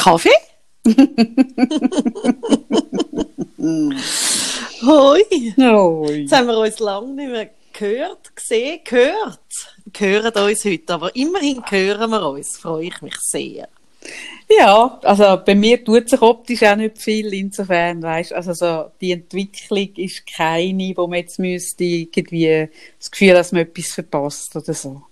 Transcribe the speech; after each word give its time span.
Kaffee? 0.00 0.30
Hoi. 4.82 5.20
Hoi. 5.58 6.12
Jetzt 6.20 6.32
haben 6.32 6.46
wir 6.46 6.58
uns 6.58 6.78
lange 6.78 7.12
nicht 7.12 7.30
mehr 7.30 7.50
gehört, 7.74 8.34
gesehen, 8.34 8.80
gehört. 8.82 9.40
Wir 9.92 10.08
hören 10.08 10.32
uns 10.32 10.64
heute, 10.64 10.94
aber 10.94 11.14
immerhin 11.14 11.62
hören 11.68 12.10
wir 12.10 12.30
uns. 12.30 12.56
Freue 12.56 12.86
ich 12.86 13.02
mich 13.02 13.16
sehr. 13.20 13.68
Ja, 14.48 14.98
also 15.02 15.38
bei 15.44 15.54
mir 15.54 15.84
tut 15.84 16.08
sich 16.08 16.22
optisch 16.22 16.62
auch 16.62 16.76
nicht 16.76 16.96
viel, 16.96 17.34
insofern, 17.34 18.02
weißt, 18.02 18.32
also 18.32 18.54
so, 18.54 18.90
die 19.02 19.12
Entwicklung 19.12 19.94
ist 19.96 20.26
keine, 20.26 20.94
wo 20.96 21.06
man 21.06 21.18
jetzt 21.18 21.38
müsste 21.38 21.84
irgendwie 21.84 22.70
das 22.98 23.10
Gefühl, 23.10 23.34
dass 23.34 23.52
man 23.52 23.62
etwas 23.62 23.92
verpasst 23.92 24.56
oder 24.56 24.72
so. 24.72 25.02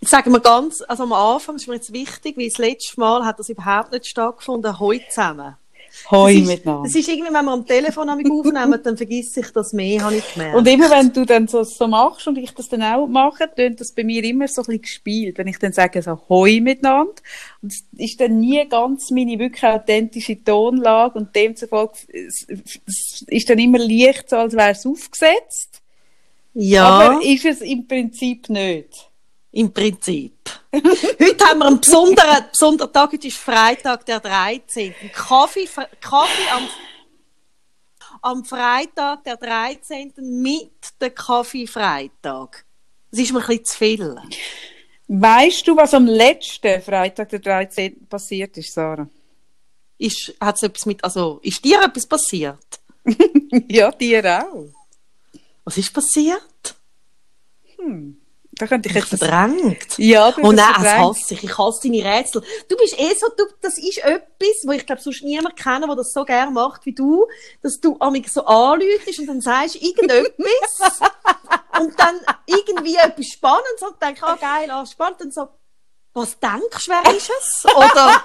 Jetzt 0.00 0.10
sagen 0.10 0.32
wir 0.32 0.40
ganz, 0.40 0.82
also 0.86 1.04
am 1.04 1.12
Anfang 1.12 1.56
ist 1.56 1.68
mir 1.68 1.74
jetzt 1.74 1.92
wichtig, 1.92 2.36
weil 2.36 2.48
das 2.48 2.58
letzte 2.58 3.00
Mal 3.00 3.24
hat 3.24 3.38
das 3.38 3.48
überhaupt 3.48 3.92
nicht 3.92 4.06
stattgefunden, 4.06 4.78
heute 4.78 5.04
zusammen. 5.08 5.56
Hoi 6.10 6.34
das 6.34 6.42
ist, 6.42 6.48
miteinander. 6.48 6.82
Das 6.84 6.94
ist 6.94 7.08
irgendwie, 7.08 7.32
wenn 7.32 7.44
wir 7.44 7.52
am 7.52 7.66
Telefon 7.66 8.08
aufnehmen, 8.08 8.80
dann 8.82 8.96
vergisst 8.96 9.36
ich 9.38 9.50
das 9.50 9.72
mehr, 9.72 10.02
habe 10.02 10.16
ich 10.16 10.34
gemerkt. 10.34 10.56
Und 10.56 10.68
immer 10.68 10.90
wenn 10.90 11.12
du 11.12 11.24
dann 11.24 11.48
so, 11.48 11.62
so 11.64 11.88
machst 11.88 12.28
und 12.28 12.38
ich 12.38 12.52
das 12.52 12.68
dann 12.68 12.82
auch 12.82 13.06
mache, 13.06 13.50
tönt 13.54 13.80
das 13.80 13.92
bei 13.92 14.04
mir 14.04 14.22
immer 14.22 14.46
so 14.46 14.62
ein 14.62 14.66
bisschen 14.66 14.82
gespielt. 14.82 15.38
Wenn 15.38 15.48
ich 15.48 15.58
dann 15.58 15.72
sage 15.72 16.02
so 16.02 16.20
Hoi 16.28 16.60
miteinander. 16.60 17.14
Und 17.62 17.72
es 17.72 17.84
ist 17.96 18.20
dann 18.20 18.38
nie 18.38 18.64
ganz 18.68 19.10
meine 19.10 19.38
wirklich 19.38 19.64
authentische 19.64 20.42
Tonlage 20.42 21.18
und 21.18 21.34
demzufolge 21.34 21.94
es, 22.12 22.46
es 22.48 23.24
ist 23.26 23.50
dann 23.50 23.58
immer 23.58 23.78
leicht 23.78 24.30
so, 24.30 24.36
als 24.36 24.54
wäre 24.54 24.72
es 24.72 24.86
aufgesetzt. 24.86 25.80
ja, 26.54 26.84
Aber 26.84 27.24
ist 27.24 27.44
es 27.44 27.62
im 27.62 27.86
Prinzip 27.86 28.48
nicht. 28.48 29.10
Im 29.56 29.72
Prinzip. 29.72 30.34
Heute 30.72 31.44
haben 31.46 31.60
wir 31.60 31.66
einen 31.66 31.80
besonderen, 31.80 32.44
besonderen 32.50 32.92
Tag, 32.92 33.12
heute 33.12 33.26
ist 33.26 33.38
Freitag, 33.38 34.04
der 34.04 34.20
13. 34.20 34.94
Kaffee, 35.14 35.66
Kaffee 35.98 36.50
am, 36.52 36.68
am 38.20 38.44
Freitag, 38.44 39.24
der 39.24 39.38
13. 39.38 40.12
mit 40.18 40.72
dem 41.00 41.14
Kaffee-Freitag. 41.14 42.66
Das 43.10 43.20
ist 43.20 43.32
mir 43.32 43.40
ein 43.40 43.46
bisschen 43.46 43.64
zu 43.64 43.76
viel. 43.78 44.16
Weißt 45.08 45.66
du, 45.66 45.74
was 45.74 45.94
am 45.94 46.06
letzten 46.06 46.82
Freitag, 46.82 47.30
der 47.30 47.38
13. 47.38 48.06
passiert 48.08 48.58
ist, 48.58 48.74
Sarah? 48.74 49.08
Ist, 49.96 50.34
hat's 50.38 50.62
etwas 50.64 50.84
mit, 50.84 51.02
also, 51.02 51.40
ist 51.42 51.64
dir 51.64 51.80
etwas 51.82 52.06
passiert? 52.06 52.80
ja, 53.68 53.90
dir 53.90 54.44
auch. 54.44 54.66
Was 55.64 55.78
ist 55.78 55.94
passiert? 55.94 56.74
Da 58.58 58.66
könnte 58.66 58.88
ich 58.88 58.94
jetzt 58.94 59.12
das... 59.12 59.20
verdrängt. 59.20 59.98
Ja, 59.98 60.32
du 60.32 60.40
Oh 60.40 60.46
hast 60.46 60.56
nein, 60.56 60.74
es 60.78 60.92
hasse 60.92 61.34
ich. 61.34 61.44
Ich 61.44 61.58
hasse 61.58 61.80
deine 61.82 62.04
Rätsel. 62.04 62.42
Du 62.68 62.76
bist 62.76 62.98
eh 62.98 63.14
so, 63.14 63.28
du, 63.36 63.44
das 63.60 63.76
ist 63.76 63.98
etwas, 63.98 64.64
wo 64.64 64.72
ich 64.72 64.86
glaube, 64.86 65.02
sonst 65.02 65.22
niemand 65.22 65.56
kennen, 65.56 65.86
der 65.86 65.96
das 65.96 66.12
so 66.12 66.24
gerne 66.24 66.50
macht 66.50 66.86
wie 66.86 66.94
du, 66.94 67.26
dass 67.62 67.78
du 67.80 67.96
amig 68.00 68.28
so 68.30 68.44
anläutest 68.46 69.18
und 69.18 69.26
dann 69.26 69.40
sagst 69.42 69.76
irgendetwas 69.76 71.00
und 71.80 71.98
dann 71.98 72.20
irgendwie 72.46 72.96
etwas 72.96 73.26
Spannendes 73.26 73.82
und 73.82 74.02
denkst, 74.02 74.22
ah 74.22 74.36
geil, 74.36 74.70
ah 74.70 74.86
spannend 74.86 75.20
und 75.20 75.34
so, 75.34 75.48
was 76.14 76.38
denkst 76.38 76.86
du, 76.86 76.92
wer 76.92 77.14
ist 77.14 77.30
es? 77.30 77.66
Oder, 77.66 78.22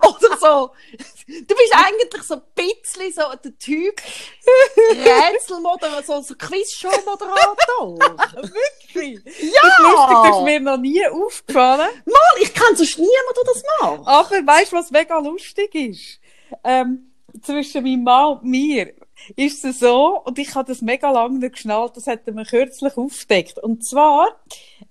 oder 0.08 0.38
so, 0.38 0.70
du 1.26 1.54
bist 1.54 1.74
eigentlich 1.74 2.22
so 2.22 2.34
ein 2.34 2.42
bisschen 2.54 3.12
so 3.12 3.22
der 3.42 3.58
Typ 3.58 4.00
Rätselmoderator, 4.92 6.02
so, 6.02 6.20
so 6.22 6.34
Quizshow-Moderator. 6.34 7.98
Wirklich? 8.42 9.20
Ja! 9.24 9.60
Das 9.62 9.72
ist 9.72 9.78
lustig, 9.78 10.16
das 10.24 10.36
ist 10.36 10.44
mir 10.44 10.60
noch 10.60 10.78
nie 10.78 11.06
aufgefallen. 11.06 11.88
Mal, 12.04 12.42
ich 12.42 12.52
kenne 12.54 12.76
sonst 12.76 12.98
niemanden, 12.98 13.34
der 13.36 13.54
das 13.54 13.62
macht. 13.80 14.06
Aber 14.06 14.46
weißt 14.46 14.72
du, 14.72 14.76
was 14.76 14.90
mega 14.90 15.18
lustig 15.18 15.74
ist? 15.74 16.20
Ähm, 16.62 17.12
zwischen 17.42 17.82
meinem 17.82 18.04
Mann 18.04 18.38
und 18.38 18.44
mir 18.44 18.94
ist 19.36 19.64
es 19.64 19.78
so, 19.80 20.20
und 20.24 20.38
ich 20.38 20.54
habe 20.54 20.68
das 20.68 20.82
mega 20.82 21.10
lange 21.10 21.38
nicht 21.38 21.52
geschnallt, 21.52 21.96
das 21.96 22.06
hat 22.06 22.26
mir 22.26 22.44
kürzlich 22.44 22.96
aufgedeckt. 22.96 23.58
Und 23.58 23.86
zwar, 23.86 24.28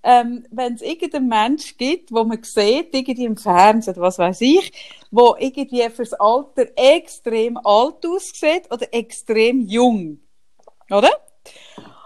ähm, 0.04 0.46
wenn 0.52 0.74
es 0.74 0.82
irgendeinen 0.82 1.28
Mensch 1.28 1.78
gibt, 1.78 2.12
wo 2.12 2.24
man 2.24 2.42
sieht, 2.44 2.94
irgendwie 2.94 3.26
im 3.26 3.38
Fernsehen, 3.38 3.94
oder 3.94 4.04
was 4.04 4.20
weiß 4.20 4.42
ich, 4.42 4.72
wo 5.12 5.36
irgendwie 5.38 5.90
fürs 5.90 6.14
Alter 6.14 6.68
extrem 6.76 7.58
alt 7.58 8.06
aussieht 8.06 8.72
oder 8.72 8.88
extrem 8.94 9.62
jung. 9.62 10.20
Oder? 10.90 11.12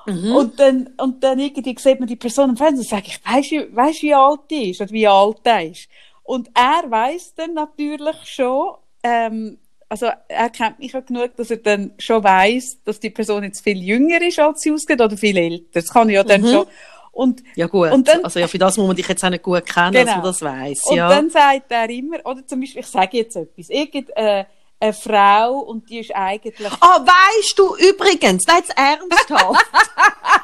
Und 0.05 0.57
dann, 0.59 0.93
und 1.01 1.21
dann 1.21 1.37
irgendwie 1.37 1.75
sieht 1.77 1.99
man 1.99 2.07
die 2.07 2.15
Person 2.15 2.51
im 2.51 2.57
Fernsehen 2.57 2.79
und 2.79 2.87
sagt, 2.87 3.07
ich 3.07 3.19
weiss, 3.25 3.51
wie- 3.51 3.75
weiss, 3.75 4.01
wie 4.01 4.13
alt 4.13 4.39
die 4.49 4.71
ist 4.71 4.79
oder 4.81 4.91
wie 4.91 5.07
alt 5.07 5.39
er 5.43 5.69
ist. 5.69 5.89
Und 6.23 6.49
er 6.53 6.89
weiß 6.89 7.35
dann 7.35 7.53
natürlich 7.53 8.15
schon, 8.23 8.75
ähm, 9.03 9.59
also 9.89 10.07
er 10.27 10.49
kennt 10.49 10.79
mich 10.79 10.91
ja 10.93 10.99
genug, 10.99 11.35
dass 11.37 11.49
er 11.51 11.57
dann 11.57 11.93
schon 11.97 12.23
weiß, 12.23 12.79
dass 12.83 12.99
die 12.99 13.09
Person 13.09 13.43
jetzt 13.43 13.61
viel 13.61 13.81
jünger 13.81 14.21
ist, 14.21 14.39
als 14.39 14.61
sie 14.61 14.71
ausgeht, 14.71 14.99
oder 15.01 15.15
viel 15.17 15.37
älter. 15.37 15.65
Das 15.73 15.89
kann 15.89 16.09
ich 16.09 16.15
ja 16.15 16.23
dann 16.23 16.41
Mhm. 16.41 16.51
schon. 16.51 16.67
Und, 17.11 17.41
Ja 17.55 17.65
gut, 17.67 17.91
Und 17.91 18.07
dann- 18.07 18.23
also 18.23 18.39
ja, 18.39 18.47
für 18.47 18.59
das 18.59 18.77
muss 18.77 18.85
man 18.85 18.95
dich 18.95 19.07
jetzt 19.07 19.23
auch 19.25 19.29
nicht 19.31 19.41
gut 19.43 19.65
kennen, 19.65 19.93
dass 19.93 20.03
Genau. 20.03 20.15
man 20.17 20.23
das 20.23 20.41
weiss. 20.41 20.83
und 20.85 20.97
ja. 20.97 21.09
dann 21.09 21.29
sagt 21.31 21.71
er 21.71 21.89
immer, 21.89 22.17
oder 22.25 22.45
zum 22.45 22.59
Beispiel, 22.59 22.81
ich 22.81 22.87
sage 22.87 23.17
jetzt 23.17 23.35
etwas, 23.35 23.69
irgend, 23.69 24.09
äh, 24.15 24.45
eine 24.79 24.93
Frau 24.93 25.57
und 25.61 25.89
die 25.89 25.97
ist 25.99 26.11
eigentlich 26.13 26.71
Ah, 26.79 27.03
weißt 27.03 27.57
du 27.57 27.75
übrigens, 27.77 28.45
nein, 28.45 28.57
jetzt 28.57 28.77
ernsthaft. 28.77 29.65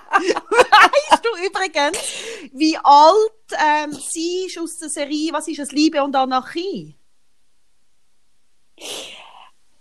weißt 0.10 1.22
du 1.24 1.46
übrigens, 1.46 2.00
wie 2.54 2.76
alt 2.82 3.32
ähm, 3.64 3.92
sie 4.12 4.46
ist 4.48 4.58
aus 4.58 4.78
der 4.78 4.90
Serie, 4.90 5.32
was 5.34 5.48
ist 5.48 5.60
es, 5.60 5.72
Liebe 5.72 6.02
und 6.04 6.16
Anarchie? 6.16 6.96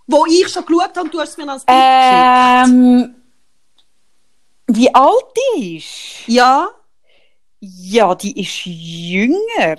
Wo 0.07 0.27
ich 0.27 0.49
schon 0.49 0.65
geschaut 0.67 0.97
habe, 0.97 1.09
du 1.09 1.21
hast 1.21 1.31
es 1.31 1.37
mir 1.37 1.51
als 1.51 1.65
Bild 1.65 1.79
ähm, 1.79 3.15
wie 4.67 4.95
alt 4.95 5.25
die 5.59 5.77
ist? 5.77 6.27
Ja. 6.27 6.69
Ja, 7.61 8.15
die 8.15 8.41
ist 8.41 8.65
jünger. 8.65 9.77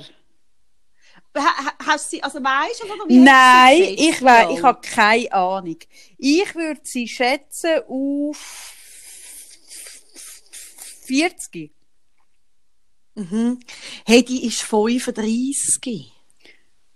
Ha, 1.36 1.42
ha, 1.66 1.74
hast 1.88 2.06
du 2.06 2.18
sie, 2.18 2.24
also 2.24 2.40
weißt 2.44 2.84
du, 2.84 2.86
oder 2.86 3.10
wie 3.10 3.18
Nein, 3.18 3.82
ich, 3.98 4.20
Ja. 4.22 4.50
ich 4.52 4.62
habe 4.62 4.80
keine 4.82 5.34
Ahnung. 5.34 5.78
Ich 6.18 6.54
würde 6.54 6.82
sie 6.84 7.08
schätzen 7.08 7.82
auf 7.88 8.74
40. 11.08 11.72
Mhm. 13.16 13.60
Hey, 14.06 14.24
die 14.24 14.46
ist 14.46 14.62
35. 14.62 16.12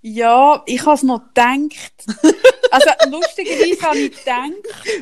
Ja, 0.01 0.63
ich 0.67 0.85
habe 0.85 0.95
es 0.95 1.03
noch 1.03 1.21
gedacht. 1.33 2.05
Also, 2.71 2.89
lustigerweise 3.09 3.81
habe 3.81 3.97
ich 3.99 4.17
gedacht, 4.17 4.51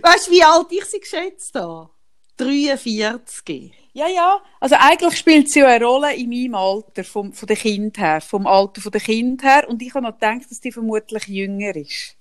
Weißt 0.02 0.28
du, 0.28 0.32
wie 0.32 0.44
alt 0.44 0.68
ich 0.72 0.86
sie 0.86 1.00
geschätzt 1.00 1.56
habe? 1.56 1.90
43. 2.38 3.72
ja, 3.94 4.08
ja, 4.08 4.42
also 4.60 4.76
eigentlich 4.78 5.18
spielt 5.18 5.50
sie 5.50 5.60
ja 5.60 5.68
eine 5.68 5.86
Rolle 5.86 6.14
in 6.16 6.30
meinem 6.30 6.56
Alter, 6.56 7.04
vom, 7.06 7.32
von 7.32 7.48
der 7.48 7.56
Kind 7.56 7.98
her, 7.98 8.20
vom 8.20 8.46
Alter 8.46 8.82
von 8.82 8.92
der 8.92 9.00
Kind 9.02 9.42
her, 9.44 9.66
und 9.70 9.82
ich 9.82 9.94
habe 9.94 10.06
noch 10.06 10.14
gedacht, 10.14 10.50
dass 10.50 10.60
die 10.60 10.72
vermutlich 10.72 11.28
jünger 11.28 11.74
ist. 11.76 12.16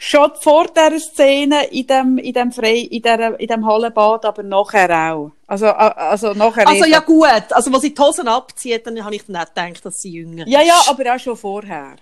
Schon 0.00 0.30
vor 0.40 0.66
dieser 0.68 0.98
Szene 1.00 1.66
in 1.66 1.86
dem, 1.86 2.18
in 2.18 2.32
dem, 2.32 2.52
Frei, 2.52 2.78
in 2.78 3.02
der, 3.02 3.38
in 3.38 3.46
dem 3.48 3.66
Hallenbad, 3.66 4.24
aber 4.24 4.42
nachher 4.44 5.12
auch. 5.12 5.32
Also, 5.46 5.66
also 5.68 6.34
nachher 6.34 6.66
Also 6.68 6.84
ja 6.84 7.00
gut, 7.00 7.52
also 7.52 7.70
als 7.72 7.82
sie 7.82 7.92
die 7.94 8.00
Hosen 8.00 8.28
abzieht, 8.28 8.86
dann 8.86 9.04
habe 9.04 9.16
ich 9.16 9.24
dann 9.26 9.36
auch 9.36 9.46
gedacht, 9.46 9.84
dass 9.84 10.00
sie 10.00 10.12
jünger 10.12 10.46
Ja, 10.46 10.62
ja, 10.62 10.78
ist. 10.80 10.88
aber 10.88 11.14
auch 11.14 11.18
schon 11.18 11.36
vorher. 11.36 11.96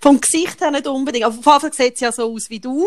Vom 0.00 0.20
Gesicht 0.20 0.60
her 0.60 0.70
nicht 0.70 0.86
unbedingt. 0.86 1.24
Aber 1.24 1.34
von 1.34 1.52
Anfang 1.54 1.72
sieht 1.72 1.98
sie 1.98 2.04
ja 2.04 2.12
so 2.12 2.32
aus 2.32 2.50
wie 2.50 2.60
du. 2.60 2.86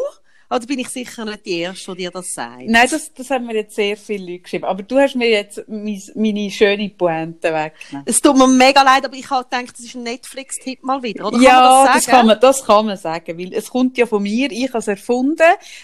Aber 0.52 0.60
da 0.60 0.66
bin 0.66 0.80
ich 0.80 0.90
sicher 0.90 1.24
nicht 1.24 1.46
die 1.46 1.60
Erste, 1.60 1.94
die 1.94 2.00
dir 2.00 2.12
das 2.12 2.34
sagt. 2.34 2.64
Nein, 2.66 2.86
das, 2.92 3.14
das 3.14 3.30
haben 3.30 3.46
mir 3.46 3.56
jetzt 3.56 3.74
sehr 3.74 3.96
viele 3.96 4.34
Leute 4.34 4.40
geschrieben. 4.40 4.66
Aber 4.66 4.84
du 4.84 5.00
hast 5.00 5.16
mir 5.16 5.30
jetzt 5.30 5.64
mein, 5.70 6.02
meine 6.14 6.52
schöne 6.52 6.90
Pointe 6.90 7.54
weggenommen. 7.54 8.04
Es 8.06 8.20
tut 8.20 8.36
mir 8.36 8.48
mega 8.48 8.82
leid, 8.84 9.06
aber 9.06 9.16
ich 9.16 9.30
habe 9.30 9.46
gedacht, 9.46 9.78
das 9.78 9.86
ist 9.86 9.96
ein 9.96 10.04
Netflix-Tipp 10.04 10.84
mal 10.84 11.02
wieder. 11.02 11.28
Oder 11.28 11.38
ja, 11.38 11.52
kann 11.52 11.86
das 11.86 11.94
das, 11.94 12.06
kann 12.06 12.26
man, 12.26 12.40
das 12.42 12.66
kann 12.66 12.86
man 12.86 12.98
sagen, 12.98 13.40
weil 13.40 13.54
es 13.54 13.70
kommt 13.70 13.98
ja 13.98 14.06
von 14.06 14.24
mir, 14.24 14.52
ich 14.52 14.68
habe 14.68 14.80
es 14.80 14.90
erfunden. 14.90 15.38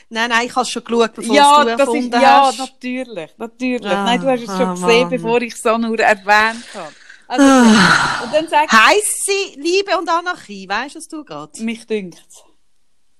Nein, 0.10 0.30
nein, 0.32 0.48
ich 0.48 0.52
habe 0.54 0.64
es 0.64 0.70
schon 0.70 0.84
geschaut, 0.84 1.14
bevor 1.14 1.34
ja, 1.34 1.60
es 1.60 1.64
du 1.64 1.70
erfunden 1.70 2.14
ist, 2.14 2.22
ja, 2.22 2.48
hast. 2.48 2.60
natürlich, 2.60 3.30
natürlich. 3.38 3.90
Ah, 3.90 4.04
Nein, 4.04 4.20
du 4.20 4.28
hast 4.28 4.42
es 4.42 4.48
schon 4.48 4.68
ah, 4.68 4.74
gesehen, 4.74 5.02
Mann. 5.02 5.10
bevor 5.10 5.42
ich 5.44 5.54
es 5.54 5.62
so 5.62 5.78
nur 5.78 5.98
erwähnt 5.98 6.66
habe. 6.74 6.92
Also, 7.28 7.44
Ah. 7.46 8.24
und 8.24 8.34
dann 8.34 8.48
sag 8.48 8.72
Heisst 8.72 9.26
sie 9.26 9.60
Liebe 9.60 9.98
und 9.98 10.10
Anarchie? 10.10 10.68
Weißt 10.68 10.96
du, 10.96 11.00
was 11.00 11.08
du 11.08 11.24
gerade? 11.24 11.64
mich 11.64 11.86
dünkt's. 11.86 12.44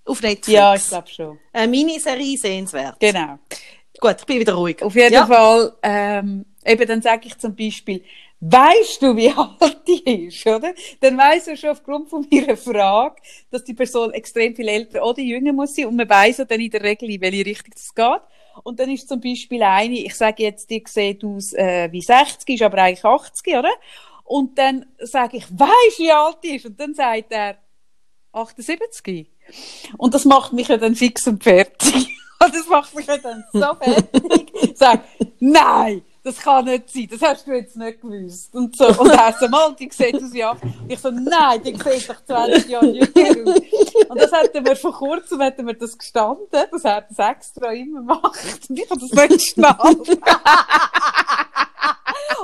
Auf 0.06 0.22
Netflix. 0.22 0.48
Ja, 0.48 0.74
ich 0.76 0.88
glaube 0.88 1.08
schon. 1.10 1.40
Eine 1.52 1.68
Miniserie 1.68 2.38
sehenswert. 2.38 2.98
Genau. 3.00 3.40
Gut, 4.00 4.16
ich 4.20 4.26
bin 4.26 4.40
wieder 4.40 4.54
ruhig. 4.54 4.82
Auf 4.82 4.96
jeden 4.96 5.14
ja. 5.14 5.26
Fall, 5.26 5.74
ähm, 5.84 6.46
eben 6.66 6.88
dann 6.88 7.02
sage 7.02 7.28
ich 7.28 7.38
zum 7.38 7.56
Beispiel, 7.56 8.04
weißt 8.40 9.02
du, 9.02 9.16
wie 9.18 9.30
alt 9.36 9.82
die 9.88 10.28
ist, 10.28 10.46
oder? 10.48 10.74
Dann 11.02 11.18
weiss 11.18 11.48
er 11.48 11.58
schon 11.58 11.72
aufgrund 11.72 12.10
von 12.10 12.26
meiner 12.32 12.56
Frage, 12.56 13.16
dass 13.52 13.64
die 13.66 13.74
Person 13.74 14.14
extrem 14.14 14.56
viel 14.56 14.68
älter 14.70 15.04
oder 15.04 15.20
jünger 15.20 15.52
muss 15.52 15.76
sein 15.76 15.88
und 15.88 15.96
man 15.98 16.08
weiss 16.08 16.38
ja 16.38 16.46
dann 16.46 16.62
in 16.62 16.70
der 16.70 16.84
Regel, 16.84 17.10
in 17.10 17.20
welche 17.20 17.46
Richtung 17.46 17.74
das 17.74 17.94
geht. 17.94 18.22
Und 18.64 18.80
dann 18.80 18.90
ist 18.90 19.08
zum 19.08 19.22
Beispiel 19.22 19.64
eine, 19.64 20.00
ich 20.00 20.16
sage 20.16 20.44
jetzt, 20.44 20.70
die 20.70 20.84
sieht 20.86 21.24
aus 21.24 21.54
äh, 21.54 21.92
wie 21.92 22.02
60, 22.02 22.56
ist 22.56 22.64
aber 22.64 22.78
eigentlich 22.80 23.06
80, 23.06 23.56
oder? 23.56 23.72
Und 24.24 24.58
dann 24.58 24.86
sage 25.00 25.38
ich, 25.38 25.46
weisst 25.52 26.00
wie 26.00 26.12
alt 26.12 26.38
die 26.44 26.56
ist? 26.56 26.66
Und 26.66 26.80
dann 26.80 26.94
sagt 26.94 27.32
er, 27.32 27.58
78. 28.34 29.28
Und 29.98 30.14
das 30.14 30.26
macht 30.26 30.54
mich 30.54 30.68
ja 30.68 30.78
dann 30.78 30.96
fix 30.96 31.28
und 31.28 31.44
fertig. 31.44 32.14
Das 32.40 32.68
macht 32.70 32.94
mich 32.94 33.08
ja 33.08 33.18
dann 33.18 33.44
so 33.52 33.74
fertig. 33.82 34.78
Sage, 34.78 35.02
nein, 35.40 36.04
das 36.28 36.40
kann 36.40 36.66
nicht 36.66 36.90
sein, 36.90 37.08
das 37.10 37.22
hast 37.22 37.48
du 37.48 37.54
jetzt 37.54 37.78
nicht 37.78 38.02
gewusst. 38.02 38.54
Und, 38.54 38.76
so. 38.76 38.88
und 38.88 39.10
er 39.12 39.34
so, 39.40 39.48
mal, 39.48 39.74
die 39.74 39.90
sieht 39.90 40.16
aus 40.16 40.34
wie 40.34 40.44
ab. 40.44 40.58
Ich 40.88 41.00
so, 41.00 41.10
nein, 41.10 41.64
die 41.64 41.74
sieht 41.76 42.10
doch 42.10 42.24
20 42.26 42.68
Jahre 42.68 42.88
jünger 42.88 43.52
aus. 43.52 43.62
Und 44.10 44.22
das 44.22 44.32
hatten 44.32 44.66
wir 44.66 44.76
vor 44.76 44.94
kurzem, 44.94 45.42
hatten 45.42 45.66
wir 45.66 45.74
das 45.74 45.98
gestanden, 45.98 46.46
dass 46.52 46.84
er 46.84 47.02
das 47.02 47.18
extra 47.18 47.72
immer 47.72 48.02
macht. 48.02 48.70
Und 48.70 48.78
ich 48.78 48.90
habe 48.90 49.00
das 49.00 49.12
nicht 49.12 49.30
geschnallt. 49.30 50.10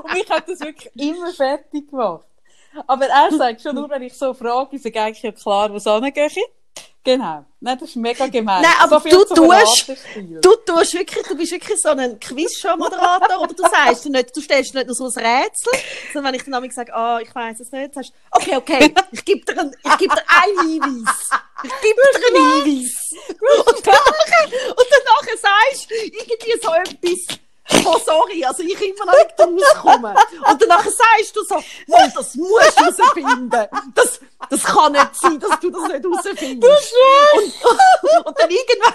und 0.03 0.15
ich 0.15 0.29
habe 0.29 0.43
das 0.47 0.59
wirklich 0.61 0.91
immer 0.95 1.33
fertig 1.33 1.89
gemacht. 1.89 2.25
Aber 2.87 3.05
er 3.05 3.31
sagt 3.31 3.61
schon 3.61 3.75
nur, 3.75 3.89
wenn 3.89 4.03
ich 4.03 4.13
so 4.13 4.33
frage, 4.33 4.77
ist 4.77 4.85
eigentlich 4.85 5.21
ja 5.21 5.31
klar, 5.33 5.71
wo 5.71 5.75
es 5.75 5.85
angehe. 5.85 6.29
Genau. 7.03 7.43
Nein, 7.59 7.77
das 7.79 7.89
ist 7.89 7.95
mega 7.97 8.27
gemein. 8.27 8.61
Nein, 8.61 8.73
aber 8.79 8.99
so 9.01 9.09
du 9.09 9.35
tust, 9.35 9.89
du 10.41 10.55
tust 10.65 10.93
wirklich, 10.93 11.27
du 11.27 11.35
bist 11.35 11.51
wirklich 11.51 11.79
so 11.79 11.89
ein 11.89 12.17
Quiz-Show-Moderator, 12.17 13.41
oder 13.41 13.53
du 13.53 13.63
sagst 13.63 14.05
nicht, 14.05 14.35
du 14.35 14.41
stellst 14.41 14.73
nicht 14.73 14.87
nur 14.87 14.95
so 14.95 15.05
ein 15.05 15.25
Rätsel, 15.25 15.73
sondern 16.13 16.33
wenn 16.33 16.39
ich 16.39 16.45
dann 16.45 16.71
sage, 16.71 16.93
ah, 16.93 17.17
oh, 17.17 17.19
ich 17.19 17.33
weiss 17.35 17.59
es 17.59 17.71
nicht, 17.71 17.93
sagst 17.93 18.11
du, 18.11 18.15
okay, 18.31 18.55
okay, 18.55 18.93
ich 19.11 19.25
gebe 19.25 19.43
dir, 19.43 19.59
ein, 19.59 19.75
ich 19.83 19.97
gebe 19.97 20.15
dir 20.15 20.23
einen 20.27 20.69
Hinweis. 20.69 21.29
Ich 21.63 21.81
gebe 21.81 22.01
dir 22.01 22.37
einen 22.37 22.63
Hinweis. 22.63 23.11
Und 23.67 23.85
danach, 23.85 24.51
und 24.69 24.87
danach 24.91 25.27
sagst 25.41 25.91
du 25.91 25.95
irgendwie 25.95 26.59
so 26.61 26.73
etwas, 26.73 27.39
Oh, 27.85 27.99
sorry, 28.05 28.45
also 28.45 28.63
ich 28.63 28.81
immer 28.81 29.05
noch 29.05 29.13
nicht 29.13 29.39
rauskomme. 29.39 30.15
Und 30.49 30.61
danach 30.61 30.83
sagst 30.83 31.35
du 31.35 31.43
so, 31.43 31.55
oh, 31.55 31.97
das 32.15 32.35
musst 32.35 32.79
du 32.79 32.83
herausfinden. 32.83 33.67
Das, 33.95 34.19
das 34.49 34.63
kann 34.63 34.91
nicht 34.91 35.15
sein, 35.15 35.39
dass 35.39 35.59
du 35.59 35.69
das 35.69 35.83
nicht 35.83 36.03
herausfindest. 36.03 36.93
Du 36.93 37.39
und, 37.39 38.25
und 38.25 38.39
dann 38.39 38.49
irgendwann, 38.49 38.93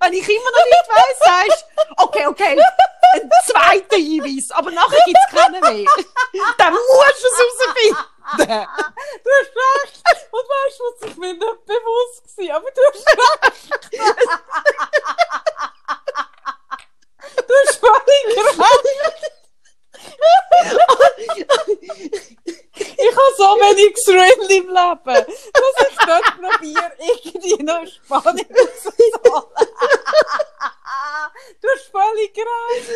wenn 0.00 0.12
ich 0.12 0.28
immer 0.28 0.50
noch 0.50 0.64
nicht 0.64 0.88
weiss, 0.88 1.18
sagst 1.24 1.66
du, 1.76 2.04
okay, 2.04 2.26
okay, 2.26 2.62
ein 3.14 3.30
zweiter 3.46 3.96
Hinweis, 3.96 4.50
aber 4.50 4.70
nachher 4.70 5.00
gibt 5.06 5.18
es 5.28 5.40
keinen 5.40 5.60
mehr. 5.60 5.90
Dann 6.58 6.72
musst 6.72 7.22
du 7.22 7.26
es 7.26 7.38
herausfinden. 7.38 7.96
Du 8.36 8.42
hast 8.42 9.52
recht. 9.56 10.02
Und 10.32 10.42
weißt 10.42 10.80
du, 10.80 10.84
was 10.84 11.10
ich 11.10 11.16
mir 11.16 11.32
nicht 11.34 11.66
bewusst 11.66 12.38
war? 12.38 12.56
Aber 12.56 12.70
du 12.70 12.80
hast 12.92 13.06
recht. 13.62 13.90
Du 17.36 17.54
recht. 18.62 19.32
ich 22.74 23.16
habe 23.16 23.34
so 23.36 23.44
wenig 23.60 23.94
Thrill 24.04 24.50
im 24.56 24.68
Leben, 24.68 25.26
dass 25.52 25.76
ich 25.88 25.96
dort 26.06 26.28
probiere, 26.40 26.92
irgendwie 26.98 27.62
noch 27.62 27.86
Spannung 27.86 28.46
rauszuholen. 28.50 29.68
du 31.60 31.68
hast 31.68 31.90
völlig 31.90 32.36
recht. 32.36 32.88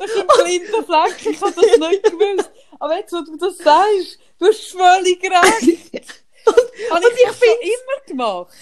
Das 0.00 0.10
ist 0.10 0.16
ein 0.16 0.26
blinder 0.26 0.82
Fleck, 0.84 1.26
ich 1.26 1.40
habe 1.40 1.52
das 1.52 1.78
nicht 1.90 2.02
gewusst. 2.04 2.50
Aber 2.78 2.96
jetzt, 2.96 3.12
wo 3.12 3.20
du 3.20 3.36
das 3.36 3.58
sagst, 3.58 4.18
du 4.38 4.46
hast 4.46 4.70
völlig 4.70 5.22
recht. 5.22 6.21
Und, 6.44 6.56
und 6.56 7.04
ich, 7.04 7.22
ich 7.22 7.30
finde 7.30 7.58
immer 7.60 8.06
gemacht. 8.06 8.54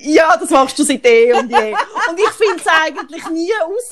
Ja, 0.00 0.36
das 0.36 0.50
machst 0.50 0.78
du 0.78 0.84
seit 0.84 1.04
eh 1.06 1.32
und 1.32 1.50
je. 1.50 1.72
Und 2.08 2.18
ich 2.18 2.30
finde 2.30 2.56
es 2.56 2.66
eigentlich 2.66 3.26
nie 3.30 3.50
raus. 3.52 3.90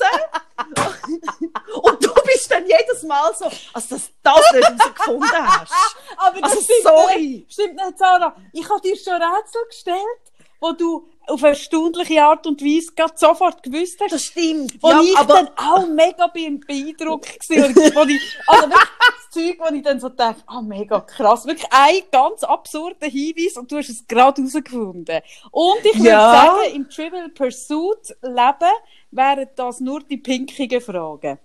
Und 1.81 2.05
du 2.05 2.13
bist 2.25 2.51
dann 2.51 2.65
jedes 2.67 3.03
Mal 3.03 3.33
so, 3.35 3.45
als 3.45 3.87
dass 3.87 4.07
du 4.07 4.13
das 4.21 4.51
nicht 4.53 4.67
herausgefunden 4.67 5.29
hast. 5.31 5.73
Aber 6.17 6.39
das 6.41 6.51
also, 6.51 6.63
stimmt 6.63 6.83
sorry. 6.83 7.19
Nicht, 7.19 7.53
stimmt 7.53 7.75
nicht, 7.75 7.97
Sarah. 7.97 8.35
Ich 8.51 8.69
habe 8.69 8.81
dir 8.81 8.95
schon 8.95 9.13
Rätsel 9.13 9.65
gestellt, 9.67 10.21
wo 10.59 10.71
du 10.71 11.09
auf 11.27 11.43
eine 11.43 11.55
stundliche 11.55 12.21
Art 12.23 12.45
und 12.47 12.61
Weise 12.61 12.91
gerade 12.95 13.13
sofort 13.15 13.63
gewusst 13.63 13.99
hast. 14.01 14.11
Das 14.13 14.23
stimmt. 14.25 14.81
Wo 14.81 14.89
Ja, 14.89 15.01
ich 15.01 15.17
aber- 15.17 15.33
dann 15.35 15.49
auch 15.55 15.87
mega 15.87 16.27
beeindruckt 16.27 17.49
war. 17.49 17.65
Und 17.67 17.75
wo 17.95 18.01
ich, 18.03 18.37
also 18.47 18.63
wirklich 18.69 18.89
das 18.99 19.29
Zeug, 19.31 19.55
wo 19.59 19.73
ich 19.75 19.81
dann 19.83 19.99
so 19.99 20.09
dachte, 20.09 20.43
ah, 20.47 20.61
mega 20.61 20.99
krass. 21.01 21.45
Wirklich 21.45 21.67
ein 21.71 22.01
ganz 22.11 22.43
absurder 22.43 23.07
Hinweis 23.07 23.57
und 23.57 23.71
du 23.71 23.77
hast 23.77 23.89
es 23.89 24.05
gerade 24.07 24.41
herausgefunden. 24.41 25.21
Und 25.51 25.79
ich 25.85 25.95
würde 25.95 26.09
Ja. 26.09 26.31
sagen, 26.31 26.75
im 26.75 26.89
Trivial 26.89 27.29
Pursuit 27.29 28.15
Leben 28.21 28.73
wären 29.11 29.47
das 29.55 29.79
nur 29.79 30.01
die 30.01 30.17
pinkigen 30.17 30.81
Fragen. 30.81 31.39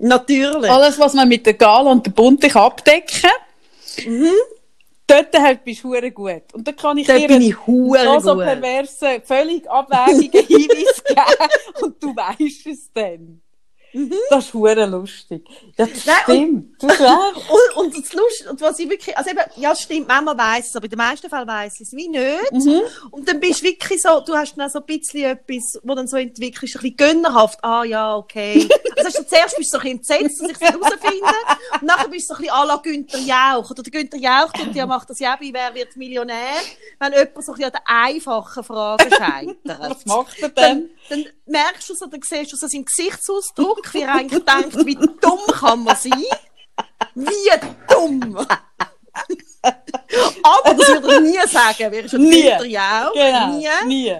Natürlich. 0.00 0.70
Alles, 0.70 0.98
was 0.98 1.14
man 1.14 1.28
mit 1.28 1.44
der 1.44 1.54
Gala 1.54 1.90
und 1.90 2.06
der 2.06 2.12
Bunte 2.12 2.48
kann 2.48 2.62
abdecken 2.62 3.30
Mhm. 4.06 4.30
Dort 5.08 5.38
halt 5.38 5.64
bist 5.64 5.82
du 5.82 5.94
gut. 6.10 6.42
Und 6.52 6.66
dann 6.66 6.76
kann 6.76 6.98
ich 6.98 7.06
dir 7.06 7.30
ich 7.30 7.56
so 8.20 8.34
gut. 8.34 8.44
perversen, 8.44 9.22
völlig 9.24 9.68
abwägigen 9.68 10.42
Hinweis 10.46 11.04
geben 11.04 11.82
und 11.82 12.02
du 12.02 12.14
weißt 12.14 12.66
es 12.66 12.92
dann. 12.92 13.40
Das 14.30 14.46
ist 14.46 14.54
hure 14.54 14.86
lustig. 14.86 15.44
Ja, 15.76 15.86
das 15.86 16.06
Nein, 16.06 16.16
stimmt. 16.22 16.82
Recht. 16.82 17.00
Und, 17.00 17.76
und 17.76 17.96
das 17.96 18.12
Lust, 18.12 18.46
und 18.48 18.60
was 18.60 18.78
ich 18.78 18.88
wirklich, 18.88 19.16
also 19.16 19.30
eben, 19.30 19.40
ja, 19.56 19.74
stimmt, 19.74 20.08
manchmal 20.08 20.36
weiss 20.38 20.68
es, 20.68 20.76
aber 20.76 20.84
in 20.84 20.90
den 20.90 20.98
meisten 20.98 21.28
Fällen 21.28 21.48
weiss 21.48 21.80
es 21.80 21.92
wie 21.92 22.08
nicht. 22.08 22.52
Mhm. 22.52 22.82
Und 23.10 23.28
dann 23.28 23.40
bist 23.40 23.60
du 23.60 23.64
wirklich 23.64 24.00
so, 24.00 24.20
du 24.20 24.34
hast 24.34 24.56
dann 24.56 24.70
so 24.70 24.80
ein 24.80 24.86
bisschen 24.86 25.24
etwas, 25.24 25.80
wo 25.82 25.94
dann 25.94 26.06
so 26.06 26.16
entwickelst, 26.16 26.76
ein 26.76 26.82
bisschen 26.82 26.96
gönnerhaft, 26.96 27.58
ah, 27.62 27.84
ja, 27.84 28.16
okay. 28.16 28.68
Also 28.96 29.08
hast 29.08 29.18
du 29.18 29.26
zuerst 29.26 29.56
bist 29.56 29.72
du 29.72 29.78
so 29.78 29.84
ein 29.84 29.98
bisschen 29.98 30.18
entsetzt, 30.18 30.42
dass 30.42 30.50
ich 30.50 30.56
es 30.56 30.60
herausfinde, 30.60 31.34
und 31.80 31.82
nachher 31.82 32.08
bist 32.08 32.28
du 32.28 32.34
so 32.34 32.38
ein 32.38 32.42
bisschen 32.42 32.56
à 32.56 32.66
la 32.66 32.76
Günther 32.76 33.18
Jauch. 33.18 33.70
Oder 33.70 33.82
der 33.82 33.92
Günther 33.92 34.18
Jauch 34.18 34.52
tut 34.52 34.74
ja, 34.74 34.86
macht 34.86 35.10
das 35.10 35.18
ja 35.18 35.36
bei 35.36 35.50
Wer 35.52 35.74
wird 35.74 35.96
Millionär, 35.96 36.60
wenn 36.98 37.12
jemand 37.12 37.44
so 37.44 37.52
ein 37.52 37.58
bisschen 37.58 37.64
an 37.64 37.72
den 37.72 37.80
einfachen 37.86 38.64
Fragen 38.64 39.10
scheitert. 39.10 39.56
Was 39.64 40.06
macht 40.06 40.38
er 40.40 40.48
denn? 40.50 40.68
dann, 40.68 40.90
dann 41.08 41.24
merkst 41.46 41.88
du 41.88 41.94
so, 41.94 42.06
dann 42.06 42.20
siehst 42.22 42.52
du 42.52 42.56
so 42.56 42.66
seinen 42.66 42.84
Gesichtsausdruck, 42.84 43.77
wie 43.92 44.02
er 44.02 44.14
eigentlich 44.14 44.44
denkt, 44.44 44.86
wie 44.86 44.94
dumm 44.94 45.40
kann 45.52 45.84
man 45.84 45.96
sein? 45.96 46.24
Wie 47.14 47.50
dumm! 47.88 48.36
Aber 50.42 50.74
das 50.74 50.88
würde 50.88 51.14
er 51.14 51.20
nie 51.20 51.38
sagen, 51.46 51.92
wäre 51.92 52.08
schon 52.08 52.22
Nie. 52.22 52.48
Jauch. 52.66 53.12
Genau. 53.12 53.58
Nie. 53.58 53.68
Nie. 53.86 54.16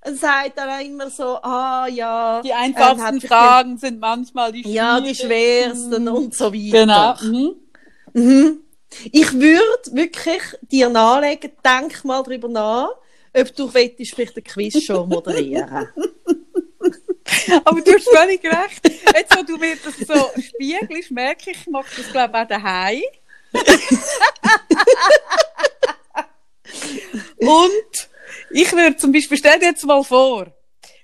Dann 0.00 0.16
sagt 0.16 0.56
er 0.56 0.80
immer 0.80 1.10
so, 1.10 1.36
ah, 1.42 1.86
ja. 1.88 2.40
Die 2.42 2.52
einfachsten 2.52 3.20
Fragen 3.20 3.76
sind 3.78 4.00
manchmal 4.00 4.52
die 4.52 4.62
Die, 4.62 4.72
ja, 4.72 5.00
die 5.00 5.14
schwersten 5.14 6.08
und 6.08 6.34
so 6.34 6.52
weiter. 6.52 6.70
Genau. 6.70 7.14
Mhm. 7.22 7.56
Mhm. 8.14 8.60
Ich 9.12 9.32
würde 9.34 9.92
wirklich 9.92 10.42
dir 10.62 10.88
nahelegen, 10.88 11.52
denk 11.64 12.04
mal 12.04 12.22
drüber 12.22 12.48
nach, 12.48 12.88
ob 13.34 13.54
du 13.54 13.68
vielleicht 13.68 13.98
eine 13.98 14.42
Quizshow 14.42 15.04
moderieren. 15.04 15.88
Aber 17.64 17.80
du 17.80 17.92
hast 17.92 18.08
völlig 18.08 18.44
recht. 18.44 18.80
Jetzt, 19.14 19.36
wo 19.36 19.42
du 19.42 19.56
mir 19.56 19.76
das 19.76 19.96
so 19.96 20.30
spiegelst, 20.40 21.10
merke 21.10 21.50
ich, 21.50 21.58
ich 21.60 21.66
mache 21.66 21.88
das, 21.96 22.10
glaube 22.12 22.36
ich, 22.36 22.42
auch 22.44 22.48
daheim. 22.48 23.02
Und 27.38 28.08
ich 28.50 28.72
würde 28.72 28.96
zum 28.96 29.12
Beispiel, 29.12 29.38
stell 29.38 29.58
dir 29.58 29.66
jetzt 29.66 29.84
mal 29.84 30.02
vor, 30.02 30.46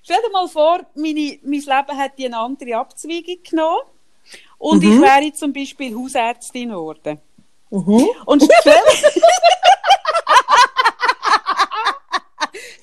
stell 0.03 0.21
dir 0.21 0.31
mal 0.31 0.47
vor, 0.47 0.85
meine, 0.95 1.39
mein 1.43 1.59
Leben 1.59 1.97
hat 1.97 2.11
eine 2.19 2.37
andere 2.37 2.77
Abzweigung 2.77 3.41
genommen. 3.49 3.81
Und 4.57 4.83
ich 4.83 5.01
wäre 5.01 5.33
zum 5.33 5.53
Beispiel 5.53 5.95
Hausärztin 5.95 6.69
geworden. 6.69 7.19
Mhm. 7.69 8.07
Und 8.25 8.43
stell... 8.61 8.73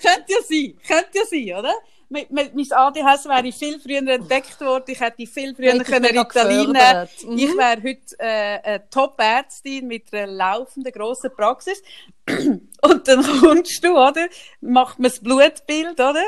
könnte 0.02 0.32
ja 0.32 0.42
sein, 0.42 0.78
könnte 0.86 1.18
ja 1.18 1.24
sein, 1.24 1.58
oder? 1.58 1.74
Mit, 2.12 2.30
mit, 2.30 2.54
mein 2.54 2.70
ADHS 2.70 3.24
wäre 3.24 3.50
viel 3.52 3.80
früher 3.80 4.06
entdeckt 4.06 4.60
worden, 4.60 4.84
ich 4.86 5.00
hätte 5.00 5.26
viel 5.26 5.54
früher 5.54 5.76
ich 5.76 5.84
können 5.84 6.18
Ritalin. 6.18 6.68
Mhm. 6.68 7.38
Ich 7.38 7.56
wäre 7.56 7.82
heute 7.82 8.18
äh, 8.18 8.60
eine 8.62 8.90
Top-Ärztin 8.90 9.86
mit 9.86 10.12
einer 10.12 10.30
laufenden 10.30 10.92
grossen 10.92 11.30
Praxis. 11.34 11.82
Und 12.28 13.08
dann 13.08 13.22
kommst 13.40 13.82
du, 13.82 13.92
oder? 13.92 14.28
Macht 14.60 14.98
man 14.98 15.10
das 15.10 15.20
Blutbild, 15.20 15.98
oder? 15.98 16.22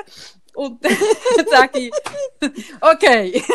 Und 0.54 0.82
dann 1.36 1.46
sage 1.50 1.78
ich, 1.80 1.92
okay. 2.80 3.44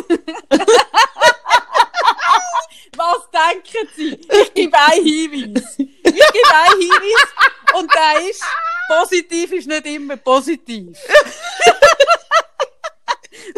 Was 2.95 3.27
denken 3.31 3.89
Sie? 3.95 4.19
Ich 4.43 4.53
gebe 4.53 4.77
einen 4.77 5.03
Hinweis. 5.03 5.79
Ich 5.79 5.87
gebe 6.03 6.53
einen 6.53 6.79
Hinweis 6.79 7.33
und 7.73 7.89
der 7.91 8.29
ist, 8.29 8.43
positiv 8.87 9.51
ist 9.53 9.67
nicht 9.67 9.85
immer 9.85 10.17
positiv. 10.17 10.97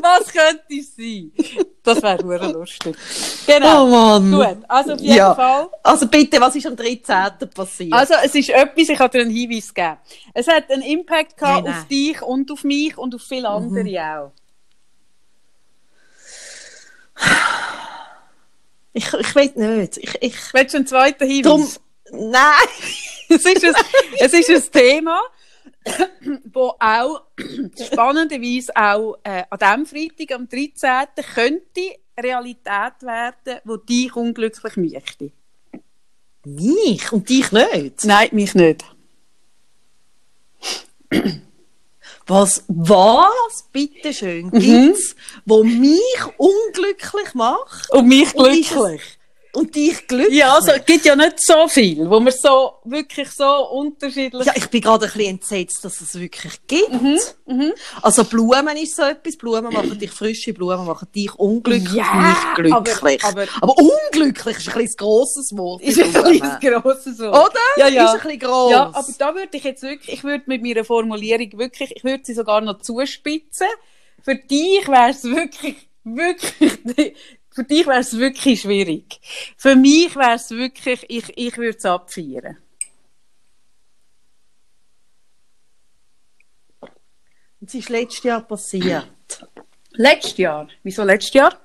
Was 0.01 0.31
könnte 0.31 0.63
es 0.69 0.95
sein? 0.95 1.31
Das 1.83 2.01
wäre 2.01 2.23
nur 2.23 2.37
lustig. 2.39 2.95
Genau. 3.45 3.83
Oh 3.83 3.87
Mann. 3.87 4.31
Gut, 4.31 4.63
also 4.67 4.93
auf 4.93 4.99
jeden 4.99 5.15
Ja. 5.15 5.35
Fall. 5.35 5.69
Also 5.83 6.07
bitte, 6.07 6.39
was 6.39 6.55
ist 6.55 6.65
am 6.67 6.75
13. 6.75 7.49
passiert? 7.53 7.93
Also, 7.93 8.13
es 8.23 8.33
ist 8.35 8.49
etwas, 8.49 8.89
ich 8.89 8.99
habe 8.99 9.09
dir 9.17 9.21
einen 9.23 9.31
Hinweis 9.31 9.73
gegeben. 9.73 9.97
Es 10.33 10.47
hat 10.47 10.71
einen 10.71 10.81
Impact 10.83 11.37
gehabt 11.37 11.65
Nein, 11.65 11.73
auf 11.73 11.79
nein. 11.79 11.87
dich 11.89 12.21
und 12.21 12.51
auf 12.51 12.63
mich 12.63 12.97
und 12.97 13.13
auf 13.15 13.21
viele 13.21 13.49
andere 13.49 14.01
auch. 14.17 14.31
Ich, 18.93 19.13
ich 19.13 19.35
weiß 19.35 19.55
nicht. 19.55 19.97
Ich, 19.97 20.15
ich, 20.21 20.53
Willst 20.53 20.73
du 20.73 20.77
einen 20.79 20.87
zweiten 20.87 21.25
Hinweis? 21.27 21.79
drum, 22.11 22.29
nein. 22.31 22.67
es, 23.29 23.45
ist 23.45 23.63
ein, 23.65 23.73
es 24.19 24.33
ist 24.33 24.49
ein 24.49 24.71
Thema, 24.71 25.21
wo 26.53 26.73
auch 26.79 27.23
spannenderweise 27.91 28.75
auch 28.75 29.17
äh, 29.23 29.43
an 29.49 29.85
diesem 29.85 29.85
Freitag, 29.85 30.35
am 30.37 30.47
13. 30.47 31.25
könnte 31.33 31.95
Realität 32.17 33.01
werden, 33.01 33.59
wo 33.63 33.77
dich 33.77 34.15
unglücklich 34.15 34.75
möchte. 34.77 35.31
Mich 36.45 37.11
und 37.11 37.29
dich 37.29 37.51
nicht. 37.51 38.03
Nein, 38.03 38.29
mich 38.31 38.53
nicht. 38.55 38.83
Was, 42.27 42.63
was, 42.67 43.63
bitteschön, 43.71 44.45
Mhm. 44.47 44.51
gibt's, 44.59 45.15
wo 45.45 45.63
mich 45.63 45.99
unglücklich 46.37 47.33
macht 47.33 47.89
Und 47.91 48.07
mich 48.07 48.31
glücklich. 48.33 48.71
und 48.75 48.99
dich 49.53 50.07
glücklich? 50.07 50.37
Ja, 50.37 50.53
also, 50.55 50.71
es 50.71 50.85
gibt 50.85 51.03
ja 51.05 51.15
nicht 51.15 51.41
so 51.45 51.67
viel, 51.67 52.09
wo 52.09 52.19
man 52.19 52.31
so, 52.33 52.73
wirklich 52.85 53.29
so 53.31 53.69
unterschiedlich... 53.71 54.45
Ja, 54.45 54.53
ich 54.55 54.67
bin 54.67 54.81
gerade 54.81 55.05
ein 55.05 55.11
bisschen 55.11 55.29
entsetzt, 55.29 55.83
dass 55.83 55.99
es 56.01 56.17
wirklich 56.19 56.53
gibt. 56.67 56.89
Mhm, 57.47 57.73
Also 58.01 58.23
Blumen 58.23 58.77
ist 58.77 58.95
so 58.95 59.03
etwas. 59.03 59.35
Blumen 59.35 59.73
machen 59.73 59.99
dich 59.99 60.11
frische 60.11 60.53
Blumen 60.53 60.85
machen 60.85 61.07
dich 61.13 61.33
unglücklich, 61.35 61.93
Ja, 61.93 62.13
mich 62.13 62.55
glücklich. 62.55 63.23
aber- 63.23 63.45
Aber, 63.61 63.75
unglücklich 63.77 64.57
ist 64.57 64.67
ein 64.69 64.73
bisschen 64.81 64.95
grosses 64.97 65.51
Wort. 65.57 65.81
ist 65.81 65.99
ein 66.01 66.11
kleines 66.13 66.59
grosses 66.59 67.19
Wort. 67.19 67.49
Oder? 67.51 67.59
Ja, 67.77 67.87
ja. 67.87 68.05
Ist 68.05 68.11
ein 68.11 68.21
bisschen 68.21 68.39
gross. 68.39 68.71
Ja, 68.71 68.83
aber 68.93 69.07
da 69.17 69.35
würde 69.35 69.57
ich 69.57 69.63
jetzt 69.63 69.83
wirklich, 69.83 70.13
ich 70.17 70.23
würde 70.23 70.43
mit 70.47 70.63
meiner 70.63 70.85
Formulierung 70.85 71.49
wirklich, 71.57 71.93
ich 71.95 72.03
würde 72.03 72.23
sie 72.23 72.33
sogar 72.33 72.61
noch 72.61 72.79
zuspitzen. 72.81 73.67
Für 74.23 74.35
dich 74.35 74.87
wäre 74.87 75.09
es 75.09 75.23
wirklich, 75.23 75.75
wirklich, 76.03 77.15
für 77.53 77.63
dich 77.63 77.85
wäre 77.85 77.99
es 77.99 78.17
wirklich 78.17 78.61
schwierig. 78.61 79.19
Für 79.57 79.75
mich 79.75 80.15
wäre 80.15 80.35
es 80.35 80.49
wirklich, 80.51 81.05
ich, 81.09 81.37
ich 81.37 81.57
würde 81.57 81.77
es 81.77 81.85
abfeiern. 81.85 82.57
Es 87.65 87.73
ist 87.75 87.89
letztes 87.89 88.23
Jahr 88.23 88.41
passiert. 88.41 89.07
Letztes 89.91 90.37
Jahr. 90.37 90.67
Wieso 90.83 91.03
letztes 91.03 91.33
Jahr? 91.33 91.55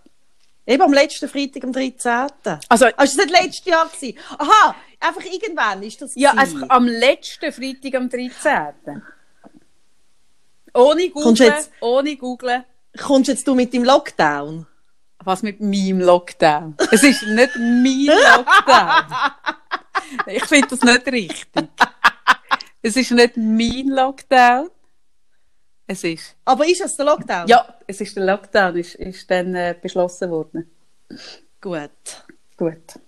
Eben 0.67 0.83
am 0.83 0.93
letzten 0.93 1.29
Freitag, 1.29 1.65
am 1.65 1.73
13. 1.73 2.59
Also, 2.69 2.87
ist 2.87 2.97
das 2.99 3.17
nicht 3.17 3.31
letztes 3.31 3.65
Jahr 3.65 3.89
gewesen? 3.89 4.19
Aha, 4.37 4.75
einfach 5.01 5.25
irgendwann 5.25 5.83
ist 5.85 6.03
das 6.03 6.13
ja, 6.17 6.33
gewesen. 6.33 6.57
einfach 6.63 6.71
am 6.77 6.87
letzten 6.89 7.53
Freitag, 7.53 7.95
am 7.95 8.09
13. 8.11 9.03
Ohne 10.75 11.09
Googlen, 11.09 11.37
jetzt- 11.37 11.71
ohne 11.81 12.17
Googlen. 12.17 12.65
Kommst 12.99 13.29
jetzt 13.29 13.47
du 13.47 13.55
mit 13.55 13.73
dem 13.73 13.85
Lockdown? 13.85 14.67
Was 15.27 15.43
mit 15.43 15.61
meinem 15.61 15.99
Lockdown? 15.99 16.77
Es 16.93 17.03
ist 17.03 17.25
nicht 17.25 17.57
mein 17.57 18.07
Lockdown. 18.07 19.05
Ich 20.29 20.45
finde 20.45 20.69
das 20.69 20.83
nicht 20.83 21.07
richtig. 21.09 21.69
Es 22.81 22.97
ist 22.97 23.11
nicht 23.11 23.37
mein 23.37 23.89
Lockdown. 23.89 24.71
Es 25.89 26.05
ist. 26.05 26.37
Aber 26.45 26.65
ist 26.65 26.81
es 26.81 26.97
der 26.97 27.07
Lockdown? 27.07 27.49
Ja, 27.49 27.77
es 27.89 28.01
ist 28.01 28.17
der 28.17 28.25
Lockdown, 28.25 28.77
ist, 28.77 28.95
ist 28.95 29.29
dann 29.29 29.53
äh, 29.57 29.75
beschlossen 29.83 30.31
worden. 30.31 30.71
Gut. 31.61 32.25
Gut. 32.57 33.01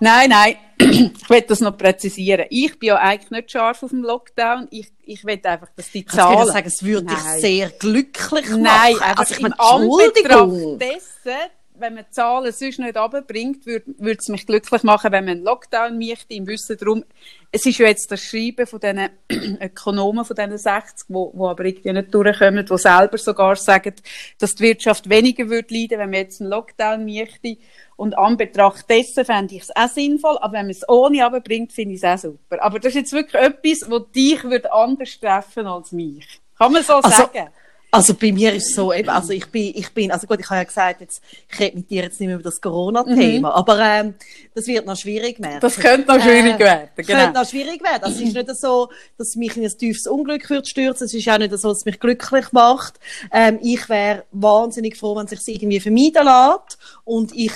Nein, 0.00 0.30
nein, 0.30 0.56
ich 0.78 1.30
will 1.30 1.42
das 1.42 1.60
noch 1.60 1.76
präzisieren. 1.76 2.46
Ich 2.50 2.78
bin 2.78 2.88
ja 2.88 2.96
eigentlich 2.96 3.30
nicht 3.30 3.50
scharf 3.50 3.82
auf 3.82 3.90
dem 3.90 4.02
Lockdown. 4.02 4.68
Ich, 4.70 4.92
ich 5.04 5.24
will 5.24 5.40
einfach, 5.44 5.68
dass 5.76 5.90
die 5.90 6.00
Ich 6.00 6.06
würde 6.06 6.16
Zahlen. 6.16 6.46
sagen, 6.48 6.66
es 6.66 6.82
würde 6.82 7.06
dich 7.06 7.24
Nein. 7.24 7.40
sehr 7.40 7.68
glücklich 7.70 8.48
machen. 8.50 8.62
Nein, 8.62 8.96
also 9.00 9.34
ich 9.34 9.40
meine. 9.40 9.58
Anbetracht 9.58 10.80
dessen, 10.80 11.50
wenn 11.74 11.94
man 11.94 12.04
die 12.04 12.10
Zahlen 12.10 12.52
sonst 12.52 12.78
nicht 12.78 12.96
runterbringt, 12.96 13.66
würde 13.66 13.94
würde 13.98 14.18
es 14.18 14.28
mich 14.28 14.46
glücklich 14.46 14.82
machen, 14.82 15.10
wenn 15.12 15.24
man 15.24 15.36
einen 15.36 15.44
Lockdown 15.44 15.98
möchte, 15.98 16.34
im 16.34 16.46
Wissen 16.46 16.76
darum, 16.78 17.04
es 17.50 17.66
ist 17.66 17.78
ja 17.78 17.86
jetzt 17.86 18.10
das 18.10 18.22
Schreiben 18.22 18.66
von 18.66 18.80
diesen 18.80 19.08
Ökonomen, 19.60 20.24
von 20.24 20.36
diesen 20.36 20.58
60, 20.58 21.06
wo, 21.08 21.30
wo 21.34 21.48
aber 21.48 21.64
irgendwie 21.64 21.92
nicht 21.92 22.14
durchkommen, 22.14 22.64
die 22.64 22.78
selber 22.78 23.18
sogar 23.18 23.56
sagen, 23.56 23.94
dass 24.38 24.54
die 24.54 24.64
Wirtschaft 24.64 25.08
weniger 25.08 25.48
würde 25.48 25.74
leiden, 25.74 25.98
wenn 25.98 26.10
man 26.10 26.20
jetzt 26.20 26.40
einen 26.40 26.50
Lockdown 26.50 27.04
möchte. 27.04 27.56
Und 27.96 28.16
an 28.16 28.36
Betracht 28.36 28.88
dessen 28.88 29.24
fände 29.24 29.54
ich 29.54 29.62
es 29.62 29.76
auch 29.76 29.88
sinnvoll, 29.88 30.38
aber 30.40 30.54
wenn 30.54 30.66
man 30.66 30.70
es 30.70 30.88
ohne 30.88 31.22
runterbringt, 31.22 31.72
finde 31.72 31.94
ich 31.94 32.02
es 32.02 32.04
auch 32.04 32.18
super. 32.18 32.62
Aber 32.62 32.78
das 32.78 32.90
ist 32.90 32.96
jetzt 32.96 33.12
wirklich 33.12 33.42
etwas, 33.42 33.90
was 33.90 34.10
dich 34.12 34.44
würde 34.44 34.72
anders 34.72 35.18
treffen 35.20 35.66
als 35.66 35.92
mich. 35.92 36.40
Kann 36.58 36.72
man 36.72 36.82
so 36.82 36.94
Also, 36.94 37.10
sagen? 37.10 37.48
Also 37.94 38.14
bei 38.14 38.32
mir 38.32 38.54
ist 38.54 38.70
es 38.70 38.74
so, 38.74 38.90
eben, 38.90 39.10
also 39.10 39.34
ich 39.34 39.44
bin, 39.48 39.70
ich 39.76 39.90
bin, 39.90 40.10
also 40.10 40.26
gut, 40.26 40.40
ich 40.40 40.46
habe 40.48 40.60
ja 40.60 40.64
gesagt, 40.64 41.02
jetzt, 41.02 41.22
ich 41.50 41.60
rede 41.60 41.76
mit 41.76 41.90
dir 41.90 42.04
jetzt 42.04 42.18
nicht 42.18 42.26
mehr 42.26 42.36
über 42.36 42.42
das 42.42 42.58
Corona-Thema, 42.58 43.54
aber 43.54 43.78
ähm, 43.80 44.14
das 44.54 44.66
wird 44.66 44.86
noch 44.86 44.96
schwierig 44.96 45.38
werden. 45.40 45.56
Mhm. 45.56 45.60
Das 45.60 45.76
könnte 45.76 46.08
noch 46.08 46.22
schwierig 46.22 46.58
werden, 46.58 46.88
genau. 46.96 47.18
Könnte 47.18 47.38
noch 47.38 47.46
schwierig 47.46 47.84
werden. 47.84 48.02
Also 48.02 48.16
es 48.16 48.28
ist 48.28 48.34
nicht 48.34 48.56
so, 48.56 48.88
dass 49.18 49.36
mich 49.36 49.58
in 49.58 49.64
ein 49.64 49.76
tiefes 49.76 50.06
Unglück 50.06 50.48
wird 50.48 50.66
stürzen. 50.66 51.04
Es 51.04 51.12
ist 51.12 51.28
auch 51.28 51.36
nicht 51.36 51.50
so, 51.58 51.68
dass 51.68 51.78
es 51.80 51.84
mich 51.84 52.00
glücklich 52.00 52.50
macht. 52.52 52.98
Ähm, 53.30 53.58
ich 53.62 53.86
wäre 53.90 54.24
wahnsinnig 54.32 54.96
froh, 54.96 55.14
wenn 55.14 55.26
es 55.26 55.44
sich 55.44 55.56
irgendwie 55.56 55.80
vermeiden 55.80 56.24
lässt. 56.24 56.78
Und 57.04 57.36
ich, 57.36 57.52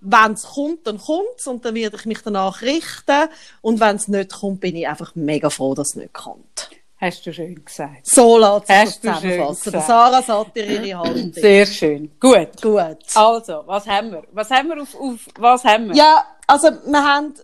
wenn 0.00 0.32
es 0.32 0.42
kommt, 0.42 0.84
dann 0.88 0.98
kommt 0.98 1.38
es 1.38 1.46
und 1.46 1.64
dann 1.64 1.76
werde 1.76 1.96
ich 1.96 2.06
mich 2.06 2.18
danach 2.24 2.60
richten. 2.60 3.28
Und 3.60 3.78
wenn 3.78 3.94
es 3.94 4.08
nicht 4.08 4.32
kommt, 4.32 4.58
bin 4.58 4.74
ich 4.74 4.88
einfach 4.88 5.14
mega 5.14 5.48
froh, 5.48 5.76
dass 5.76 5.90
es 5.90 5.94
nicht 5.94 6.12
kommt. 6.12 6.70
Hast 7.06 7.24
du 7.24 7.32
schön 7.32 7.64
gesagt. 7.64 8.04
So 8.04 8.36
lässt 8.36 8.66
sich 8.66 8.76
Hast 8.76 9.04
das 9.04 9.20
zusammenfassen. 9.20 9.80
Sarah 9.80 10.22
Satter 10.22 10.64
ihre 10.64 10.98
Haltung. 10.98 11.32
Sehr 11.32 11.64
schön. 11.64 12.10
Gut. 12.18 12.60
Gut. 12.60 12.98
Also, 13.14 13.62
was 13.64 13.86
haben 13.86 14.10
wir? 14.10 14.24
Was 14.32 14.50
haben 14.50 14.70
wir 14.70 14.82
auf, 14.82 14.92
auf 14.96 15.20
was 15.38 15.64
haben 15.64 15.88
wir? 15.88 15.94
Ja, 15.94 16.24
also 16.48 16.68
wir 16.68 17.04
haben, 17.04 17.34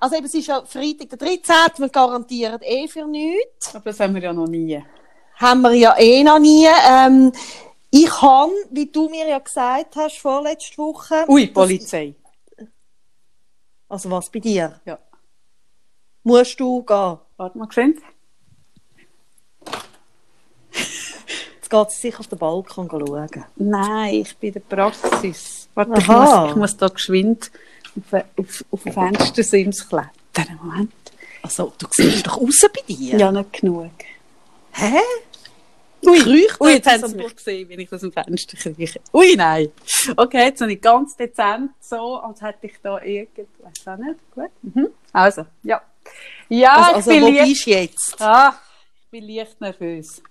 also 0.00 0.16
eben, 0.16 0.24
es 0.24 0.32
ist 0.32 0.46
ja 0.46 0.64
Freitag 0.64 1.10
der 1.10 1.18
13. 1.18 1.44
Wir 1.76 1.88
garantieren 1.90 2.62
eh 2.62 2.88
für 2.88 3.06
nichts. 3.06 3.74
Aber 3.74 3.84
das 3.84 4.00
haben 4.00 4.14
wir 4.14 4.22
ja 4.22 4.32
noch 4.32 4.46
nie. 4.46 4.82
haben 5.36 5.60
wir 5.60 5.74
ja 5.74 5.94
eh 5.98 6.24
noch 6.24 6.38
nie. 6.38 6.66
Ähm, 6.88 7.32
ich 7.90 8.22
habe, 8.22 8.52
wie 8.70 8.86
du 8.86 9.10
mir 9.10 9.28
ja 9.28 9.40
gesagt 9.40 9.94
hast, 9.96 10.20
vorletzte 10.20 10.78
Woche. 10.78 11.26
Ui, 11.28 11.48
Polizei. 11.48 12.14
Also 13.90 14.10
was 14.10 14.30
bei 14.30 14.38
dir? 14.38 14.80
Ja. 14.86 14.98
Musst 16.22 16.58
du 16.58 16.82
gehen? 16.82 17.18
Warte 17.36 17.58
mal, 17.58 17.66
gesehen? 17.66 18.00
Jetzt 20.72 21.61
geht 21.72 21.90
sicher 21.90 22.20
auf 22.20 22.26
den 22.26 22.38
Balkon 22.38 22.88
schauen. 22.90 23.44
Nein, 23.56 24.14
ich 24.14 24.36
bin 24.36 24.48
in 24.48 24.54
der 24.54 24.60
Praxis. 24.60 25.68
Warte, 25.74 25.98
ich 25.98 26.06
muss, 26.06 26.50
ich 26.50 26.56
muss 26.56 26.76
da 26.76 26.88
geschwind 26.88 27.50
auf, 27.96 28.24
auf, 28.36 28.64
auf 28.70 28.82
den 28.82 28.92
Fenstersims 28.92 29.88
klettern. 29.88 30.58
Moment. 30.62 30.92
Also, 31.42 31.72
du 31.78 31.86
siehst 31.90 32.26
doch 32.26 32.40
raus 32.40 32.66
bei 32.72 32.82
dir. 32.86 33.18
Ja, 33.18 33.32
nicht 33.32 33.52
genug. 33.54 33.90
Hä? 34.72 34.98
Ui, 36.04 36.18
Kreucht 36.18 36.60
ui, 36.60 36.72
jetzt 36.72 36.88
haben 36.90 37.08
sie 37.08 37.16
mich 37.16 37.36
gesehen, 37.36 37.68
wenn 37.68 37.80
ich 37.80 37.92
aus 37.92 38.00
dem 38.00 38.12
Fenster 38.12 38.56
krieche. 38.56 39.00
Ui, 39.12 39.34
nein. 39.36 39.68
Okay, 40.16 40.46
jetzt 40.46 40.60
habe 40.60 40.72
ich 40.72 40.80
ganz 40.80 41.16
dezent 41.16 41.70
so, 41.80 42.16
als 42.16 42.42
hätte 42.42 42.66
ich 42.66 42.74
da 42.82 43.00
irgend... 43.00 43.48
Weiß 43.60 43.86
auch 43.86 43.96
nicht. 43.98 44.18
Gut. 44.34 44.50
Mhm. 44.62 44.88
Also, 45.12 45.46
ja. 45.62 45.80
Ja, 46.48 46.74
Also, 46.74 46.90
ich 46.90 46.96
also 46.96 47.10
bin 47.10 47.22
wo 47.22 47.28
leicht... 47.28 47.48
bist 47.48 47.66
jetzt? 47.66 48.20
Ah, 48.20 48.54
ich 49.04 49.10
bin 49.10 49.28
leicht 49.28 49.60
nervös. 49.60 50.22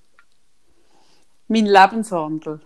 Mein 1.51 1.65
Lebenswandel. 1.65 2.61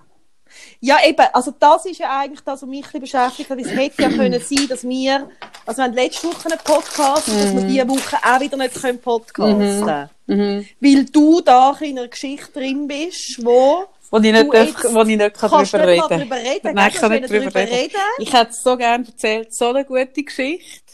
Ja, 0.80 0.98
eben, 1.04 1.25
also 1.34 1.51
das 1.60 1.88
ist 1.88 1.98
ja 1.98 2.20
eigentlich 2.20 2.42
das, 2.42 2.62
was 2.62 2.70
mich 2.70 2.86
ein 2.94 3.01
beschäftigt 3.01 3.50
hat. 3.50 3.60
Es 3.60 3.72
hätte 3.72 4.04
ja 4.04 4.10
können 4.10 4.39
sein, 4.39 4.68
dass 4.70 4.88
wir, 4.88 5.27
also 5.65 5.80
wir 5.80 5.86
haben 5.86 5.94
letzte 5.94 6.27
Woche 6.27 6.51
einen 6.51 6.60
Podcast, 6.63 7.27
dass 7.27 7.56
wir 7.56 7.63
diese 7.63 7.89
Woche 7.89 8.18
auch 8.24 8.39
wieder 8.39 8.58
nicht 8.58 8.80
können 8.80 9.00
podcasten 9.00 10.10
Mhm. 10.27 10.65
Weil 10.80 11.06
du 11.06 11.42
da 11.42 11.75
in 11.82 12.00
einer 12.00 12.08
Geschichte 12.08 12.51
drin 12.51 12.88
bist, 12.88 13.46
wo 13.46 13.86
Wo 14.10 14.18
ich 14.18 14.32
nicht, 14.32 14.54
darf, 14.54 14.94
wo 14.94 15.01
ich 15.01 15.18
nicht 15.18 15.36
kann 15.36 15.50
drüber 15.50 15.62
nicht 15.62 16.10
reden 16.12 16.32
reden. 16.34 16.74
Nein, 16.74 16.92
ich 16.92 16.96
kann 16.96 17.12
nicht 17.12 17.30
willst 17.30 17.46
drüber 17.46 17.60
reden. 17.60 17.74
reden. 17.75 17.96
Ich 18.18 18.34
hätte 18.34 18.50
es 18.50 18.63
so 18.63 18.75
gerne 18.75 19.06
erzählt, 19.06 19.54
so 19.54 19.68
eine 19.68 19.86
gute 19.86 20.24
Geschichte. 20.24 20.94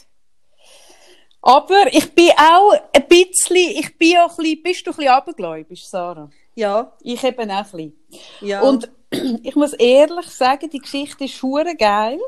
Aber 1.40 1.92
ich 1.92 2.12
bin 2.14 2.30
auch 2.36 2.72
ein 2.92 3.06
bisschen, 3.08 3.56
ich 3.56 3.96
bin 3.96 4.18
auch 4.18 4.30
ein 4.30 4.36
bisschen, 4.36 4.62
bist 4.62 4.86
du 4.86 4.90
ein 4.90 4.96
bisschen 4.96 5.12
abergläubisch, 5.12 5.84
Sarah? 5.86 6.30
Ja, 6.54 6.92
Ich 7.00 7.22
eben 7.24 7.50
auch 7.50 7.56
ein 7.56 7.62
bisschen. 7.64 7.92
ja. 8.40 8.60
Und 8.60 8.90
ich 9.42 9.54
muss 9.56 9.72
ehrlich 9.74 10.26
sagen, 10.26 10.68
die 10.70 10.78
Geschichte 10.78 11.24
ist 11.24 11.42
hure 11.42 11.74
geil. 11.76 12.18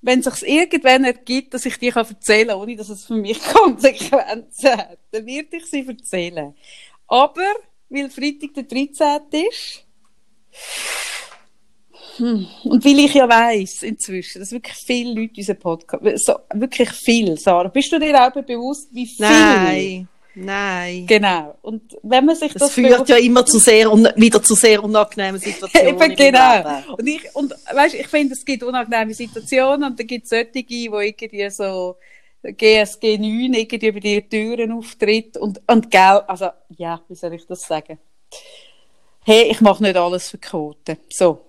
Wenn 0.00 0.18
es 0.18 0.24
sich 0.24 0.48
irgendwann 0.48 1.04
ergibt, 1.04 1.54
dass 1.54 1.64
ich 1.64 1.78
die 1.78 1.90
kann 1.90 2.06
erzählen 2.06 2.48
kann, 2.48 2.58
ohne 2.58 2.74
dass 2.74 2.88
es 2.88 3.04
für 3.04 3.14
mich 3.14 3.40
Konsequenzen 3.54 4.70
hat, 4.70 4.98
dann 5.12 5.26
werde 5.26 5.56
ich 5.56 5.66
sie 5.66 5.86
erzählen. 5.86 6.54
Aber, 7.06 7.54
weil 7.88 8.10
Freitag 8.10 8.54
der 8.54 8.64
13. 8.64 9.20
ist, 9.48 9.84
hm, 12.16 12.46
und 12.64 12.84
weil 12.84 12.98
ich 12.98 13.14
ja 13.14 13.28
weiss, 13.28 13.82
inzwischen, 13.82 14.40
dass 14.40 14.52
wirklich 14.52 14.76
viele 14.76 15.14
Leute 15.14 15.34
unseren 15.38 15.58
Podcast, 15.58 16.26
so, 16.26 16.34
wirklich 16.52 16.90
viel, 16.90 17.38
Sarah. 17.38 17.68
Bist 17.68 17.92
du 17.92 17.98
dir 17.98 18.20
auch 18.20 18.32
bewusst, 18.32 18.88
wie 18.92 19.06
viel 19.06 19.26
Nein. 19.26 20.08
Nein. 20.34 21.06
Genau. 21.06 21.58
Und 21.62 21.96
wenn 22.02 22.24
man 22.24 22.34
sich 22.36 22.52
das, 22.52 22.62
Das 22.62 22.72
führt 22.72 23.08
ja 23.08 23.16
immer 23.16 23.44
zu 23.44 23.58
sehr, 23.58 23.92
un- 23.92 24.08
wieder 24.16 24.42
zu 24.42 24.54
sehr 24.54 24.82
unangenehmen 24.82 25.38
Situationen. 25.40 25.88
Eben 26.00 26.16
genau. 26.16 26.82
Und 26.96 27.06
ich, 27.06 27.34
und 27.34 27.52
weißt, 27.72 27.94
ich 27.96 28.06
finde, 28.08 28.34
es 28.34 28.44
gibt 28.44 28.62
unangenehme 28.62 29.12
Situationen 29.14 29.90
und 29.90 29.98
dann 29.98 30.06
gibt 30.06 30.24
es 30.24 30.30
solche, 30.30 30.62
die 30.64 30.86
irgendwie 30.86 31.50
so 31.50 31.96
GSG 32.42 33.18
9 33.18 33.52
irgendwie 33.54 33.86
über 33.86 34.00
die 34.00 34.22
Türen 34.28 34.72
auftritt 34.72 35.36
und, 35.36 35.60
und 35.66 35.90
gell, 35.90 36.22
also, 36.26 36.48
ja, 36.76 37.00
wie 37.08 37.14
soll 37.14 37.34
ich 37.34 37.46
das 37.46 37.62
sagen? 37.62 37.98
Hey, 39.24 39.50
ich 39.50 39.60
mache 39.60 39.82
nicht 39.82 39.96
alles 39.96 40.30
für 40.30 40.38
Quoten. 40.38 40.96
So. 41.10 41.40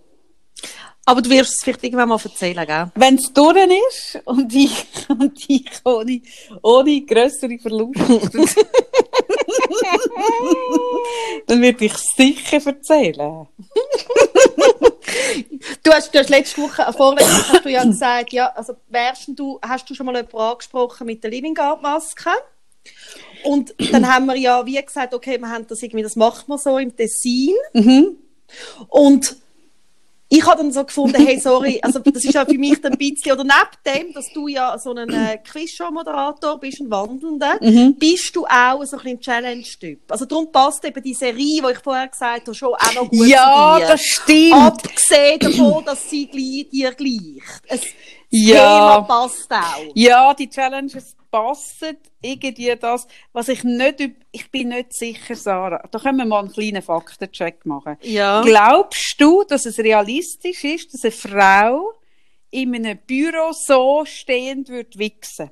Aber 1.06 1.22
du 1.22 1.30
wirst 1.30 1.56
es 1.56 1.64
vielleicht 1.64 1.84
irgendwann 1.84 2.10
mal 2.10 2.20
erzählen, 2.24 2.66
gell? 2.66 2.92
Wenn 2.96 3.16
es 3.16 3.34
durch 3.34 3.58
ist 3.90 4.20
und 4.26 4.56
ich, 4.56 4.86
und 5.10 5.38
ich 5.48 5.70
ohne, 5.84 6.22
ohne 6.62 7.02
grössere 7.02 7.60
Verluste, 7.60 8.04
dann 11.48 11.62
würde 11.62 11.86
ich 11.86 11.94
es 11.94 12.06
sicher 12.16 12.66
erzählen. 12.66 13.48
Du 15.84 15.92
hast, 15.92 16.14
du 16.14 16.20
hast 16.20 16.30
letzte 16.30 16.62
Woche, 16.62 16.84
äh, 16.84 16.94
vorletzte 16.94 17.34
Woche 17.34 17.54
hast 17.54 17.66
du 17.66 17.70
ja 17.70 17.84
gesagt, 17.84 18.32
ja, 18.32 18.48
also 18.48 18.76
wärst 18.88 19.28
du, 19.36 19.60
hast 19.62 19.90
du 19.90 19.94
schon 19.94 20.06
mal 20.06 20.16
jemanden 20.16 20.38
angesprochen 20.38 21.06
mit 21.06 21.22
der 21.24 21.32
Living 21.32 21.54
Guard 21.54 21.82
Maske? 21.82 22.30
Und 23.44 23.76
dann 23.92 24.08
haben 24.08 24.26
wir 24.26 24.38
ja 24.38 24.66
wie 24.66 24.82
gesagt, 24.82 25.14
okay, 25.14 25.38
wir 25.38 25.50
haben 25.50 25.68
das 25.68 25.84
irgendwie, 25.84 26.04
das 26.04 26.16
macht 26.16 26.48
man 26.48 26.58
so 26.58 26.78
im 26.78 26.96
Tessin. 26.96 27.56
Mhm. 27.74 28.18
Und 28.88 29.36
ich 30.36 30.46
habe 30.48 30.58
dann 30.64 30.72
so 30.72 30.84
gefunden, 30.84 31.24
hey, 31.26 31.40
sorry, 31.40 31.80
also 31.82 32.00
das 32.00 32.24
ist 32.24 32.34
ja 32.34 32.44
für 32.46 32.58
mich 32.58 32.82
dann 32.82 32.94
ein 32.94 32.98
bisschen, 32.98 33.34
oder 33.34 33.44
neben 33.44 34.06
dem, 34.08 34.14
dass 34.14 34.32
du 34.34 34.48
ja 34.48 34.78
so 34.80 34.94
ein 34.94 35.10
äh, 35.10 35.38
Quizshow-Moderator 35.38 36.60
bist, 36.60 36.80
ein 36.82 36.90
Wandelnder, 36.90 37.58
Mhm. 37.62 37.96
bist 38.00 38.36
du 38.36 38.46
auch 38.46 38.84
so 38.86 38.98
ein 38.98 39.04
bisschen 39.04 39.20
Challenge-Typ. 39.20 40.12
Also 40.12 40.26
darum 40.26 40.52
passt 40.52 40.84
eben 40.86 41.04
die 41.04 41.14
Serie, 41.14 41.62
die 41.62 41.72
ich 41.72 41.80
vorher 41.80 42.08
gesagt 42.08 42.48
habe, 42.48 42.56
schon 42.56 42.74
auch 42.74 42.94
noch 42.96 43.10
gut 43.10 43.28
Ja, 43.28 43.76
zu 43.76 43.80
dir. 43.82 43.88
das 43.88 44.02
stimmt. 44.02 44.54
Abgesehen 44.54 45.40
davon, 45.40 45.86
dass 45.86 46.10
sie 46.10 46.26
gleich, 46.28 46.70
dir 46.72 46.92
gleicht. 46.94 47.62
Es, 47.68 47.82
das 47.82 47.90
Ja. 48.32 48.56
Thema 48.58 49.02
passt 49.04 49.52
auch. 49.52 49.92
Ja, 49.94 50.34
die 50.34 50.50
Challenges 50.50 51.16
passen 51.34 51.98
irgendwie 52.22 52.76
das, 52.76 53.08
was 53.32 53.48
ich 53.48 53.64
nicht, 53.64 54.00
ich 54.32 54.52
bin 54.52 54.70
nicht 54.70 54.94
sicher, 54.94 55.36
Sarah. 55.36 55.84
Da 55.90 55.98
können 55.98 56.20
wir 56.20 56.26
mal 56.26 56.42
einen 56.42 56.52
kleinen 56.52 56.84
Faktencheck 56.84 57.66
machen. 57.66 57.98
Ja. 58.02 58.42
Glaubst 58.44 59.16
du, 59.18 59.44
dass 59.44 59.66
es 59.66 59.80
realistisch 59.80 60.64
ist, 60.64 60.94
dass 60.94 61.04
eine 61.04 61.12
Frau 61.12 61.94
in 62.52 62.76
einem 62.76 63.00
Büro 63.00 63.52
so 63.52 64.06
stehend 64.06 64.70
wird 64.70 65.00
wichsen? 65.00 65.50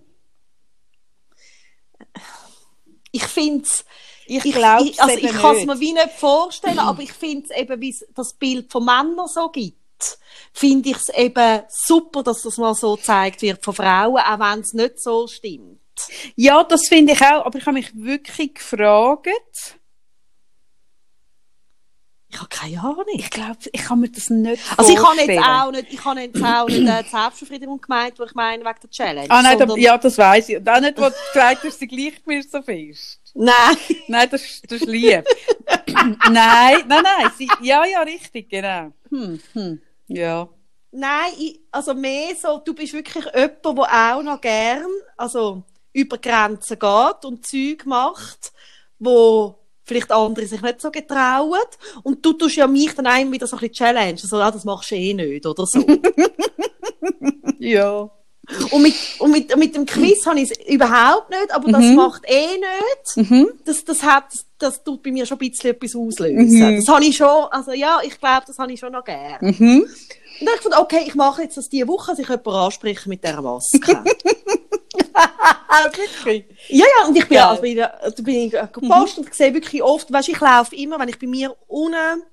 Ich 3.11 3.23
finde 3.23 3.63
es, 3.63 3.83
Ich, 4.27 4.45
ich, 4.45 4.53
glaube 4.53 4.83
ich, 4.83 5.01
also 5.01 5.17
ich 5.17 5.31
kann 5.31 5.55
es 5.55 5.65
mir 5.65 5.79
wie 5.79 5.93
nicht 5.93 6.11
vorstellen, 6.11 6.77
aber 6.77 7.01
ich 7.01 7.11
finde 7.11 7.47
es 7.50 7.57
eben, 7.57 7.81
wie 7.81 7.89
es 7.89 8.05
das 8.13 8.33
Bild 8.33 8.71
von 8.71 8.85
Männern 8.85 9.27
so 9.27 9.50
gibt, 9.50 9.80
finde 10.53 10.89
ich 10.89 10.98
es 10.98 11.10
eben 11.10 11.62
super, 11.70 12.24
dass 12.24 12.41
das 12.41 12.58
mal 12.58 12.74
so 12.75 12.96
gezeigt 12.96 13.41
wird 13.41 13.63
von 13.63 13.74
Frauen, 13.74 14.17
auch 14.17 14.39
wenn 14.39 14.60
es 14.62 14.74
nicht 14.74 15.00
so 15.01 15.27
stimmt. 15.27 15.79
Ja, 16.36 16.63
das 16.63 16.88
finde 16.88 17.13
ich 17.13 17.22
auch, 17.22 17.46
aber 17.46 17.58
ich 17.60 17.65
habe 17.65 17.75
mich 17.75 17.91
wirklich 17.96 18.55
gefragt, 18.55 19.27
Ich 22.34 22.38
habe 22.39 22.48
keine 22.50 22.79
Ahnung. 22.79 23.05
ich 23.13 23.29
glaube, 23.29 23.58
ich 23.72 23.81
kann 23.84 24.00
mir 24.00 24.10
das 24.10 24.29
nicht 24.29 24.62
Also 24.77 24.93
ich 24.93 25.03
habe 25.05 25.20
jetzt 25.22 25.46
auch 25.46 25.72
nicht, 25.72 25.91
ich 25.91 26.05
habe 26.05 26.22
jetzt 26.22 26.41
auch 26.43 26.67
nicht 26.67 26.88
äh, 26.88 27.03
die 27.03 27.10
Selbstbefriedigung 27.10 27.81
gemeint, 27.81 28.17
wo 28.20 28.24
ich 28.24 28.34
meine, 28.34 28.63
wegen 28.63 28.79
der 28.81 28.89
Challenge. 28.89 29.27
Ah 29.29 29.41
nein, 29.41 29.58
da, 29.60 29.75
ja, 29.75 29.98
das 29.98 30.17
weiß 30.17 30.48
ich. 30.50 30.58
Und 30.58 30.70
auch 30.70 30.79
nicht, 30.79 30.98
wo 30.98 31.03
du 31.10 31.13
gesagt 31.34 31.63
hast, 31.65 31.79
sie 31.79 31.88
gleicht 31.88 32.25
mir 32.25 32.41
so 32.41 32.62
fest. 32.62 33.20
Nein. 33.34 33.77
Nein, 34.08 34.29
das, 34.31 34.41
ist- 34.43 34.72
das 34.72 34.81
ist 34.81 34.88
lieb. 34.88 35.25
nein, 36.29 36.84
nein, 36.88 37.03
nein. 37.03 37.31
Sie, 37.38 37.50
ja, 37.62 37.84
ja, 37.86 38.01
richtig, 38.01 38.50
genau. 38.50 38.93
Hm, 39.10 39.41
hm, 39.53 39.81
ja. 40.15 40.50
Nein, 40.91 41.32
ich, 41.39 41.60
also 41.72 41.94
mehr 41.94 42.36
so, 42.36 42.58
du 42.58 42.74
bist 42.74 42.94
wirklich 42.94 43.24
jemand, 43.24 43.65
der 43.65 43.72
auch 44.18 44.22
noch 44.22 44.41
gern, 44.41 44.88
also 45.15 45.63
über 45.94 46.18
Grenzen 46.18 46.77
geht 46.77 47.25
und 47.25 47.46
Zeug 47.46 47.86
macht, 47.86 48.51
wo 49.00 49.58
vielleicht 49.84 50.12
andere 50.12 50.46
sich 50.46 50.62
nicht 50.62 50.82
so 50.82 50.91
getrauen. 50.91 51.60
Und 52.04 52.26
du 52.26 52.34
tust 52.34 52.58
ja 52.58 52.67
mich 52.67 52.93
dann 52.93 53.08
einem 53.08 53.32
wieder 53.32 53.47
so 53.47 53.56
ein 53.56 53.62
bisschen 53.62 53.74
challenge. 53.74 54.19
Also, 54.21 54.38
ah, 54.38 54.52
das 54.52 54.65
machst 54.65 54.91
du 54.91 54.95
eh 54.95 55.13
nicht, 55.13 55.45
oder 55.45 55.65
so. 55.65 55.86
Ja. 57.60 58.10
Und 58.71 58.81
mit, 58.81 58.93
und 59.19 59.31
mit, 59.31 59.55
mit 59.57 59.75
dem 59.75 59.85
Quiz 59.85 60.25
habe 60.25 60.39
ich 60.39 60.51
es 60.51 60.57
überhaupt 60.67 61.29
nicht, 61.29 61.51
aber 61.53 61.71
das 61.71 61.81
Mhm. 61.83 61.95
macht 61.95 62.23
eh 62.27 62.57
nicht. 62.57 63.29
Mhm. 63.29 63.49
Das, 63.65 63.83
das 63.85 64.03
hat, 64.03 64.25
das 64.59 64.83
tut 64.83 65.01
bei 65.03 65.11
mir 65.11 65.25
schon 65.25 65.37
ein 65.39 65.49
bisschen 65.49 65.71
etwas 65.71 65.95
auslösen. 65.95 66.59
Mhm. 66.59 66.77
Das 66.77 66.87
habe 66.93 67.05
ich 67.05 67.15
schon, 67.15 67.45
also 67.51 67.71
ja, 67.71 67.99
ich 68.03 68.19
glaube, 68.19 68.43
das 68.47 68.57
habe 68.57 68.71
ich 68.71 68.79
schon 68.79 68.91
noch 68.93 69.03
gern. 69.03 69.37
Mhm. 69.41 69.81
Und 69.81 70.47
dann 70.47 70.47
habe 70.47 70.57
ich 70.57 70.63
gedacht, 70.63 70.81
okay, 70.81 71.03
ich 71.05 71.15
mache 71.15 71.43
jetzt 71.43 71.57
das 71.57 71.69
diese 71.69 71.87
Woche, 71.87 72.11
dass 72.11 72.19
ich 72.19 72.27
jemanden 72.27 72.49
anspreche 72.49 73.07
mit 73.09 73.23
dieser 73.23 73.41
Maske. 73.41 74.03
Wirklich? 75.83 76.45
ja, 76.69 76.85
ja, 76.99 77.07
und 77.07 77.15
ich 77.17 77.27
bin, 77.27 77.35
ja, 77.37 77.49
also 77.49 77.61
bin, 77.61 78.25
bin 78.25 78.35
ich 78.35 78.51
gepostet 78.51 79.25
und 79.25 79.33
sehe 79.33 79.53
wirklich 79.53 79.81
oft, 79.83 80.11
weißt, 80.11 80.29
ich 80.29 80.39
laufe 80.39 80.75
immer, 80.75 80.99
wenn 80.99 81.09
ich 81.09 81.19
bei 81.19 81.27
mir 81.27 81.55
unten 81.67 82.23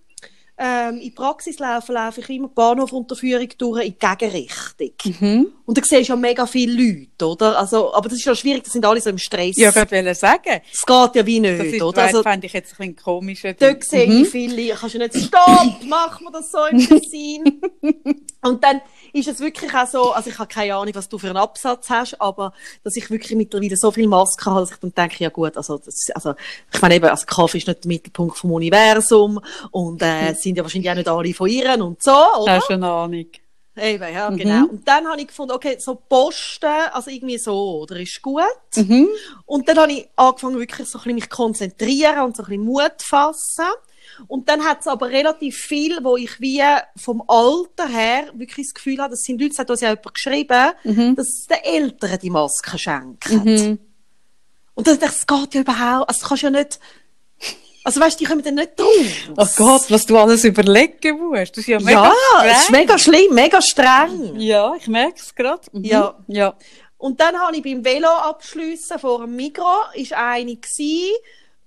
ähm, 0.59 0.94
in 0.97 1.01
die 1.01 1.11
Praxis 1.11 1.59
laufe, 1.59 1.92
laufe 1.92 2.21
ich 2.21 2.29
immer 2.31 2.49
die 2.49 2.55
Bahnhofunterführung 2.55 3.49
durch 3.59 3.87
in 3.87 3.94
die 3.94 3.99
Gegenrichtung. 3.99 4.90
Mhm. 5.21 5.47
Und 5.64 5.79
da 5.79 5.83
siehst 5.85 6.09
du 6.09 6.12
ja 6.12 6.16
mega 6.16 6.47
viele 6.47 6.73
Leute, 6.83 7.27
oder? 7.27 7.59
Also, 7.59 7.94
aber 7.94 8.09
das 8.09 8.18
ist 8.18 8.25
ja 8.25 8.35
schwierig, 8.35 8.64
das 8.64 8.73
sind 8.73 8.85
alle 8.85 9.01
so 9.01 9.11
im 9.11 9.18
Stress. 9.18 9.57
Ja, 9.57 9.71
ich 9.71 9.77
wollte 9.77 10.14
sagen. 10.14 10.61
das 10.73 10.85
geht 10.87 11.14
ja 11.16 11.27
wie 11.27 11.40
Das 11.40 11.59
nicht, 11.62 11.75
ist, 11.75 11.83
oder? 11.83 12.03
Also, 12.03 12.23
fände 12.23 12.47
ich 12.47 12.53
jetzt 12.53 12.73
ein 12.73 12.77
bisschen 12.79 12.97
komisch. 12.97 13.42
Dort 13.59 13.85
sehe 13.85 14.07
Mhm. 14.09 14.23
ich 14.23 14.29
viele, 14.29 14.75
kannst 14.75 14.94
du 14.94 14.99
nicht 14.99 15.12
sagen, 15.12 15.27
stopp, 15.27 15.85
machen 15.85 16.27
wir 16.27 16.33
das 16.33 16.51
so 16.51 16.64
im 16.66 16.79
Tessin. 16.79 17.61
Und 18.42 18.62
dann 18.64 18.81
ist 19.12 19.29
es 19.29 19.40
wirklich 19.40 19.73
auch 19.75 19.87
so, 19.87 20.12
also 20.12 20.31
ich 20.31 20.38
habe 20.38 20.49
keine 20.49 20.75
Ahnung, 20.77 20.94
was 20.94 21.09
du 21.09 21.18
für 21.18 21.29
einen 21.29 21.37
Absatz 21.37 21.88
hast, 21.90 22.21
aber 22.21 22.53
dass 22.85 22.97
ich 22.97 23.11
wirklich 23.11 23.37
mittlerweile 23.37 23.77
so 23.77 23.90
viel 23.90 24.07
Masken 24.09 24.47
habe, 24.51 24.61
dass 24.61 24.71
ich 24.73 24.77
dann 24.79 24.94
denke, 24.94 25.23
ja 25.25 25.31
gut, 25.31 25.57
also, 25.57 25.79
das, 25.79 26.11
also 26.14 26.35
ich 26.73 26.83
meine 26.83 26.97
eben, 26.97 27.07
also 27.07 27.27
Kaffee 27.27 27.59
ist 27.59 27.66
nicht 27.68 27.85
der 27.85 27.88
Mittelpunkt 27.88 28.37
vom 28.38 28.53
Universum 28.53 29.40
und 29.71 30.03
äh, 30.03 30.31
es 30.31 30.40
sind 30.42 30.57
ja 30.57 30.62
wahrscheinlich 30.62 30.90
auch 30.90 30.94
nicht 30.97 31.09
alle 31.09 31.35
von 31.35 31.49
ihren 31.49 31.83
und 31.83 32.03
so, 32.03 32.12
oder? 32.40 32.53
Hast 32.57 32.68
du 32.68 32.75
eine 32.75 32.90
Ahnung? 32.90 33.27
Eben, 33.81 34.12
ja, 34.12 34.29
Mhm. 34.29 34.37
genau. 34.37 34.66
Und 34.66 34.88
dann 34.88 35.07
habe 35.07 35.21
ich 35.21 35.29
gefunden, 35.29 35.53
okay, 35.53 35.77
so 35.79 35.94
Posten, 35.94 36.66
also 36.92 37.11
irgendwie 37.11 37.38
so, 37.38 37.83
oder 37.83 38.01
ist 38.01 38.21
gut. 38.21 38.42
Mhm. 38.75 39.09
Und 39.47 39.68
dann 39.68 39.79
habe 39.79 39.92
ich 39.92 40.09
angefangen, 40.16 40.59
wirklich 40.59 40.88
so 40.88 40.99
ein 40.99 41.03
bisschen 41.03 41.14
mich 41.14 41.31
konzentrieren 41.31 42.25
und 42.25 42.37
so 42.37 42.42
ein 42.42 42.49
bisschen 42.49 42.64
Mut 42.64 42.94
fassen. 42.99 43.66
Und 44.26 44.48
dann 44.48 44.64
hat 44.64 44.81
es 44.81 44.87
aber 44.87 45.09
relativ 45.09 45.57
viel, 45.57 45.98
wo 46.02 46.16
ich 46.16 46.40
wie 46.40 46.62
vom 46.96 47.22
Alter 47.28 47.87
her 47.88 48.31
wirklich 48.35 48.66
das 48.66 48.74
Gefühl 48.74 48.98
habe, 48.98 49.11
das 49.11 49.20
sind 49.22 49.40
Leute, 49.40 49.50
das 49.50 49.59
hat 49.61 49.70
uns 49.70 49.81
ja 49.81 49.90
jemand 49.90 50.14
geschrieben, 50.14 50.70
Mhm. 50.85 51.14
dass 51.16 51.28
es 51.28 51.46
den 51.46 51.59
Eltern 51.62 52.18
die 52.20 52.31
Masken 52.31 52.78
schenken. 52.78 53.44
Mhm. 53.44 53.78
Und 54.74 54.87
dann 54.87 54.98
dachte 54.98 55.12
ich, 55.16 55.24
das 55.24 55.26
geht 55.26 55.54
ja 55.54 55.61
überhaupt, 55.61 56.09
also 56.09 56.20
du 56.22 56.28
kannst 56.28 56.42
ja 56.42 56.50
nicht, 56.50 56.81
also 57.85 58.00
weißt 58.00 58.20
du, 58.20 58.24
die 58.24 58.28
kommen 58.28 58.42
dann 58.42 58.54
nicht 58.57 58.78
drauf. 58.78 58.88
Oh 59.37 59.46
Gott, 59.57 59.90
was 59.90 60.04
du 60.07 60.18
alles 60.18 60.44
überlegen 60.44 61.18
musst. 61.18 61.52
Das 61.57 61.59
ist 61.59 61.68
ja 61.68 61.81
mega 61.81 62.04
ja, 62.04 62.12
streng. 62.38 62.50
es 62.50 62.59
ist 62.62 62.70
mega 62.70 62.98
schlimm, 62.98 63.35
mega 63.35 63.62
streng. 63.62 64.37
Ja, 64.40 64.74
ich 64.74 64.87
merke 64.88 65.14
es 65.20 65.35
gerade. 65.35 65.62
Mhm. 65.72 65.85
Ja. 65.85 66.18
Ja. 66.26 66.54
Und 66.98 67.20
dann 67.20 67.38
habe 67.38 67.57
ich 67.57 67.62
beim 67.62 67.85
Velo 67.85 68.09
abschliessen 68.09 68.98
vor 68.98 69.20
dem 69.20 69.37
Migro, 69.37 69.64
ist 69.94 70.12
eine 70.12 70.57
gsi, 70.57 71.12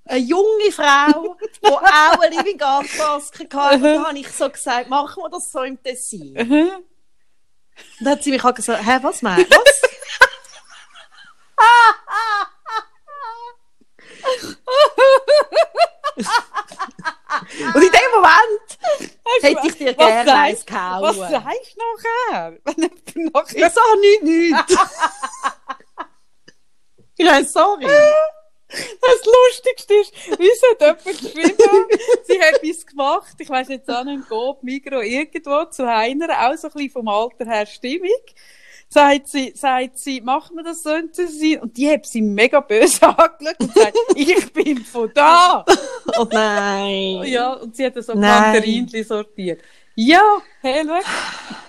eine 0.05 0.19
junge 0.19 0.71
Frau, 0.71 1.37
die 1.63 1.67
auch 1.67 2.19
eine 2.21 2.35
Living 2.35 2.57
Guard 2.57 2.85
Maske 2.97 3.47
hatte. 3.53 3.75
Und 3.75 3.83
dann 3.83 4.07
habe 4.07 4.17
ich 4.17 4.31
so 4.31 4.49
gesagt, 4.49 4.89
machen 4.89 5.23
wir 5.23 5.29
das 5.29 5.51
so 5.51 5.61
im 5.61 5.81
Tessin. 5.81 6.37
Und 6.37 6.49
Mhm. 6.49 6.71
dann 8.01 8.13
hat 8.13 8.23
sie 8.23 8.31
mich 8.31 8.43
auch 8.43 8.53
gesagt, 8.53 8.85
hä, 8.85 8.99
was 9.01 9.21
meinst 9.21 9.51
du? 9.51 9.57
Was? 9.57 9.81
Und 17.73 17.83
in 17.83 17.91
dem 17.91 18.11
Moment 18.15 18.77
hätte 19.41 19.67
ich 19.67 19.75
dir 19.77 19.97
Was 19.97 20.07
gerne 20.07 20.33
eins 20.35 20.65
gehauen. 20.65 21.01
Was 21.03 21.17
sagst 21.17 21.75
du 21.75 21.81
nachher? 22.31 22.57
Wenn 22.63 22.75
jemand 22.75 23.15
nachher... 23.33 23.67
Ich 23.67 23.73
sage 23.73 23.99
nicht, 23.99 24.23
nichts. 24.23 24.75
ja, 27.17 27.43
sorry. 27.43 27.85
Das 29.01 29.21
Lustigste 29.25 29.93
ist, 29.95 30.13
wieso 30.37 30.67
hat 30.71 30.81
jemand 30.81 31.21
geschrieben, 31.21 31.85
sie 32.23 32.39
hat 32.39 32.63
etwas 32.63 32.85
gemacht, 32.85 33.35
ich 33.37 33.49
weiss 33.49 33.67
jetzt 33.67 33.89
auch 33.89 34.03
nicht, 34.03 34.29
Coop, 34.29 34.63
Migro, 34.63 35.01
irgendwo, 35.01 35.65
zu 35.65 35.87
einer, 35.87 36.29
auch 36.29 36.57
so 36.57 36.67
ein 36.67 36.73
bisschen 36.73 36.89
vom 36.91 37.07
Alter 37.07 37.45
her 37.45 37.65
stimmig. 37.65 38.35
Sagt 38.93 39.29
sie, 39.29 39.53
sagt 39.55 39.99
sie, 39.99 40.19
machen 40.19 40.57
wir 40.57 40.63
das 40.63 40.83
so 40.83 40.89
und 40.89 41.15
sein? 41.15 41.59
Und 41.61 41.77
die 41.77 41.89
hat 41.89 42.05
sie 42.05 42.21
mega 42.21 42.59
böse 42.59 43.01
angeschaut 43.17 43.59
und 43.59 43.73
sagt, 43.73 43.97
ich 44.15 44.51
bin 44.51 44.83
von 44.83 45.09
da! 45.13 45.63
Oh 46.19 46.27
nein. 46.29 47.23
Ja, 47.23 47.53
und 47.53 47.73
sie 47.73 47.85
hat 47.85 47.93
so 48.03 48.13
Nein. 48.13 48.51
Manderinchen 48.53 49.05
sortiert. 49.05 49.61
Ja, 49.95 50.21
hey, 50.61 50.83
schau. 50.85 50.99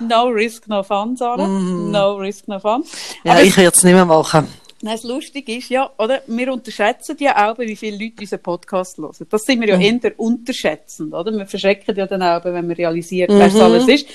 No 0.00 0.28
risk, 0.28 0.66
no 0.68 0.82
fun, 0.82 1.16
Sarah. 1.16 1.46
Mm. 1.46 1.90
No 1.90 2.16
risk, 2.16 2.48
no 2.48 2.58
fun. 2.58 2.84
Ja, 3.24 3.32
Aber 3.32 3.42
ich 3.42 3.56
würde 3.56 3.68
es 3.68 3.84
nicht 3.84 3.94
mehr 3.94 4.04
machen. 4.04 4.48
Nein, 4.84 4.94
das 4.96 5.04
Lustige 5.04 5.54
ist 5.56 5.68
ja, 5.70 5.90
oder? 5.96 6.22
Wir 6.26 6.52
unterschätzen 6.52 7.16
ja 7.20 7.48
auch, 7.52 7.56
wie 7.58 7.76
viele 7.76 7.96
Leute 8.04 8.20
unseren 8.20 8.42
Podcast 8.42 8.98
hören. 8.98 9.14
Das 9.30 9.42
sind 9.42 9.60
wir 9.60 9.68
ja 9.68 9.76
Mhm. 9.76 10.00
eher 10.02 10.18
unterschätzend, 10.18 11.14
oder? 11.14 11.30
Wir 11.32 11.46
verschrecken 11.46 11.94
ja 11.96 12.04
dann 12.06 12.20
auch, 12.22 12.44
wenn 12.44 12.68
wir 12.68 12.76
realisieren, 12.76 13.32
Mhm. 13.32 13.38
wer 13.38 13.46
es 13.46 13.60
alles 13.60 13.86
ist. 13.88 14.06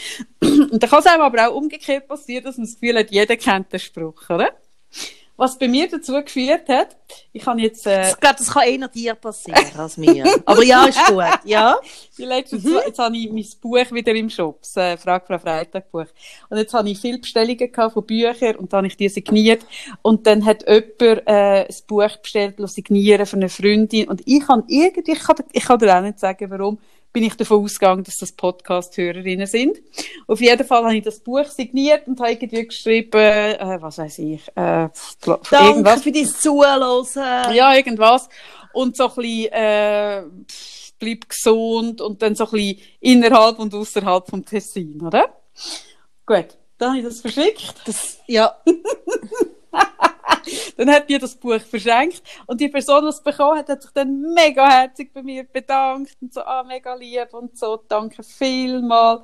Und 0.42 0.84
dann 0.84 0.90
kann 0.90 1.00
es 1.00 1.06
einem 1.06 1.22
aber 1.22 1.48
auch 1.50 1.56
umgekehrt 1.56 2.08
passieren, 2.10 2.44
dass 2.44 2.58
man 2.58 2.66
das 2.66 2.78
Gefühl 2.80 2.98
hat, 3.00 3.12
jeder 3.12 3.38
kennt 3.38 3.72
den 3.72 3.80
Spruch, 3.80 4.30
oder? 4.30 4.52
Was 5.38 5.58
bei 5.58 5.68
mir 5.68 5.88
dazu 5.88 6.14
geführt 6.14 6.68
hat, 6.68 6.98
ich 7.32 7.46
habe 7.46 7.62
jetzt, 7.62 7.86
äh, 7.86 8.10
Ich 8.10 8.20
glaube, 8.20 8.36
das 8.40 8.52
kann 8.52 8.68
eher 8.68 8.88
dir 8.88 9.14
passieren 9.14 9.64
als 9.78 9.96
mir. 9.96 10.26
Aber 10.46 10.64
ja, 10.64 10.86
ist 10.86 11.06
gut. 11.06 11.24
Ja. 11.46 11.78
Die 12.18 12.26
letzten 12.26 12.58
Mhm. 12.58 12.80
jetzt 12.88 12.98
habe 12.98 13.16
ich 13.16 13.32
mein 13.32 13.46
Buch 13.62 13.92
wieder 13.92 14.16
im 14.16 14.30
Shop, 14.32 14.60
das 14.62 14.76
äh, 14.78 14.98
Frag 14.98 15.28
Frau 15.28 15.38
Freitag 15.38 15.92
Buch. 15.92 16.08
Und 16.50 16.58
jetzt 16.58 16.74
habe 16.74 16.90
ich 16.90 17.00
viele 17.00 17.20
Bestellungen 17.20 17.72
gehabt 17.72 17.94
von 17.94 18.04
Büchern 18.06 18.56
und 18.56 18.74
dann 18.74 18.80
habe 18.80 18.88
ich 18.88 18.98
die 18.98 19.10
signiert. 19.10 19.64
Und 20.02 20.26
dann 20.26 20.44
hat 20.44 20.68
jemand 20.68 21.28
äh, 21.28 21.66
ein 21.66 21.76
Buch 21.88 22.18
bestellt, 22.18 22.56
signieren 22.70 23.26
für 23.28 23.36
eine 23.38 23.50
Freundin. 23.50 24.08
Und 24.08 24.24
ich 24.26 24.46
kann 24.46 24.64
irgendwie, 24.68 25.12
ich 25.12 25.20
kann, 25.20 25.36
ich 25.52 25.64
kann 25.64 25.78
dir 25.78 25.96
auch 25.96 26.02
nicht 26.02 26.20
sagen, 26.20 26.50
warum, 26.50 26.80
bin 27.18 27.24
ich 27.24 27.34
davon 27.34 27.64
ausgegangen, 27.64 28.04
dass 28.04 28.18
das 28.18 28.32
Podcast-Hörerinnen 28.32 29.48
sind. 29.48 29.82
Auf 30.28 30.40
jeden 30.40 30.64
Fall 30.64 30.84
habe 30.84 30.98
ich 30.98 31.04
das 31.04 31.20
Buch 31.20 31.46
signiert 31.46 32.08
und 32.08 32.20
habe 32.20 32.34
irgendwie 32.34 32.68
geschrieben, 32.68 33.18
äh, 33.18 33.82
was 33.82 33.98
weiß 33.98 34.20
ich, 34.20 34.48
äh, 34.50 34.88
Danke 35.26 35.50
irgendwas. 35.52 36.04
für 36.04 36.12
dein 36.12 36.28
Zuhören. 36.28 37.56
Ja, 37.56 37.74
irgendwas. 37.74 38.30
Und 38.72 38.96
so 38.96 39.10
ein 39.10 39.16
bisschen, 39.16 39.52
äh, 39.52 40.24
bleib 41.00 41.28
gesund 41.28 42.02
und 42.02 42.22
dann 42.22 42.36
so 42.36 42.46
ein 42.46 42.52
bisschen 42.52 42.82
innerhalb 43.00 43.58
und 43.58 43.74
außerhalb 43.74 44.30
vom 44.30 44.46
Tessin, 44.46 45.02
oder? 45.02 45.42
Gut, 46.24 46.56
dann 46.78 46.90
habe 46.90 47.00
ich 47.00 47.06
das 47.06 47.22
verschickt. 47.22 47.74
Das, 47.86 48.20
ja. 48.28 48.56
Dann 50.78 50.90
hat 50.92 51.10
mir 51.10 51.20
das 51.20 51.36
Buch 51.36 51.60
verschenkt 51.60 52.22
und 52.46 52.60
die 52.60 52.70
Person, 52.70 53.04
die 53.04 53.10
es 53.10 53.22
bekommen 53.22 53.60
hat, 53.60 53.70
hat 53.70 53.82
sich 53.82 53.92
dann 53.92 54.22
mega 54.34 54.70
herzig 54.70 55.14
bei 55.14 55.24
mir 55.24 55.44
bedankt 55.44 56.16
und 56.22 56.34
so, 56.34 56.42
ah, 56.42 56.64
mega 56.64 56.94
lieb 56.96 57.34
und 57.34 57.58
so, 57.58 57.78
danke 57.88 58.24
vielmal. 58.24 59.24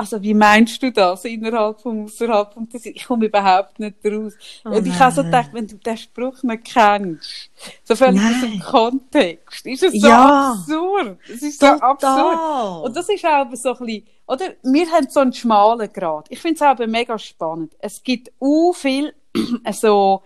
Also, 0.00 0.22
wie 0.22 0.32
meinst 0.32 0.82
du 0.82 0.90
das 0.90 1.26
innerhalb 1.26 1.78
vom, 1.78 2.06
außerhalb 2.06 2.54
vom 2.54 2.66
Tessin? 2.66 2.94
Ich 2.96 3.04
komme 3.04 3.26
überhaupt 3.26 3.78
nicht 3.78 3.96
raus. 4.06 4.32
Oh 4.64 4.70
und 4.70 4.86
ich 4.86 4.98
habe 4.98 5.14
so 5.14 5.22
gedacht, 5.22 5.50
wenn 5.52 5.66
du 5.66 5.76
den 5.76 5.96
Spruch 5.98 6.42
nicht 6.42 6.64
kennst, 6.64 7.50
so 7.84 7.94
völlig 7.94 8.18
aus 8.22 8.40
dem. 8.40 8.60
Kontext, 8.60 9.66
ist 9.66 9.82
es 9.82 9.92
so 10.00 10.08
Ja. 10.08 10.52
absurd. 10.52 11.18
Es 11.28 11.42
ist 11.42 11.60
so 11.60 11.66
absurd. 11.66 12.00
Total. 12.00 12.82
Und 12.82 12.96
das 12.96 13.10
ist 13.10 13.26
auch 13.26 13.46
so 13.52 13.74
ein 13.74 13.78
bisschen, 13.84 14.06
oder? 14.26 14.46
Wir 14.62 14.90
haben 14.90 15.10
so 15.10 15.20
einen 15.20 15.34
schmalen 15.34 15.92
Grad. 15.92 16.28
Ich 16.30 16.38
finde 16.40 16.54
es 16.54 16.62
aber 16.62 16.86
mega 16.86 17.18
spannend. 17.18 17.76
Es 17.78 18.02
gibt 18.02 18.32
u 18.40 18.72
viel, 18.72 19.12
so, 19.72 20.22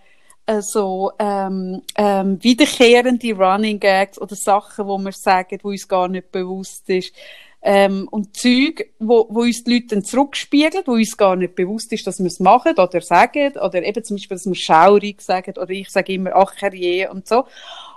so, 0.61 1.11
ähm, 1.17 1.81
ähm, 1.97 2.43
wiederkehrende 2.43 3.33
Running 3.33 3.79
Gags 3.79 4.19
oder 4.21 4.35
Sachen, 4.35 4.85
wo 4.87 4.97
wir 4.97 5.11
sagen, 5.11 5.59
wo 5.63 5.69
uns 5.69 5.87
gar 5.87 6.07
nicht 6.07 6.31
bewusst 6.31 6.89
ist. 6.89 7.13
Ähm, 7.67 8.07
und 8.11 8.37
Zeug, 8.37 8.91
wo, 8.99 9.25
wo 9.27 9.41
uns 9.41 9.63
die 9.63 9.73
Leute 9.73 9.95
dann 9.95 10.03
zurückspiegeln, 10.03 10.83
wo 10.85 10.91
uns 10.91 11.17
gar 11.17 11.35
nicht 11.35 11.55
bewusst 11.55 11.91
ist, 11.93 12.05
dass 12.05 12.19
wir 12.19 12.27
es 12.27 12.39
machen 12.39 12.77
oder 12.77 13.01
sagen, 13.01 13.53
oder 13.57 13.81
eben 13.81 14.03
zum 14.03 14.17
Beispiel, 14.17 14.37
dass 14.37 14.45
wir 14.45 14.53
schaurig 14.53 15.19
sagen, 15.19 15.53
oder 15.57 15.71
ich 15.71 15.89
sage 15.89 16.13
immer 16.13 16.35
ach 16.35 16.53
herrje 16.57 17.09
und 17.09 17.27
so. 17.27 17.45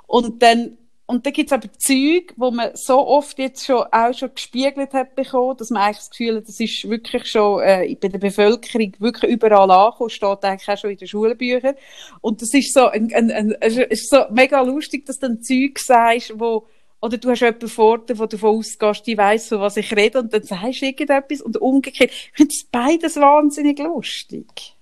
Und 0.06 0.42
dann, 0.42 0.78
und 1.10 1.24
dann 1.24 1.32
gibt's 1.32 1.54
aber 1.54 1.72
Zeug, 1.78 2.34
wo 2.36 2.50
man 2.50 2.72
so 2.74 2.98
oft 3.06 3.38
jetzt 3.38 3.64
schon 3.64 3.82
auch 3.90 4.12
schon 4.12 4.34
gespiegelt 4.34 4.92
hat 4.92 5.14
bekommen, 5.14 5.56
dass 5.56 5.70
man 5.70 5.84
eigentlich 5.84 5.96
das 5.96 6.10
Gefühl 6.10 6.36
hat, 6.36 6.48
das 6.48 6.60
ist 6.60 6.86
wirklich 6.86 7.24
schon 7.24 7.62
äh, 7.62 7.96
bei 7.98 8.08
der 8.08 8.18
Bevölkerung 8.18 8.92
wirklich 8.98 9.32
überall 9.32 9.70
angekommen, 9.70 10.10
steht 10.10 10.44
eigentlich 10.44 10.68
auch 10.68 10.76
schon 10.76 10.90
in 10.90 10.98
den 10.98 11.08
Schulbüchern. 11.08 11.76
Und 12.20 12.42
das 12.42 12.52
ist 12.52 12.74
so 12.74 12.88
ein, 12.88 13.10
ein, 13.14 13.30
ein, 13.30 13.52
ist 13.62 14.10
so 14.10 14.18
mega 14.30 14.60
lustig, 14.60 15.06
dass 15.06 15.18
du 15.18 15.28
dann 15.28 15.40
Zeug 15.40 15.78
sagst, 15.78 16.38
wo 16.38 16.66
oder 17.00 17.16
du 17.16 17.30
hast 17.30 17.40
jemanden 17.40 17.68
vor 17.68 18.04
dir, 18.04 18.18
wo 18.18 18.24
du 18.24 18.36
davon 18.36 18.58
ausgehst, 18.58 19.06
die 19.06 19.16
weiss, 19.16 19.48
von 19.48 19.60
was 19.60 19.78
ich 19.78 19.96
rede, 19.96 20.18
und 20.18 20.34
dann 20.34 20.42
sagst 20.42 20.82
du 20.82 20.86
irgendetwas, 20.86 21.40
und 21.40 21.56
umgekehrt. 21.56 22.10
Ich 22.10 22.32
finde 22.34 22.54
beides 22.70 23.16
wahnsinnig 23.16 23.78
lustig. 23.78 24.76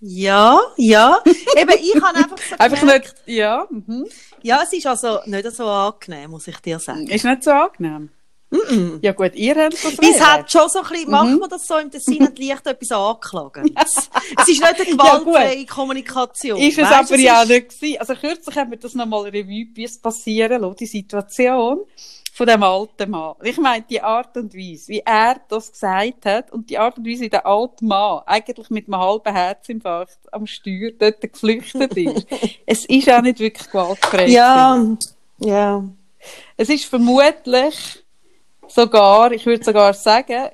Ja, 0.00 0.58
ja. 0.76 1.18
Eben, 1.56 1.74
ich 1.78 1.94
habe 2.02 2.16
einfach 2.16 2.38
so 2.38 2.56
Einfach 2.58 2.82
nicht, 2.82 3.14
ja, 3.26 3.66
mhm. 3.70 4.06
Ja, 4.42 4.62
es 4.64 4.72
ist 4.72 4.86
also 4.86 5.18
nicht 5.26 5.50
so 5.52 5.66
angenehm, 5.66 6.30
muss 6.30 6.48
ich 6.48 6.56
dir 6.58 6.78
sagen. 6.78 7.06
ist 7.06 7.24
nicht 7.24 7.44
so 7.44 7.50
angenehm. 7.50 8.08
Mm 8.50 8.98
Ja 9.02 9.12
gut, 9.12 9.34
ihr 9.36 9.54
habt 9.54 9.74
das 9.74 9.98
Es 10.00 10.20
hat 10.20 10.50
schon 10.50 10.68
so 10.70 10.80
ein 10.80 10.88
bisschen, 10.88 11.10
machen 11.10 11.38
wir 11.38 11.48
das 11.48 11.66
so 11.66 11.76
im 11.78 11.90
Tessin 11.90 12.26
und 12.26 12.36
leicht 12.38 12.66
etwas 12.66 12.90
anklagen. 12.90 13.72
es 13.76 14.48
ist 14.48 14.60
nicht 14.60 14.64
eine 14.64 14.84
gewaltfreie 14.86 15.66
Kommunikation. 15.66 16.58
Ist 16.58 16.78
es 16.78 16.90
Weisst, 16.90 17.12
aber 17.12 17.20
ja 17.20 17.42
ist- 17.42 17.48
nicht 17.50 17.68
gewesen. 17.68 18.00
Also 18.00 18.14
kürzlich 18.14 18.56
haben 18.56 18.70
wir 18.72 18.78
das 18.78 18.94
nochmal 18.94 19.28
Revue 19.28 19.66
passieren 20.02 20.62
lassen, 20.62 20.76
die 20.80 20.86
Situation 20.86 21.80
von 22.40 22.46
dem 22.46 22.62
alten 22.62 23.10
Mann. 23.10 23.34
Ich 23.42 23.58
meine, 23.58 23.84
die 23.84 24.00
Art 24.00 24.34
und 24.34 24.54
Weise, 24.54 24.88
wie 24.88 25.02
er 25.04 25.38
das 25.50 25.70
gesagt 25.70 26.24
hat 26.24 26.50
und 26.50 26.70
die 26.70 26.78
Art 26.78 26.96
und 26.96 27.06
Weise, 27.06 27.24
wie 27.24 27.28
der 27.28 27.44
alte 27.44 27.84
Mann 27.84 28.22
eigentlich 28.24 28.70
mit 28.70 28.86
einem 28.86 28.98
halben 28.98 29.34
Herzinfarkt 29.34 30.32
am 30.32 30.46
Steuer 30.46 30.90
dort 30.98 31.20
geflüchtet 31.20 31.94
ist. 31.98 32.26
es 32.66 32.86
ist 32.86 33.10
auch 33.10 33.20
nicht 33.20 33.40
wirklich 33.40 33.70
gewaltfrei. 33.70 34.28
Ja, 34.28 34.82
ja. 35.36 35.84
Es 36.56 36.70
ist 36.70 36.86
vermutlich 36.86 38.06
sogar, 38.70 39.32
ich 39.32 39.44
würde 39.46 39.64
sogar 39.64 39.92
sagen, 39.94 40.48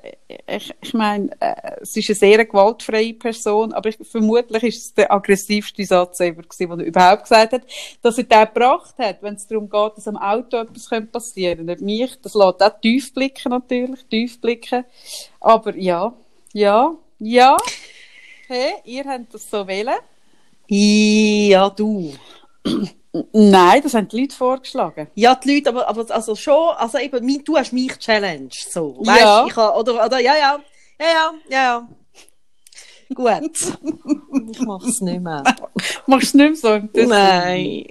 ich, 0.47 0.73
ich 0.81 0.93
meine, 0.93 1.29
äh, 1.39 1.77
es 1.81 1.95
ist 1.95 2.09
eine 2.09 2.15
sehr 2.15 2.45
gewaltfreie 2.45 3.13
Person, 3.13 3.73
aber 3.73 3.89
ich, 3.89 3.97
vermutlich 4.01 4.63
ist 4.63 4.77
es 4.77 4.93
der 4.93 5.11
aggressivste 5.11 5.85
Satz 5.85 6.19
ever 6.19 6.41
gewesen, 6.43 6.69
den 6.71 6.79
er 6.79 6.85
überhaupt 6.85 7.23
gesagt 7.23 7.53
hat, 7.53 7.61
dass 8.01 8.17
er 8.17 8.23
den 8.23 8.45
gebracht 8.45 8.95
hat, 8.97 9.21
wenn 9.21 9.35
es 9.35 9.47
darum 9.47 9.69
geht, 9.69 9.97
dass 9.97 10.07
am 10.07 10.17
Auto 10.17 10.57
etwas 10.57 10.89
passieren 11.11 11.67
könnte. 11.67 11.83
Nicht 11.83 12.09
mich, 12.09 12.21
das 12.21 12.33
lässt 12.33 12.63
auch 12.63 12.81
tief 12.81 13.13
blicken 13.13 13.49
natürlich, 13.49 14.03
tief 14.05 14.41
blicken. 14.41 14.85
Aber 15.39 15.75
ja, 15.75 16.13
ja, 16.53 16.95
ja. 17.19 17.57
Hey, 18.47 18.73
ihr 18.85 19.03
habt 19.05 19.33
das 19.33 19.49
so 19.49 19.67
wählen? 19.67 19.97
Ja, 20.67 21.69
du. 21.69 22.13
Nein, 23.33 23.81
das 23.83 23.93
haben 23.93 24.07
die 24.07 24.21
Leute 24.21 24.35
vorgeschlagen. 24.35 25.07
Ja, 25.15 25.35
die 25.35 25.55
Leute, 25.55 25.69
aber, 25.69 25.87
aber 25.87 26.09
also 26.13 26.35
schon, 26.35 26.75
also 26.77 26.97
eben, 26.97 27.43
du 27.43 27.57
hast 27.57 27.73
mich 27.73 27.97
challenged, 27.99 28.71
so. 28.71 28.97
Weißt, 28.99 29.19
Ja. 29.21 29.45
ich 29.47 29.55
ha, 29.55 29.75
oder, 29.77 30.05
oder, 30.05 30.19
ja, 30.19 30.33
ja, 30.37 30.59
ja, 30.99 31.05
ja, 31.05 31.33
ja, 31.49 31.57
ja. 31.57 31.87
Gut. 33.13 33.41
ich 34.51 34.59
mach's 34.61 34.99
nicht 35.01 35.21
mehr. 35.21 35.43
Machst 36.07 36.33
du 36.33 36.37
nicht 36.39 36.49
mehr 36.49 36.55
so 36.55 36.73
im 36.73 36.91
Tessin? 36.91 37.09
Nein. 37.09 37.85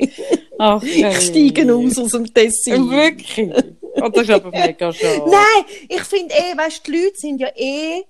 Ach, 0.59 0.83
Ich 0.83 1.21
steige 1.21 1.75
aus 1.75 1.99
aus 1.99 2.11
dem 2.11 2.33
Tessin. 2.33 2.91
Wirklich? 2.91 3.51
Oh, 3.95 4.09
das 4.09 4.25
ist 4.25 4.31
aber 4.31 4.51
mega 4.51 4.93
schade. 4.93 5.23
Nein, 5.27 5.65
ich 5.89 6.03
finde 6.03 6.35
eh, 6.35 6.57
weißt, 6.57 6.87
die 6.87 6.91
Leute 6.93 7.17
sind 7.17 7.41
ja 7.41 7.49
eh, 7.55 8.05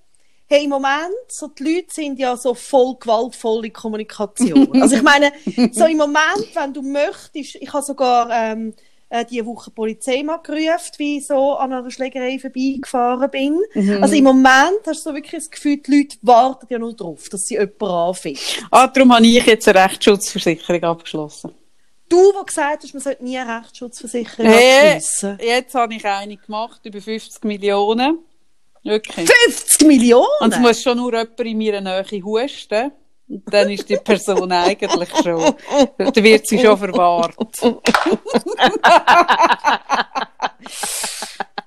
hey, 0.49 0.65
im 0.65 0.71
Moment, 0.71 1.15
so, 1.29 1.49
die 1.49 1.63
Leute 1.63 1.89
sind 1.93 2.19
ja 2.19 2.37
so 2.37 2.55
voll 2.55 2.97
gewaltvolle 3.01 3.71
Kommunikation. 3.71 4.71
also 4.83 4.97
ich 4.97 5.03
meine, 5.03 5.33
so 5.73 5.87
im 5.87 5.97
Moment, 5.97 6.55
wenn 6.55 6.73
du 6.73 6.83
möchtest, 6.83 7.57
ich 7.57 7.73
habe 7.73 7.85
sogar 7.85 8.31
ähm, 8.31 8.75
äh, 9.09 9.25
diese 9.25 9.47
Woche 9.47 9.71
die 9.71 9.75
Polizei 9.75 10.23
mal 10.23 10.39
gerufen, 10.39 10.93
wie 10.99 11.19
ich 11.19 11.27
so 11.27 11.55
an 11.55 11.73
einer 11.73 11.91
Schlägerei 11.91 12.39
vorbeigefahren 12.39 13.31
bin. 13.31 13.61
Also 14.03 14.15
im 14.15 14.25
Moment 14.25 14.81
hast 14.87 15.05
du 15.05 15.11
so 15.11 15.15
wirklich 15.15 15.43
das 15.43 15.51
Gefühl, 15.51 15.79
die 15.79 15.99
Leute 15.99 16.17
warten 16.23 16.67
ja 16.69 16.79
nur 16.79 16.95
darauf, 16.95 17.29
dass 17.29 17.43
sie 17.47 17.55
jemanden 17.55 17.85
anfinden. 17.85 18.41
Ah, 18.71 18.87
darum 18.89 19.15
habe 19.15 19.27
ich 19.27 19.47
jetzt 19.47 19.69
eine 19.69 19.85
Rechtsschutzversicherung 19.85 20.83
abgeschlossen. 20.83 21.53
Du, 22.09 22.33
der 22.33 22.45
gesagt 22.45 22.85
hast, 22.85 22.95
man 22.95 23.03
sollte 23.03 23.25
nie 23.25 23.37
eine 23.37 23.61
Rechtsschutzversicherung 23.61 24.47
Hey, 24.47 24.95
abschliessen. 24.95 25.39
jetzt 25.41 25.75
habe 25.75 25.95
ich 25.95 26.05
eine 26.05 26.37
gemacht, 26.37 26.81
über 26.85 27.01
50 27.01 27.43
Millionen. 27.45 28.19
Wirklich. 28.87 29.29
50 29.29 29.87
Millionen? 29.87 30.27
Und 30.41 30.53
es 30.55 30.59
muss 30.61 30.83
schon 30.83 30.97
nur 30.99 31.13
jemand 31.13 31.41
in 31.41 31.59
meiner 31.59 31.81
Nähe 31.81 32.23
husten. 32.23 32.93
Und 33.29 33.43
dann 33.53 33.69
ist 33.71 33.89
die 33.89 33.97
Person 33.97 34.53
eigentlich 34.53 35.09
schon, 35.23 35.55
dann 35.99 36.15
wird 36.15 36.47
sie 36.47 36.59
schon 36.61 36.79
verwahrt. 36.79 37.35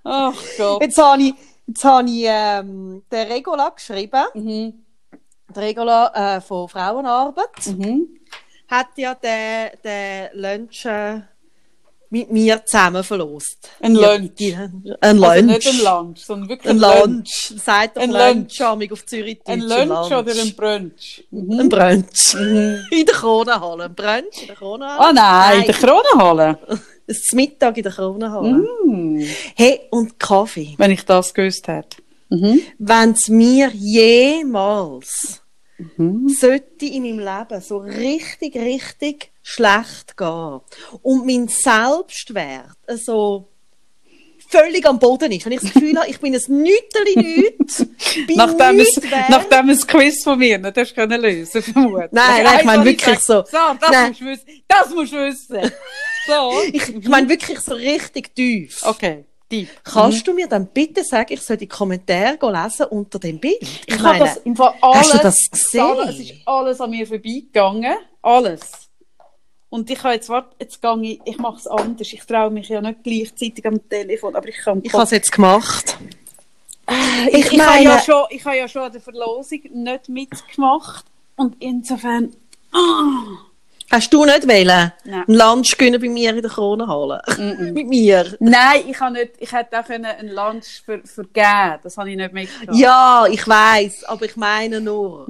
Ach 0.03 0.33
Gott. 0.57 0.81
Jetzt 0.81 0.97
habe 0.97 1.21
ich, 1.21 1.33
jetzt 1.67 1.83
habe 1.83 2.09
ich 2.09 2.23
ähm, 2.25 3.03
den 3.11 3.27
Regola 3.27 3.69
geschrieben. 3.69 4.23
Mhm. 4.33 4.85
Der 5.53 5.63
Regola 5.63 6.37
äh, 6.37 6.41
von 6.41 6.69
Frauenarbeit 6.69 7.67
Mhm. 7.67 8.07
hat 8.69 8.87
ja 8.97 9.15
den, 9.15 9.71
den 9.83 10.29
Lunch 10.33 10.85
äh, 10.85 11.21
mit 12.11 12.31
mir 12.31 12.63
zusammen 12.65 13.03
verlost. 13.03 13.69
Ein 13.81 13.93
Lunch. 13.95 14.31
Die, 14.39 14.53
ein 14.55 14.83
Also 14.99 15.21
Lunch. 15.25 15.41
nicht 15.43 15.67
ein 15.67 15.79
Lunch, 15.83 16.19
sondern 16.25 16.49
wirklich 16.49 16.69
ein 16.71 16.79
Lunch. 16.79 16.99
Lunch. 17.05 17.53
Sagt 17.63 17.97
doch 17.97 18.01
Ein 18.01 18.11
Lunch, 18.11 18.59
Lunch. 18.59 18.91
auf 18.91 19.05
Zürich. 19.05 19.39
Ein 19.45 19.61
Lunch 19.61 20.11
oder 20.11 20.31
ein 20.31 20.55
Brunch? 20.55 21.23
Mhm. 21.29 21.59
Ein 21.59 21.69
Brunch. 21.69 22.33
In 22.91 23.05
der 23.05 23.13
Kronenhalle. 23.15 23.83
Ein 23.85 23.95
Brunch 23.95 24.41
in 24.41 24.47
der 24.47 24.55
Kronenhalle. 24.55 25.07
Oh 25.09 25.13
nein, 25.13 25.59
in 25.61 25.65
der 25.67 25.75
Kronenhalle. 25.75 26.59
Ein 26.67 27.15
Mittag 27.33 27.77
in 27.77 27.83
der 27.83 27.91
Kronenhalle. 27.91 28.49
Mm. 28.85 29.25
Hey, 29.55 29.81
und 29.91 30.19
Kaffee. 30.19 30.73
Wenn 30.77 30.91
ich 30.91 31.05
das 31.05 31.33
gewusst 31.33 31.67
hätte. 31.67 31.97
Mhm. 32.29 32.59
Wenn 32.79 33.11
es 33.11 33.27
mir 33.27 33.69
jemals 33.73 35.41
sollte 36.27 36.85
in 36.85 37.03
meinem 37.03 37.19
Leben 37.19 37.61
so 37.61 37.77
richtig, 37.77 38.55
richtig 38.55 39.31
schlecht 39.49 40.15
gehen 40.15 40.61
und 41.01 41.25
mein 41.25 41.47
Selbstwert 41.47 42.77
so 42.87 43.49
völlig 44.47 44.85
am 44.87 44.99
Boden 44.99 45.31
ist, 45.31 45.45
wenn 45.45 45.53
ich 45.53 45.61
das 45.61 45.73
Gefühl 45.73 45.97
habe, 45.97 46.09
ich 46.09 46.19
bin 46.19 46.35
ein 46.35 46.41
Nüteli 46.47 47.15
nüt, 47.15 47.87
Nachdem 48.35 48.79
es, 48.79 48.99
nachdem 49.29 49.69
es 49.69 49.85
Quiz 49.85 50.23
von 50.23 50.39
mir 50.39 50.57
nicht 50.57 50.77
hast 50.77 50.95
können 50.95 51.21
lösen, 51.21 51.61
vermutlich. 51.61 52.09
Nein, 52.11 52.43
nein, 52.43 52.59
ich 52.59 52.65
meine 52.65 52.85
wirklich 52.85 53.19
so. 53.19 53.43
So, 53.45 53.57
das 53.79 53.91
Nein. 53.91 54.07
musst 54.09 54.21
du 54.21 54.25
wissen. 54.25 54.63
Das 54.67 54.89
musst 54.89 55.13
du 55.13 55.17
wissen. 55.17 55.71
So. 56.27 56.51
Ich, 56.73 56.95
ich 56.95 57.07
meine 57.07 57.27
wirklich 57.29 57.59
so 57.59 57.73
richtig 57.73 58.35
tief. 58.35 58.81
Okay, 58.83 59.25
deep. 59.51 59.69
Kannst 59.83 60.27
du 60.27 60.33
mir 60.33 60.47
dann 60.47 60.67
bitte 60.67 61.03
sagen, 61.03 61.33
ich 61.33 61.41
soll 61.41 61.57
die 61.57 61.67
Kommentare 61.67 62.37
lesen 62.41 62.85
unter 62.87 63.17
dem 63.19 63.39
Bild? 63.39 63.57
Ich, 63.61 63.83
Ich 63.87 63.93
habe 63.95 64.03
meine, 64.03 64.25
das 64.25 64.37
im 64.37 64.55
Fall 64.55 64.73
alles, 64.81 64.97
hast 64.99 65.13
du 65.13 65.17
das 65.17 65.49
gesehen? 65.51 65.79
Sarah, 65.79 66.09
es 66.09 66.19
ist 66.19 66.33
alles 66.45 66.81
an 66.81 66.89
mir 66.91 67.07
vorbeigegangen. 67.07 67.95
Alles. 68.21 68.88
Und 69.69 69.89
ich 69.89 70.03
habe 70.03 70.15
jetzt, 70.15 70.29
warte, 70.29 70.55
jetzt 70.59 70.81
gehe 70.81 71.01
ich, 71.03 71.19
ich 71.25 71.37
mache 71.37 71.57
es 71.57 71.67
anders. 71.67 72.11
Ich 72.11 72.23
traue 72.25 72.49
mich 72.49 72.69
ja 72.69 72.81
nicht 72.81 73.03
gleichzeitig 73.03 73.65
am 73.65 73.87
Telefon, 73.87 74.35
aber 74.35 74.47
ich 74.47 74.57
kann 74.57 74.81
ich 74.83 74.91
habe 74.93 75.03
es 75.03 75.11
jetzt 75.11 75.31
gemacht. 75.31 75.97
ich, 77.27 77.33
ich 77.33 77.33
ich, 77.33 77.45
habe 77.47 77.57
meine- 77.57 77.83
ja 77.83 77.99
schon, 78.01 78.23
ich 78.31 78.43
habe 78.45 78.57
ja 78.57 78.67
schon 78.67 78.81
an 78.83 78.91
der 78.91 79.01
Verlosung 79.01 79.59
nicht 79.71 80.09
mitgemacht. 80.09 81.05
Und 81.35 81.55
insofern, 81.59 82.33
Hast 83.91 84.13
du 84.13 84.23
nicht 84.23 84.47
wollen? 84.47 84.91
Nein. 85.03 85.23
Einen 85.27 85.37
Lunch 85.37 85.77
gönnen 85.77 85.99
bei 85.99 86.09
mir 86.09 86.29
in 86.35 86.41
der 86.41 86.51
Kronenhalle? 86.51 87.21
Mit 87.73 87.87
mir? 87.87 88.37
nein, 88.39 88.83
ich 88.87 88.99
habe 88.99 89.13
nicht, 89.13 89.31
ich 89.39 89.51
hätte 89.51 89.79
auch 89.79 89.85
können 89.85 90.05
einen 90.05 90.29
Lunch 90.29 90.83
ver, 90.85 90.99
vergeben. 91.03 91.79
Das 91.81 91.97
habe 91.97 92.11
ich 92.11 92.17
nicht 92.17 92.31
mitgebracht. 92.31 92.77
Ja, 92.77 93.25
ich 93.29 93.47
weiß, 93.47 94.03
aber 94.03 94.25
ich 94.25 94.35
meine 94.35 94.79
nur, 94.79 95.25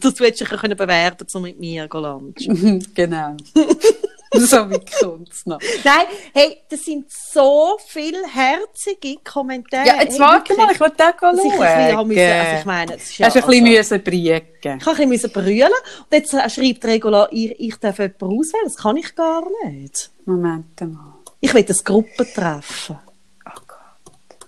das 0.00 0.18
hättest 0.20 0.40
du 0.40 0.44
dich 0.44 0.60
können 0.60 0.76
bewerten, 0.76 1.26
so 1.28 1.38
mit 1.38 1.60
mir 1.60 1.86
go 1.86 2.00
Lunch. 2.00 2.48
genau. 2.94 3.36
so 4.32 4.70
wie 4.70 4.80
kommt's 5.00 5.46
noch. 5.46 5.58
Nein, 5.84 6.06
hey, 6.34 6.58
das 6.68 6.84
sind 6.84 7.06
so 7.10 7.78
viele 7.86 8.18
herzige 8.26 9.16
Kommentare. 9.24 9.86
Ja, 9.86 10.02
jetzt 10.02 10.14
hey, 10.14 10.20
warte 10.20 10.54
mal, 10.54 10.70
ich 10.72 10.80
will 10.80 10.92
da 10.96 11.12
dass 11.12 11.38
ich 11.38 11.52
ein 11.52 11.58
bisschen 11.58 11.92
schauen. 11.92 12.18
also 12.18 12.58
ich 12.58 12.64
meine, 12.64 12.94
es 12.96 13.02
ist 13.04 13.18
ja, 13.18 13.26
Hast 13.26 13.36
du 13.36 13.40
ein 13.40 13.46
bisschen 13.46 13.66
also- 13.66 13.76
müssen 13.78 14.04
briegen. 14.04 14.78
Ich 14.80 14.86
habe 14.86 15.02
ein 15.02 15.08
bisschen 15.10 15.30
brüllen 15.30 15.62
und 15.70 16.12
jetzt 16.12 16.34
äh, 16.34 16.50
schreibt 16.50 16.84
Regula, 16.84 17.28
ich, 17.30 17.58
ich 17.58 17.76
darf 17.76 17.98
jemanden 17.98 18.24
auswählen. 18.24 18.64
Das 18.64 18.76
kann 18.76 18.96
ich 18.96 19.14
gar 19.14 19.44
nicht. 19.64 20.10
Moment 20.26 20.80
mal. 20.80 21.14
Ich 21.40 21.54
will 21.54 21.62
das 21.62 21.82
Gruppentreffen. 21.84 22.98
Oh 23.46 23.60
Gott. 23.66 24.38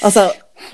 Also, 0.00 0.30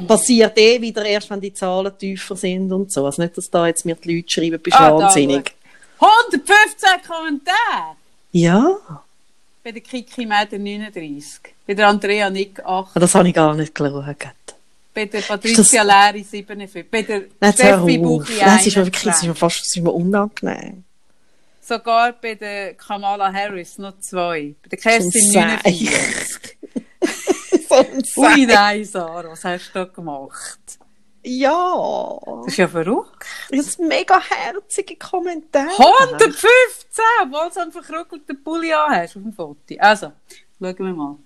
passiert 0.07 0.57
eh 0.59 0.81
wieder 0.81 1.05
erst, 1.05 1.31
wenn 1.31 1.41
die 1.41 1.53
Zahlen 1.55 1.97
tiefer 1.99 2.37
sind 2.37 2.71
und 2.73 2.93
so. 2.93 3.07
Also 3.07 3.23
nicht, 3.23 3.37
dass 3.37 3.51
da 3.51 3.67
jetzt 3.67 3.85
mir 3.85 3.95
die 3.97 4.17
Leute 4.17 4.29
schreiben, 4.31 4.61
bist 4.63 4.77
Ah, 4.79 4.95
wahnsinnig. 4.95 5.55
115 5.99 6.89
Kommentare! 7.07 7.97
Ja, 8.33 8.77
Bei 9.63 9.73
der 9.73 9.81
Kiki 9.81 10.27
Mäder 10.27 10.59
39. 10.59 11.41
Bei 11.67 11.75
der 11.75 11.89
Andrea 11.89 12.29
Nick 12.31 12.61
8. 12.65 12.91
das 12.97 13.15
habe 13.15 13.29
ich 13.29 13.35
gar 13.35 13.55
nicht 13.55 13.75
geschaut. 13.75 14.07
Bei 14.93 15.07
der 15.07 15.21
Patricia 15.23 15.83
Leri 15.83 16.23
57. 16.23 16.91
Bei 16.91 17.03
der 17.03 17.23
Nein, 17.41 17.53
Steffi. 17.53 17.99
Buchi 17.99 18.39
Nein, 18.41 18.59
es 18.61 18.67
ist 18.67 18.77
mir 18.77 18.85
wirklich, 18.87 19.07
es 19.07 19.17
ist 19.17 19.23
21. 19.25 19.29
mir 19.29 19.35
fast 19.35 19.61
es 19.61 19.77
ist 19.77 19.83
mir 19.83 19.91
unangenehm. 19.91 20.85
Sogar 21.63 22.13
bei 22.13 22.35
der 22.35 22.75
Kamala 22.75 23.33
Harris 23.33 23.79
noch 23.79 23.99
zwei. 24.01 24.55
Bei 24.63 24.69
der 24.69 24.79
Kerstin 24.79 25.33
So 25.33 25.39
ein 25.39 25.49
49. 25.65 26.57
so 27.69 27.75
ein 27.75 28.03
Ui, 28.17 28.47
nein, 28.47 28.85
Sarah, 28.85 29.31
was 29.31 29.45
hast 29.45 29.71
du 29.75 29.79
da 29.79 29.85
gemacht? 29.87 30.59
Ja, 31.27 32.19
Das 32.43 32.49
ist 32.49 32.57
ja 32.59 32.69
verrückt. 32.69 33.25
das 33.51 33.73
sind 33.73 33.89
mega 33.89 34.21
herzige 34.21 34.97
Kommentare. 34.97 35.71
115! 35.71 37.03
Obwohl 37.23 37.51
du 37.55 37.61
einen 37.61 37.73
verkrügelten 37.73 38.45
Pulli 38.45 38.69
hast 38.69 39.17
auf 39.17 39.23
dem 39.23 39.33
Foto. 39.33 39.75
Also, 39.79 40.13
schauen 40.61 40.77
wir 40.79 40.93
mal. 40.93 41.17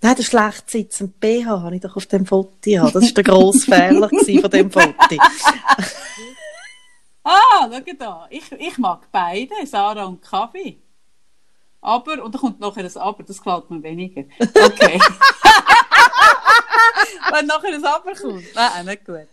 Nein, 0.00 0.16
der 0.16 0.22
schlecht 0.24 0.70
sitzende 0.70 1.12
BH 1.20 1.60
habe 1.62 1.76
ich 1.76 1.82
doch 1.82 1.94
auf 1.96 2.06
dem 2.06 2.26
Foto. 2.26 2.50
Das 2.64 2.94
war 2.94 3.00
der 3.00 3.24
grosse 3.24 3.66
Fehler 3.66 4.08
von 4.40 4.50
dem 4.50 4.70
Foto. 4.70 5.16
Ah, 7.24 7.68
schau 7.70 7.92
da. 7.98 8.26
Ich, 8.30 8.50
ich 8.52 8.78
mag 8.78 9.06
beide, 9.12 9.54
Sarah 9.64 10.06
und 10.06 10.20
Kaffee. 10.22 10.78
Aber, 11.82 12.22
und 12.24 12.32
da 12.34 12.38
kommt 12.38 12.60
nachher 12.60 12.84
ein 12.84 12.96
Aber, 12.96 13.22
das 13.24 13.38
gefällt 13.38 13.68
mir 13.70 13.82
weniger. 13.82 14.22
Okay. 14.40 15.00
Wenn 17.32 17.46
nachher 17.46 17.74
ein 17.74 17.84
Aber 17.84 18.12
kommt. 18.14 18.44
Nein, 18.54 18.86
nicht 18.86 19.04
gut. 19.04 19.26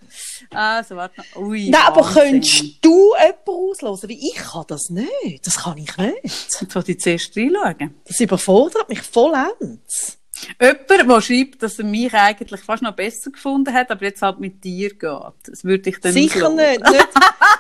Also, 0.52 0.96
warte 0.96 1.22
noch. 1.22 1.42
Ui, 1.42 1.70
Nein, 1.70 1.82
aber 1.86 2.02
Wahnsinn. 2.02 2.32
könntest 2.32 2.64
du 2.82 3.14
jemanden 3.16 3.50
auslösen? 3.50 4.10
Wie 4.10 4.30
ich 4.30 4.36
kann 4.36 4.66
das 4.68 4.90
nicht. 4.90 5.46
Das 5.46 5.58
kann 5.58 5.78
ich 5.78 5.96
nicht. 5.98 6.24
Jetzt 6.24 6.76
wollte 6.76 6.92
ich 6.94 7.00
zuerst 7.00 7.38
reinschauen. 7.38 7.96
Das 8.06 8.20
überfordert 8.20 8.90
mich 8.90 9.02
vollends. 9.02 10.18
Jemand, 10.60 10.90
der 10.90 11.22
schreibt, 11.22 11.62
dass 11.62 11.80
er 11.80 11.86
mich 11.86 12.14
eigentlich 12.14 12.62
fast 12.62 12.82
noch 12.82 12.96
besser 12.96 13.30
gefunden 13.32 13.74
hat, 13.74 13.92
aber 13.92 14.06
jetzt 14.06 14.22
halt 14.22 14.40
mit 14.40 14.64
dir 14.64 14.90
geht. 14.90 15.34
Das 15.46 15.64
würde 15.64 15.90
ich 15.90 16.00
dann 16.00 16.14
Sicher 16.14 16.50
nicht. 16.50 16.80
nicht. 16.80 17.08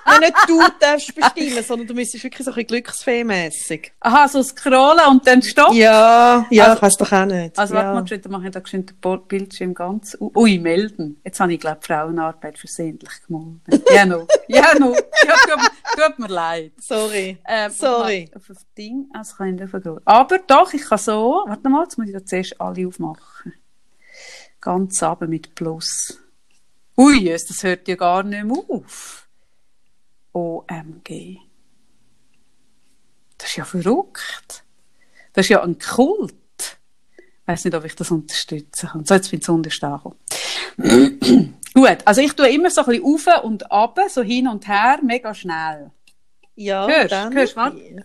Nein, 0.09 0.19
nicht 0.21 0.33
du 0.47 0.61
darfst 0.79 1.13
bestimmen, 1.15 1.63
sondern 1.63 1.87
du 1.87 1.93
müsstest 1.93 2.23
wirklich 2.23 2.45
so 2.45 2.51
ein 2.53 2.65
glücksfee-mässig. 2.65 3.91
Aha, 3.99 4.27
so 4.27 4.41
scrollen 4.43 5.07
und 5.09 5.25
dann 5.27 5.41
stopp. 5.41 5.73
Ja, 5.73 6.45
ja, 6.49 6.63
Also- 6.63 6.75
ich 6.75 6.81
weiss 6.81 6.97
doch 6.97 7.11
auch 7.11 7.25
nicht. 7.25 7.57
Also, 7.57 7.73
ja. 7.75 7.81
warte 7.81 7.93
mal, 7.95 8.01
geschwind, 8.01 8.29
mache 8.29 8.45
ich 8.45 8.51
da 8.51 8.59
geschwind 8.59 8.93
den 9.03 9.21
Bildschirm 9.27 9.73
ganz. 9.73 10.17
Ui, 10.19 10.57
melden. 10.59 11.19
Jetzt 11.23 11.39
habe 11.39 11.53
ich, 11.53 11.59
glaube 11.59 11.79
Frauenarbeit 11.81 12.57
versehentlich 12.57 13.11
gemeldet. 13.27 13.89
Ja, 13.93 14.05
no. 14.05 14.27
Ja, 14.47 14.73
no. 14.79 14.93
Ja, 15.25 15.33
tut, 15.47 15.71
tut 15.95 16.19
mir 16.19 16.27
leid. 16.27 16.71
Sorry. 16.79 17.37
Ähm, 17.47 17.71
Sorry. 17.71 18.29
Auf, 18.33 18.41
auf 18.41 18.47
das 18.49 18.65
Ding, 18.77 19.09
also 19.13 19.35
kann 19.35 19.53
ich 19.55 19.59
nicht 19.61 19.69
vergrößern. 19.69 20.01
Aber 20.05 20.37
doch, 20.39 20.73
ich 20.73 20.81
kann 20.83 20.97
so. 20.97 21.43
Warte 21.47 21.69
mal, 21.69 21.83
jetzt 21.83 21.97
muss 21.97 22.07
ich 22.07 22.13
da 22.13 22.23
zuerst 22.25 22.59
alle 22.59 22.87
aufmachen. 22.87 23.53
Ganz 24.61 25.01
runter 25.01 25.27
mit 25.27 25.55
Plus. 25.55 26.19
Ui, 26.97 27.23
das 27.25 27.63
hört 27.63 27.87
ja 27.87 27.95
gar 27.95 28.23
nicht 28.23 28.43
mehr 28.43 28.57
auf. 28.67 29.27
OMG. 30.33 31.37
Das 33.37 33.49
ist 33.49 33.55
ja 33.57 33.65
verrückt. 33.65 34.63
Das 35.33 35.45
ist 35.45 35.49
ja 35.49 35.63
ein 35.63 35.77
Kult. 35.79 36.33
Ich 37.17 37.47
weiß 37.47 37.65
nicht, 37.65 37.73
ob 37.75 37.85
ich 37.85 37.95
das 37.95 38.11
unterstützen 38.11 38.89
kann. 38.89 39.05
So, 39.05 39.15
jetzt 39.15 39.31
bin 39.31 39.39
ich 39.39 39.79
gekommen. 39.79 40.15
Gut, 41.73 41.97
also 42.05 42.21
ich 42.21 42.33
tue 42.33 42.49
immer 42.49 42.69
so 42.69 42.81
ein 42.81 42.87
bisschen 42.87 43.03
auf 43.37 43.43
und 43.43 43.71
ab, 43.71 43.97
so 44.09 44.21
hin 44.21 44.47
und 44.47 44.67
her, 44.67 44.99
mega 45.03 45.33
schnell. 45.33 45.91
Ja, 46.55 46.87
Hörst- 46.87 47.11
dann. 47.11 47.33
hörst 47.33 47.55
du? 47.55 47.61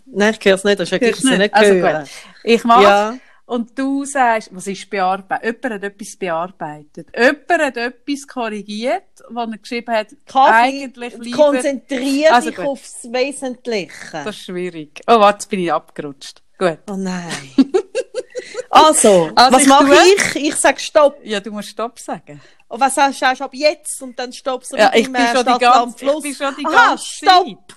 Nein, 0.07 0.37
ich 0.39 0.45
höre 0.45 0.55
es 0.55 0.65
nicht. 0.65 0.79
Das 0.79 0.89
ist 0.89 0.93
wirklich 0.93 1.21
du 1.21 1.29
nicht, 1.29 1.39
nicht? 1.39 1.55
Also 1.55 1.75
hören. 1.75 2.03
gut. 2.05 2.11
Ich 2.45 2.65
mache 2.65 2.83
Ja. 2.85 3.19
Und 3.47 3.79
du 3.79 4.05
sagst, 4.05 4.49
was 4.55 4.67
ist 4.67 4.89
bearbeitet? 4.89 5.45
Jemand 5.63 5.75
hat 5.75 5.83
etwas 5.93 6.17
bearbeitet. 6.17 7.09
Jemand 7.17 7.63
hat 7.63 7.77
etwas 7.77 8.27
korrigiert, 8.27 9.05
was 9.29 9.51
er 9.51 9.59
geschrieben 9.59 9.95
hat, 9.95 10.09
Kaffee, 10.27 10.51
eigentlich 10.53 11.19
lieber... 11.19 11.37
konzentriere 11.37 12.33
Also 12.33 12.49
dich 12.49 12.57
gut. 12.57 12.67
aufs 12.67 13.05
Wesentliche. 13.13 13.91
Das 14.13 14.27
ist 14.37 14.45
schwierig. 14.45 15.01
Oh, 15.07 15.21
warte, 15.21 15.37
jetzt 15.43 15.51
bin 15.51 15.61
ich 15.61 15.73
abgerutscht. 15.73 16.43
Gut. 16.59 16.79
Oh 16.91 16.97
nein. 16.97 17.31
also, 18.71 19.31
Also 19.35 19.53
was 19.57 19.63
ich 19.63 19.69
mache 19.69 19.85
tue- 19.85 20.37
ich? 20.37 20.37
Ich 20.49 20.57
sage 20.57 20.81
Stopp. 20.81 21.19
Ja, 21.25 21.41
du 21.41 21.51
musst 21.51 21.69
Stopp 21.69 21.99
sagen. 21.99 22.41
Und 22.69 22.81
was 22.81 22.95
sagst 22.95 23.21
du 23.21 23.27
ab 23.27 23.51
jetzt? 23.53 24.01
Und 24.03 24.19
dann 24.19 24.33
stoppst 24.33 24.73
du 24.73 24.77
Ja, 24.77 24.87
mit 24.87 25.01
ich 25.01 25.05
dem, 25.07 25.13
bin 25.13 25.23
äh, 25.23 25.27
schon 25.27 25.45
die 25.45 25.51
Stadt, 25.51 25.61
ganze, 25.61 25.79
Land, 25.79 25.99
Fluss. 25.99 26.25
ich 26.25 26.39
bin 26.39 26.47
schon 26.47 26.57
die 26.57 26.67
Aha, 26.67 26.89
ganze 26.89 27.05
Stopp. 27.05 27.47
Zeit. 27.47 27.77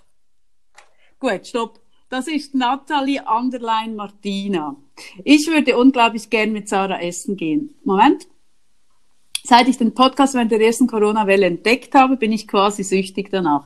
Gut, 1.19 1.47
stopp. 1.47 1.79
Das 2.09 2.27
ist 2.27 2.55
Nathalie 2.55 3.21
Underline 3.27 3.95
Martina. 3.95 4.75
Ich 5.23 5.47
würde 5.47 5.77
unglaublich 5.77 6.29
gern 6.29 6.51
mit 6.51 6.69
Sarah 6.69 7.01
essen 7.01 7.35
gehen. 7.35 7.75
Moment. 7.83 8.27
Seit 9.43 9.67
ich 9.67 9.77
den 9.77 9.93
Podcast 9.93 10.33
während 10.33 10.51
der 10.51 10.59
ersten 10.59 10.87
Corona-Welle 10.87 11.45
entdeckt 11.45 11.95
habe, 11.95 12.17
bin 12.17 12.33
ich 12.33 12.47
quasi 12.47 12.83
süchtig 12.83 13.29
danach. 13.31 13.65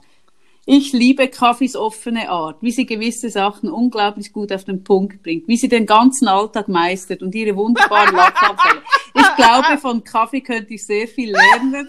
Ich 0.65 0.94
liebe 0.94 1.28
Kaffees 1.28 1.76
offene 1.76 2.30
Art, 2.30 2.62
wie 2.62 2.72
sie 2.72 2.86
gewisse 2.86 3.32
Sachen 3.32 3.72
unglaublich 3.72 4.32
gut 4.32 4.52
auf 4.52 4.63
den 4.63 4.84
Punkt 4.84 5.24
bringt, 5.24 5.48
wie 5.48 5.58
sie 5.58 5.70
den 5.70 5.88
ganzen 5.88 6.28
Alltag 6.28 6.67
meistert 6.67 7.24
und 7.24 7.34
ihre 7.34 7.56
wunderbaren 7.56 8.15
Lachanfälle. 8.15 8.84
Ich 9.15 9.36
glaube, 9.36 9.80
von 9.80 10.04
Kaffee 10.04 10.41
könnte 10.41 10.76
ich 10.76 10.86
sehr 10.86 11.08
viel 11.08 11.32
lernen 11.32 11.88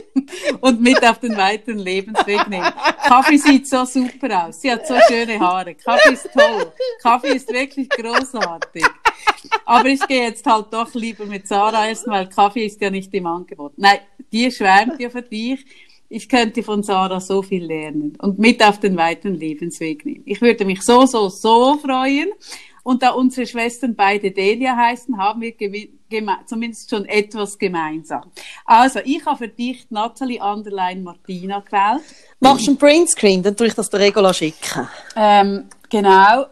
und 0.60 0.80
mit 0.80 1.02
auf 1.04 1.18
den 1.18 1.36
weiteren 1.36 1.78
Lebensweg 1.78 2.48
nehmen. 2.48 2.72
Kaffee 3.04 3.36
sieht 3.36 3.68
so 3.68 3.84
super 3.84 4.46
aus. 4.46 4.60
Sie 4.60 4.70
hat 4.70 4.86
so 4.86 4.94
schöne 5.08 5.38
Haare. 5.38 5.74
Kaffee 5.74 6.12
ist 6.12 6.28
toll. 6.32 6.72
Kaffee 7.02 7.34
ist 7.34 7.52
wirklich 7.52 7.88
großartig. 7.88 8.86
Aber 9.64 9.88
ich 9.88 10.06
gehe 10.06 10.24
jetzt 10.24 10.46
halt 10.46 10.66
doch 10.70 10.92
lieber 10.94 11.26
mit 11.26 11.46
Sarah 11.46 11.88
essen, 11.88 12.10
weil 12.10 12.28
Kaffee 12.28 12.66
ist 12.66 12.80
ja 12.80 12.90
nicht 12.90 13.12
im 13.14 13.26
Angebot. 13.26 13.72
Nein, 13.76 13.98
die 14.32 14.50
schwärmt 14.50 15.00
ja 15.00 15.10
für 15.10 15.22
dich. 15.22 15.64
Ich 16.08 16.28
könnte 16.28 16.62
von 16.62 16.82
Sarah 16.82 17.20
so 17.20 17.42
viel 17.42 17.64
lernen 17.64 18.16
und 18.20 18.38
mit 18.38 18.62
auf 18.62 18.78
den 18.78 18.96
weiteren 18.98 19.34
Lebensweg 19.34 20.04
nehmen. 20.04 20.22
Ich 20.26 20.42
würde 20.42 20.66
mich 20.66 20.82
so, 20.82 21.06
so, 21.06 21.30
so 21.30 21.78
freuen. 21.78 22.30
Und 22.82 23.02
da 23.02 23.10
unsere 23.10 23.46
Schwestern 23.46 23.94
beide 23.94 24.30
Delia 24.30 24.76
heißen, 24.76 25.16
haben 25.16 25.40
wir 25.40 25.54
zumindest 26.46 26.90
schon 26.90 27.04
etwas 27.06 27.58
gemeinsam. 27.58 28.30
Also, 28.64 29.00
ich 29.04 29.24
habe 29.24 29.38
für 29.38 29.48
dich 29.48 29.86
Natalie 29.90 30.40
Underline 30.42 31.02
Martina 31.02 31.60
gewählt. 31.60 32.02
Machst 32.40 32.66
du 32.66 32.72
einen 32.72 32.78
Printscreen, 32.78 33.42
dann 33.42 33.56
tue 33.56 33.68
ich 33.68 33.74
das 33.74 33.88
der 33.88 34.00
Regula 34.00 34.34
schicken. 34.34 34.88
Ähm, 35.14 35.68
genau. 35.88 36.46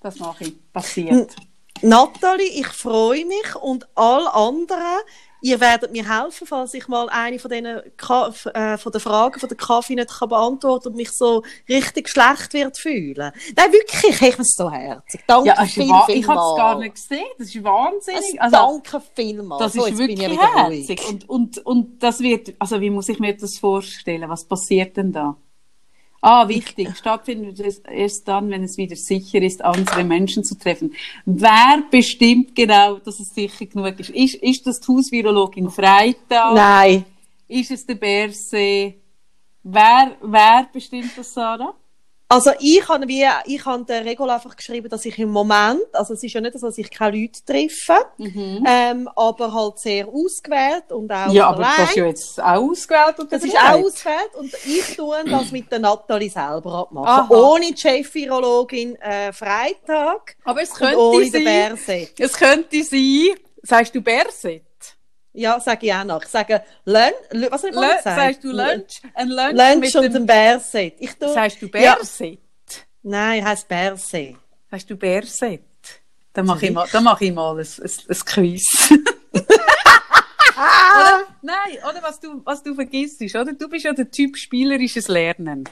Das 0.00 0.18
mache 0.18 0.44
ich. 0.44 0.72
Passiert. 0.72 1.34
Nathalie, 1.82 2.46
ich 2.46 2.66
freue 2.66 3.24
mich 3.24 3.54
und 3.60 3.88
alle 3.94 4.32
anderen, 4.34 5.00
ihr 5.40 5.60
werdet 5.60 5.92
mir 5.92 6.08
helfen, 6.08 6.46
falls 6.46 6.74
ich 6.74 6.88
mal 6.88 7.08
eine 7.08 7.38
von, 7.38 7.50
denen, 7.50 7.80
Ka- 7.96 8.32
äh, 8.54 8.78
von 8.78 8.92
den 8.92 9.00
Fragen 9.00 9.38
von 9.38 9.48
der 9.48 9.56
Kaffee 9.58 9.94
nicht 9.94 10.10
kann 10.10 10.28
beantworten 10.28 10.88
und 10.88 10.96
mich 10.96 11.10
so 11.10 11.42
richtig 11.68 12.08
schlecht 12.08 12.52
wird 12.54 12.78
fühlen. 12.78 13.32
Nein, 13.56 13.72
wirklich, 13.72 14.20
ich 14.22 14.36
bin 14.36 14.44
so 14.44 14.70
herzig. 14.70 15.20
Danke 15.26 15.48
Ja, 15.48 15.62
es 15.62 15.72
viel, 15.72 15.92
viel 16.06 16.16
ich 16.16 16.26
habe 16.28 16.40
es 16.40 16.56
gar 16.56 16.78
nicht 16.78 16.94
gesehen. 16.94 17.26
Das 17.38 17.48
ist 17.48 17.64
wahnsinnig. 17.64 18.40
Also, 18.42 18.56
danke 18.56 19.02
vielmals. 19.14 19.62
Das 19.62 19.72
so, 19.72 19.84
ist 19.84 19.88
jetzt 19.90 19.98
bin 19.98 20.10
ich 20.10 20.20
wirklich 20.20 20.40
herzig. 20.40 21.08
Und, 21.08 21.28
und, 21.28 21.58
und 21.66 22.02
das 22.02 22.20
wird, 22.20 22.54
also 22.58 22.80
wie 22.80 22.90
muss 22.90 23.08
ich 23.08 23.18
mir 23.18 23.36
das 23.36 23.58
vorstellen? 23.58 24.28
Was 24.28 24.44
passiert 24.46 24.96
denn 24.96 25.12
da? 25.12 25.36
Ah, 26.20 26.48
wichtig. 26.48 26.96
Stattfindet 26.96 27.60
es 27.60 27.78
erst 27.78 28.26
dann, 28.26 28.50
wenn 28.50 28.64
es 28.64 28.76
wieder 28.76 28.96
sicher 28.96 29.40
ist, 29.40 29.64
andere 29.64 30.02
Menschen 30.02 30.42
zu 30.42 30.58
treffen. 30.58 30.94
Wer 31.24 31.82
bestimmt 31.90 32.56
genau, 32.56 32.98
dass 32.98 33.20
es 33.20 33.34
sicher 33.34 33.66
genug 33.66 34.00
ist? 34.00 34.10
Ist, 34.10 34.34
ist 34.36 34.66
das 34.66 34.80
die 34.80 34.92
Hausvirologin 34.92 35.70
Freitag? 35.70 36.54
Nein. 36.54 37.04
Ist 37.46 37.70
es 37.70 37.86
der 37.86 37.94
Berse? 37.94 38.94
Wer, 39.62 40.16
wer 40.20 40.68
bestimmt 40.72 41.12
das, 41.16 41.32
Sarah? 41.32 41.74
Also 42.30 42.50
ich 42.60 42.86
habe 42.88 43.08
wie, 43.08 43.26
ich 43.46 43.64
habe 43.64 43.84
der 43.86 44.04
Regula 44.04 44.34
einfach 44.34 44.54
geschrieben, 44.54 44.90
dass 44.90 45.06
ich 45.06 45.18
im 45.18 45.30
Moment, 45.30 45.80
also 45.94 46.12
es 46.12 46.22
ist 46.22 46.34
ja 46.34 46.42
nicht 46.42 46.58
so, 46.58 46.66
dass 46.66 46.76
ich 46.76 46.90
keine 46.90 47.16
Leute 47.16 47.42
treffe, 47.46 47.96
ähm, 48.18 49.08
aber 49.16 49.54
halt 49.54 49.78
sehr 49.78 50.06
ausgewählt 50.06 50.92
und 50.92 51.10
auch 51.10 51.28
Mhm. 51.28 51.32
Ja, 51.32 51.48
aber 51.48 51.58
allein. 51.58 51.72
das 51.78 51.88
ist 51.90 51.96
ja 51.96 52.04
jetzt 52.06 52.40
auch 52.42 52.46
ausgewählt. 52.70 53.18
oder 53.18 53.28
Das 53.30 53.44
ist 53.44 53.56
auch 53.56 53.70
ausgewählt 53.82 54.30
und 54.36 54.52
ich 54.66 54.94
tue 54.96 55.24
das 55.24 55.50
mit 55.52 55.72
der 55.72 55.78
Nathalie 55.78 56.28
selber 56.28 56.74
abmachen. 56.74 57.08
Aha. 57.08 57.34
Ohne 57.34 57.72
die 57.72 57.76
Chef-Virologin 57.78 58.96
äh, 58.96 59.32
Freitag 59.32 60.36
Aber 60.44 60.60
es 60.62 60.70
und 60.72 60.76
könnte 60.76 60.98
ohne 61.00 61.30
den 61.30 61.32
sein, 61.32 61.44
Berset. 61.44 62.20
es 62.20 62.32
könnte 62.36 62.84
sein, 62.84 63.28
sagst 63.62 63.94
du 63.94 64.02
Berset? 64.02 64.62
Ja, 65.32 65.60
sage 65.60 65.86
ich 65.86 65.92
auch 65.94 66.04
noch. 66.04 66.22
Ich 66.22 66.28
sage 66.28 66.62
Lunch, 66.84 67.12
was 67.50 67.60
soll 67.60 67.70
ich 67.70 67.76
sagen? 67.76 68.00
sagst 68.04 68.44
du 68.44 68.50
Lunch? 68.50 69.02
Ein 69.14 69.28
Lunch, 69.28 69.52
Lunch 69.52 69.80
mit 69.80 69.96
und 69.96 70.16
ein 70.16 70.26
Berset. 70.26 70.94
Ich 70.98 71.14
tue, 71.14 71.32
Sagst 71.32 71.62
du 71.62 71.66
Ja. 71.66 71.94
Berset? 71.96 72.38
Nein, 73.02 73.44
heißt 73.44 73.68
Berset. 73.68 74.36
Sagst 74.70 74.90
du 74.90 74.96
Berset? 74.96 75.62
Dann 76.32 76.46
mache 76.46 76.66
ich 76.66 76.72
mal, 76.72 76.86
dann 76.90 77.04
mache 77.04 77.24
ich 77.24 77.32
mal 77.32 77.52
ein, 77.58 77.58
ein, 77.58 77.90
ein 78.08 78.24
Quiz. 78.24 78.92
oder? 80.58 81.24
Nein, 81.42 81.78
oder 81.88 82.02
was 82.02 82.20
du, 82.20 82.40
was 82.44 82.62
du 82.62 82.74
vergisst, 82.74 83.22
oder? 83.34 83.52
Du 83.52 83.68
bist 83.68 83.84
ja 83.84 83.92
der 83.92 84.10
Typ 84.10 84.36
spielerisches 84.36 85.08
Lernen. 85.08 85.64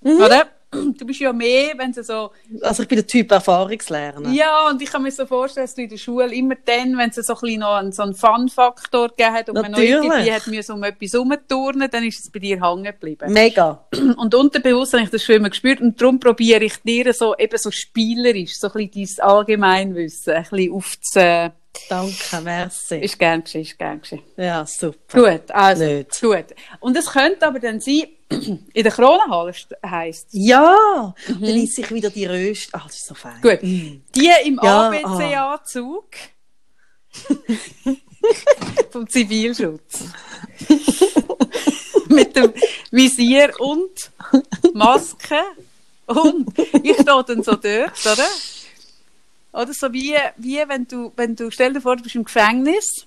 Mhm. 0.00 0.20
Oder? 0.20 0.48
Du 0.70 1.06
bist 1.06 1.20
ja 1.20 1.32
mehr, 1.32 1.72
wenn 1.76 1.92
sie 1.92 2.02
so, 2.02 2.30
Also 2.60 2.82
ich 2.82 2.88
bin 2.88 2.96
der 2.96 3.06
Typ 3.06 3.30
Erfahrungslerner. 3.30 4.30
ja, 4.30 4.68
und 4.68 4.82
ich 4.82 4.90
kann 4.90 5.02
mir 5.02 5.10
so 5.10 5.24
vorstellen, 5.24 5.64
dass 5.64 5.74
du 5.74 5.82
in 5.82 5.88
der 5.88 5.96
Schule 5.96 6.34
immer 6.34 6.56
dann, 6.64 6.96
wenn 6.98 7.08
es 7.10 7.16
so 7.16 7.34
ein 7.34 7.40
bisschen 7.40 7.60
noch 7.60 7.74
einen, 7.76 7.92
so 7.92 8.02
einen 8.02 8.14
Fun-Faktor 8.14 9.08
gegeben 9.08 9.32
hat 9.32 9.48
und 9.48 9.54
man 9.54 9.70
noch 9.72 9.78
Natürlich. 9.78 9.94
irgendwie 9.94 10.32
hat 10.32 10.46
müssen 10.46 10.72
um 10.72 10.82
etwas 10.84 11.12
herumturnen, 11.12 11.88
dann 11.90 12.04
ist 12.04 12.20
es 12.20 12.30
bei 12.30 12.38
dir 12.38 12.62
hängen 12.62 12.84
geblieben. 12.84 13.32
Mega. 13.32 13.86
Und 14.16 14.34
unterbewusst 14.34 14.92
habe 14.92 15.04
ich 15.04 15.10
das 15.10 15.22
schon 15.22 15.36
immer 15.36 15.50
gespürt 15.50 15.80
und 15.80 16.00
darum 16.00 16.20
probiere 16.20 16.64
ich 16.64 16.76
dir 16.82 17.12
so, 17.12 17.36
eben 17.36 17.56
so 17.56 17.70
spielerisch, 17.70 18.58
so 18.58 18.68
ein 18.68 18.88
bisschen 18.88 19.18
dein 19.18 19.28
Allgemeinwissen 19.28 20.34
ein 20.34 20.42
bisschen 20.42 20.72
aufzu... 20.72 21.52
Danke, 21.88 22.40
merci. 22.42 22.96
Ist 22.98 23.18
gern 23.18 23.42
geschehen, 23.42 23.62
ist 23.62 23.78
gern 23.78 24.00
geschehen. 24.00 24.22
Ja, 24.36 24.64
super. 24.66 25.38
Gut, 25.38 25.50
also, 25.50 25.84
Nicht. 25.84 26.20
gut. 26.20 26.46
Und 26.80 26.96
es 26.96 27.06
könnte 27.06 27.46
aber 27.46 27.60
dann 27.60 27.80
sein, 27.80 28.04
in 28.28 28.66
der 28.74 28.92
Kronenhalle 28.92 29.52
heisst 29.84 30.28
Ja, 30.32 31.14
dann 31.28 31.42
ist 31.42 31.76
sich 31.76 31.90
wieder 31.90 32.10
die 32.10 32.26
Röst. 32.26 32.74
Ah, 32.74 32.82
das 32.86 32.96
ist 32.96 33.06
so 33.06 33.14
fein. 33.14 33.40
Gut. 33.40 33.60
Die 33.62 34.30
im 34.44 34.60
Ja, 34.62 34.88
ABC-Anzug 34.88 36.06
vom 38.90 39.08
Zivilschutz. 39.08 40.04
Mit 42.08 42.36
dem 42.36 42.52
Visier 42.90 43.52
und 43.58 44.10
Maske. 44.74 45.40
Und 46.06 46.58
ich 46.82 46.94
stehe 46.94 47.24
dann 47.26 47.42
so 47.42 47.54
dort, 47.54 48.06
oder? 48.06 48.26
Oder 49.52 49.72
so 49.72 49.92
wie, 49.92 50.16
wie 50.36 50.62
wenn 50.66 50.86
du, 50.86 51.12
wenn 51.16 51.34
du, 51.34 51.50
stell 51.50 51.72
dir 51.72 51.80
vor, 51.80 51.96
du 51.96 52.02
bist 52.02 52.14
im 52.14 52.24
Gefängnis. 52.24 53.06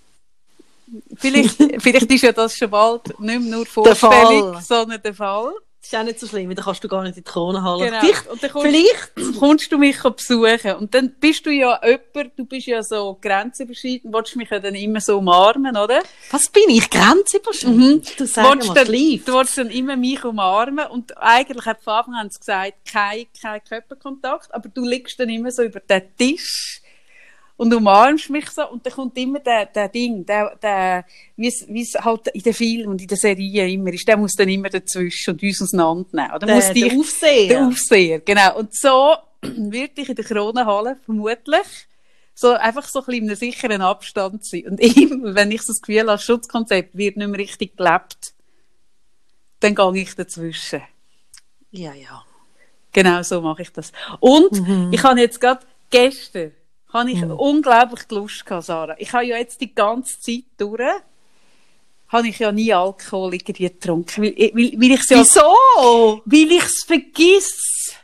Vielleicht, 1.15 1.57
vielleicht 1.81 2.11
ist 2.11 2.23
ja 2.23 2.31
das 2.31 2.55
schon 2.55 2.69
bald 2.69 3.07
nicht 3.19 3.21
mehr 3.21 3.39
nur 3.39 3.65
Vorstellung, 3.65 4.59
sondern 4.61 5.01
der 5.01 5.13
Fall. 5.13 5.53
Das 5.81 5.91
ist 5.93 5.95
auch 5.99 6.03
nicht 6.03 6.19
so 6.19 6.27
schlimm, 6.27 6.53
da 6.53 6.61
kannst 6.61 6.83
du 6.83 6.87
gar 6.87 7.01
nicht 7.01 7.17
in 7.17 7.23
die 7.23 7.29
Kronenhalle. 7.29 7.85
Genau. 7.85 7.99
Vielleicht, 8.01 8.27
Und 8.27 8.43
dann 8.43 8.51
kommst- 8.51 8.67
vielleicht, 8.67 9.35
kommst 9.39 9.71
du 9.71 9.77
mich 9.79 9.97
besuchen. 10.03 10.75
Und 10.75 10.93
dann 10.93 11.15
bist 11.19 11.43
du 11.45 11.49
ja 11.49 11.79
jemand, 11.83 12.37
du 12.37 12.45
bist 12.45 12.67
ja 12.67 12.83
so 12.83 13.17
grenzüberschreitend, 13.19 14.13
willst 14.13 14.35
mich 14.35 14.49
ja 14.51 14.59
dann 14.59 14.75
immer 14.75 15.01
so 15.01 15.17
umarmen, 15.17 15.75
oder? 15.75 16.03
was 16.29 16.49
bin 16.49 16.69
ich? 16.69 16.87
Grenzüberschreitend? 16.89 18.19
Du 18.19 18.25
sagst 18.27 18.67
mal, 18.67 18.73
dann, 18.75 18.85
du 18.85 19.33
willst 19.33 19.57
dann 19.57 19.69
immer 19.71 19.95
mich 19.95 20.23
umarmen 20.23 20.85
und 20.87 21.17
eigentlich 21.17 21.65
hat 21.65 21.81
von 21.81 21.93
Anfang 21.93 22.13
an 22.13 22.29
gesagt, 22.29 22.73
kein, 22.89 23.25
kein 23.41 23.63
Körperkontakt, 23.63 24.53
aber 24.53 24.69
du 24.69 24.85
liegst 24.85 25.19
dann 25.19 25.29
immer 25.29 25.49
so 25.51 25.63
über 25.63 25.79
den 25.79 26.03
Tisch 26.15 26.80
und 27.61 27.71
umarmst 27.75 28.29
mich 28.31 28.49
so 28.49 28.67
und 28.69 28.83
dann 28.85 28.93
kommt 28.93 29.15
immer 29.19 29.39
der, 29.39 29.67
der 29.67 29.87
Ding, 29.87 30.25
der, 30.25 30.55
der, 30.61 31.05
wie 31.35 31.47
es, 31.47 31.63
wie 31.67 31.83
es 31.83 31.93
halt 31.93 32.27
in 32.29 32.41
den 32.41 32.53
Filmen 32.55 32.87
und 32.87 33.01
in 33.01 33.07
den 33.07 33.17
Serien 33.17 33.69
immer 33.69 33.93
ist, 33.93 34.07
der 34.07 34.17
muss 34.17 34.33
dann 34.33 34.49
immer 34.49 34.69
dazwischen 34.69 35.31
und 35.35 35.43
uns 35.43 35.61
auseinandernehmen. 35.61 36.35
Oder 36.35 36.47
Der, 36.47 36.55
muss 36.55 36.71
dich 36.71 36.83
der 36.89 36.97
Aufseher. 36.99 37.47
der 37.49 37.67
Aufseher, 37.67 38.19
genau. 38.21 38.57
Und 38.57 38.75
so 38.75 39.15
wird 39.41 39.91
ich 39.99 40.09
in 40.09 40.15
der 40.15 40.25
Kronenhalle 40.25 40.97
vermutlich 41.05 41.87
so 42.33 42.49
einfach 42.53 42.87
so 42.87 42.99
ein 43.01 43.05
bisschen 43.05 43.23
in 43.23 43.29
einem 43.29 43.35
sicheren 43.37 43.81
Abstand 43.83 44.43
sein. 44.43 44.63
Und 44.67 44.79
immer, 44.97 45.35
wenn 45.35 45.51
ich 45.51 45.61
so 45.61 45.73
das 45.73 45.81
Gefühl 45.81 45.99
habe, 45.99 46.07
das 46.13 46.23
Schutzkonzept 46.23 46.97
wird 46.97 47.17
nicht 47.17 47.27
mehr 47.27 47.39
richtig 47.39 47.77
gelebt, 47.77 48.33
dann 49.59 49.75
gehe 49.75 50.01
ich 50.01 50.15
dazwischen. 50.15 50.81
ja, 51.71 51.93
ja. 51.93 52.23
Genau 52.93 53.21
so 53.21 53.39
mache 53.39 53.61
ich 53.61 53.71
das. 53.71 53.91
Und 54.19 54.51
Mhm. 54.53 54.89
ich 54.91 55.03
habe 55.03 55.19
jetzt 55.21 55.39
gerade 55.39 55.61
gestern 55.91 56.51
habe 56.93 57.11
ich 57.11 57.23
unglaublich 57.23 58.01
Lust 58.09 58.45
gehabt, 58.45 58.65
Sarah. 58.65 58.95
Ich 58.97 59.13
habe 59.13 59.25
ja 59.25 59.37
jetzt 59.37 59.61
die 59.61 59.73
ganze 59.73 60.19
Zeit 60.19 60.43
durch 60.57 60.81
habe 62.11 62.27
ich 62.27 62.39
ja 62.39 62.51
nie 62.51 62.73
Alkohol 62.73 63.33
irgendwie 63.33 63.69
getrunken, 63.69 64.23
weil, 64.23 64.35
weil, 64.35 64.73
weil 64.77 64.91
ich 64.91 65.09
ja, 65.09 65.19
Wieso? 65.19 66.21
weil 66.25 66.51
ich 66.51 66.63
es 66.63 66.83
vergiss. 66.85 67.95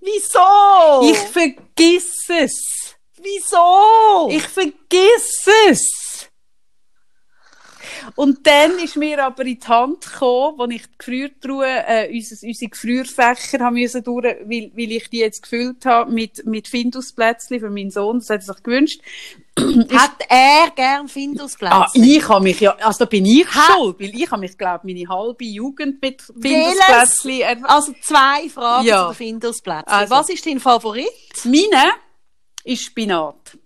Wieso? 0.00 1.08
Ich 1.08 1.18
vergiss 1.18 2.28
es. 2.28 2.96
Wieso? 3.22 4.28
Ich 4.28 4.42
vergiss 4.42 5.46
es. 5.70 6.03
Und 8.16 8.46
dann 8.46 8.78
ist 8.78 8.96
mir 8.96 9.24
aber 9.24 9.44
in 9.44 9.58
die 9.58 9.66
Hand 9.66 10.00
gekommen, 10.10 10.60
als 10.60 10.72
ich 10.74 10.82
die 10.86 10.98
Gefriertruhe, 10.98 11.66
äh, 11.86 12.10
unsere, 12.12 12.46
unsere 12.46 12.70
Gefrierfächer 12.70 13.58
haben 13.60 13.74
müssen 13.74 14.02
durch, 14.04 14.24
weil, 14.24 14.70
weil 14.74 14.92
ich 14.92 15.08
die 15.10 15.18
jetzt 15.18 15.42
gefüllt 15.42 15.84
habe 15.86 16.10
mit, 16.12 16.44
mit 16.46 16.68
Findusplätzchen 16.68 17.60
für 17.60 17.70
meinen 17.70 17.90
Sohn, 17.90 18.18
das 18.18 18.30
hat 18.30 18.40
er 18.40 18.54
sich 18.54 18.62
gewünscht. 18.62 19.00
Hat 19.56 20.16
er 20.28 20.70
gern 20.74 21.06
Findusplätzchen? 21.06 21.80
Ah, 21.82 21.90
ich 21.94 22.28
habe 22.28 22.42
mich 22.42 22.58
ja, 22.58 22.72
also 22.76 22.98
da 23.00 23.04
bin 23.04 23.24
ich 23.24 23.46
schuld, 23.48 24.00
weil 24.00 24.12
ich 24.14 24.28
habe 24.30 24.40
mich, 24.40 24.58
glaube 24.58 24.80
meine 24.84 25.08
halbe 25.08 25.44
Jugend 25.44 26.02
mit 26.02 26.22
Findusplätzchen, 26.22 27.64
Also 27.64 27.92
zwei 28.02 28.48
Fragen 28.48 28.86
Ja. 28.86 29.02
zu 29.02 29.12
den 29.12 29.16
Findusplätzchen. 29.16 29.86
Also. 29.92 30.14
Was 30.14 30.28
ist 30.28 30.44
dein 30.44 30.58
Favorit? 30.58 31.06
meine 31.44 31.92
ist 32.64 32.82
Spinat. 32.82 33.56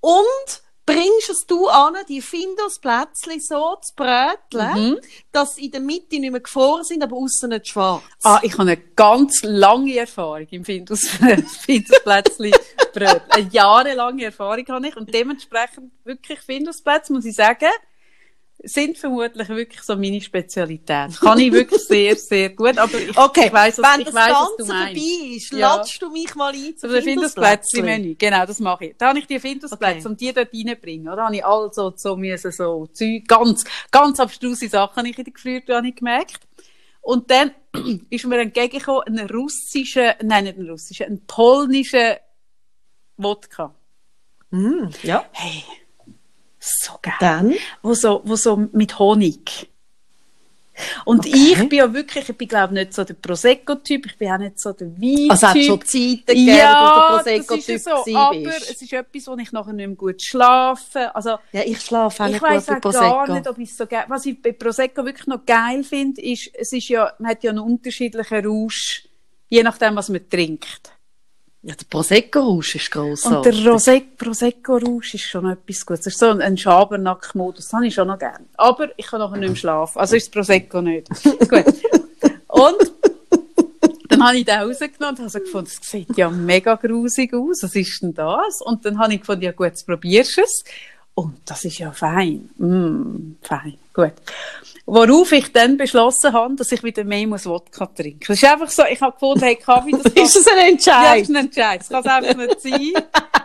Und 0.00 0.62
bringst 0.86 1.28
es 1.30 1.44
du 1.46 1.66
an, 1.66 1.94
die 2.08 2.22
Findusplätzchen 2.22 3.40
so 3.40 3.76
zu 3.82 3.94
bröteln, 3.96 4.90
Mhm. 4.92 5.00
dass 5.32 5.56
sie 5.56 5.66
in 5.66 5.72
der 5.72 5.80
Mitte 5.80 6.18
nicht 6.20 6.30
mehr 6.30 6.40
gefroren 6.40 6.84
sind, 6.84 7.02
aber 7.02 7.16
außen 7.16 7.50
nicht 7.50 7.68
schwarz? 7.68 8.02
Ah, 8.22 8.38
ich 8.42 8.52
habe 8.52 8.62
eine 8.62 8.76
ganz 8.76 9.40
lange 9.42 9.96
Erfahrung 9.96 10.46
im 10.50 10.64
Findus, 10.64 11.08
Findusplätzli 11.60 12.52
Brot. 12.94 13.22
Eine 13.30 13.48
jahrelange 13.50 14.24
Erfahrung 14.24 14.64
habe 14.68 14.88
ich 14.88 14.96
und 14.96 15.12
dementsprechend 15.12 15.92
wirklich 16.04 16.38
Findusplätzle, 16.40 17.14
muss 17.16 17.24
ich 17.24 17.34
sagen, 17.34 17.68
sind 18.64 18.96
vermutlich 18.98 19.48
wirklich 19.48 19.82
so 19.82 19.96
meine 19.96 20.20
Spezialität. 20.20 21.16
Kann 21.20 21.38
ich 21.38 21.52
wirklich 21.52 21.80
sehr, 21.82 22.16
sehr 22.16 22.50
gut, 22.50 22.78
aber 22.78 22.98
ich, 22.98 23.16
Okay, 23.16 23.46
ich 23.46 23.52
weiss, 23.52 23.78
was, 23.78 23.92
wenn 23.92 24.00
ich 24.00 24.06
das 24.06 24.14
weiss, 24.14 24.30
was 24.32 24.48
Ganze 24.48 24.56
du 24.58 24.64
meinst. 24.66 25.00
vorbei 25.00 25.36
ist, 25.36 25.52
Ja. 25.52 25.76
latschst 25.76 26.02
du 26.02 26.10
mich 26.10 26.34
mal 26.34 26.52
ein 26.54 26.76
zu 26.76 26.88
So 26.88 26.94
ein 26.96 27.02
Findusplätzchen. 27.02 27.04
Findusplätzli-Menü. 27.04 28.14
Genau, 28.18 28.46
das 28.46 28.60
mache 28.60 28.86
ich. 28.86 28.96
Da 28.96 29.08
habe 29.08 29.18
ich 29.18 29.26
die 29.26 29.38
Findusplätzle 29.40 29.98
Okay. 30.00 30.08
und 30.08 30.20
die 30.20 30.32
dort 30.32 30.48
reinbringen. 30.52 31.08
Oder 31.08 31.24
habe 31.26 31.36
ich 31.36 31.44
also 31.44 31.92
so 31.96 32.16
müssen 32.16 32.50
so 32.52 32.86
Zeug, 32.86 33.26
ganz, 33.28 33.64
ganz 33.90 34.18
abstruse 34.20 34.68
Sachen 34.68 34.96
habe 34.96 35.08
ich 35.08 35.18
in 35.18 35.24
der 35.66 35.84
ich 35.84 35.94
gemerkt. 35.96 36.40
Und 37.02 37.30
dann 37.30 37.52
ist 38.10 38.24
mir 38.24 38.40
entgegengekommen 38.40 39.02
ein 39.06 39.30
russischer, 39.30 40.16
nein, 40.22 40.44
nicht 40.44 40.58
ein 40.58 40.68
russischer, 40.68 41.06
ein 41.06 41.24
polnischer 41.26 42.18
Wodka. 43.16 43.74
Mm, 44.50 44.88
ja. 45.02 45.24
Hey, 45.32 45.62
so 46.66 46.92
geil. 47.02 47.14
Dann? 47.20 47.54
Wo 47.82 47.94
so, 47.94 48.22
wo 48.24 48.36
so 48.36 48.56
mit 48.72 48.98
Honig. 48.98 49.68
Und 51.06 51.20
Okay. 51.20 51.30
ich 51.34 51.68
bin 51.70 51.78
ja 51.78 51.90
wirklich, 51.90 52.28
ich 52.28 52.36
bin 52.36 52.48
glaube 52.48 52.74
nicht 52.74 52.92
so 52.92 53.02
der 53.02 53.14
Prosecco-Typ, 53.14 54.04
ich 54.06 54.18
bin 54.18 54.30
auch 54.30 54.36
nicht 54.36 54.60
so 54.60 54.72
der 54.74 54.88
Wein-Typ. 54.88 55.30
Also 55.30 55.46
hat 55.48 55.62
schon 55.64 55.80
Zeiten 55.80 56.26
gegeben, 56.26 56.46
ja, 56.48 57.16
wo 57.16 57.22
du 57.24 57.24
der 57.24 57.42
Prosecco-Typ 57.42 57.80
so, 57.80 58.16
aber 58.18 58.38
bist. 58.40 58.70
es 58.70 58.82
ist 58.82 58.92
etwas, 58.92 59.26
wo 59.26 59.36
ich 59.38 59.52
nachher 59.52 59.72
nicht 59.72 59.86
mehr 59.86 59.96
gut 59.96 60.22
schlafe. 60.22 61.14
Also, 61.14 61.38
Ja, 61.52 61.62
ich 61.64 61.80
schlafe 61.80 62.22
auch 62.22 62.26
ich 62.26 62.32
nicht 62.34 62.42
weiss 62.42 62.66
gut 62.66 62.74
mit 62.74 62.86
auch 62.86 62.92
gar 62.92 63.16
Prosecco. 63.24 63.32
nicht, 63.38 63.48
ob 63.48 63.58
ich 63.58 63.70
es 63.70 63.76
so 63.78 63.86
geil, 63.86 64.04
was 64.08 64.26
ich 64.26 64.42
bei 64.42 64.52
Prosecco 64.52 65.04
wirklich 65.06 65.26
noch 65.26 65.46
geil 65.46 65.82
finde, 65.82 66.20
ist, 66.20 66.50
es 66.52 66.72
ist 66.74 66.88
ja, 66.88 67.10
man 67.20 67.30
hat 67.30 67.42
ja 67.42 67.50
einen 67.52 67.60
unterschiedlichen 67.60 68.46
Rausch, 68.46 69.08
je 69.48 69.62
nachdem, 69.62 69.96
was 69.96 70.10
man 70.10 70.28
trinkt. 70.28 70.92
Ja, 71.66 71.74
der 71.74 71.84
Prosecco-Rausch 71.90 72.76
ist 72.76 72.92
grossartig. 72.92 73.52
Und 73.52 73.64
der 73.64 73.72
Rose 73.72 74.00
Prosecco-Rausch 74.16 75.14
ist 75.14 75.24
schon 75.24 75.50
etwas 75.50 75.84
Gutes. 75.84 76.04
Das 76.04 76.12
ist 76.12 76.20
so 76.20 76.26
ein, 76.26 76.40
ein 76.40 76.56
Schabernack-Modus, 76.56 77.64
das 77.64 77.72
habe 77.72 77.88
ich 77.88 77.94
schon 77.94 78.06
noch 78.06 78.20
gern. 78.20 78.46
Aber 78.56 78.90
ich 78.96 79.06
kann 79.08 79.18
nachher 79.18 79.38
nicht 79.38 79.48
mehr 79.48 79.56
schlafen, 79.56 79.98
also 79.98 80.14
ist 80.14 80.28
das 80.28 80.30
Prosecco 80.30 80.80
nicht. 80.80 81.08
Gut. 81.24 81.64
Und 82.46 82.92
dann 84.08 84.24
habe 84.24 84.36
ich 84.36 84.44
den 84.44 84.60
rausgenommen 84.60 85.16
und 85.16 85.18
habe 85.18 85.28
so 85.28 85.40
gefunden, 85.40 85.68
das 85.76 85.90
sieht 85.90 86.16
ja 86.16 86.30
mega 86.30 86.76
grusig 86.76 87.34
aus, 87.34 87.64
was 87.64 87.74
ist 87.74 88.00
denn 88.00 88.14
das? 88.14 88.62
Und 88.62 88.84
dann 88.84 89.00
habe 89.00 89.14
ich 89.14 89.20
gefunden, 89.22 89.42
ja 89.42 89.50
gut, 89.50 89.66
jetzt 89.66 89.86
probierst 89.88 90.36
du 90.36 90.42
es. 90.42 90.62
Und 91.16 91.38
das 91.46 91.64
ist 91.64 91.78
ja 91.78 91.92
fein. 91.92 92.50
Mm, 92.58 93.36
fein, 93.40 93.78
gut. 93.94 94.12
Worauf 94.84 95.32
ich 95.32 95.50
dann 95.50 95.78
beschlossen 95.78 96.34
habe, 96.34 96.56
dass 96.56 96.70
ich 96.72 96.82
wieder 96.82 97.04
mehr 97.04 97.26
muss 97.26 97.46
Wodka 97.46 97.86
trinken 97.86 98.26
muss. 98.28 98.36
Es 98.36 98.42
ist 98.42 98.52
einfach 98.52 98.68
so, 98.68 98.84
ich 98.84 99.00
habe 99.00 99.12
gefunden, 99.12 99.42
hey, 99.42 99.56
Kaffee, 99.56 99.92
das 99.92 100.12
ist 100.14 100.36
das 100.36 100.46
ein 100.46 100.58
ja, 100.58 100.64
das 100.64 100.70
Entscheid? 100.70 101.22
ist 101.22 101.30
ein 101.30 101.36
Entscheid. 101.36 101.80
Das 101.80 101.88
kann 101.88 102.22
es 102.22 102.28
einfach 102.28 102.46
nicht 102.46 102.60
sein. 102.60 102.92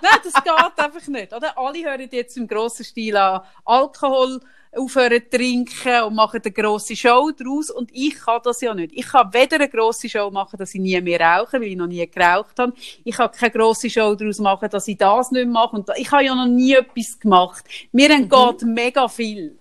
Nein, 0.02 0.20
das 0.22 0.34
geht 0.44 0.86
einfach 0.86 1.08
nicht. 1.08 1.34
Oder? 1.34 1.58
Alle 1.58 1.84
hören 1.86 2.10
jetzt 2.12 2.36
im 2.36 2.46
grossen 2.46 2.84
Stil 2.84 3.16
an 3.16 3.42
Alkohol 3.64 4.42
aufhören 4.76 5.22
zu 5.24 5.38
trinken 5.38 6.04
und 6.04 6.16
machen 6.16 6.42
eine 6.44 6.52
grosse 6.52 6.96
Show 6.96 7.32
daraus. 7.32 7.70
Und 7.70 7.90
ich 7.94 8.16
kann 8.16 8.42
das 8.44 8.62
ja 8.62 8.74
nicht. 8.74 8.94
Ich 8.96 9.08
kann 9.08 9.34
weder 9.34 9.58
eine 9.58 9.70
grosse 9.70 10.08
Show 10.08 10.30
machen, 10.32 10.58
dass 10.58 10.74
ich 10.74 10.82
nie 10.82 11.00
mehr 11.02 11.20
rauche, 11.20 11.60
weil 11.60 11.68
ich 11.68 11.76
noch 11.76 11.88
nie 11.88 12.06
geraucht 12.10 12.58
habe. 12.58 12.74
Ich 13.04 13.16
kann 13.16 13.32
keine 13.32 13.52
grosse 13.52 13.90
Show 13.90 14.16
daraus 14.16 14.40
machen, 14.40 14.70
dass 14.70 14.88
ich 14.88 14.98
das 14.98 15.32
nicht 15.32 15.48
mache. 15.48 15.76
Und 15.76 15.90
ich 15.98 16.12
habe 16.12 16.24
ja 16.24 16.36
noch 16.36 16.48
nie 16.48 16.74
etwas 16.74 17.20
gemacht. 17.20 17.66
Mir 17.92 18.12
entgeht 18.12 18.62
mega 18.64 19.08
viel 19.08 19.58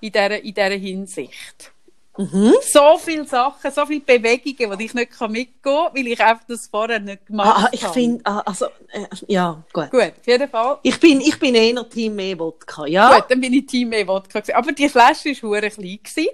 in 0.00 0.12
dieser, 0.12 0.42
in 0.42 0.54
dieser 0.54 0.68
Hinsicht 0.70 1.72
so 2.16 2.98
viele 2.98 3.24
Sachen, 3.26 3.70
so 3.70 3.86
viele 3.86 4.00
Bewegungen, 4.00 4.78
die 4.78 4.84
ich 4.86 4.94
nicht 4.94 5.20
mitgehen 5.20 5.48
kann, 5.62 5.94
weil 5.94 6.06
ich 6.06 6.20
einfach 6.20 6.44
das 6.48 6.66
vorher 6.66 7.00
nicht 7.00 7.26
gemacht 7.26 7.56
Ah, 7.56 7.62
habe. 7.62 7.74
ich 7.74 7.84
finde, 7.86 8.20
ah, 8.26 8.40
also, 8.40 8.66
äh, 8.88 9.06
ja, 9.28 9.62
gut. 9.72 9.90
Gut, 9.90 10.12
auf 10.18 10.26
jeden 10.26 10.48
Fall. 10.48 10.78
Ich 10.82 10.98
bin, 11.00 11.20
ich 11.20 11.38
bin 11.38 11.54
eher 11.54 11.88
Team 11.88 12.16
mehr 12.16 12.38
Wodka, 12.38 12.86
ja? 12.86 13.14
Gut, 13.16 13.26
dann 13.30 13.40
bin 13.40 13.52
ich 13.54 13.66
Team 13.66 13.92
E 13.92 14.06
Wodka 14.06 14.40
gewesen. 14.40 14.56
Aber 14.56 14.72
die 14.72 14.88
Flasche 14.88 15.30
war 15.30 15.50
hure 15.50 15.70
klein. 15.70 15.98
Gewesen. 16.02 16.28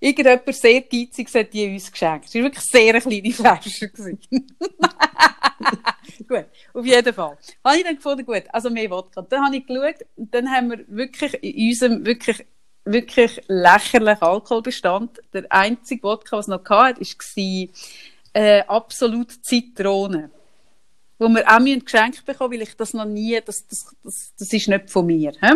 Irgendjemand 0.00 0.54
sehr 0.54 0.80
geizig 0.82 1.32
hat 1.34 1.52
die 1.52 1.72
uns 1.72 1.90
geschenkt. 1.90 2.26
Es 2.26 2.34
war 2.34 2.42
wirklich 2.42 2.64
sehr 2.64 2.94
eine 2.94 3.00
kleine 3.00 3.32
Flasche. 3.32 3.88
gut, 6.28 6.44
auf 6.74 6.84
jeden 6.84 7.14
Fall. 7.14 7.38
Habe 7.64 7.76
ich 7.76 7.84
dann 7.84 7.96
gefunden, 7.96 8.26
gut, 8.26 8.42
also 8.52 8.70
mehr 8.70 8.90
Wodka. 8.90 9.22
Dann 9.22 9.46
habe 9.46 9.56
ich 9.56 9.66
geschaut 9.66 10.04
und 10.16 10.34
dann 10.34 10.50
haben 10.50 10.70
wir 10.70 10.84
wirklich 10.88 11.34
in 11.42 11.68
unserem 11.70 12.04
wirklich, 12.04 12.44
wirklich 12.84 13.40
lächerlichen 13.48 14.22
Alkoholbestand, 14.22 15.20
der 15.32 15.50
einzige 15.50 16.02
Wodka, 16.02 16.36
was 16.36 16.48
noch 16.48 16.64
hatte, 16.64 17.00
war 17.00 17.68
äh, 18.34 18.62
absolut 18.62 19.44
Zitrone. 19.44 20.30
Wo 21.18 21.28
wir 21.28 21.48
auch 21.48 21.60
müssen 21.60 21.84
geschenkt 21.84 22.24
bekommen, 22.24 22.54
weil 22.54 22.62
ich 22.62 22.76
das 22.76 22.92
noch 22.92 23.04
nie, 23.04 23.40
das, 23.44 23.66
das, 23.66 23.94
das, 24.02 24.34
das 24.36 24.52
ist 24.52 24.68
nicht 24.68 24.90
von 24.90 25.06
mir. 25.06 25.32
He? 25.40 25.52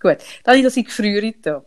Gut, 0.00 0.18
dann 0.42 0.52
habe 0.52 0.58
ich 0.58 0.64
das 0.64 0.76
in 0.76 0.84
Gefriere 0.84 1.32
da. 1.40 1.64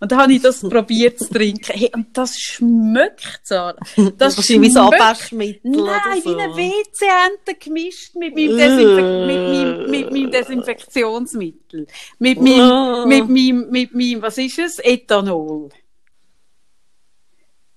Und 0.00 0.12
dann 0.12 0.20
habe 0.20 0.32
ich 0.32 0.42
das 0.42 0.60
probiert 0.68 1.18
zu 1.18 1.28
trinken. 1.28 1.72
Hey, 1.72 1.90
und 1.94 2.16
das 2.16 2.38
schmeckt, 2.38 3.40
Sarah. 3.44 3.76
Das 4.18 4.38
ist 4.38 4.48
wie 4.48 4.70
so 4.70 4.80
Abwaschmittel 4.80 5.70
Nein, 5.70 5.80
oder 5.82 6.20
so. 6.22 6.30
wie 6.36 6.40
eine 6.42 6.56
WC-Ente 6.56 7.54
gemischt 7.58 8.14
mit 8.14 8.34
meinem, 8.34 8.56
Desinfek 8.56 9.26
mit 9.26 9.36
meinem, 9.36 9.90
mit 9.90 10.10
meinem 10.12 10.30
Desinfektionsmittel. 10.30 11.86
Mit 12.18 12.40
meinem, 12.40 12.60
Ah. 12.60 13.06
mit 13.06 13.28
meinem, 13.28 13.70
mit 13.70 13.94
meinem, 13.94 14.22
was 14.22 14.38
ist 14.38 14.58
es? 14.58 14.78
Ethanol. 14.78 15.70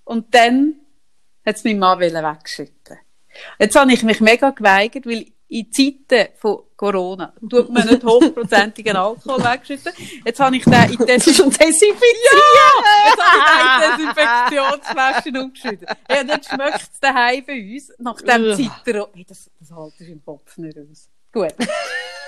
Und 0.03 0.33
dann 0.33 0.75
hat 1.45 1.55
es 1.57 1.63
mein 1.63 1.79
Mann 1.79 1.99
wollen 1.99 2.13
wegschütten. 2.13 2.97
Jetzt 3.59 3.75
habe 3.75 3.93
ich 3.93 4.03
mich 4.03 4.21
mega 4.21 4.49
geweigert, 4.49 5.05
weil 5.05 5.27
in 5.49 5.71
Zeiten 5.71 6.31
von 6.37 6.59
Corona 6.75 7.33
tut 7.49 7.69
man 7.69 7.85
nicht 7.87 8.03
hochprozentigen 8.03 8.95
Alkohol 8.95 9.43
wegschütten. 9.43 9.91
Jetzt 10.23 10.39
habe 10.39 10.55
ich 10.57 10.63
den 10.63 10.73
in 10.99 11.05
Desinfektion 11.05 11.49
desinfiziert. 11.49 11.99
Jetzt 13.05 13.23
habe 13.23 13.59
ich 13.65 13.83
den 13.83 13.97
Desinfektionsflaschen 13.97 15.37
umgeschüttet. 15.37 15.89
Ja, 16.09 16.21
jetzt 16.21 16.49
schmeckt 16.49 16.81
es 16.93 16.99
daheim 16.99 17.43
bei 17.45 17.73
uns, 17.73 17.91
nach 17.97 18.21
dem. 18.21 18.55
Zitro. 18.55 19.09
Hey, 19.13 19.25
das, 19.27 19.49
das 19.59 19.71
haltest 19.71 20.01
du 20.01 20.05
im 20.05 20.23
Kopf 20.23 20.57
nicht 20.57 20.77
aus. 20.77 21.09
Gut. 21.33 21.55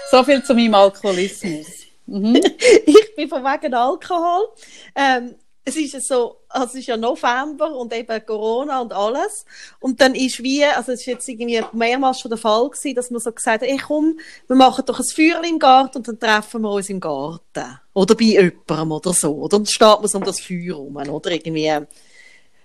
So 0.10 0.24
viel 0.24 0.44
zu 0.44 0.54
meinem 0.54 0.76
Alkoholismus. 0.76 1.68
Mhm. 2.08 2.36
ich 2.86 3.16
bin 3.16 3.30
von 3.30 3.44
wegen 3.44 3.74
Alkohol. 3.74 4.48
Ähm, 4.96 5.36
es 5.64 5.76
ist 5.76 6.08
so, 6.08 6.42
also 6.50 6.68
es 6.68 6.76
ist 6.76 6.88
ja 6.88 6.98
November 6.98 7.76
und 7.76 7.94
eben 7.94 8.26
Corona 8.26 8.82
und 8.82 8.94
alles. 8.94 9.46
Und 9.80 10.02
dann 10.02 10.16
ist 10.16 10.42
wie, 10.42 10.64
also 10.66 10.92
es 10.92 11.02
ist 11.02 11.06
jetzt 11.06 11.30
irgendwie 11.30 11.62
mehrmals 11.74 12.20
schon 12.20 12.30
der 12.30 12.38
Fall 12.38 12.70
gewesen, 12.70 12.96
dass 12.96 13.12
man 13.12 13.20
so 13.20 13.32
gesagt 13.32 13.62
hat, 13.62 13.70
ey 13.70 13.78
komm, 13.78 14.20
wir 14.48 14.56
machen 14.56 14.84
doch 14.86 15.00
ein 15.00 15.06
Feuer 15.06 15.44
im 15.44 15.60
Garten 15.60 16.00
und 16.00 16.08
dann 16.08 16.20
treffen 16.20 16.62
wir 16.62 16.72
uns 16.72 16.90
im 16.90 17.00
Garten. 17.00 17.80
Oder 17.94 18.16
bei 18.16 18.24
jemandem 18.24 18.92
oder 18.92 19.14
so. 19.14 19.34
Oder 19.36 19.58
dann 19.58 19.66
steht 19.68 20.00
man 20.00 20.08
so 20.08 20.18
um 20.18 20.24
das 20.24 20.40
Feuer 20.40 20.76
rum, 20.76 20.96
oder 20.96 21.32
irgendwie. 21.32 21.68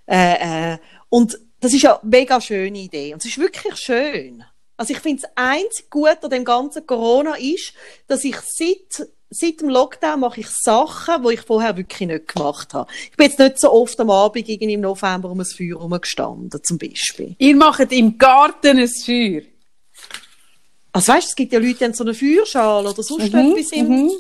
Äh, 0.09 0.73
äh, 0.75 0.79
und 1.11 1.39
das 1.61 1.75
ist 1.75 1.83
ja 1.83 1.99
eine 1.99 2.09
mega 2.09 2.41
schöne 2.41 2.79
Idee. 2.79 3.13
Und 3.13 3.25
es 3.25 3.31
ist 3.31 3.39
wirklich 3.39 3.77
schön. 3.77 4.45
Also 4.77 4.93
ich 4.93 5.01
finde, 5.01 5.23
das 5.23 5.31
einzige 5.35 5.89
Gute 5.89 6.25
an 6.25 6.31
dem 6.31 6.45
ganzen 6.45 6.87
Corona 6.87 7.35
ist, 7.37 7.73
dass 8.07 8.25
ich 8.25 8.37
seit, 8.37 9.09
seit 9.31 9.61
dem 9.61 9.69
Lockdown 9.69 10.21
mache 10.21 10.41
ich 10.41 10.49
Sachen, 10.49 11.25
die 11.25 11.35
ich 11.35 11.41
vorher 11.41 11.77
wirklich 11.77 12.09
nicht 12.09 12.35
gemacht 12.35 12.75
habe. 12.75 12.91
Ich 13.11 13.17
bin 13.17 13.27
jetzt 13.27 13.39
nicht 13.39 13.61
so 13.61 13.73
oft 13.73 13.99
am 14.01 14.11
Abend 14.11 14.49
irgendwie 14.49 14.75
im 14.75 14.81
November 14.81 15.31
um 15.31 15.41
ein 15.41 15.47
Feuer 15.47 15.79
herumgestanden, 15.79 16.63
zum 16.63 16.79
Beispiel. 16.79 17.35
Ihr 17.39 17.57
macht 17.57 17.93
im 17.93 18.17
Garten 18.17 18.79
ein 18.79 18.89
Feuer. 18.89 19.43
Also 20.93 21.13
weißt, 21.13 21.29
es 21.29 21.35
gibt 21.35 21.53
ja 21.53 21.59
Leute, 21.59 21.75
die 21.75 21.85
haben 21.85 21.93
so 21.93 22.05
eine 22.05 22.15
Feuerschale 22.15 22.89
oder 22.89 23.03
sonst 23.03 23.25
etwas 23.25 23.73
im... 23.73 23.89
Mhm. 23.89 24.11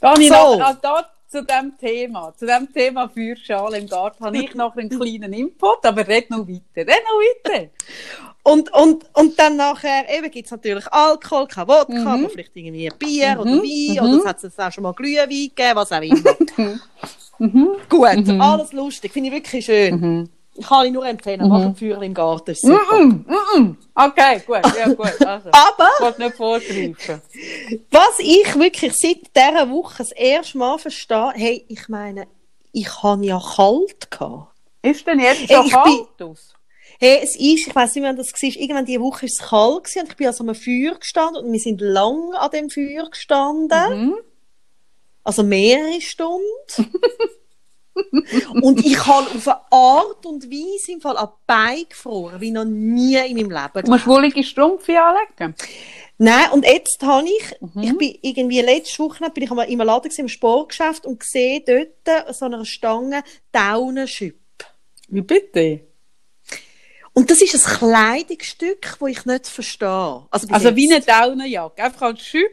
Da, 0.00 0.10
habe 0.10 0.22
ich 0.22 0.28
So. 0.28 0.34
also 0.34 0.78
da 0.82 1.10
zu 1.28 1.42
dem 1.42 1.76
Thema, 1.78 2.34
zu 2.36 2.46
dem 2.46 2.72
Thema 2.72 3.08
Feuerschale 3.08 3.78
im 3.78 3.88
Garten, 3.88 4.24
habe 4.24 4.38
ich 4.38 4.54
noch 4.54 4.76
einen 4.76 4.90
kleinen 5.00 5.32
Input, 5.32 5.84
aber 5.84 6.06
red 6.06 6.30
noch 6.30 6.46
weiter, 6.46 6.62
red 6.76 6.88
noch 6.88 7.50
weiter. 7.50 7.70
Und, 8.46 8.72
und, 8.72 9.04
und 9.14 9.36
dann 9.40 9.56
nachher, 9.56 10.04
eben 10.16 10.30
gibt's 10.30 10.52
natürlich 10.52 10.86
Alkohol, 10.92 11.48
kein 11.48 11.66
Wodka, 11.66 11.92
Mhm. 11.92 12.06
aber 12.06 12.28
vielleicht 12.30 12.54
irgendwie 12.54 12.88
Bier 12.96 13.36
oder 13.40 13.50
Mhm, 13.50 13.62
Wein, 13.62 13.96
mhm. 14.04 14.08
oder 14.12 14.20
es 14.20 14.24
hat 14.26 14.42
jetzt 14.44 14.60
auch 14.60 14.70
schon 14.70 14.82
mal 14.84 14.92
Glühwein 14.92 15.28
gegeben, 15.28 15.70
was 15.74 15.90
auch 15.90 16.00
immer. 16.00 16.20
Mhm. 17.38 17.68
Gut, 17.90 18.40
alles 18.40 18.72
lustig, 18.72 19.12
finde 19.12 19.28
ich 19.28 19.34
wirklich 19.34 19.64
schön. 19.64 20.30
Kann 20.66 20.86
ich 20.86 20.92
nur 20.92 21.04
empfehlen, 21.06 21.42
Mhm. 21.42 21.48
mach 21.48 21.60
ein 21.60 21.76
Feuer 21.76 22.00
im 22.02 22.14
Garten, 22.14 22.52
ist 22.52 22.62
super. 22.62 22.96
Mm, 22.98 23.26
mm, 23.26 23.60
mm. 23.60 23.76
Okay, 23.94 24.40
gut, 24.46 24.60
ja 24.78 24.88
gut. 24.94 25.26
Also, 25.26 25.50
Aber, 25.50 25.88
ich 25.98 26.04
wollte 26.04 26.22
nicht 26.22 26.36
vorgreifen. 26.36 27.20
was 27.90 28.18
ich 28.20 28.54
wirklich 28.58 28.92
seit 28.94 29.18
dieser 29.36 29.68
Woche 29.70 29.96
das 29.98 30.12
erste 30.12 30.56
Mal 30.56 30.78
verstehe, 30.78 31.32
hey, 31.34 31.64
ich 31.68 31.88
meine, 31.90 32.26
ich 32.72 33.02
habe 33.02 33.26
ja 33.26 33.38
kalt 33.54 34.10
gehabt. 34.10 34.52
Ist 34.82 35.06
denn 35.06 35.20
jetzt 35.20 35.50
schon 35.52 35.66
ich 35.66 35.72
kalt 35.72 36.22
aus? 36.22 36.54
Hey, 36.98 37.20
es 37.22 37.36
ist, 37.36 37.68
ich 37.68 37.74
weiß 37.74 37.94
nicht, 37.94 38.04
wann 38.04 38.16
das 38.16 38.32
war, 38.32 38.42
irgendwann 38.42 38.86
diese 38.86 39.00
Woche 39.00 39.26
ist 39.26 39.40
es 39.40 39.48
kalt 39.48 39.84
gewesen 39.84 40.00
und 40.00 40.10
ich 40.10 40.16
bin 40.16 40.26
an 40.26 40.32
so 40.32 40.44
einem 40.44 40.54
Feuer 40.54 40.98
gestanden 40.98 41.44
und 41.44 41.52
wir 41.52 41.60
sind 41.60 41.80
lang 41.80 42.32
an 42.34 42.50
dem 42.50 42.70
Feuer 42.70 43.08
gestanden. 43.10 44.06
Mhm. 44.06 44.14
Also 45.24 45.42
mehrere 45.42 46.00
Stunden. 46.00 46.44
und 48.62 48.84
ich 48.84 49.06
habe 49.06 49.26
auf 49.26 49.48
eine 49.48 49.60
Art 49.70 50.26
und 50.26 50.50
Weise 50.50 50.92
im 50.92 51.00
Fall 51.00 51.16
an 51.16 51.28
die 51.28 51.42
Beine 51.46 51.84
gefroren, 51.86 52.40
wie 52.40 52.50
noch 52.50 52.64
nie 52.64 53.16
in 53.16 53.36
meinem 53.36 53.50
Leben. 53.50 53.84
Du 53.84 53.90
musst 53.90 54.06
wollige 54.06 54.42
Strumpfe 54.44 55.00
anlegen. 55.00 55.54
Nein, 56.18 56.50
und 56.52 56.64
jetzt 56.64 57.02
habe 57.02 57.26
ich, 57.28 57.56
Mhm. 57.60 57.82
ich 57.82 57.98
bin 57.98 58.18
irgendwie 58.22 58.60
letzte 58.60 59.02
Woche 59.02 59.28
bin 59.30 59.44
ich 59.44 59.50
einmal 59.50 59.68
im 59.68 59.80
Laden 59.80 60.04
gewesen, 60.04 60.22
im 60.22 60.28
Sportgeschäft 60.28 61.04
und 61.04 61.22
sehe 61.22 61.60
dort 61.60 62.26
an 62.26 62.32
so 62.32 62.46
einer 62.46 62.64
Stange 62.64 63.22
Daunenschüpp. 63.52 64.38
Wie 65.08 65.20
bitte? 65.20 65.80
Und 67.16 67.30
das 67.30 67.40
ist 67.40 67.54
ein 67.66 67.78
Kleidungsstück, 67.78 68.96
das 69.00 69.08
ich 69.08 69.24
nicht 69.24 69.46
verstehe. 69.46 70.26
Also, 70.30 70.46
Also 70.50 70.76
wie 70.76 70.92
eine 70.92 71.02
Daunenjacke, 71.02 71.82
einfach 71.82 72.02
als 72.08 72.20
Schüpp. 72.20 72.52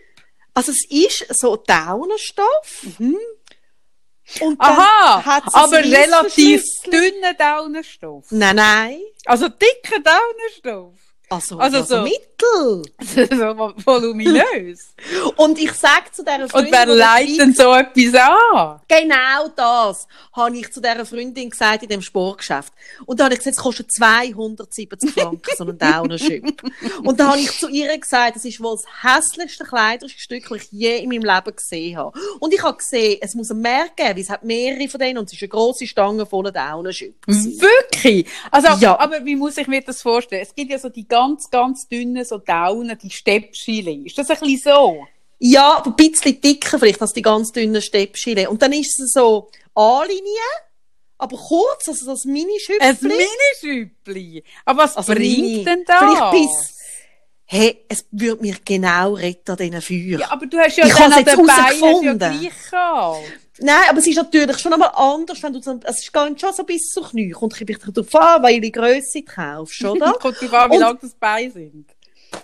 Also 0.53 0.71
es 0.71 0.85
ist 0.89 1.25
so 1.37 1.57
Daunenstoff. 1.57 2.83
Und 2.97 4.61
dann 4.61 4.79
Aha, 4.79 5.43
aber 5.51 5.77
relativ 5.79 6.63
dünner 6.85 7.33
Daunenstoff. 7.37 8.27
Nein, 8.29 8.55
nein. 8.55 8.99
Also 9.25 9.49
dicker 9.49 9.99
Daunenstoff. 9.99 10.93
Also, 11.29 11.59
Also 11.59 11.77
also, 11.79 11.95
so- 11.97 12.03
Bitzel. 12.43 13.27
so 13.37 13.73
voluminös. 13.85 14.93
Und 15.37 15.59
ich 15.59 15.71
sage 15.73 16.11
zu 16.11 16.23
dieser 16.23 16.47
Freundin... 16.49 16.73
Und 16.73 16.79
wer 16.79 16.85
leitet 16.85 17.39
denn 17.39 17.53
so 17.53 17.73
etwas 17.73 18.15
an? 18.15 18.81
Genau 18.87 19.47
das 19.55 20.07
habe 20.33 20.57
ich 20.57 20.71
zu 20.71 20.81
dieser 20.81 21.05
Freundin 21.05 21.49
gesagt 21.49 21.83
in 21.83 21.89
dem 21.89 22.01
Sportgeschäft. 22.01 22.73
Und 23.05 23.19
da 23.19 23.25
habe 23.25 23.33
ich 23.33 23.39
gesagt, 23.39 23.57
es 23.57 23.63
kostet 23.63 23.91
270 23.91 25.11
Franken, 25.11 25.41
so 25.57 25.65
ein 25.65 25.77
Downer-Chip. 25.77 26.61
Und 27.03 27.19
da 27.19 27.29
habe 27.29 27.39
ich 27.39 27.51
zu 27.59 27.69
ihr 27.69 27.97
gesagt, 27.97 28.35
das 28.35 28.45
ist 28.45 28.61
wohl 28.61 28.75
das 28.75 28.85
hässlichste 29.03 29.63
Kleidungsstück, 29.63 30.47
das 30.49 30.63
ich 30.63 30.71
je 30.71 30.97
in 30.97 31.09
meinem 31.09 31.23
Leben 31.23 31.55
gesehen 31.55 31.97
habe. 31.97 32.17
Und 32.39 32.53
ich 32.53 32.61
habe 32.63 32.77
gesehen, 32.77 33.17
es 33.21 33.35
muss 33.35 33.51
ein 33.51 33.63
geben, 33.63 33.87
weil 33.97 34.19
es 34.19 34.29
hat 34.29 34.43
mehrere 34.43 34.87
von 34.87 34.99
denen 34.99 35.17
und 35.19 35.25
es 35.27 35.33
ist 35.33 35.41
eine 35.41 35.49
grosse 35.49 35.87
Stange 35.87 36.25
voller 36.25 36.51
Downer-Chip. 36.51 37.15
Wirklich? 37.27 38.27
Also, 38.51 38.69
Ja. 38.79 38.99
aber 38.99 39.23
wie 39.25 39.35
muss 39.35 39.57
ich 39.57 39.67
mir 39.67 39.81
das 39.81 40.01
vorstellen? 40.01 40.41
Es 40.41 40.53
gibt 40.53 40.71
ja 40.71 40.79
so 40.79 40.89
die 40.89 41.07
ganz, 41.07 41.49
ganz 41.49 41.87
dünnen, 41.87 42.23
so 42.25 42.32
Daunen, 42.39 42.97
die 43.01 43.09
Steppschiele. 43.09 43.91
Ist 44.05 44.17
das 44.17 44.29
ein 44.29 44.39
bisschen 44.39 44.73
so? 44.73 45.07
Ja, 45.39 45.83
ein 45.85 45.95
bisschen 45.95 46.39
dicker 46.39 46.79
vielleicht 46.79 47.01
als 47.01 47.13
die 47.13 47.21
ganz 47.21 47.51
dünnen 47.51 47.81
Steppschiene. 47.81 48.49
Und 48.49 48.61
dann 48.61 48.71
ist 48.73 48.99
es 48.99 49.11
so 49.11 49.49
A-Linie, 49.75 50.21
aber 51.17 51.37
kurz, 51.37 51.87
also 51.87 52.05
das 52.05 52.25
Ein 52.25 52.33
Mini-Schüppchen. 52.33 52.97
Minischüppli. 53.63 54.43
Aber 54.65 54.83
was 54.83 54.95
Also 54.97 55.13
bringt 55.13 55.41
mini. 55.41 55.63
denn 55.63 55.83
das? 55.85 55.99
Vielleicht 55.99 56.31
bis, 56.31 56.77
hey, 57.45 57.85
es 57.89 58.05
würde 58.11 58.41
mich 58.41 58.63
genau 58.63 59.13
retten 59.13 59.51
an 59.51 59.57
diesen 59.57 59.81
Feuer. 59.81 60.19
Ja, 60.19 60.31
aber 60.31 60.45
du 60.45 60.57
hast 60.57 60.77
ja 60.77 60.85
Ich 60.85 60.93
dann 60.93 61.11
an 61.13 61.25
den 61.25 61.45
Beinen 61.45 62.03
ja 62.03 62.13
gleich 62.13 62.69
gehabt. 62.71 63.23
Nein, 63.59 63.75
aber 63.87 63.99
es 63.99 64.07
ist 64.07 64.15
natürlich 64.15 64.57
schon 64.57 64.73
einmal 64.73 64.91
anders, 64.95 65.41
wenn 65.43 65.53
du 65.53 65.61
so, 65.61 65.79
es 65.83 66.11
geht 66.11 66.41
schon 66.41 66.53
so 66.53 66.63
bis 66.63 66.87
zu 66.89 67.01
Knie. 67.01 67.29
Kommt 67.31 67.59
ein 67.59 67.65
bisschen 67.65 67.93
darauf 67.93 68.15
an, 68.15 68.43
welche 68.43 68.71
Grösse 68.71 69.21
du 69.21 69.25
kaufst, 69.25 69.83
oder? 69.85 70.13
Kommt 70.13 70.41
drauf 70.41 70.53
an, 70.53 70.71
wie 70.71 70.77
lang 70.77 70.97
das 70.99 71.13
Bein 71.13 71.51
sind. 71.51 71.85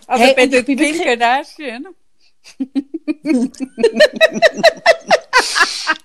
Also 0.08 0.24
Hey, 0.24 0.50
den 0.50 0.66
Kim 0.66 0.80
wirklich- 0.80 1.04
Kardashian. 1.04 1.88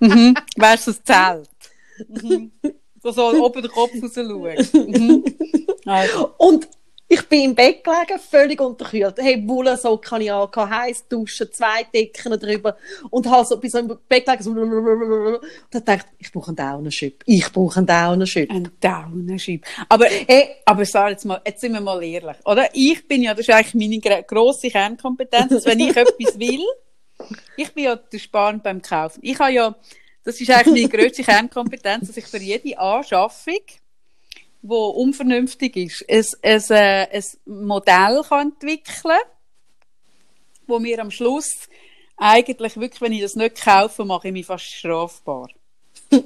mhm. 0.01 0.35
Wärst 0.57 0.87
du 0.87 0.93
das 0.93 1.03
Zelt? 1.05 1.49
Mhm. 2.09 2.53
So 3.03 3.11
soll 3.11 3.39
oben 3.39 3.63
der 3.63 3.71
Kopf 3.71 3.91
raus 4.03 4.15
schauen. 4.15 4.69
Mhm. 4.73 5.25
Also. 5.85 6.35
Und 6.39 6.69
ich 7.15 7.29
bin 7.29 7.45
im 7.45 7.55
Bett 7.55 7.85
gelegen, 7.85 8.19
völlig 8.19 8.61
unterkühlt. 8.61 9.15
Hey, 9.19 9.43
Wollensocke 9.47 10.11
habe 10.11 10.25
ich 10.25 10.33
angehabt, 10.33 10.71
heiß 10.71 11.09
duschen, 11.09 11.53
zwei 11.53 11.85
Decken 11.95 12.39
drüber 12.39 12.77
und 13.11 13.29
habe 13.31 13.47
so, 13.47 13.57
bin 13.59 13.71
so 13.71 13.79
im 13.79 13.99
Bett 14.09 14.27
gelegen, 14.27 14.43
so 14.43 14.51
und 14.53 15.41
dann 15.71 15.85
dachte 15.85 16.07
ich, 16.19 16.27
ich 16.27 16.33
brauche 16.33 16.49
einen 16.49 16.57
Downer-Chip. 16.57 17.23
Ich 17.27 17.53
brauche 17.53 17.79
einen 17.79 17.87
Downer-Chip. 17.87 18.51
Ein 18.51 18.71
Daunenschib. 18.81 19.65
Aber, 19.89 20.07
Hey, 20.07 20.57
aber 20.65 20.85
sag 20.85 21.11
jetzt 21.11 21.25
mal, 21.25 21.41
jetzt 21.47 21.61
sind 21.61 21.73
wir 21.73 21.81
mal 21.81 22.03
ehrlich, 22.03 22.37
oder? 22.45 22.69
Ich 22.73 23.07
bin 23.07 23.23
ja, 23.23 23.33
das 23.33 23.47
ist 23.47 23.55
eigentlich 23.55 24.01
meine 24.03 24.23
grosse 24.25 24.69
Kernkompetenz, 24.69 25.51
dass 25.51 25.67
wenn 25.67 25.81
ich 25.81 25.97
etwas 25.97 26.39
will, 26.39 26.65
ich 27.57 27.73
bin 27.73 27.85
ja 27.85 27.97
der 27.97 28.19
Spahn 28.19 28.61
beim 28.61 28.83
Kaufen. 28.83 29.21
Ich 29.23 29.39
habe 29.39 29.53
ja, 29.53 29.77
das 30.25 30.41
ist 30.41 30.51
eigentlich 30.51 30.91
meine 30.91 31.05
grösste 31.05 31.23
Kernkompetenz, 31.23 32.09
dass 32.09 32.17
ich 32.17 32.27
für 32.27 32.39
jede 32.39 32.77
Anschaffung, 32.79 33.61
die 34.65 34.69
unvernünftig 34.69 35.77
ist, 35.77 36.05
ein, 36.09 36.63
ein, 36.71 37.09
ein 37.13 37.25
Modell 37.67 38.23
kann 38.29 38.53
entwickeln 38.53 39.19
wo 40.67 40.79
mir 40.79 41.01
am 41.01 41.11
Schluss 41.11 41.69
eigentlich 42.17 42.77
wirklich, 42.77 43.01
wenn 43.01 43.13
ich 43.13 43.23
das 43.23 43.35
nicht 43.35 43.63
kaufe, 43.63 44.05
mache 44.05 44.29
ich 44.29 44.33
mich 44.33 44.47
fast 44.47 44.65
strafbar. 44.65 45.49
das 46.11 46.21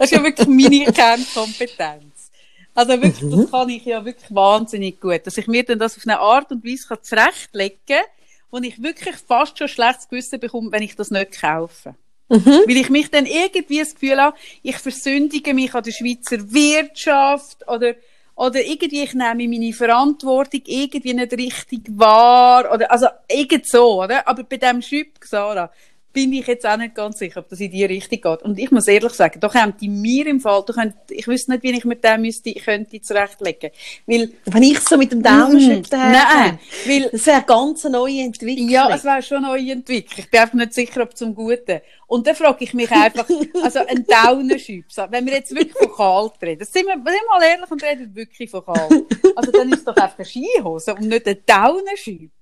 ist 0.00 0.12
ja 0.12 0.22
wirklich 0.22 0.48
meine 0.48 0.92
Kernkompetenz. 0.92 2.30
Also 2.74 2.92
wirklich, 3.02 3.30
das 3.30 3.50
kann 3.50 3.68
ich 3.68 3.84
ja 3.84 4.04
wirklich 4.04 4.34
wahnsinnig 4.34 5.00
gut. 5.00 5.26
Dass 5.26 5.36
ich 5.36 5.46
mir 5.46 5.64
dann 5.64 5.78
das 5.78 5.96
auf 5.96 6.04
eine 6.06 6.20
Art 6.20 6.50
und 6.52 6.64
Weise 6.64 6.88
kann 6.88 7.02
zurechtlegen 7.02 7.78
kann, 7.86 8.04
wo 8.50 8.58
ich 8.58 8.82
wirklich 8.82 9.16
fast 9.16 9.58
schon 9.58 9.68
schlechtes 9.68 10.08
Gewissen 10.08 10.40
bekomme, 10.40 10.72
wenn 10.72 10.82
ich 10.82 10.96
das 10.96 11.10
nicht 11.10 11.40
kaufe. 11.40 11.94
Weil 12.30 12.76
ich 12.76 12.90
mich 12.90 13.10
dann 13.10 13.26
irgendwie 13.26 13.80
das 13.80 13.94
Gefühl 13.94 14.20
habe, 14.20 14.36
ich 14.62 14.76
versündige 14.76 15.52
mich 15.52 15.74
an 15.74 15.82
der 15.82 15.90
Schweizer 15.90 16.38
Wirtschaft 16.52 17.66
oder, 17.68 17.94
oder 18.36 18.64
irgendwie 18.64 19.02
ich 19.02 19.14
nehme 19.14 19.48
meine 19.48 19.72
Verantwortung 19.72 20.62
irgendwie 20.64 21.12
nicht 21.12 21.32
richtig 21.32 21.82
wahr 21.90 22.72
oder, 22.72 22.90
also 22.90 23.08
irgend 23.28 23.68
so, 23.68 24.02
oder? 24.04 24.26
Aber 24.28 24.44
bei 24.44 24.58
dem 24.58 24.80
Schüpp, 24.80 25.18
Sarah, 25.24 25.72
bin 26.12 26.32
ich 26.32 26.46
jetzt 26.46 26.66
auch 26.66 26.76
nicht 26.76 26.94
ganz 26.94 27.18
sicher, 27.18 27.40
ob 27.40 27.48
das 27.48 27.60
in 27.60 27.70
die 27.70 27.84
Richtung 27.84 28.20
geht. 28.20 28.42
Und 28.42 28.58
ich 28.58 28.70
muss 28.70 28.88
ehrlich 28.88 29.12
sagen, 29.12 29.40
da 29.40 29.66
die 29.80 29.88
mir 29.88 30.26
im 30.26 30.40
Fall, 30.40 30.62
da 30.66 30.72
könnt, 30.72 30.94
ich 31.08 31.26
wüsste 31.26 31.52
nicht, 31.52 31.62
wie 31.62 31.72
ich 31.72 31.84
mit 31.84 32.02
dem 32.04 32.22
müsste, 32.22 32.52
könnte 32.54 33.00
zurechtlegen. 33.00 33.70
Weil, 34.06 34.30
wenn 34.46 34.62
ich 34.62 34.80
so 34.80 34.96
mit 34.96 35.12
dem 35.12 35.22
Downer-Chip 35.22 35.80
Mm, 35.80 35.90
daher 35.90 36.10
nein, 36.12 36.58
weil, 36.86 37.08
das 37.10 37.26
wäre 37.26 37.36
eine 37.36 37.46
ganz 37.46 37.84
neue 37.84 38.22
Entwicklung. 38.22 38.68
ja, 38.68 38.94
es 38.94 39.04
wäre 39.04 39.22
schon 39.22 39.42
neu 39.42 39.58
entwickelt. 39.58 40.18
Ich 40.18 40.30
bin 40.30 40.40
einfach 40.40 40.54
nicht 40.54 40.74
sicher, 40.74 41.02
ob 41.02 41.16
zum 41.16 41.34
Guten. 41.34 41.80
Und 42.06 42.26
dann 42.26 42.34
frage 42.34 42.64
ich 42.64 42.74
mich 42.74 42.90
einfach, 42.90 43.28
also 43.62 43.80
ein 43.86 44.04
Downer-Schüpp, 44.04 44.90
so, 44.90 45.06
wenn 45.10 45.26
wir 45.26 45.34
jetzt 45.34 45.54
wirklich 45.54 45.76
von 45.76 45.92
kalt 45.92 46.32
reden, 46.42 46.64
sind 46.64 46.86
wir, 46.86 46.94
sind 46.94 47.04
wir 47.04 47.28
mal 47.28 47.42
ehrlich 47.42 47.70
und 47.70 47.82
reden 47.82 48.14
wirklich 48.14 48.50
von 48.50 48.64
kalt. 48.64 49.04
Also 49.36 49.52
dann 49.52 49.68
ist 49.68 49.78
es 49.78 49.84
doch 49.84 49.96
einfach 49.96 50.18
eine 50.18 50.26
Skihose 50.26 50.94
und 50.94 51.08
nicht 51.08 51.26
ein 51.26 51.38
Downer-Schüpp. 51.46 52.32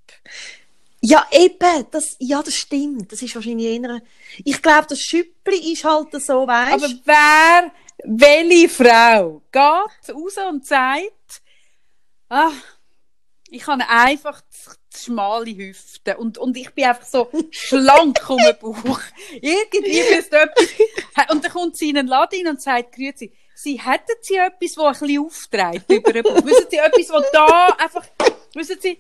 Ja, 1.01 1.27
eben, 1.31 1.87
das, 1.91 2.17
ja, 2.19 2.43
das 2.43 2.55
stimmt. 2.55 3.13
Das 3.13 3.23
ist 3.23 3.35
wahrscheinlich 3.35 3.67
eher, 3.67 4.03
ich 4.45 4.61
glaube, 4.61 4.87
das 4.89 5.01
Schüppli 5.01 5.73
ist 5.73 5.85
halt 5.85 6.13
so, 6.21 6.47
weißt 6.47 6.73
Aber 6.73 6.93
wer, 7.05 7.73
welche 8.05 8.69
Frau 8.69 9.43
geht 9.53 10.15
raus 10.15 10.37
und 10.51 10.67
sagt, 10.67 11.43
ah, 12.29 12.51
ich 13.51 13.67
habe 13.67 13.89
einfach 13.89 14.43
schmale 14.95 15.57
Hüften 15.57 16.17
und, 16.17 16.39
und 16.39 16.57
ich 16.57 16.75
bin 16.75 16.85
einfach 16.85 17.07
so 17.07 17.31
schlank 17.51 18.19
um 18.29 18.39
den 18.39 18.59
Bauch. 18.61 19.01
Irgendwie 19.41 20.03
müsste 20.15 20.41
etwas, 20.41 20.69
und 21.31 21.45
dann 21.45 21.53
kommt 21.53 21.77
sie 21.77 21.91
in 21.91 21.95
den 21.95 22.07
Laden 22.09 22.49
und 22.49 22.61
sagt, 22.61 22.95
grüezi, 22.97 23.33
sie 23.55 23.81
hätten 23.81 24.17
sie 24.21 24.37
etwas, 24.37 24.75
das 24.75 24.79
ein 24.85 25.07
bisschen 25.07 25.25
aufträgt 25.25 25.91
über 25.91 26.13
den 26.13 26.23
Bauch. 26.23 26.45
Wissen 26.45 26.67
Sie, 26.71 26.77
etwas, 26.77 27.07
das 27.07 27.31
da 27.33 27.67
einfach, 27.79 28.05
wissen 28.55 28.79
Sie, 28.81 28.99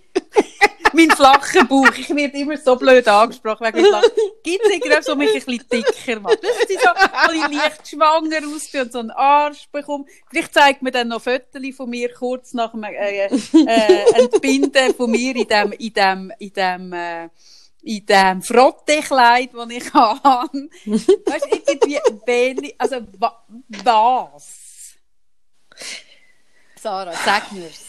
mein 0.92 1.10
flacher 1.10 1.64
Bauch, 1.64 1.90
ich 1.96 2.08
werde 2.14 2.38
immer 2.38 2.56
so 2.56 2.76
blöd 2.76 3.06
angesprochen 3.08 3.66
wegen 3.66 3.84
dem 3.84 3.92
Lachen. 3.92 4.10
Gibt 4.42 4.64
es 4.64 4.72
irgendetwas, 4.72 5.08
was 5.08 5.16
mich 5.16 5.34
ein 5.34 5.44
bisschen 5.44 5.68
dicker 5.68 6.20
macht? 6.20 6.42
Wissen 6.42 6.68
Sie, 6.68 6.74
so, 6.74 7.34
ich 7.34 7.56
leicht 7.56 7.88
schwanger 7.88 8.54
aussehe 8.54 8.82
und 8.82 8.92
so 8.92 8.98
einen 9.00 9.10
Arsch 9.10 9.68
bekomme. 9.70 10.04
Vielleicht 10.30 10.54
zeigt 10.54 10.82
mir 10.82 10.90
dann 10.90 11.08
noch 11.08 11.22
Fotos 11.22 11.62
von 11.76 11.90
mir 11.90 12.12
kurz 12.12 12.52
nach 12.54 12.72
dem 12.72 12.84
äh, 12.84 13.26
äh, 13.26 14.20
Entbinden 14.20 14.94
von 14.94 15.10
mir 15.10 15.36
in 15.36 15.48
dem, 15.48 15.72
in 15.72 15.92
dem, 15.92 16.32
in 16.38 16.52
dem, 16.52 16.92
äh, 16.92 17.28
in 17.82 18.06
dem 18.06 18.42
Frottekleid, 18.42 19.50
das 19.54 19.70
ich 19.70 19.94
habe. 19.94 20.68
Weißt 20.84 21.44
du, 21.44 21.62
irgendwie, 21.66 21.98
welche, 22.26 22.74
also, 22.78 22.96
wa, 23.18 23.44
was? 23.84 24.68
Sarah, 26.80 27.12
sag 27.24 27.50
mir's. 27.52 27.87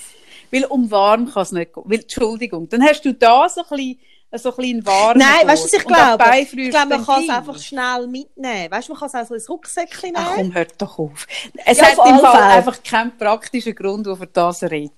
Weil 0.52 0.66
um 0.66 0.90
warm 0.92 1.32
kann 1.32 1.44
es 1.44 1.52
nicht 1.52 1.74
gehen. 1.74 1.84
Weil, 1.86 2.00
Entschuldigung, 2.00 2.68
dann 2.70 2.84
hast 2.84 3.02
du 3.04 3.14
da 3.14 3.48
so 3.50 3.62
ein 3.62 3.68
bisschen, 3.70 4.00
so 4.34 4.56
ein 4.58 4.86
warm. 4.86 5.18
Nein, 5.18 5.48
weißt 5.48 5.64
du, 5.64 5.66
was 5.66 5.74
ich 5.74 5.86
glaube? 5.86 6.24
Ich 6.40 6.70
glaube, 6.72 6.90
man 6.98 7.06
kann 7.06 7.24
es 7.24 7.30
einfach 7.30 7.60
schnell 7.60 8.08
mitnehmen. 8.08 8.72
Weißt 8.72 8.88
du, 8.88 8.94
man 8.94 9.00
kann 9.00 9.10
es 9.10 9.16
auch 9.16 9.28
so 9.28 9.34
ins 9.36 9.50
Rucksäckchen 9.50 10.12
nehmen. 10.14 10.26
Ach 10.28 10.36
komm, 10.36 10.54
hört 10.54 10.74
doch 10.82 11.00
auf. 11.00 11.26
Es 11.66 11.78
Ja, 11.78 11.86
hat 11.86 11.94
im 11.94 12.20
Fall 12.20 12.32
Fälle. 12.32 12.44
einfach 12.46 12.84
keinen 12.84 13.18
praktischen 13.18 13.76
Grund, 13.76 14.06
der 14.06 14.16
für 14.16 14.28
das 14.28 14.64
redet. 14.64 14.94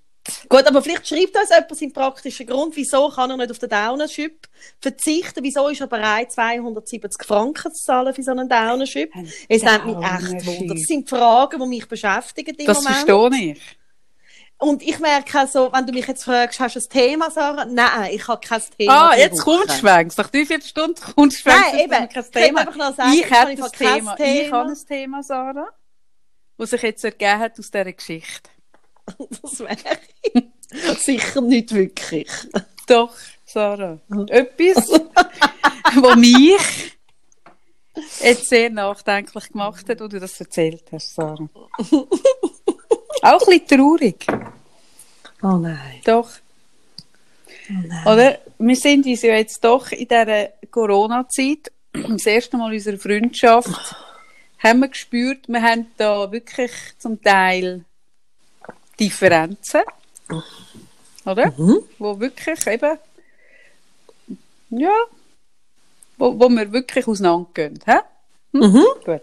Gut, 0.50 0.68
aber 0.68 0.84
vielleicht 0.84 1.08
schreibt 1.08 1.36
uns 1.36 1.50
jemand 1.50 1.76
seinen 1.78 1.94
praktischen 1.94 2.46
Grund, 2.46 2.76
wieso 2.76 3.10
kann 3.10 3.32
er 3.32 3.38
nicht 3.38 3.50
auf 3.50 3.58
den 3.58 3.70
Downer-Chip 3.70 4.48
verzichten, 4.80 5.44
wieso 5.44 5.68
ist 5.70 5.82
er 5.82 5.88
bereit, 5.88 6.32
270 6.32 7.26
Franken 7.26 7.74
zu 7.74 7.82
zahlen 7.84 8.14
für 8.14 8.22
so 8.22 8.30
einen 8.30 8.48
Downer-Chip. 8.48 9.10
Ein 9.16 9.28
Es 9.50 9.64
nimmt 9.64 9.86
mich 9.88 9.96
echt. 9.98 10.46
Wunder. 10.46 10.76
Das 10.76 10.84
sind 10.84 11.10
Fragen, 11.10 11.60
die 11.60 11.68
mich 11.68 11.88
beschäftigen 11.88 12.54
im 12.56 12.66
Das 12.68 12.84
Moment. 12.84 12.98
verstehe 13.32 13.52
ich. 13.54 13.62
Und 14.62 14.84
ich 14.84 15.00
merke 15.00 15.40
also, 15.40 15.74
wenn 15.74 15.88
du 15.88 15.92
mich 15.92 16.06
jetzt 16.06 16.24
fragst, 16.24 16.60
hast 16.60 16.76
du 16.76 16.80
ein 16.80 16.88
Thema, 16.88 17.32
Sarah? 17.32 17.66
Nein, 17.66 18.12
ich 18.14 18.28
habe 18.28 18.40
kein 18.48 18.62
Thema. 18.78 19.10
Ah, 19.10 19.18
jetzt 19.18 19.40
du 19.44 19.68
schwenkst. 19.68 20.20
Nach 20.20 20.30
drei, 20.30 20.46
vier 20.46 20.62
Stunden 20.62 21.02
kommst 21.16 21.40
du 21.40 21.42
schwenkst. 21.50 21.74
Nein, 21.74 21.80
eben. 21.80 22.10
kein 22.10 22.24
Ich 22.24 22.30
Thema. 22.30 22.60
einfach 22.60 22.76
noch 22.76 22.96
sagen, 22.96 23.12
ich 23.12 23.22
ich 23.22 23.32
habe 23.32 23.50
ein 23.50 23.58
kein 23.58 23.72
Thema. 23.72 24.16
Thema. 24.16 24.42
Ich 24.46 24.52
habe 24.52 24.70
ein 24.70 24.78
Thema, 24.88 25.24
Sarah, 25.24 25.68
was 26.58 26.70
sich 26.70 26.82
jetzt 26.84 27.04
ergeben 27.04 27.40
hat 27.40 27.58
aus 27.58 27.72
dieser 27.72 27.92
Geschichte. 27.92 28.50
Das 29.42 29.60
wäre 29.60 30.96
sicher 31.00 31.42
nicht 31.42 31.74
wirklich. 31.74 32.30
Doch, 32.86 33.16
Sarah. 33.44 33.98
Etwas, 34.28 34.92
was 35.96 36.16
mich 36.18 37.00
jetzt 38.22 38.48
sehr 38.48 38.70
nachdenklich 38.70 39.50
gemacht 39.50 39.90
hat, 39.90 40.00
wo 40.02 40.08
du 40.08 40.20
das 40.20 40.40
erzählt 40.40 40.84
hast, 40.92 41.16
Sarah. 41.16 41.50
Auch 43.22 43.48
ein 43.48 43.60
bisschen 43.60 43.80
traurig. 43.80 44.26
Oh 45.44 45.58
nein. 45.58 46.02
Doch. 46.06 46.30
Oh 47.70 47.74
nein. 47.88 48.08
Oder? 48.08 48.40
Wir 48.58 48.76
sind 48.76 49.06
uns 49.06 49.22
ja 49.22 49.36
jetzt 49.36 49.64
doch 49.64 49.92
in 49.92 50.08
dieser 50.08 50.50
Corona-Zeit, 50.70 51.72
das 51.94 52.26
erste 52.26 52.58
Mal 52.58 52.72
in 52.72 52.78
unserer 52.78 52.98
Freundschaft, 52.98 53.70
haben 54.60 54.80
wir 54.80 54.88
gespürt, 54.88 55.48
wir 55.48 55.62
haben 55.62 55.88
da 55.98 56.32
wirklich 56.32 56.72
zum 57.00 57.22
Teil 57.22 57.84
Differenzen. 59.00 59.82
oder? 61.26 61.54
Mhm. 61.58 61.80
Wo 61.98 62.20
wirklich 62.20 62.68
eben, 62.68 62.98
ja, 64.70 64.94
wo, 66.18 66.40
wo 66.40 66.50
wir 66.50 66.72
wirklich 66.72 67.08
auseinandergehen. 67.08 67.80
Hä? 67.86 68.00
Mhm. 68.52 68.86
Gut. 69.04 69.22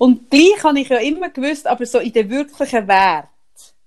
Und 0.00 0.30
gleich 0.30 0.64
habe 0.64 0.80
ich 0.80 0.88
ja 0.88 0.96
immer 0.96 1.28
gewusst, 1.28 1.66
aber 1.66 1.84
so 1.84 1.98
in 1.98 2.10
den 2.12 2.30
wirklichen 2.30 2.88
Wert. 2.88 3.26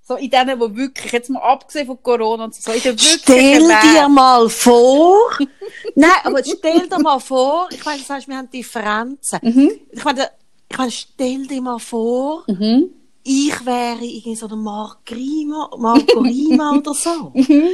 So 0.07 0.15
in 0.15 0.29
denen, 0.29 0.59
wo 0.59 0.75
wirklich, 0.75 1.11
jetzt 1.11 1.29
mal 1.31 1.39
abgesehen 1.39 1.87
von 1.87 1.97
Corona 2.03 2.43
und 2.43 2.53
so, 2.53 2.71
in 2.71 2.81
den 2.81 2.91
wirklichen 2.91 3.19
Stell 3.23 3.59
dir 3.61 3.67
Wert. 3.69 4.09
mal 4.11 4.47
vor, 4.47 5.17
nein, 5.95 6.11
aber 6.23 6.43
stell 6.43 6.87
dir 6.87 6.99
mal 6.99 7.19
vor, 7.19 7.67
ich 7.71 7.83
meine, 7.83 7.97
du 7.99 8.05
sagst, 8.05 8.27
wir 8.27 8.37
haben 8.37 8.49
Differenzen. 8.51 9.39
Mhm. 9.41 9.71
Ich 9.91 10.03
meine, 10.03 10.29
ich 10.69 10.77
meine, 10.77 10.91
stell 10.91 11.47
dir 11.47 11.61
mal 11.61 11.79
vor, 11.79 12.43
Mhm. 12.47 12.89
ich 13.23 13.65
wäre 13.65 14.03
irgendwie 14.03 14.35
so 14.35 14.47
der 14.47 14.57
Marc 14.57 15.09
Rima, 15.09 15.71
Marco 15.79 16.19
Rima 16.19 16.71
oder 16.77 16.93
so. 16.93 17.31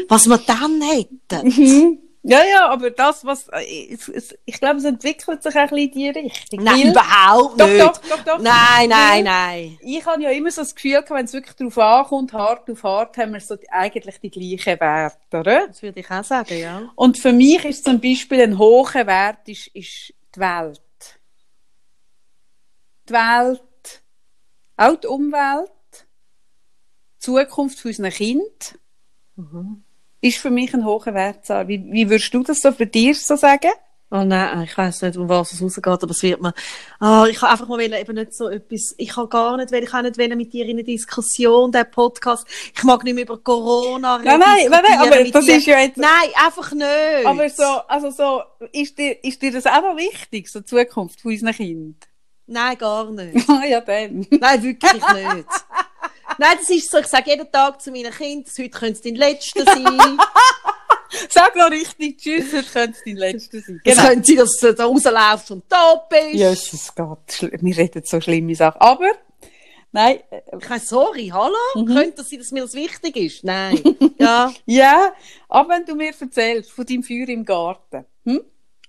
Was 0.07 0.27
wir 0.29 0.37
dann 0.37 0.81
hätten. 0.81 1.99
Mhm. 2.21 2.31
Ja, 2.31 2.43
ja, 2.43 2.67
aber 2.69 2.91
das, 2.91 3.23
was, 3.23 3.47
äh, 3.49 3.93
es, 3.93 4.35
ich 4.45 4.59
glaube, 4.59 4.77
es 4.79 4.83
entwickelt 4.83 5.41
sich 5.41 5.55
auch 5.55 5.59
ein 5.59 5.69
bisschen 5.69 5.87
in 5.87 5.91
die 5.93 6.09
Richtung. 6.09 6.63
Nein, 6.63 6.75
Weil- 6.75 6.89
überhaupt 6.91 7.59
Doch, 7.61 7.67
nicht. 7.67 7.81
doch, 7.81 7.97
doch, 8.09 8.23
doch. 8.25 8.39
Nein, 8.39 8.89
nein, 8.89 8.89
Weil- 8.89 9.23
nein. 9.23 9.77
Ich 9.81 10.05
habe 10.05 10.21
ja 10.23 10.29
immer 10.31 10.51
so 10.51 10.61
das 10.61 10.75
Gefühl, 10.75 11.03
wenn 11.09 11.25
es 11.25 11.33
wirklich 11.33 11.55
darauf 11.55 11.77
ankommt, 11.77 12.33
hart 12.33 12.69
auf 12.69 12.83
hart, 12.83 13.17
haben 13.17 13.33
wir 13.33 13.39
so 13.39 13.55
die, 13.55 13.69
eigentlich 13.69 14.19
die 14.19 14.29
gleichen 14.29 14.79
Werte, 14.81 15.37
oder? 15.39 15.67
Das 15.67 15.81
würde 15.81 15.99
ich 16.01 16.11
auch 16.11 16.23
sagen, 16.23 16.59
ja. 16.59 16.91
Und 16.95 17.17
für 17.17 17.31
mich 17.31 17.63
ist 17.63 17.85
zum 17.85 18.01
Beispiel 18.01 18.41
ein 18.41 18.57
hoher 18.57 18.93
Wert 19.07 19.47
ist, 19.47 19.67
ist 19.67 20.13
die 20.35 20.39
Welt. 20.39 20.81
Die 23.07 23.13
Welt, 23.13 23.61
auch 24.77 24.95
die 24.97 25.07
Umwelt, 25.07 25.71
die 27.15 27.19
Zukunft 27.19 27.83
unserer 27.85 28.11
Kind, 28.11 28.77
ist 30.21 30.37
für 30.37 30.49
mich 30.49 30.73
ein 30.73 30.85
hoher 30.85 31.13
Wert. 31.13 31.45
Sarah. 31.45 31.67
Wie, 31.67 31.83
wie 31.91 32.09
würdest 32.09 32.33
du 32.33 32.43
das 32.43 32.59
so 32.61 32.71
für 32.71 32.85
dich 32.85 33.21
so 33.25 33.35
sagen? 33.35 33.71
Oh 34.11 34.23
nein, 34.23 34.63
ich 34.63 34.75
weiß 34.75 35.03
nicht, 35.03 35.17
um 35.17 35.29
was 35.29 35.51
es 35.53 35.61
rausgeht, 35.61 35.85
aber 35.85 36.09
es 36.09 36.23
wird 36.23 36.41
mir, 36.41 36.51
ah, 36.99 37.27
ich 37.29 37.37
kann 37.37 37.51
einfach 37.51 37.67
mal 37.67 37.77
wollen, 37.77 37.93
eben 37.93 38.15
nicht 38.15 38.33
so 38.33 38.49
etwas, 38.49 38.95
ich 38.97 39.09
kann 39.09 39.29
gar 39.29 39.55
nicht, 39.55 39.71
weil 39.71 39.83
ich 39.83 39.89
kann 39.91 40.03
nicht 40.03 40.17
wollen 40.17 40.35
mit 40.35 40.51
dir 40.51 40.65
in 40.65 40.71
eine 40.71 40.83
Diskussion, 40.83 41.71
der 41.71 41.83
Podcast, 41.83 42.47
ich 42.75 42.83
mag 42.83 43.03
nicht 43.03 43.13
mehr 43.13 43.25
über 43.25 43.37
Corona 43.37 44.17
Nein, 44.17 44.39
nein, 44.39 44.67
nein, 44.67 44.81
nein, 44.81 44.81
diskutieren 44.81 45.13
aber 45.21 45.31
das 45.31 45.45
dir. 45.45 45.57
ist 45.57 45.65
ja 45.67 45.79
jetzt- 45.81 45.97
Nein, 45.97 46.09
einfach 46.43 46.71
nicht. 46.71 47.25
Aber 47.25 47.49
so, 47.51 47.63
also 47.87 48.09
so, 48.09 48.41
ist 48.71 48.97
dir, 48.97 49.23
ist 49.23 49.39
dir 49.43 49.51
das 49.51 49.67
auch 49.67 49.81
noch 49.83 49.95
wichtig, 49.95 50.49
so 50.49 50.61
die 50.61 50.65
Zukunft 50.65 51.21
von 51.21 51.31
unseren 51.31 51.53
Kindern? 51.53 51.95
Nein, 52.47 52.77
gar 52.79 53.11
nicht. 53.11 53.47
Ah, 53.47 53.63
ja, 53.63 53.79
dann. 53.79 54.25
Nein, 54.31 54.63
wirklich 54.63 54.91
nicht. 54.93 55.45
Nein, 56.39 56.57
das 56.59 56.69
ist 56.69 56.89
so, 56.89 56.97
ich 56.99 57.07
sage 57.07 57.29
jeden 57.31 57.51
Tag 57.51 57.81
zu 57.81 57.91
meinen 57.91 58.11
Kindern, 58.13 58.51
heute 58.57 58.69
könnte 58.69 58.93
es 58.93 59.01
dein 59.01 59.15
letzter 59.15 59.63
sein. 59.65 60.17
Sag 61.29 61.55
noch 61.55 61.71
richtig 61.71 62.17
Tschüss, 62.19 62.53
heute 62.53 62.69
könnte 62.71 62.97
es 62.97 63.03
dein 63.03 63.15
letzter 63.17 63.59
sein. 63.59 63.81
Es 63.83 63.97
könnte 63.97 64.25
sein, 64.27 64.37
dass 64.37 64.51
du 64.57 64.73
da 64.73 64.85
rauslaufst 64.85 65.51
und 65.51 65.69
tot 65.69 66.07
bist. 66.09 66.33
Jesus 66.35 66.93
Gott, 66.95 67.27
schl- 67.29 67.57
wir 67.61 67.77
reden 67.77 68.03
so 68.05 68.21
schlimme 68.21 68.55
Sachen. 68.55 68.79
Aber, 68.79 69.11
nein, 69.91 70.19
äh, 70.29 70.41
Ich 70.61 70.69
meine, 70.69 70.81
sorry, 70.81 71.27
hallo? 71.33 71.55
Mhm. 71.75 71.85
Könnte 71.87 72.17
das 72.17 72.29
sein, 72.29 72.39
dass 72.39 72.51
mir 72.51 72.61
das 72.61 72.73
wichtig 72.73 73.15
ist? 73.17 73.43
Nein. 73.43 73.81
ja. 74.19 74.53
ja, 74.65 75.13
aber 75.49 75.69
wenn 75.75 75.85
du 75.85 75.95
mir 75.95 76.13
erzählst 76.19 76.71
von 76.71 76.85
deinem 76.85 77.03
Feuer 77.03 77.27
im 77.29 77.43
Garten, 77.43 78.05
hm? 78.25 78.41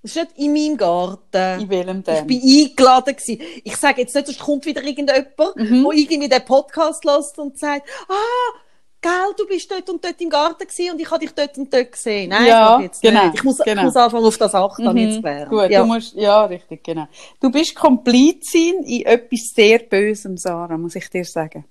Das 0.03 0.17
ist 0.17 0.17
nicht 0.17 0.39
in 0.39 0.53
meinem 0.55 0.77
Garten. 0.79 1.61
in 1.61 1.69
welchem 1.69 1.99
Ich 1.99 2.05
denn? 2.05 2.27
bin 2.27 2.41
eingeladen 2.43 3.17
gewesen. 3.17 3.41
Ich 3.65 3.77
sage 3.77 4.01
jetzt 4.01 4.15
nicht, 4.15 4.29
es 4.29 4.39
kommt 4.39 4.65
wieder 4.67 4.83
irgendjemand, 4.83 5.29
Mhm. 5.57 5.85
der 5.85 5.93
irgendwie 5.93 6.29
den 6.29 6.45
Podcast 6.45 7.05
lässt 7.05 7.39
und 7.39 7.59
sagt, 7.59 7.87
ah, 8.09 8.59
gell, 9.03 9.35
du 9.37 9.47
bist 9.47 9.71
dort 9.71 9.89
und 9.91 10.03
dort 10.05 10.21
im 10.21 10.31
Garten 10.31 10.67
gewesen 10.67 10.93
und 10.93 11.01
ich 11.01 11.11
habe 11.11 11.21
dich 11.21 11.33
dort 11.35 11.57
und 11.59 11.73
dort 11.73 11.93
gesehen. 11.93 12.31
Nein, 12.31 12.47
Ja, 12.47 12.69
das 12.71 12.79
ich 12.79 12.85
jetzt 12.85 13.03
genau, 13.03 13.25
nicht. 13.27 13.35
Ich 13.35 13.45
muss, 13.45 13.59
genau. 13.59 13.81
ich 13.81 13.85
muss 13.87 13.97
anfangen, 13.97 14.25
auf 14.25 14.39
das 14.39 14.55
achten, 14.55 14.91
mhm. 14.91 14.97
jetzt 14.97 15.21
klären. 15.21 15.49
Gut, 15.51 15.71
ja. 15.71 15.81
du 15.81 15.87
musst, 15.87 16.15
ja, 16.15 16.45
richtig, 16.47 16.83
genau. 16.83 17.07
Du 17.41 17.51
bist 17.51 17.75
Komplizin 17.75 18.83
in 18.85 19.05
etwas 19.07 19.53
sehr 19.55 19.81
Bösem, 19.81 20.37
Sarah, 20.37 20.79
muss 20.79 20.95
ich 20.95 21.09
dir 21.11 21.25
sagen. 21.25 21.65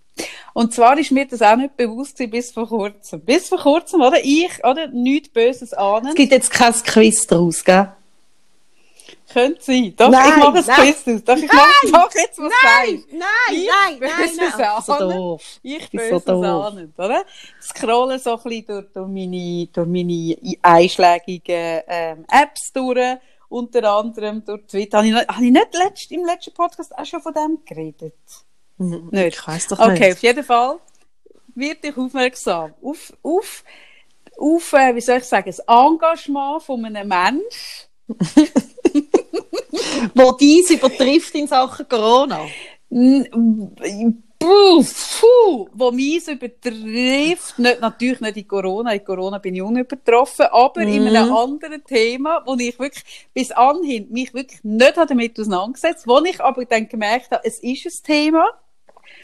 Und 0.53 0.73
zwar 0.73 0.97
ist 0.99 1.11
mir 1.11 1.25
das 1.25 1.41
auch 1.41 1.55
nicht 1.55 1.77
bewusst 1.77 2.17
gewesen, 2.17 2.31
bis 2.31 2.51
vor 2.51 2.67
kurzem. 2.67 3.21
Bis 3.21 3.47
vor 3.47 3.59
kurzem, 3.59 4.01
oder? 4.01 4.17
Ich, 4.21 4.63
oder? 4.63 4.87
Nichts 4.87 5.29
Böses 5.29 5.73
ahnen. 5.73 6.07
Es 6.09 6.15
gibt 6.15 6.31
jetzt 6.31 6.51
kein 6.51 6.73
Quiz 6.73 7.25
daraus, 7.25 7.63
gell? 7.63 7.91
Könnte 9.31 9.61
sein. 9.63 9.93
Doch, 9.95 10.09
Nein, 10.09 10.29
ich 10.29 10.35
mache 10.37 10.57
ein 10.57 10.63
nein. 10.65 10.93
Quiz 10.93 11.15
aus. 11.15 11.23
Doch, 11.23 11.35
ich 11.37 11.53
mache, 11.53 11.87
mach 11.91 12.13
jetzt 12.15 12.37
was 12.39 12.51
Nein, 12.63 12.97
sagst. 12.97 13.13
nein, 13.13 13.27
Ich 13.51 13.67
nein, 13.67 13.97
nein, 13.99 13.99
böses 13.99 14.37
nein. 14.57 14.67
Ach, 14.69 14.83
so 14.83 14.93
Ahnen. 14.93 15.09
doof. 15.17 15.43
Ich 15.61 15.89
böses 15.91 16.09
so 16.25 16.41
doof. 16.41 16.65
ahnend, 16.65 16.99
oder? 16.99 17.23
Scrolle 17.61 18.19
so 18.19 18.31
ein 18.37 18.43
bisschen 18.43 18.65
durch, 18.67 18.85
durch 18.93 19.07
meine, 19.07 19.67
durch 19.67 19.87
meine 19.87 20.57
einschlägigen 20.61 21.81
ähm, 21.87 22.25
Apps 22.31 22.71
durch, 22.73 23.17
unter 23.49 23.83
anderem 23.93 24.43
durch 24.45 24.65
Twitter. 24.67 24.97
Habe 24.99 25.07
ich, 25.07 25.13
habe 25.15 25.45
ich 25.45 25.51
nicht 25.51 25.73
letzt, 25.73 26.11
im 26.11 26.25
letzten 26.25 26.53
Podcast 26.53 26.97
auch 26.97 27.05
schon 27.05 27.21
von 27.21 27.33
dem 27.33 27.59
geredet? 27.65 28.13
Hm, 28.77 29.09
Nicht. 29.11 29.37
Ich 29.37 29.47
weiss 29.47 29.67
doch 29.67 29.79
Okay, 29.79 29.99
nicht. 29.99 30.13
auf 30.13 30.23
jeden 30.23 30.43
Fall 30.43 30.79
wird 31.55 31.83
ich 31.83 31.97
aufmerksam 31.97 32.73
auf, 32.81 33.11
auf, 33.21 33.63
auf 34.39 34.73
äh, 34.73 34.95
wie 34.95 35.01
soll 35.01 35.17
ich 35.17 35.25
sagen, 35.25 35.47
das 35.47 35.59
Engagement 35.59 36.63
von 36.63 36.85
einem 36.85 37.07
Menschen, 37.07 37.88
Wo 40.15 40.31
dies 40.33 40.69
übertrifft 40.71 41.35
in 41.35 41.47
Sachen 41.47 41.87
Corona. 41.87 42.47
Puh, 44.39 44.85
puh, 45.19 45.67
wo 45.73 45.91
meins 45.91 46.29
übertrifft, 46.29 47.59
nicht, 47.59 47.81
natürlich 47.81 48.21
nicht 48.21 48.37
in 48.37 48.47
Corona, 48.47 48.93
in 48.93 49.03
Corona 49.03 49.37
bin 49.37 49.55
ich 49.55 49.61
unübertroffen, 49.61 50.45
aber 50.45 50.81
in 50.81 51.01
Mhm. 51.01 51.07
einem 51.07 51.33
anderen 51.33 51.83
Thema, 51.83 52.41
wo 52.45 52.55
ich 52.55 52.79
wirklich 52.79 53.03
bis 53.33 53.51
anhin 53.51 54.07
mich 54.09 54.33
wirklich 54.33 54.63
nicht 54.63 54.95
damit 54.95 55.37
auseinandergesetzt, 55.37 56.07
wo 56.07 56.23
ich 56.23 56.41
aber 56.41 56.63
dann 56.63 56.87
gemerkt 56.87 57.31
habe, 57.31 57.41
es 57.43 57.59
ist 57.59 57.85
ein 57.85 58.05
Thema. 58.05 58.45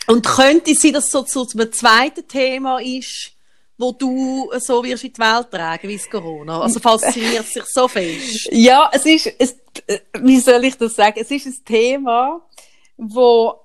Und 0.08 0.26
könnte 0.26 0.74
sein, 0.76 0.94
dass 0.94 1.06
es 1.06 1.12
so 1.12 1.24
zu 1.24 1.48
einem 1.58 1.72
zweiten 1.72 2.28
Thema 2.28 2.80
ist, 2.80 3.32
wo 3.78 3.92
du 3.92 4.50
so 4.60 4.84
wirst 4.84 5.04
in 5.04 5.14
die 5.14 5.20
Welt 5.20 5.52
tragen, 5.52 5.88
wie 5.88 5.98
Corona? 5.98 6.62
Also 6.62 6.80
fasziniert 6.80 7.46
sich 7.46 7.66
so 7.66 7.88
fest. 7.88 8.50
Ja, 8.52 8.90
es 8.94 9.06
ist, 9.06 9.34
es, 9.38 9.58
wie 10.20 10.40
soll 10.40 10.64
ich 10.64 10.78
das 10.78 10.96
sagen? 10.96 11.20
Es 11.20 11.30
ist 11.32 11.46
ein 11.46 11.66
Thema, 11.66 12.42
wo 12.98 13.60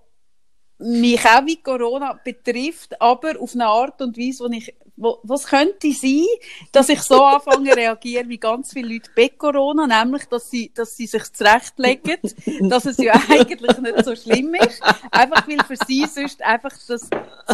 mich 0.79 1.25
auch 1.25 1.47
wie 1.47 1.63
Corona 1.63 2.19
betrifft, 2.25 3.01
aber 3.01 3.41
auf 3.41 3.55
eine 3.55 3.67
Art 3.67 4.01
und 4.03 4.17
Weise, 4.17 4.45
wo 4.45 4.49
ich, 4.51 4.75
was 5.23 5.45
könnte 5.47 5.93
sein, 5.93 6.27
dass 6.73 6.89
ich 6.89 7.01
so 7.03 7.23
anfange 7.23 7.75
reagieren 7.77 8.29
wie 8.29 8.39
ganz 8.39 8.73
viele 8.73 8.95
Leute 8.95 9.11
bei 9.17 9.29
Corona, 9.29 9.87
nämlich, 9.87 10.25
dass 10.27 10.51
sie, 10.51 10.71
dass 10.75 10.97
sie 10.97 11.07
sich 11.07 11.33
zurechtlegen, 11.33 12.19
dass 12.69 12.85
es 12.87 12.99
ja 12.99 13.13
eigentlich 13.29 13.79
nicht 13.79 14.05
so 14.05 14.15
schlimm 14.15 14.55
ist, 14.55 14.83
einfach 15.11 15.47
weil 15.49 15.59
für 15.67 15.85
sie 15.87 16.07
sonst 16.07 16.43
einfach 16.43 16.73
das 16.89 17.09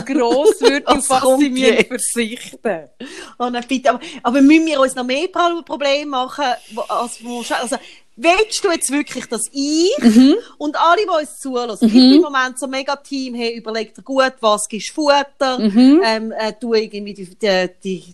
gross 0.05 0.61
wird, 0.61 0.87
auf 0.87 1.09
Was 1.09 1.39
sie 1.39 1.49
jetzt? 1.49 1.89
verzichten. 1.89 2.89
Oh 3.39 3.49
nein, 3.51 3.65
bitte. 3.69 3.91
Aber, 3.91 4.01
aber 4.23 4.41
müssen 4.41 4.67
wir 4.67 4.81
uns 4.81 4.95
noch 4.95 5.05
mehr 5.05 5.29
Pro- 5.29 5.63
Probleme 5.63 6.07
machen? 6.07 6.45
Als, 6.89 7.19
also, 7.51 7.77
willst 8.17 8.65
du 8.65 8.71
jetzt 8.71 8.91
wirklich, 8.91 9.27
dass 9.27 9.43
ich 9.53 9.93
und 10.59 10.75
alle, 10.77 11.03
die 11.03 11.09
uns 11.09 11.39
zulassen, 11.39 11.91
bin 11.91 12.15
im 12.15 12.23
Moment 12.23 12.59
so 12.59 12.67
mega 12.67 12.97
Team, 12.97 13.35
hey, 13.35 13.57
überleg 13.57 13.95
dir 13.95 14.03
gut, 14.03 14.33
was 14.41 14.67
gibst 14.69 14.91
du 14.97 15.03
Futter, 15.03 15.59
ähm, 15.61 16.33
äh, 16.33 16.53
du 16.59 16.73
irgendwie 16.73 17.13
die, 17.43 17.69
die, 17.83 18.05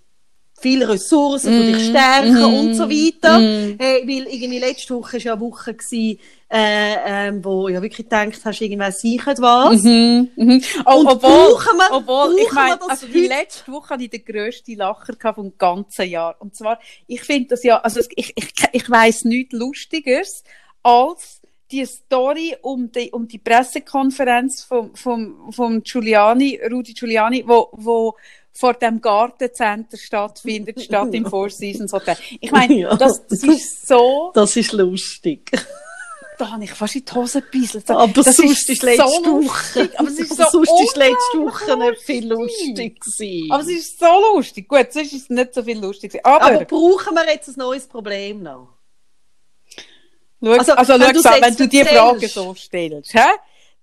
viele 0.61 0.89
Ressourcen 0.89 1.53
für 1.53 1.73
dich 1.73 1.89
stärken 1.89 2.45
und 2.45 2.75
so 2.75 2.89
weiter. 2.89 3.41
Hey, 3.81 4.03
weil 4.07 4.33
irgendwie 4.33 4.61
letzte 4.61 4.95
Woche 4.95 5.15
war 5.15 5.21
ja 5.21 5.33
eine 5.33 5.41
Woche, 5.41 5.75
gewesen, 5.75 6.19
äh, 6.49 7.29
ähm, 7.29 7.45
wo 7.45 7.67
ja 7.69 7.83
wirklich 7.83 8.09
gedacht 8.09 8.39
hast, 8.45 8.61
irgendwas 8.61 9.01
sichert 9.01 9.41
was. 9.41 9.83
Mhm, 9.83 10.29
mhm. 10.37 10.63
Oh, 10.85 11.01
Und 11.01 11.07
obwohl, 11.09 11.31
brauchen 11.31 11.79
wir- 11.79 11.97
obwohl 11.97 12.39
ich 12.39 12.53
meine, 12.53 12.79
also 12.89 13.07
die 13.07 13.27
letzte 13.27 13.73
Woche 13.73 13.91
hatte 13.91 14.05
ich 14.05 14.11
den 14.11 14.25
grössten 14.25 14.77
Lacher 14.77 15.35
vom 15.35 15.53
ganzen 15.59 16.09
Jahr. 16.09 16.37
Und 16.39 16.55
zwar, 16.55 16.79
ich 17.09 17.23
finde 17.23 17.49
das 17.49 17.65
ja, 17.65 17.79
also 17.81 18.01
ich, 18.15 18.33
ich, 18.37 18.53
ich 18.73 18.91
weiss 18.91 19.25
nichts 19.25 19.53
Lustigeres 19.55 20.45
als 20.85 21.41
die 21.73 21.87
Story 21.87 22.55
um 22.61 22.93
die, 22.93 23.11
um 23.11 23.27
die 23.27 23.39
Pressekonferenz 23.39 24.63
vom, 24.63 24.95
vom, 24.95 25.51
vom 25.53 25.83
Giuliani, 25.83 26.61
Rudi 26.71 26.93
Giuliani, 26.93 27.45
wo, 27.47 27.69
wo 27.73 28.15
vor 28.53 28.75
dem 28.75 29.01
Gartencenter 29.01 29.97
stattfindet, 29.97 30.81
statt 30.83 31.13
im 31.15 31.27
Four 31.31 31.51
Seasons 31.51 31.93
Hotel. 31.93 32.17
Ich 32.41 32.51
meine, 32.53 32.75
Ja. 32.75 32.95
das, 32.97 33.27
das 33.27 33.43
ist 33.43 33.87
so, 33.89 34.31
Das 34.35 34.55
ist 34.57 34.73
lustig. 34.73 35.51
da 36.39 36.51
habe 36.51 36.65
ich 36.65 36.73
fast 36.73 36.97
in 36.97 37.05
die 37.05 37.13
Hose 37.13 37.41
gebisselt. 37.43 37.91
Aber 37.91 38.13
das 38.13 38.37
sonst 38.37 38.69
ist 38.69 38.83
letzte 38.83 39.03
so 39.07 39.09
Woche. 39.25 39.31
lustig, 39.31 39.91
Aber 39.99 40.09
es 40.09 40.19
ist 40.19 40.29
so 40.37 40.43
Aber 40.43 40.51
sonst 40.51 40.83
ist 40.83 40.97
letzte 40.97 41.39
Woche 41.39 41.77
nicht 41.79 42.03
viel 42.03 42.29
lustig. 42.29 43.01
gewesen. 43.01 43.53
Aber 43.53 43.63
es 43.63 43.69
ist 43.69 43.99
so 43.99 44.35
lustig. 44.35 44.69
Gut, 44.69 44.93
sonst 44.93 45.13
ist 45.13 45.23
es 45.23 45.31
nicht 45.31 45.55
so 45.55 45.63
viel 45.63 45.79
lustig. 45.79 46.11
gewesen. 46.13 46.25
Aber, 46.25 46.45
Aber 46.45 46.65
brauchen 46.65 47.15
wir 47.15 47.27
jetzt 47.33 47.49
ein 47.49 47.55
neues 47.59 47.87
Problem 47.87 48.43
noch? 48.43 48.69
schau, 50.45 50.51
also, 50.53 50.73
also, 50.73 50.93
wenn 50.95 51.15
jetzt 51.15 51.25
wenn 51.25 51.57
du 51.57 51.69
die. 51.69 51.85
Frage 51.85 52.29
so 52.29 52.55
stellst, 52.55 53.15
hä? 53.15 53.21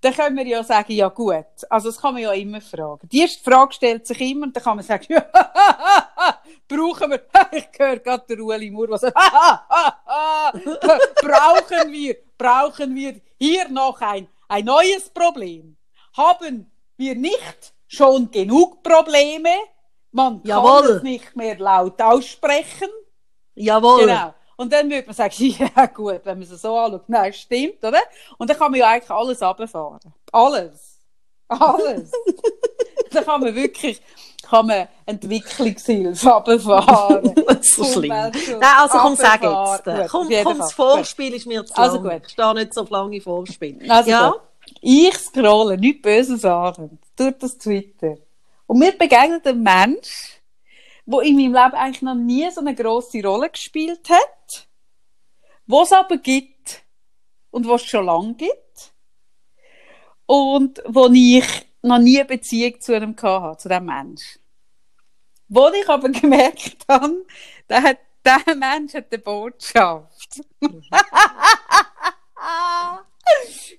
Dann 0.01 0.13
können 0.13 0.37
wir 0.37 0.47
ja 0.47 0.63
sagen, 0.63 0.93
ja 0.93 1.09
gut. 1.09 1.45
Also 1.69 1.89
das 1.89 1.99
kann 1.99 2.13
man 2.13 2.23
ja 2.23 2.31
immer 2.31 2.61
fragen. 2.61 3.07
Die 3.09 3.19
erste 3.21 3.43
Frage 3.43 3.73
stellt 3.73 4.07
sich 4.07 4.21
immer 4.21 4.45
und 4.45 4.55
dann 4.55 4.63
kann 4.63 4.77
man 4.77 4.85
sagen, 4.85 5.05
ja, 5.09 5.21
brauchen 6.67 7.11
wir, 7.11 7.21
ich 7.51 7.67
höre 7.77 7.97
gerade 7.97 8.23
der 8.29 8.39
Ueli 8.39 8.71
Mur, 8.71 8.89
was 8.89 9.03
er, 9.03 9.11
brauchen 11.21 11.91
wir, 11.91 12.15
brauchen 12.37 12.95
wir 12.95 13.19
hier 13.37 13.67
noch 13.69 13.99
ein, 14.01 14.27
ein 14.47 14.65
neues 14.65 15.09
Problem. 15.09 15.75
Haben 16.15 16.71
wir 16.97 17.15
nicht 17.15 17.73
schon 17.87 18.31
genug 18.31 18.81
Probleme? 18.83 19.53
Man 20.11 20.41
Jawohl. 20.43 20.81
kann 20.81 20.95
es 20.97 21.03
nicht 21.03 21.35
mehr 21.35 21.57
laut 21.59 22.01
aussprechen. 22.01 22.89
Jawohl. 23.55 24.05
Genau. 24.05 24.33
Und 24.59 24.73
dann 24.73 24.89
würde 24.89 25.05
man 25.05 25.15
sagen, 25.15 25.33
ja 25.77 25.85
gut, 25.85 26.19
wenn 26.25 26.37
man 26.37 26.41
es 26.41 26.61
so 26.61 26.77
anschaut, 26.77 27.07
nein, 27.07 27.31
stimmt, 27.31 27.81
oder? 27.81 28.01
Und 28.37 28.49
dann 28.49 28.57
kann 28.57 28.71
man 28.71 28.81
ja 28.81 28.89
eigentlich 28.89 29.09
alles 29.09 29.41
runterfahren. 29.41 30.13
Alles. 30.33 30.99
Alles. 31.47 32.11
dann 33.13 33.23
kann 33.23 33.39
man 33.39 33.55
wirklich, 33.55 34.01
kann 34.41 34.67
man 34.67 34.89
Entwicklungshilfe 35.05 36.29
runterfahren. 36.29 37.33
so 37.61 37.85
schlimm. 37.85 38.09
Nein, 38.09 38.33
also 38.79 38.97
komm, 38.97 39.15
sag 39.15 39.41
jetzt. 39.41 39.85
Gut, 39.85 40.09
Komm, 40.09 40.29
komm, 40.43 40.57
das 40.57 40.73
Vorspiel 40.73 41.35
ist 41.35 41.47
mir 41.47 41.65
zu 41.65 41.73
lang. 41.75 41.83
Also 41.85 42.01
gut. 42.01 42.21
Ich 42.25 42.33
stehe 42.33 42.53
nicht 42.53 42.73
so 42.73 42.85
lange 42.89 43.21
Vorspiel. 43.21 43.89
Also 43.89 44.09
ja? 44.09 44.31
gut. 44.31 44.41
Ich 44.81 45.17
scrolle, 45.19 45.77
nichts 45.77 46.01
Böses 46.01 46.43
an, 46.43 46.99
durch 47.15 47.37
das 47.39 47.57
Twitter. 47.57 48.17
Und 48.67 48.79
mir 48.79 48.91
begegnet 48.91 49.47
ein 49.47 49.63
Mensch, 49.63 50.41
der 51.05 51.21
in 51.21 51.37
meinem 51.37 51.53
Leben 51.53 51.75
eigentlich 51.75 52.01
noch 52.01 52.15
nie 52.15 52.51
so 52.51 52.59
eine 52.59 52.75
grosse 52.75 53.23
Rolle 53.23 53.49
gespielt 53.49 54.09
hat, 54.09 54.38
wo 55.69 55.83
es 55.83 55.91
aber 55.91 56.17
gibt 56.17 56.83
und 57.51 57.67
was 57.67 57.83
es 57.83 57.89
schon 57.89 58.07
lange 58.07 58.33
gibt 58.33 58.91
und 60.25 60.81
wo 60.87 61.07
ich 61.13 61.45
noch 61.83 61.99
nie 61.99 62.17
eine 62.17 62.25
Beziehung 62.27 62.81
zu 62.81 62.95
einem 62.95 63.15
hatte, 63.21 63.57
zu 63.59 63.69
diesem 63.69 63.85
Mensch. 63.85 64.39
Wo 65.47 65.69
ich 65.69 65.87
aber 65.87 66.09
gemerkt 66.21 66.85
habe, 66.89 67.23
der, 67.69 67.83
hat, 67.83 67.99
der 68.25 68.55
Mensch 68.55 68.95
hat 68.95 69.11
eine 69.11 69.19
Botschaft. 69.19 70.41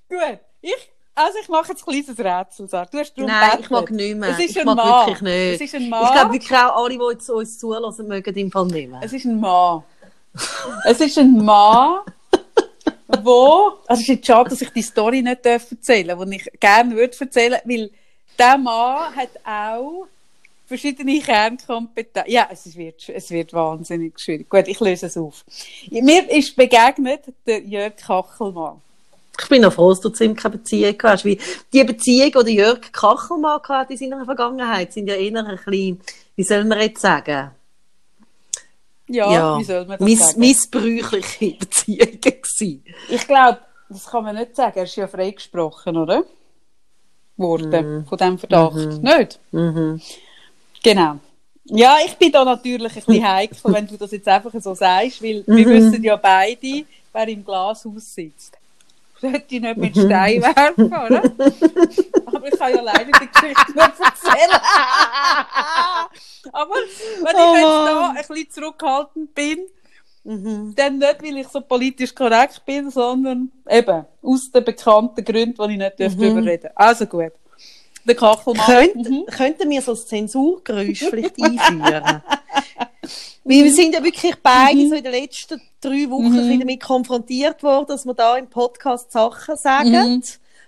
Gut, 0.09 0.39
ich, 0.61 0.93
also 1.13 1.39
ich 1.43 1.49
mache 1.49 1.73
jetzt 1.73 1.89
ein 1.89 1.93
kleines 1.93 2.19
Rätsel, 2.19 2.69
Sarah. 2.69 2.87
Du 2.87 2.99
hast 2.99 3.15
darum 3.15 3.27
Nein, 3.31 3.43
ich 3.43 3.69
gebettelt. 3.69 3.71
mag 3.71 3.91
nicht 3.91 4.17
mehr. 4.17 4.29
Es 4.31 4.39
ist 4.39 4.51
ich 4.51 4.61
ein 4.61 4.67
mag 4.67 4.77
Mann. 4.77 5.07
wirklich 5.07 5.23
nicht. 5.23 5.55
Es 5.55 5.61
ist 5.61 5.75
ein 5.75 5.89
Mann. 5.89 6.05
Ich 6.05 6.13
glaube 6.13 6.33
wirklich 6.35 6.57
auch 6.57 6.85
alle, 6.85 6.97
die 6.97 7.05
jetzt 7.11 7.31
uns 7.31 7.59
zulassen, 7.59 8.07
mögen 8.07 8.37
im 8.37 8.51
Fall 8.53 8.67
nicht 8.67 8.89
mehr. 8.91 9.01
Es 9.03 9.13
ist 9.13 9.25
ein 9.25 9.41
Mann. 9.41 9.83
Es 10.87 11.01
ist 11.01 11.19
ein 11.19 11.45
Mann, 11.45 12.01
wo, 13.23 13.73
also 13.87 14.01
es 14.01 14.01
ist 14.01 14.09
jetzt 14.09 14.27
schade, 14.27 14.51
dass 14.51 14.63
ich 14.63 14.71
die 14.71 14.83
Story 14.83 15.23
nicht 15.23 15.45
erzählen 15.45 16.09
darf, 16.09 16.25
die 16.25 16.37
ich 16.37 16.61
gerne 16.61 16.95
würde 16.95 17.17
erzählen, 17.19 17.61
weil 17.65 17.91
der 18.39 18.59
Mann 18.59 19.15
hat 19.15 19.31
auch 19.45 20.07
verschiedene 20.67 21.21
Kernkompetenzen. 21.21 22.33
Ja, 22.33 22.49
es 22.51 22.77
wird, 22.77 23.09
es 23.09 23.31
wird 23.31 23.53
wahnsinnig 23.53 24.19
schwierig. 24.19 24.49
Gut, 24.49 24.69
ich 24.69 24.79
löse 24.79 25.07
es 25.07 25.17
auf. 25.17 25.45
Mir 25.91 26.31
ist 26.31 26.55
begegnet 26.55 27.25
der 27.45 27.61
Jörg 27.61 27.97
Kachelmann. 27.97 28.81
Ich 29.41 29.49
bin 29.49 29.63
noch 29.63 29.73
froh, 29.73 29.91
dass 29.91 30.01
du 30.01 30.11
zu 30.11 30.25
ihm 30.25 30.37
keine 30.37 30.59
Beziehung 30.59 30.97
hast, 31.03 31.25
weil 31.25 31.39
die 31.73 31.83
Beziehung, 31.83 32.45
die 32.45 32.55
Jörg 32.55 32.93
Kachelmann 32.93 33.61
hatte 33.69 33.95
in 33.95 33.99
seiner 33.99 34.25
Vergangenheit, 34.25 34.93
sind 34.93 35.09
ja 35.09 35.15
eher 35.15 35.45
ein 35.45 35.57
bisschen, 35.57 36.01
wie 36.37 36.43
soll 36.45 36.65
man 36.65 36.81
jetzt 36.81 37.01
sagen? 37.01 37.51
Ja, 39.13 39.59
wie 39.59 39.65
soll 39.65 39.87
man 39.87 39.99
das 39.99 40.09
miss 40.09 40.19
sagen? 40.21 40.41
missbräuchliche 40.41 41.51
Beziehungen 41.59 42.21
gewesen. 42.21 42.85
Ich 43.09 43.27
glaube, 43.27 43.59
das 43.89 44.07
kann 44.07 44.25
man 44.25 44.37
nicht 44.37 44.55
sagen. 44.57 44.79
Er 44.79 44.85
ist 44.85 44.97
ja 44.97 45.09
freigesprochen, 45.09 45.97
oder? 45.97 46.25
Worden 47.37 48.05
von 48.07 48.19
diesem 48.19 48.39
Verdacht. 48.39 48.77
Nicht? 49.03 49.41
Mhm. 49.51 50.01
Genau. 50.83 51.17
Ja, 51.65 51.97
ich 52.05 52.17
bin 52.17 52.33
da 52.33 52.45
natürlich 52.45 52.97
ein 52.97 53.03
bisschen 53.03 53.29
heikel, 53.29 53.59
wenn 53.65 53.87
du 53.87 53.97
das 53.97 54.11
jetzt 54.11 54.29
einfach 54.29 54.53
so 54.61 54.75
sagst, 54.75 55.23
weil 55.23 55.45
wir 55.47 55.67
wissen 55.67 56.03
ja 56.03 56.17
beide, 56.17 56.85
wer 57.13 57.29
im 57.29 57.45
Glashaus 57.45 58.15
sitzt. 58.15 58.57
Sollte 59.21 59.45
ich 59.55 59.61
nicht 59.61 59.77
mit 59.77 59.93
Stein 59.97 60.43
werfen, 60.43 60.87
oder? 60.87 61.23
Aber 62.27 62.49
ich 62.49 62.59
kann 62.59 62.75
ja 62.75 62.81
leider 62.81 63.05
die 63.05 63.27
Geschichte 63.27 63.73
nicht 63.73 64.01
erzählen. 64.01 64.61
Aber 66.53 66.75
wenn 66.75 67.37
Oh 67.37 67.55
ich 67.55 67.61
jetzt 67.61 67.65
da 67.65 68.09
ein 68.11 68.17
bisschen 68.17 68.51
zurückhaltend 68.51 69.35
bin, 69.35 69.59
Mhm. 70.23 70.75
dann 70.77 70.99
nicht, 70.99 71.23
weil 71.23 71.39
ich 71.39 71.49
so 71.49 71.63
politisch 71.63 72.15
korrekt 72.15 72.63
bin, 72.67 72.91
sondern 72.91 73.51
eben 73.67 74.05
aus 74.23 74.51
den 74.53 74.65
bekannten 74.65 75.25
Gründen, 75.25 75.67
die 75.67 75.73
ich 75.73 75.79
nicht 75.79 75.99
Mhm. 75.99 76.21
darüber 76.21 76.45
reden 76.45 76.71
Also 76.75 77.07
gut. 77.07 77.33
Der 78.05 78.15
Kachelmann. 78.15 78.67
Könnt, 78.67 78.97
Mhm. 79.09 79.25
Könnten 79.27 79.71
wir 79.71 79.81
so 79.81 79.93
ein 79.93 79.97
Zensurgeräusch 79.97 81.05
vielleicht 81.09 81.43
einführen? 81.43 82.23
Weil 83.45 83.65
wir 83.65 83.73
sind 83.73 83.95
ja 83.95 84.03
wirklich 84.05 84.35
beide 84.43 84.77
Mhm. 84.79 84.89
so 84.91 84.95
in 84.97 85.03
den 85.05 85.13
letzten 85.13 85.61
drei 85.81 86.09
Wochen 86.11 86.33
bisschen 86.33 86.61
damit 86.61 86.81
konfrontiert 86.83 87.63
worden, 87.63 87.87
dass 87.89 88.05
wir 88.05 88.15
da 88.15 88.37
im 88.37 88.49
Podcast 88.49 89.11
Sachen 89.13 89.57
sagen, 89.57 89.91
Mhm. 90.17 90.23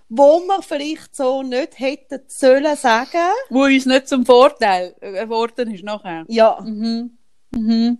wo 0.09 0.39
wir 0.39 0.61
vielleicht 0.61 1.15
so 1.15 1.43
nicht 1.43 1.79
hätten 1.79 2.21
sollen 2.27 2.75
sagen. 2.75 3.31
Wo 3.49 3.63
uns 3.63 3.85
nicht 3.85 4.07
zum 4.07 4.25
Vorteil 4.25 4.95
geworden 4.99 5.71
ist 5.73 5.83
nachher. 5.83 6.25
Ja, 6.27 6.59
Mhm. 6.61 7.17
Mhm. 7.51 7.99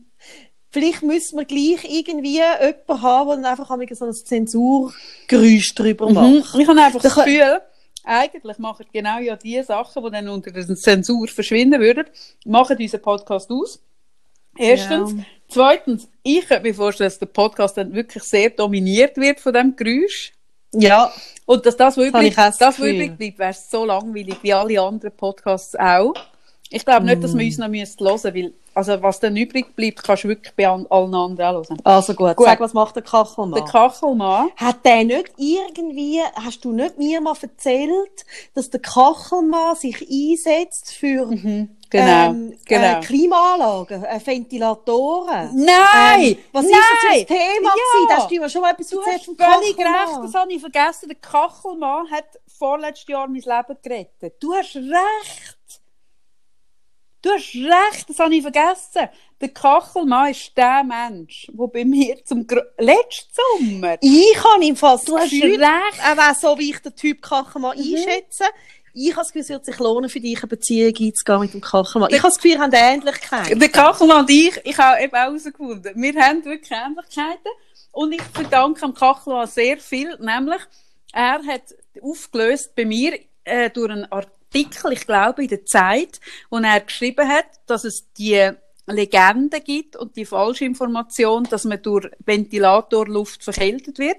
vielleicht 0.71 1.03
müssen 1.03 1.37
wir 1.37 1.45
gleich 1.45 1.83
irgendwie 1.87 2.37
jemanden 2.41 3.01
haben, 3.01 3.27
der 3.27 3.35
dann 3.37 3.45
einfach 3.45 3.95
so 3.95 4.05
ein 4.05 4.13
Zensurgeräusch 4.13 5.75
drüber 5.75 6.09
Mhm. 6.09 6.13
macht. 6.15 6.55
Ich 6.59 6.67
habe 6.67 6.81
einfach 6.81 7.01
das 7.01 7.15
Gefühl, 7.15 7.61
eigentlich 8.03 8.57
machen 8.57 8.85
genau 8.91 9.19
ja 9.19 9.35
die 9.35 9.61
Sachen, 9.63 10.03
die 10.03 10.11
dann 10.11 10.27
unter 10.29 10.51
der 10.51 10.67
Zensur 10.75 11.27
verschwinden 11.27 11.79
würden, 11.79 12.05
machen 12.45 12.77
unseren 12.77 13.01
Podcast 13.01 13.49
aus. 13.51 13.79
Erstens. 14.57 15.13
Ja. 15.13 15.23
Zweitens, 15.49 16.07
ich 16.23 16.47
könnte 16.47 16.63
mir 16.63 16.73
vorstellen, 16.73 17.09
dass 17.09 17.19
der 17.19 17.25
Podcast 17.27 17.77
dann 17.77 17.93
wirklich 17.93 18.23
sehr 18.23 18.49
dominiert 18.49 19.17
wird 19.17 19.39
von 19.39 19.53
dem 19.53 19.75
Geräusch. 19.75 20.33
Ja, 20.75 21.11
Und 21.45 21.65
dass 21.67 21.77
das, 21.77 21.97
was 21.97 22.07
übrig, 22.07 22.33
das 22.35 22.57
das, 22.57 22.79
was 22.79 22.87
übrig 22.87 23.15
bleibt, 23.17 23.37
wäre 23.37 23.53
so 23.53 23.85
langweilig 23.85 24.37
wie 24.41 24.53
alle 24.53 24.81
anderen 24.81 25.15
Podcasts 25.15 25.75
auch. 25.75 26.13
Ich 26.71 26.83
glaube 26.83 27.05
nicht, 27.05 27.19
Mm. 27.19 27.21
dass 27.21 27.37
wir 27.37 27.45
uns 27.45 27.57
noch 27.59 27.67
müssen 27.67 27.99
hören 28.03 28.13
müssen, 28.13 28.33
weil, 28.33 28.53
also 28.73 28.99
was 29.03 29.19
dann 29.19 29.37
übrig 29.37 29.75
bleibt, 29.75 30.03
kannst 30.03 30.23
du 30.23 30.29
wirklich 30.29 30.51
bei 30.55 30.67
allen 30.67 30.87
anderen 30.91 31.39
auch 31.39 31.53
hören. 31.69 31.77
also 31.83 32.15
gut. 32.15 32.35
Gut. 32.35 32.47
Sag, 32.47 32.59
was 32.59 32.73
macht 32.73 32.95
der 32.95 33.03
Kachelmann? 33.03 33.53
Der 33.53 33.63
Kachelmann, 33.65 34.49
Hat 34.55 34.83
der 34.83 35.03
nicht 35.03 35.31
irgendwie, 35.37 36.19
hast 36.33 36.65
du 36.65 36.71
nicht 36.71 36.97
mir 36.97 37.21
mal 37.21 37.35
erzählt, 37.39 38.25
dass 38.55 38.71
der 38.71 38.79
Kachelmann 38.79 39.75
sich 39.75 40.01
einsetzt 40.09 40.91
für 40.93 41.29
genau, 41.93 42.29
ähm, 42.31 42.59
genau. 42.65 42.99
Äh, 42.99 43.01
Klimaanlagen, 43.01 44.03
äh, 44.03 44.19
Ventilatoren? 44.25 45.51
Nein! 45.53 46.21
Ähm, 46.21 46.37
was 46.51 46.65
nein! 46.65 46.73
ist 46.73 47.29
das 47.29 47.37
Thema 47.37 47.69
Ja! 47.69 47.73
gewesen? 47.73 48.07
Da 48.09 48.15
hast 48.17 48.31
du 48.31 48.39
mir 48.39 48.49
schon 48.49 48.61
mal 48.61 48.71
etwas 48.71 48.89
Du 48.89 49.01
hast 49.01 49.25
völlig 49.25 49.77
recht, 49.77 50.23
das 50.23 50.33
habe 50.33 50.53
ich 50.53 50.59
vergessen. 50.61 51.09
Der 51.09 51.17
Kachelmann 51.17 52.11
hat 52.11 52.25
vorletztes 52.57 53.07
Jahr 53.07 53.27
mein 53.27 53.41
Leben 53.41 53.77
gerettet. 53.81 54.35
Du 54.41 54.53
hast 54.53 54.75
recht. 54.75 55.57
Du 57.21 57.29
hast 57.31 57.55
recht, 57.55 58.09
das 58.09 58.19
habe 58.19 58.35
ich 58.35 58.41
vergessen. 58.41 59.07
Der 59.39 59.49
Kachelmann 59.49 60.31
ist 60.31 60.57
der 60.57 60.83
Mensch, 60.83 61.47
der 61.53 61.67
bei 61.67 61.85
mir 61.85 62.23
zum 62.25 62.45
Gro 62.45 62.59
letzten 62.77 63.33
Sommer. 63.33 63.97
Ich 64.01 64.43
habe 64.43 64.65
ihm 64.65 64.75
fast 64.75 65.07
Du 65.07 65.17
hast 65.17 65.31
recht. 65.31 65.59
wäre 65.59 66.35
so, 66.37 66.57
wie 66.59 66.71
ich 66.71 66.79
den 66.79 66.93
Typ 66.95 67.21
Kachelmann 67.21 67.77
einschätze. 67.77 68.43
Ich 68.95 69.11
habe 69.11 69.21
das 69.21 69.33
Gefühl, 69.33 69.41
es 69.41 69.49
wird 69.49 69.65
sich 69.65 69.79
lohnen, 69.79 70.09
für 70.09 70.19
dich 70.19 70.37
eine 70.37 70.47
Beziehung 70.47 70.93
einzugehen 70.99 71.39
mit 71.39 71.53
dem 71.53 71.61
Kachelmann. 71.61 72.09
Ich 72.11 72.19
habe 72.19 72.27
das 72.27 72.37
Gefühl, 72.37 72.51
wir 72.51 72.59
haben 72.59 72.73
Ähnlichkeiten. 72.73 73.59
Der 73.59 73.69
Kachelmann 73.69 74.21
und 74.21 74.29
ich, 74.29 74.61
ich 74.63 74.77
habe 74.77 75.01
eben 75.01 75.13
auch 75.13 75.17
herausgefunden, 75.17 75.93
wir 75.95 76.21
haben 76.21 76.45
wirklich 76.45 76.71
Ähnlichkeiten. 76.71 77.51
Und 77.91 78.11
ich 78.11 78.21
verdanke 78.21 78.81
dem 78.81 78.93
Kachelmann 78.93 79.47
sehr 79.47 79.77
viel, 79.77 80.15
nämlich, 80.19 80.61
er 81.11 81.43
hat 81.45 81.63
aufgelöst 82.01 82.75
bei 82.75 82.85
mir 82.85 83.19
äh, 83.43 83.69
durch 83.71 83.91
einen 83.91 84.11
Artikel, 84.11 84.93
ich 84.93 85.05
glaube, 85.05 85.43
in 85.43 85.49
der 85.49 85.65
Zeit, 85.65 86.19
wo 86.49 86.57
er 86.57 86.79
geschrieben 86.79 87.27
hat, 87.27 87.45
dass 87.65 87.85
es 87.85 88.11
die 88.13 88.51
Legende 88.85 89.61
gibt 89.61 89.95
und 89.95 90.15
die 90.15 90.25
falsche 90.25 90.65
Information, 90.65 91.45
dass 91.45 91.63
man 91.63 91.81
durch 91.81 92.09
Ventilatorluft 92.25 93.43
verkältet 93.43 93.97
wird. 93.97 94.17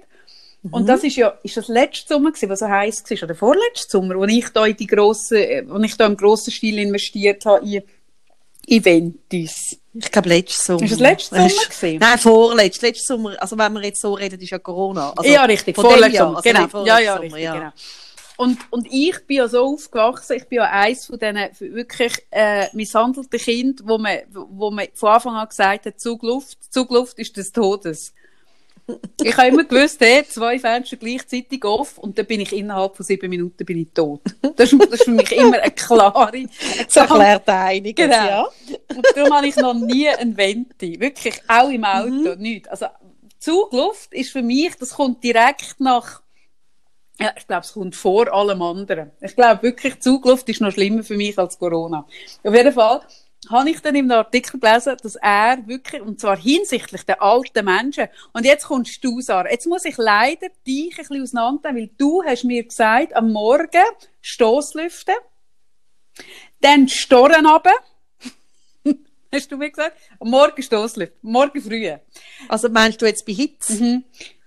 Und 0.71 0.87
das 0.87 1.03
ist 1.03 1.15
ja, 1.15 1.37
ist 1.43 1.57
das 1.57 1.67
letzte 1.67 2.13
Sommer 2.13 2.31
gewesen, 2.31 2.49
was 2.49 2.59
so 2.59 2.67
heiß 2.67 3.03
war, 3.09 3.23
oder 3.23 3.35
vorletzte 3.35 3.91
Sommer, 3.91 4.15
wo 4.15 4.23
ich 4.25 4.49
da 4.49 4.65
in 4.65 4.75
die 4.75 4.87
grosse, 4.87 5.37
äh, 5.37 5.63
wo 5.67 5.77
ich 5.79 5.95
da 5.95 6.05
im 6.05 6.17
grossen 6.17 6.51
Stil 6.51 6.79
investiert 6.79 7.45
habe 7.45 7.65
in 7.65 7.83
Eventis. 8.67 9.77
Ich 9.93 10.11
glaube, 10.11 10.29
letztes 10.29 10.65
Sommer. 10.65 10.83
Ist 10.83 10.91
das 10.91 10.99
letztes 10.99 11.37
Es 11.37 11.55
Sommer 11.55 11.69
gewesen? 11.69 11.99
Nein, 11.99 12.17
vorletztes. 12.17 12.81
Letztes 12.81 13.07
Sommer, 13.07 13.41
also 13.41 13.57
wenn 13.57 13.73
wir 13.73 13.83
jetzt 13.83 14.01
so 14.01 14.13
reden, 14.13 14.39
ist 14.39 14.49
ja 14.49 14.59
Corona. 14.59 15.13
Also 15.15 15.31
ja, 15.31 15.45
richtig, 15.45 15.75
vorletztes 15.75 16.17
Sommer, 16.17 16.37
also 16.37 16.49
genau. 16.49 16.63
nicht 16.63 16.87
Ja, 16.87 16.99
ja, 16.99 17.13
Sommer, 17.13 17.23
richtig, 17.23 17.43
ja. 17.43 17.53
genau. 17.53 17.71
Und, 18.37 18.57
und 18.69 18.87
ich 18.91 19.25
bin 19.25 19.37
ja 19.37 19.47
so 19.47 19.63
aufgewachsen, 19.65 20.35
ich 20.35 20.45
bin 20.47 20.57
ja 20.57 20.69
eins 20.69 21.05
von 21.05 21.17
diesen 21.17 21.37
wirklich 21.73 22.13
äh, 22.31 22.67
misshandelten 22.73 23.39
Kind, 23.39 23.81
wo 23.85 23.97
man, 23.97 24.17
wo 24.31 24.71
man 24.71 24.87
von 24.93 25.09
Anfang 25.09 25.35
an 25.35 25.47
gesagt 25.47 25.85
hat, 25.85 25.99
Zugluft, 25.99 26.57
Zugluft 26.69 27.17
ist 27.17 27.37
des 27.37 27.51
Todes. 27.53 28.13
Ich 29.23 29.35
habe 29.37 29.47
immer 29.47 29.63
gewusst, 29.63 29.99
hey, 30.01 30.23
zwei 30.27 30.59
Fenster 30.59 30.97
gleichzeitig 30.97 31.63
off 31.65 31.97
und 31.97 32.17
dann 32.19 32.25
bin 32.27 32.39
ich 32.41 32.53
innerhalb 32.53 32.95
von 32.95 33.03
sieben 33.05 33.29
Minuten 33.29 33.65
bin 33.65 33.79
ich 33.79 33.87
tot. 33.93 34.21
Das 34.55 34.71
ist, 34.71 34.79
das 34.81 34.89
ist 34.99 35.03
für 35.05 35.11
mich 35.11 35.31
immer 35.31 35.59
eine 35.59 35.71
klare... 35.71 36.27
Eine 36.33 36.49
Das 36.85 36.95
erklärt 36.95 37.49
einiges, 37.49 38.05
Genau. 38.05 38.15
ja. 38.27 38.47
Und 38.95 39.05
darum 39.15 39.33
habe 39.33 39.47
ich 39.47 39.55
noch 39.55 39.73
nie 39.73 40.07
ein 40.07 40.37
Venti. 40.37 40.99
Wirklich, 40.99 41.41
auch 41.47 41.69
im 41.69 41.83
Auto, 41.83 42.35
Mhm. 42.35 42.41
nicht. 42.41 42.69
Also, 42.69 42.85
Zugluft 43.39 44.13
ist 44.13 44.31
für 44.31 44.41
mich, 44.43 44.75
das 44.75 44.91
kommt 44.91 45.23
direkt 45.23 45.79
nach, 45.79 46.21
ja, 47.19 47.31
ich 47.37 47.47
glaube, 47.47 47.61
es 47.63 47.73
kommt 47.73 47.95
vor 47.95 48.31
allem 48.33 48.61
anderen. 48.61 49.11
Ich 49.21 49.35
glaube 49.35 49.63
wirklich, 49.63 49.99
Zugluft 49.99 50.47
ist 50.49 50.61
noch 50.61 50.71
schlimmer 50.71 51.03
für 51.03 51.15
mich 51.17 51.37
als 51.39 51.57
Corona. 51.57 52.05
Auf 52.43 52.53
jeden 52.53 52.73
Fall 52.73 53.01
habe 53.49 53.69
ich 53.69 53.79
dann 53.81 53.95
im 53.95 54.11
Artikel 54.11 54.59
gelesen, 54.59 54.97
dass 55.01 55.15
er 55.15 55.57
wirklich, 55.65 56.01
und 56.01 56.19
zwar 56.19 56.37
hinsichtlich 56.37 57.03
der 57.03 57.21
alten 57.21 57.65
Menschen, 57.65 58.07
und 58.33 58.45
jetzt 58.45 58.65
kommst 58.65 59.03
du, 59.03 59.21
Sarah, 59.21 59.49
jetzt 59.49 59.67
muss 59.67 59.85
ich 59.85 59.97
leider 59.97 60.47
dich 60.65 60.91
ein 60.91 60.95
bisschen 60.97 61.21
auseinandernehmen, 61.21 61.89
weil 61.89 61.95
du 61.97 62.23
hast 62.23 62.43
mir 62.43 62.63
gesagt, 62.63 63.15
am 63.15 63.31
Morgen 63.31 63.67
Stoßlüften, 64.21 65.15
dann 66.61 66.87
Storren 66.87 67.45
runter, 67.45 67.73
hast 69.33 69.51
du 69.51 69.57
mir 69.57 69.69
gesagt, 69.69 69.97
am 70.19 70.29
Morgen 70.29 70.61
Stoßlüften, 70.61 71.17
morgen 71.21 71.61
früh. 71.61 71.91
Also 72.47 72.69
meinst 72.69 73.01
du 73.01 73.05
jetzt 73.05 73.25
bei 73.25 73.33
Hitze? 73.33 73.73
Mhm. 73.73 74.03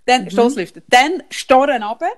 Dann 0.06 0.30
Stoßlüften. 0.30 0.82
Dann 0.88 1.22
Storren 1.30 1.82
runter 1.82 2.10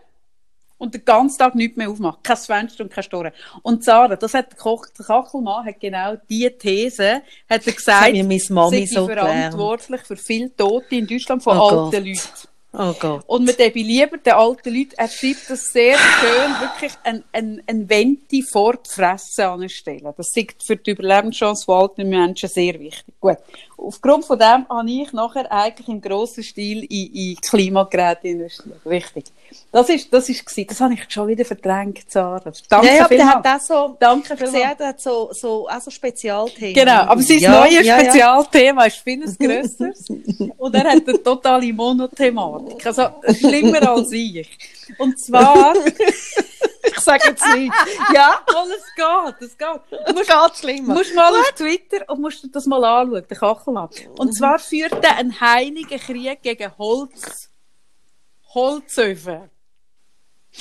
und 0.80 0.94
den 0.94 1.04
ganzen 1.04 1.38
Tag 1.38 1.54
nichts 1.54 1.76
mehr 1.76 1.90
aufmachen. 1.90 2.20
Kein 2.22 2.36
Fenster 2.38 2.84
und 2.84 2.90
kein 2.90 3.04
Storren. 3.04 3.32
Und 3.62 3.84
Sarah, 3.84 4.16
das 4.16 4.32
hat 4.34 4.50
der, 4.50 4.58
Koch, 4.58 4.86
der 4.98 5.04
Kachelmann 5.04 5.66
hat 5.66 5.78
genau 5.78 6.16
diese 6.28 6.56
These, 6.56 7.22
hat 7.48 7.66
er 7.66 7.72
gesagt, 7.72 8.00
sei 8.16 8.86
so 8.86 9.06
gelernt. 9.06 9.28
verantwortlich 9.28 10.00
für 10.00 10.16
viele 10.16 10.56
Tote 10.56 10.96
in 10.96 11.06
Deutschland 11.06 11.42
von 11.42 11.56
Oh 11.58 11.62
alten 11.62 11.76
Gott. 11.90 12.04
Leuten. 12.06 12.49
Oh 12.72 12.94
Gott. 13.00 13.24
Und 13.26 13.46
lieber 13.58 14.18
den 14.18 14.32
alten 14.32 14.72
Leuten, 14.72 14.92
er 14.96 15.08
schreibt 15.08 15.50
das 15.50 15.72
sehr 15.72 15.96
schön, 15.98 16.60
wirklich 16.60 16.92
ein, 17.02 17.24
ein, 17.32 17.60
ein 17.66 17.88
Venti 17.88 18.42
vor 18.42 18.74
die 18.74 18.88
Fresse 18.88 19.48
anstellen. 19.48 20.14
Das 20.16 20.28
ist 20.36 20.62
für 20.62 20.76
die 20.76 20.92
Überlebenschance 20.92 21.64
von 21.64 21.82
alten 21.82 22.08
Menschen 22.08 22.48
sehr 22.48 22.78
wichtig. 22.78 23.14
Gut. 23.20 23.38
Aufgrund 23.76 24.24
von 24.24 24.38
dem 24.38 24.68
habe 24.68 24.90
ich 24.90 25.12
nachher 25.12 25.50
eigentlich 25.50 25.88
im 25.88 26.00
grossen 26.00 26.44
Stil 26.44 26.84
in, 26.84 27.12
in 27.12 27.36
Klimageräte 27.36 28.28
investiert. 28.28 28.78
Richtig. 28.86 29.24
Das 29.72 29.88
ist, 29.88 30.12
das 30.12 30.28
ist 30.28 30.44
gewesen. 30.44 30.66
Das 30.68 30.80
habe 30.80 30.94
ich 30.94 31.00
schon 31.08 31.28
wieder 31.28 31.44
verdrängt, 31.44 32.10
Sarah. 32.10 32.52
Danke 32.68 32.86
ja, 32.86 32.94
ja, 32.94 33.04
aber 33.04 33.14
der 33.16 33.26
hat 33.26 33.46
auch 33.46 33.60
so, 33.60 33.96
Danke 33.98 34.36
sehe, 34.36 34.76
der 34.78 34.88
hat 34.88 35.00
so, 35.00 35.30
so, 35.32 35.68
auch 35.68 35.80
so 35.80 35.90
Spezialthemen. 35.90 36.74
Genau, 36.74 37.02
aber 37.02 37.22
sein 37.22 37.38
Ja, 37.38 37.60
neues 37.60 37.86
ja. 37.86 37.98
Spezialthema 38.00 38.84
ist 38.84 38.98
vieles 38.98 39.38
grösseres 39.38 40.08
und 40.58 40.74
er 40.74 40.84
hat 40.84 41.08
eine 41.08 41.22
totale 41.22 41.72
Monothematik. 41.72 42.59
Also 42.84 43.08
schlimmer 43.38 43.88
als 43.90 44.12
ich. 44.12 44.58
Und 44.98 45.18
zwar, 45.18 45.74
Ich 46.82 46.98
sage 47.00 47.28
jetzt 47.28 47.44
nicht. 47.54 47.72
Ja, 48.14 48.40
oh, 48.54 48.66
es 48.68 48.94
geht, 48.94 49.48
es 49.48 49.58
geht. 49.58 49.68
Du 49.90 49.96
es 50.06 50.14
musst, 50.14 50.28
geht 50.28 50.56
schlimmer. 50.58 50.94
musst 50.94 51.14
mal 51.14 51.34
auf 51.34 51.52
Twitter 51.52 52.08
und 52.08 52.20
musst 52.20 52.42
dir 52.42 52.48
das 52.48 52.66
mal 52.66 52.82
anschauen, 52.84 53.26
den 53.28 53.38
Kachelmann. 53.38 53.88
Und 54.18 54.34
zwar 54.34 54.58
führt 54.58 55.04
er 55.04 55.16
einen 55.16 55.40
heiligen 55.40 55.98
Krieg 55.98 56.42
gegen 56.42 56.76
Holz, 56.78 57.50
Holzöfen. 58.54 59.50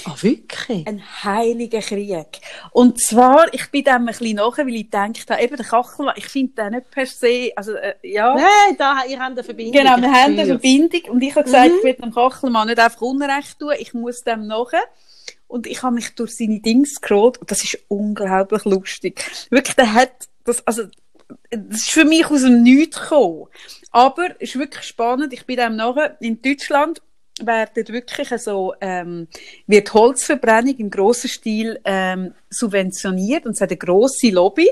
Ah, 0.06 0.16
wirklich? 0.22 0.88
Ein 0.88 1.02
heiliger 1.24 1.80
Krieg. 1.82 2.40
Und 2.72 3.02
zwar, 3.02 3.52
ich 3.54 3.70
bin 3.72 3.84
dem 3.84 3.94
ein 3.94 4.06
bisschen 4.06 4.36
nachher, 4.36 4.66
weil 4.66 4.76
ich 4.76 4.84
gedacht 4.86 5.30
habe, 5.30 5.42
eben 5.42 5.58
der 5.58 5.66
Kachelmann, 5.66 6.14
ich 6.16 6.28
finde 6.28 6.54
den 6.54 6.74
nicht 6.74 6.92
per 6.92 7.06
se, 7.06 7.52
also, 7.56 7.74
äh, 7.74 7.96
ja. 8.04 8.36
Nein, 8.36 8.78
da, 8.78 9.04
ihr 9.08 9.20
habt 9.20 9.32
eine 9.32 9.44
Verbindung. 9.44 9.74
Genau, 9.74 9.98
wir 9.98 10.08
ich 10.08 10.14
haben 10.14 10.40
eine. 10.40 10.46
Verbindung 10.46 11.02
und 11.10 11.22
ich 11.22 11.36
habe 11.36 11.44
gesagt, 11.44 11.72
ich 11.78 11.84
will 11.84 11.94
dem 11.96 12.14
Kachelmann 12.14 12.68
nicht 12.68 12.80
einfach 12.80 13.02
Unrecht 13.02 13.60
tun, 13.60 13.74
ich 13.78 13.94
muss 13.94 14.22
dem 14.22 14.48
nachher. 14.48 14.84
Und 15.48 15.66
ich 15.66 15.82
habe 15.82 15.96
mich 15.96 16.14
durch 16.14 16.36
seine 16.36 16.60
Dinge 16.60 16.84
gescrollt 16.84 17.40
und 17.40 17.50
das 17.50 17.64
ist 17.64 17.80
unglaublich 17.88 18.66
lustig. 18.66 19.24
Wirklich, 19.50 19.76
der 19.76 19.94
hat 19.94 20.12
das, 20.44 20.66
also, 20.68 20.84
das 21.50 21.82
ist 21.82 21.92
für 21.92 22.06
mich 22.06 22.28
aus 22.28 22.42
dem 22.44 22.62
Nichts 22.62 23.02
gekommen. 23.02 23.48
Aber 23.92 24.30
es 24.40 24.50
ist 24.50 24.60
wirklich 24.60 24.86
spannend. 24.86 25.34
Ich 25.34 25.48
bin 25.48 25.58
dem 25.58 25.76
nachher 25.76 26.18
in 26.22 26.42
Deutschland 26.42 27.02
werden 27.46 27.88
wirklich 27.88 28.30
so, 28.42 28.74
ähm, 28.82 29.28
wird 29.68 29.94
Holzverbrennung 29.94 30.78
im 30.78 30.90
grossen 30.90 31.30
Stil 31.30 31.80
ähm, 31.86 32.34
subventioniert 32.50 33.46
und 33.46 33.54
es 33.54 33.62
hat 33.62 33.70
eine 33.70 33.78
grosse 33.78 34.30
Lobby. 34.30 34.70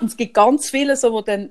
und 0.00 0.10
es 0.10 0.16
gibt 0.16 0.34
ganz 0.34 0.70
viele, 0.70 0.96
so, 0.96 1.12
wo 1.12 1.20
dann 1.20 1.50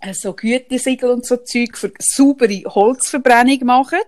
äh, 0.00 0.14
so 0.14 0.34
Gütesiegel 0.34 1.10
und 1.10 1.26
so 1.26 1.36
Zeug 1.38 1.76
für 1.76 1.92
saubere 1.98 2.62
Holzverbrennung 2.66 3.64
machen. 3.64 3.98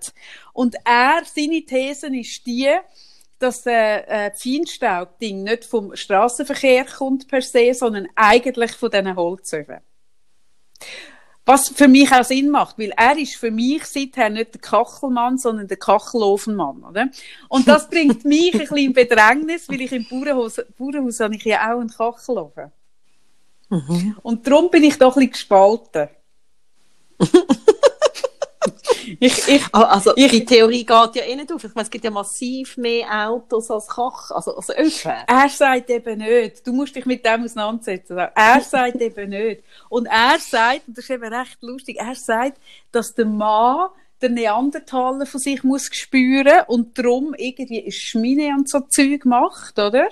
Und 0.53 0.77
er, 0.85 1.23
seine 1.25 1.65
These 1.65 2.09
ist 2.17 2.47
die, 2.47 2.71
dass 3.39 3.67
äh, 3.67 3.99
äh, 4.01 4.31
Feinstaubding 4.35 5.43
nicht 5.43 5.65
vom 5.65 5.95
Straßenverkehr 5.95 6.85
kommt 6.85 7.29
per 7.29 7.43
se, 7.43 7.75
sondern 7.75 8.09
eigentlich 8.15 8.73
von 8.73 8.91
diesen 8.91 9.17
Holzöfen. 9.17 9.81
Was 11.47 11.69
für 11.69 11.87
mich 11.87 12.13
auch 12.13 12.25
Sinn 12.25 12.51
macht, 12.51 12.77
weil 12.77 12.93
er 12.97 13.17
ist 13.17 13.37
für 13.37 13.53
mich 13.53 13.85
seither 13.85 14.29
nicht 14.29 14.55
der 14.55 14.61
Kachelmann, 14.61 15.39
sondern 15.39 15.69
der 15.69 15.77
Kachelofenmann, 15.77 16.83
oder? 16.83 17.09
Und 17.49 17.69
das 17.69 17.89
bringt 17.91 18.25
mich 18.25 18.53
ein 18.53 18.59
bisschen 18.61 18.79
in 18.79 18.93
Bedrängnis, 18.93 19.69
weil 19.69 19.81
ich 19.81 19.93
im 19.93 20.07
Bauernhaus, 20.09 20.61
Bauernhaus 20.77 21.21
habe 21.21 21.37
ich 21.37 21.45
ja 21.45 21.73
auch 21.73 21.79
einen 21.79 21.89
Kachelofen. 21.89 22.73
Mhm. 23.69 24.17
Und 24.23 24.47
darum 24.47 24.71
bin 24.71 24.83
ich 24.83 24.99
doch 24.99 25.17
ein 25.17 25.29
bisschen 25.29 25.33
gespalten. 25.33 26.09
ich, 29.21 29.49
ich, 29.49 29.63
Ah, 29.73 29.83
Also, 29.85 30.13
Ich- 30.17 30.31
die 30.31 30.45
Theorie 30.45 30.85
geht 30.85 31.15
ja 31.17 31.23
eh 31.25 31.37
nicht 31.37 31.53
auf. 31.53 31.63
Ich 31.65 31.75
meine, 31.75 31.85
es 31.85 31.91
gibt 31.91 32.05
ja 32.05 32.11
massiv 32.11 32.77
mehr 32.77 33.29
Autos 33.29 33.71
als 33.71 33.87
Kach, 33.89 34.31
also 34.31 34.57
als 34.57 34.71
Öfen. 34.71 35.13
er 35.27 35.49
sagt 35.49 35.91
eben 35.91 36.19
nicht. 36.19 36.67
Du 36.67 36.73
musst 36.73 36.95
dich 36.97 37.07
mit 37.07 37.25
dem 37.25 37.45
auseinandersetzen. 37.45 38.17
Er 38.19 38.61
sagt 38.61 39.01
eben 39.01 39.31
nicht. 39.31 39.63
Und 39.89 40.07
er 40.07 40.37
sagt, 40.39 40.89
und 40.89 40.97
das 40.97 41.05
ist 41.05 41.11
eben 41.11 41.33
recht 41.33 41.59
lustig, 41.63 41.97
er 41.99 42.15
sagt, 42.15 42.59
dass 42.93 43.15
der 43.15 43.27
Mann 43.27 43.89
der 44.23 44.31
Neandertaler 44.31 45.27
von 45.27 45.41
sich 45.41 45.63
muss 45.63 45.89
spüren 45.93 46.63
und 46.69 46.99
darum 46.99 47.35
irgendwie 47.37 47.83
eine 47.83 47.93
Schmine 47.93 48.55
und 48.57 48.69
so 48.69 48.81
Zeug 48.81 49.25
macht, 49.27 49.79
oder? 49.79 50.09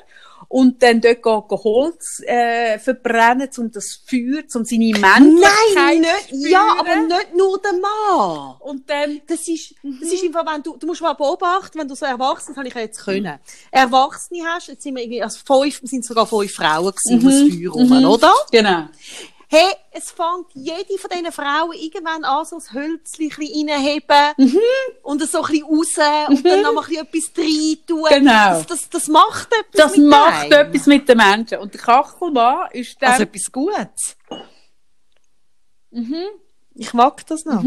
Und 0.55 0.81
dann 0.85 1.01
dort 1.01 1.21
geht, 1.21 1.49
geht 1.49 1.65
Holz 1.65 2.23
äh, 2.25 2.79
verbrennen, 2.79 3.51
um 3.59 3.73
das 3.73 4.01
Feuer, 4.07 4.45
um 4.55 4.65
seine 4.65 4.85
Männlichkeit 4.85 5.75
Nein, 5.75 6.05
zu 6.29 6.37
nicht, 6.37 6.49
ja, 6.53 6.61
spüren. 6.61 6.79
aber 6.79 6.97
nicht 6.97 7.35
nur 7.35 7.61
der 7.61 7.73
Mann. 7.73 8.55
Und 8.61 8.89
dann 8.89 9.21
Das 9.27 9.49
ist, 9.49 9.75
das 9.83 10.13
ist 10.13 10.23
einfach, 10.23 10.47
wenn 10.47 10.63
du, 10.63 10.77
du 10.77 10.87
musst 10.87 11.03
mal 11.03 11.15
beobachten, 11.15 11.77
wenn 11.77 11.89
du 11.89 11.97
so 11.97 12.07
erwachsen, 12.07 12.51
das 12.51 12.57
habe 12.57 12.69
ich 12.69 12.75
ja 12.75 12.83
jetzt 12.83 13.05
können. 13.05 13.41
Erwachsene 13.73 14.45
hast, 14.47 14.69
jetzt 14.69 14.85
sind 14.85 14.95
wir 14.95 15.03
irgendwie, 15.03 15.25
also 15.25 15.41
fünf, 15.45 15.81
sind 15.83 16.05
sogar 16.05 16.25
fünf 16.25 16.53
Frauen 16.53 16.93
gewesen, 16.93 17.19
um 17.19 17.25
das 17.25 17.59
Feuer 17.59 17.73
rum, 17.73 18.05
oder? 18.05 18.33
Genau. 18.53 18.87
Hey, 19.49 19.73
es 19.93 20.11
fängt 20.11 20.47
jede 20.55 20.99
von 20.99 21.11
diesen 21.11 21.31
Frauen 21.33 21.73
irgendwann 21.73 22.25
an, 22.25 22.45
so 22.45 22.57
ein 22.57 22.73
Hölzchen 22.73 23.31
reinheben 23.31 24.59
und 25.03 25.23
so 25.23 25.43
ein 25.43 25.51
bisschen 25.51 25.65
raus 25.67 26.29
und 26.29 26.45
dann 26.45 26.63
noch 26.63 26.73
mal 26.73 26.85
ein 26.85 27.07
bisschen 27.11 27.33
etwas 27.35 27.39
rein 27.39 27.87
tun. 27.87 28.07
Genau. 28.09 28.51
Das, 28.51 28.67
das, 28.67 28.89
das 28.91 29.09
macht 29.09 29.49
etwas 29.53 29.73
Das 29.91 29.97
mit 29.97 30.09
macht 30.09 30.53
einem. 30.53 30.67
etwas 30.69 30.87
mit 30.87 31.09
den 31.09 31.17
Menschen. 31.19 31.59
Und 31.59 31.75
der 31.75 31.81
Kachelmann 31.81 32.69
ist 32.73 33.01
dann... 33.01 33.11
Also 33.13 33.23
etwas 33.25 33.53
Gutes. 33.53 34.17
Ich 36.75 36.93
mag 36.95 37.27
das 37.27 37.45
noch. 37.45 37.65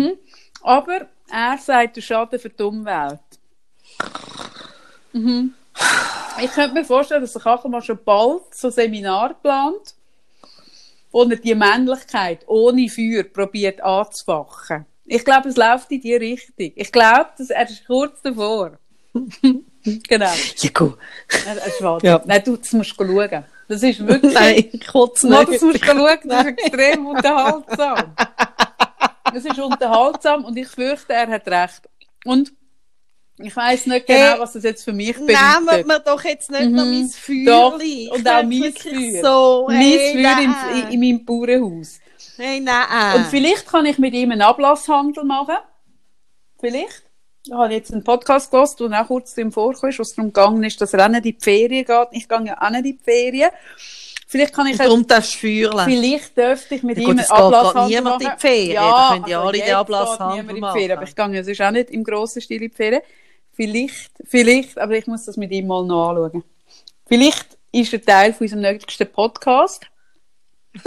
Aber 0.64 1.08
er 1.30 1.58
sagt, 1.58 1.96
der 1.96 2.02
Schaden 2.02 2.40
für 2.40 2.50
die 2.50 2.64
Umwelt. 2.64 3.20
Mhm. 5.14 5.54
Ich 6.42 6.52
könnte 6.52 6.74
mir 6.74 6.86
vorstellen, 6.86 7.22
dass 7.22 7.34
der 7.34 7.42
Kachelmann 7.42 7.82
schon 7.82 8.04
bald 8.04 8.54
so 8.54 8.68
ein 8.68 8.74
Seminar 8.74 9.34
plant, 9.36 9.96
wo 11.18 11.24
er 11.24 11.36
die 11.38 11.56
Männlichkeit 11.56 12.48
ohne 12.48 12.88
Feuer 12.90 13.24
probiert 13.24 13.82
anzufachen. 13.82 14.86
Ich 15.06 15.26
glaube, 15.26 15.50
es 15.50 15.56
läuft 15.56 15.92
in 15.92 16.02
die 16.02 16.14
Richtung. 16.14 16.72
Ich 16.76 16.92
glaube, 16.92 17.30
dass 17.36 17.50
er 17.50 17.68
ist 17.68 17.88
kurz 17.88 18.22
davor. 18.22 18.78
genau. 19.84 20.32
Ja, 20.58 20.70
gut. 20.72 20.98
Schwatzt. 21.28 22.04
Ja. 22.04 22.22
Nein, 22.24 22.42
du, 22.46 22.58
das 22.58 22.72
musst 22.74 23.00
du 23.00 23.04
schauen. 23.04 23.44
Das 23.68 23.82
ist 23.82 24.06
wirklich... 24.06 24.34
Nein, 24.36 24.70
kurz 24.92 25.24
Mal, 25.24 25.40
nicht. 25.40 25.54
das 25.54 25.62
musst 25.64 25.84
du 25.84 25.88
schauen, 25.88 26.20
das 26.24 26.46
ist 26.46 26.50
extrem 26.50 27.08
unterhaltsam. 27.08 28.14
Es 29.34 29.46
ist 29.46 29.60
unterhaltsam 29.60 30.46
und 30.46 30.56
ich 30.56 30.68
fürchte, 30.68 31.14
er 31.14 31.28
hat 31.30 31.48
recht. 31.48 31.90
Und 32.26 32.54
ich 33.40 33.56
weiss 33.56 33.86
nicht 33.86 34.08
genau, 34.08 34.20
Hey, 34.20 34.40
was 34.40 34.54
das 34.54 34.64
jetzt 34.64 34.84
für 34.84 34.94
mich 34.94 35.14
bedeutet. 35.14 35.36
Nehmen 35.72 35.88
wir 35.88 36.00
doch 36.00 36.24
jetzt 36.24 36.50
nicht 36.52 36.72
noch 36.72 36.86
Mhm. 36.86 37.10
mein 37.26 37.46
Doch, 37.46 37.72
Feuerli. 37.72 38.10
und 38.14 38.28
auch 38.28 38.44
mein 38.44 38.74
Feuer. 38.74 39.22
So, 39.24 39.66
mein 39.68 39.78
hey, 39.82 40.14
Feuer 40.24 40.38
in, 40.40 40.82
in, 40.82 40.92
in 40.94 41.00
meinem 41.00 41.26
Bauernhaus. 41.26 42.00
Hey, 42.38 42.60
nein. 42.60 43.16
Und 43.16 43.28
vielleicht 43.28 43.68
kann 43.68 43.86
ich 43.86 43.98
mit 43.98 44.14
ihm 44.14 44.32
einen 44.32 44.42
Ablasshandel 44.42 45.24
machen. 45.24 45.56
Vielleicht. 46.60 47.04
Ich 47.46 47.54
habe 47.54 47.74
jetzt 47.74 47.94
einen 47.94 48.04
Podcast 48.04 48.52
gehört, 48.52 48.76
wo 48.80 48.86
auch 48.94 49.08
kurz 49.08 49.34
drin 49.34 49.52
vorkommt, 49.52 49.98
wo 49.98 50.02
es 50.02 50.14
darum 50.16 50.34
gegangen 50.34 50.64
ist, 50.64 50.82
dass 50.82 50.94
er 50.94 51.06
auch 51.06 51.10
nicht 51.10 51.26
in 51.26 51.32
die 51.38 51.38
Ferien 51.40 51.86
geht. 51.86 52.08
Ich 52.12 52.28
gehe 52.28 52.44
ja 52.46 52.62
auch 52.62 52.70
nicht 52.72 52.78
in 52.86 52.98
die 52.98 53.00
Ferien. 53.04 53.50
Vielleicht 54.28 54.54
kann 54.54 54.68
ich... 54.68 54.76
Darum 54.78 55.08
darfst 55.08 55.36
du 55.36 55.38
fühlen. 55.40 55.80
Vielleicht 55.86 56.36
dürfte 56.36 56.76
ich 56.76 56.84
mit 56.84 56.98
Ja, 56.98 57.04
ihm 57.04 57.10
einen 57.12 57.20
Ablasshandel 57.22 57.72
gerade 57.74 57.88
niemand 57.90 58.22
machen. 58.22 58.26
in 58.26 58.32
die 58.36 58.42
Ferien. 58.42 58.74
Ja, 58.74 58.82
Da 58.92 59.14
können 59.14 59.28
ja 59.28 59.38
also 59.38 59.48
alle 59.50 59.58
den 59.60 59.74
Ablasshandel 59.76 60.60
machen. 60.60 60.74
Ferien, 60.80 60.98
Aber 60.98 61.08
ich 61.08 61.16
gehe 61.16 61.30
ja 61.34 61.44
sonst 61.44 61.62
auch 61.62 61.72
nicht 61.72 61.90
im 61.92 62.04
grossen 62.04 62.42
Stil 62.42 62.62
in 62.62 62.70
die 62.70 62.76
Ferien. 62.76 63.02
Vielleicht, 63.58 64.12
vielleicht, 64.24 64.78
aber 64.78 64.94
ich 64.96 65.08
muss 65.08 65.26
das 65.26 65.36
mit 65.36 65.52
ihm 65.52 65.66
mal 65.66 65.84
noch 65.84 66.10
anschauen. 66.10 66.44
Vielleicht 67.08 67.58
ist 67.72 67.92
er 67.92 68.02
Teil 68.06 68.32
von 68.34 68.46
unserem 68.46 68.62
nächsten 68.62 69.12
Podcast. 69.12 69.86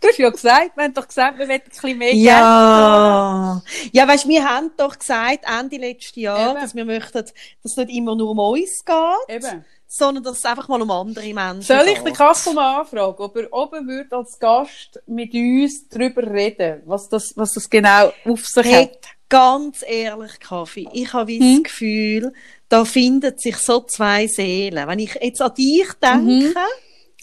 Du 0.00 0.08
hast 0.08 0.18
ja 0.18 0.30
gesagt, 0.30 0.76
wir 0.76 0.84
haben 0.84 0.94
doch 0.94 1.06
gesagt, 1.06 1.38
wir 1.38 1.46
wollen 1.46 1.60
ein 1.60 1.68
bisschen 1.68 1.98
mehr 1.98 2.14
Ja, 2.14 3.62
ja, 3.92 4.08
weißt, 4.08 4.26
wir 4.26 4.48
haben 4.48 4.70
doch 4.76 4.98
gesagt, 4.98 5.44
Ende 5.44 5.76
letzten 5.76 6.20
Jahr, 6.20 6.52
Eben. 6.52 6.60
dass 6.60 6.74
wir 6.74 6.84
möchten, 6.84 7.12
dass 7.18 7.32
es 7.62 7.76
nicht 7.76 7.90
immer 7.90 8.16
nur 8.16 8.30
um 8.30 8.38
uns 8.38 8.82
geht. 8.84 9.36
Eben. 9.36 9.64
sondern 9.86 10.24
dass 10.24 10.38
es 10.38 10.44
einfach 10.44 10.68
mal 10.68 10.80
um 10.80 10.90
andere 10.90 11.34
Menschen 11.34 11.62
Soll 11.62 11.86
ich 11.88 11.96
den 11.98 12.04
geht. 12.06 12.16
Kassel 12.16 12.54
mal 12.54 12.80
anfragen, 12.80 13.22
ob 13.22 13.36
er 13.36 13.52
oben 13.52 13.86
würde 13.86 14.16
als 14.16 14.38
Gast 14.38 15.02
mit 15.06 15.34
uns 15.34 15.88
darüber 15.88 16.22
reden, 16.22 16.82
was 16.86 17.08
das, 17.08 17.32
was 17.36 17.52
das 17.52 17.68
genau 17.68 18.12
auf 18.24 18.46
sich 18.46 18.64
Hey, 18.66 18.84
hat? 18.86 19.08
Ganz 19.28 19.84
ehrlich, 19.86 20.38
Kaffee, 20.40 20.88
ich 20.92 21.12
habe 21.12 21.32
Hm? 21.32 21.62
das 21.62 21.72
Gefühl, 21.72 22.32
da 22.68 22.84
finden 22.84 23.36
sich 23.38 23.56
so 23.56 23.80
zwei 23.80 24.26
Seelen. 24.26 24.86
Wenn 24.88 24.98
ich 24.98 25.14
jetzt 25.20 25.40
an 25.40 25.54
dich 25.54 25.88
denke 26.02 26.54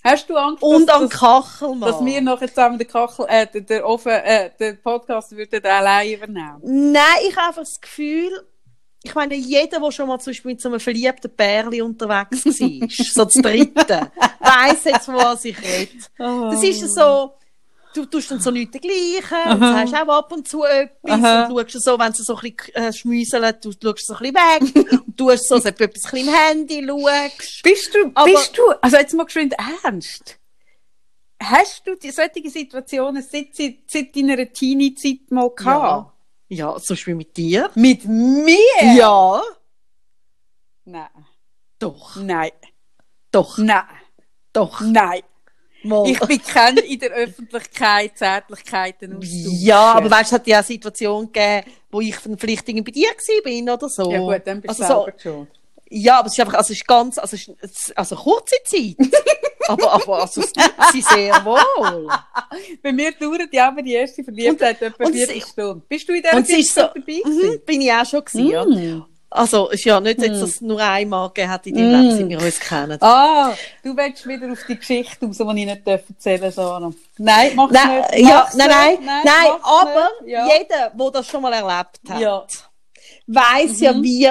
Hast 0.03 0.29
du 0.29 0.35
Angst, 0.35 0.61
und 0.61 0.81
Mhm. 0.83 0.85
dass, 0.85 1.01
an 1.01 1.09
Kachelmann. 1.09 1.81
dass 1.91 2.05
wir 2.05 2.21
nachher 2.21 2.47
zusammen 2.47 2.77
den 2.77 2.87
Kachel, 2.87 3.25
äh, 3.27 3.47
den, 3.47 3.65
den, 3.65 3.81
Ofen, 3.83 4.11
äh, 4.11 4.51
den 4.59 4.79
Podcast 4.81 5.31
würden 5.35 5.65
allein 5.65 6.13
übernehmen? 6.13 6.59
Nein, 6.63 7.03
ich 7.27 7.35
habe 7.35 7.47
einfach 7.47 7.61
das 7.63 7.81
Gefühl, 7.81 8.29
ich 9.03 9.15
meine, 9.15 9.33
jeder, 9.35 9.79
der 9.79 9.91
schon 9.91 10.07
mal 10.07 10.19
zum 10.19 10.31
Beispiel 10.31 10.51
mit 10.51 10.61
so 10.61 10.69
einem 10.69 10.79
verliebten 10.79 11.35
Pärli 11.35 11.81
unterwegs 11.81 12.45
war, 12.45 12.87
so 12.89 13.23
das 13.25 13.33
Dritte, 13.33 14.11
weiss 14.39 14.83
jetzt, 14.83 15.07
was 15.07 15.45
ich 15.45 15.57
rede. 15.59 15.91
Das 16.17 16.63
ist 16.63 16.81
so, 16.93 17.33
du 17.95 18.05
tust 18.05 18.29
dann 18.31 18.39
so 18.39 18.51
nichts 18.51 18.71
dergleichen, 18.71 19.53
und 19.53 19.59
sagst 19.59 19.93
auch 19.95 20.07
ab 20.17 20.31
und 20.31 20.47
zu 20.47 20.63
etwas, 20.63 21.11
Aha. 21.11 21.45
und 21.47 21.71
schaust 21.71 21.83
so, 21.85 21.97
wenn 21.99 22.13
sie 22.13 22.23
so 22.23 22.35
ein 22.35 22.41
bisschen 22.41 22.75
äh, 22.75 22.93
schmüseln, 22.93 23.55
du 23.61 23.71
schaust 23.71 24.05
so 24.07 24.13
ein 24.15 24.33
bisschen 24.33 24.35
weg, 24.35 25.01
und 25.05 25.17
tust 25.17 25.47
so, 25.47 25.55
als 25.55 25.65
ob 25.65 25.75
du 25.77 25.83
etwas 25.85 26.13
im 26.13 26.27
Handy 26.27 26.85
schaust. 26.87 27.61
Bist 27.63 27.93
du, 27.95 28.11
Aber- 28.13 28.25
bist 28.25 28.57
du, 28.57 28.63
also 28.81 28.97
jetzt 28.97 29.13
mal 29.13 29.23
geschwind 29.25 29.53
ernst. 29.83 30.37
Hast 31.41 31.85
du 31.85 31.95
die 31.95 32.11
solche 32.11 32.49
Situationen 32.49 33.21
seit, 33.21 33.55
seit, 33.55 33.79
seit 33.87 34.15
deiner 34.15 34.51
Teenie-Zeit 34.51 35.29
mal 35.31 35.49
gehabt? 35.49 36.11
Ja, 36.47 36.75
zum 36.77 36.95
Beispiel 36.95 37.15
mit 37.15 37.35
dir. 37.35 37.69
Mit 37.75 38.05
mir? 38.05 38.57
Ja. 38.95 39.41
Nein. 40.85 41.09
Doch, 41.79 42.15
Nein. 42.15 42.51
doch, 43.31 43.57
Nein. 43.57 43.83
doch. 44.53 44.79
Nein. 44.81 45.21
Mal. 45.85 46.09
Ich 46.09 46.19
bin 46.19 46.41
kennt 46.41 46.79
in 46.81 46.99
der 46.99 47.11
Öffentlichkeit 47.11 48.17
Zärtlichkeiten 48.17 49.17
austauschen. 49.17 49.59
Ja, 49.59 49.93
aber 49.93 50.09
weißt 50.09 50.31
du, 50.31 50.35
es 50.35 50.39
hat 50.39 50.47
ja 50.47 50.59
auch 50.59 50.63
Situationen 50.63 51.31
gegeben, 51.31 51.67
wo 51.91 52.01
ich 52.01 52.15
vielleicht 52.15 52.67
irgendwie 52.67 52.91
bei 52.91 52.91
dir 52.91 53.09
gewesen 53.11 53.41
bin 53.43 53.69
oder 53.69 53.89
so. 53.89 54.11
Ja 54.11 54.19
gut, 54.19 54.41
dann 54.45 54.61
bist 54.61 54.79
du 54.79 54.83
also 54.83 54.93
so, 54.93 55.03
selber 55.05 55.19
schon. 55.19 55.47
Ja, 55.89 56.19
aber 56.19 56.27
es 56.27 56.33
ist 56.33 56.39
einfach, 56.39 56.55
also 56.55 56.73
es 56.73 56.79
ist 56.79 56.87
ganz, 56.87 57.17
also 57.17 57.35
es 57.35 57.47
ist, 57.47 57.97
also 57.97 58.15
kurze 58.15 58.55
Zeit. 58.65 58.95
aber, 59.67 59.91
aber, 59.91 60.21
also 60.21 60.41
es 60.41 60.51
gibt 60.51 60.73
sie 60.91 61.01
sehr 61.01 61.33
wohl. 61.45 62.07
Bei 62.81 62.91
mir 62.91 63.11
dauert 63.11 63.53
ja 63.53 63.67
aber 63.67 63.81
die 63.81 63.93
erste 63.93 64.23
Verliebtheit 64.23 64.81
etwa 64.81 65.05
und 65.05 65.13
sie- 65.13 65.25
40 65.25 65.45
Stunden. 65.45 65.83
Bist 65.87 66.09
du 66.09 66.13
in 66.13 66.45
sie 66.45 66.59
ist 66.59 66.73
so, 66.73 66.81
Zeit 66.81 66.91
dabei 66.95 67.01
gewesen? 67.01 67.49
mhm, 67.49 67.61
bin 67.65 67.81
ich 67.81 67.91
auch 67.91 68.05
schon 68.05 68.25
gewesen, 68.25 68.49
ja. 68.49 69.07
Also, 69.35 69.69
es 69.69 69.75
ist 69.79 69.85
ja 69.85 69.99
nicht, 69.99 70.19
jetzt, 70.21 70.41
dass 70.41 70.49
es 70.49 70.61
nur 70.61 70.81
einmal 70.81 71.27
gegeben 71.29 71.49
hat 71.51 71.67
in 71.67 71.75
deinem 71.75 71.89
Mm. 71.89 71.93
Leben, 72.09 72.17
seit 72.17 72.29
wir 72.29 72.41
uns 72.45 72.59
kennen. 72.59 72.97
Ah, 73.01 73.53
du 73.83 73.95
willst 73.95 74.27
wieder 74.27 74.51
auf 74.51 74.59
die 74.67 74.75
Geschichte 74.77 75.25
raus, 75.25 75.37
die 75.37 75.43
ich 75.59 75.65
nicht 75.65 75.87
erzählen 75.87 76.41
darf, 76.41 76.53
Sarah. 76.53 76.91
Nein, 77.17 77.51
mach's 77.55 77.73
Nein, 77.73 78.03
nicht. 78.11 78.27
ja, 78.27 78.47
nein, 78.55 78.69
nein, 78.69 78.97
nein, 79.05 79.23
mach's 79.49 79.63
aber. 79.63 80.09
Ja. 80.25 80.47
jeder, 80.47 80.91
der 80.93 81.11
das 81.11 81.27
schon 81.27 81.41
mal 81.41 81.53
erlebt 81.53 81.99
hat, 82.09 82.19
Ja. 82.19 82.45
weiss 83.27 83.79
ja, 83.79 83.93
wie 84.01 84.29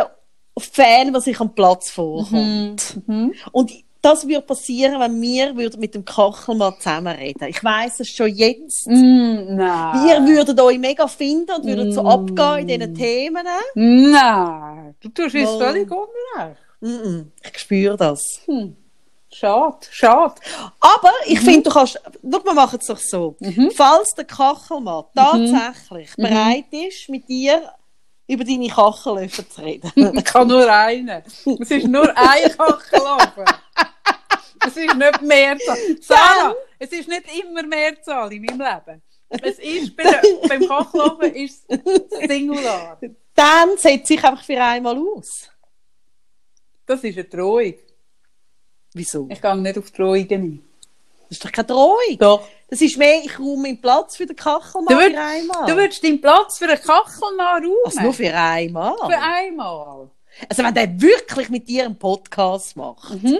Fan, 0.59 1.13
was 1.13 1.25
sich 1.25 1.41
am 1.41 1.55
Platz 1.55 1.91
vorkommt. 1.91 3.01
Mhm. 3.07 3.35
Und 3.53 3.73
das 4.05 4.27
würde 4.29 4.43
passieren, 4.43 5.01
wenn 5.01 5.21
wir 5.21 5.57
würden 5.57 5.81
mit 5.81 5.95
dem 5.95 6.05
Kachelmann 6.05 6.75
zusammenreden. 6.79 7.49
Ich 7.49 7.63
weiss 7.65 8.01
es 8.01 8.09
schon 8.11 8.29
jetzt. 8.29 8.87
Mm, 8.87 9.57
nein. 9.57 10.07
Wir 10.07 10.27
würden 10.27 10.59
euch 10.61 10.79
mega 10.79 11.07
finden 11.09 11.51
und 11.53 11.65
würden 11.65 11.93
so 11.93 12.03
Mm. 12.03 12.07
abgehen 12.07 12.69
in 12.69 12.81
diesen 12.81 12.95
Themen. 12.95 13.47
Nein. 13.75 14.95
Du 15.01 15.09
tust 15.09 15.35
Mal. 15.35 15.59
völlig 15.59 15.91
unrecht. 15.91 16.61
Ich 17.53 17.59
spüre 17.59 17.97
das. 17.97 18.41
Hm. 18.47 18.77
Schade, 19.33 19.79
schade. 19.91 20.35
Aber 20.79 21.11
ich 21.27 21.41
Mhm. 21.41 21.45
finde, 21.45 21.63
du 21.63 21.71
kannst, 21.71 21.99
schau, 22.23 22.45
wir 22.45 22.53
machen 22.55 22.79
es 22.81 22.87
doch 22.87 22.99
so. 22.99 23.37
Falls 23.75 24.11
der 24.17 24.27
Kachelmann 24.27 25.05
Mhm. 25.15 25.53
tatsächlich 25.53 26.15
bereit 26.17 26.67
ist, 26.71 27.09
mit 27.09 27.29
dir 27.29 27.63
über 28.29 28.45
deine 28.45 28.69
Kachelöfen 28.69 29.51
zu 29.51 29.61
reden. 29.63 29.91
Ich 30.19 30.25
kann 30.25 30.47
nur 30.47 30.71
einen. 30.73 31.23
Es 31.61 31.71
ist 31.71 31.89
nur 31.89 32.09
ein 32.17 32.17
Kachelöffel. 32.57 33.45
Es 34.67 34.77
ist 34.77 34.95
nicht 34.95 35.23
Mehrzahl. 35.23 35.79
Sarah, 36.01 36.55
es 36.79 36.91
ist 36.93 37.09
nicht 37.09 37.25
immer 37.43 37.63
Mehrzahl 37.63 38.33
in 38.33 38.45
meinem 38.45 38.61
Leben. 38.61 39.03
Es 39.43 39.59
ist 39.59 39.97
bei 39.97 40.05
der, 40.05 40.23
beim 40.49 40.67
Kachelöffel 40.69 41.31
ist 41.37 41.65
es 41.69 42.29
Singular. 42.29 42.99
Dann 43.35 43.77
setze 43.77 44.15
ich 44.15 44.25
einfach 44.25 44.45
für 44.45 44.61
einmal 44.63 44.97
aus. 44.99 45.49
Das 46.87 47.03
ist 47.03 47.17
eine 47.17 47.25
Drohung. 47.25 47.75
Wieso? 48.93 49.27
Ich 49.31 49.41
gehe 49.43 49.57
nicht 49.57 49.79
auf 49.79 49.91
Drohungen 49.91 50.31
ein. 50.31 50.65
Das 51.29 51.39
ist 51.39 51.45
doch 51.45 51.51
keine 51.53 51.67
Drohung. 51.67 52.19
Doch. 52.19 52.47
Das 52.69 52.81
ist 52.81 52.97
mehr, 52.97 53.21
ich 53.25 53.39
räume 53.39 53.63
meinen 53.63 53.81
Platz 53.81 54.17
für 54.17 54.27
den 54.27 54.37
Kachelmann 54.37 54.87
Du, 54.95 55.01
würd, 55.03 55.13
für 55.15 55.21
einmal. 55.21 55.67
du 55.67 55.77
würdest 55.77 56.05
deinen 56.05 56.21
Platz 56.21 56.59
für 56.59 56.65
eine 56.67 56.77
Kachel 56.79 57.37
nachräumen. 57.37 57.77
also 57.85 58.01
nur 58.03 58.13
für 58.13 58.35
einmal. 58.35 58.97
Für 58.99 59.19
einmal. 59.19 60.11
Also 60.49 60.63
wenn 60.63 60.75
der 60.75 61.01
wirklich 61.01 61.49
mit 61.49 61.69
dir 61.69 61.85
einen 61.87 61.99
Podcast 61.99 62.77
macht. 62.77 63.23
Mhm. 63.23 63.39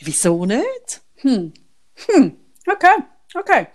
Wieso 0.00 0.44
nicht? 0.46 1.00
Hm. 1.16 1.52
Hm. 2.06 2.36
Okay, 2.66 2.96
okay. 3.34 3.66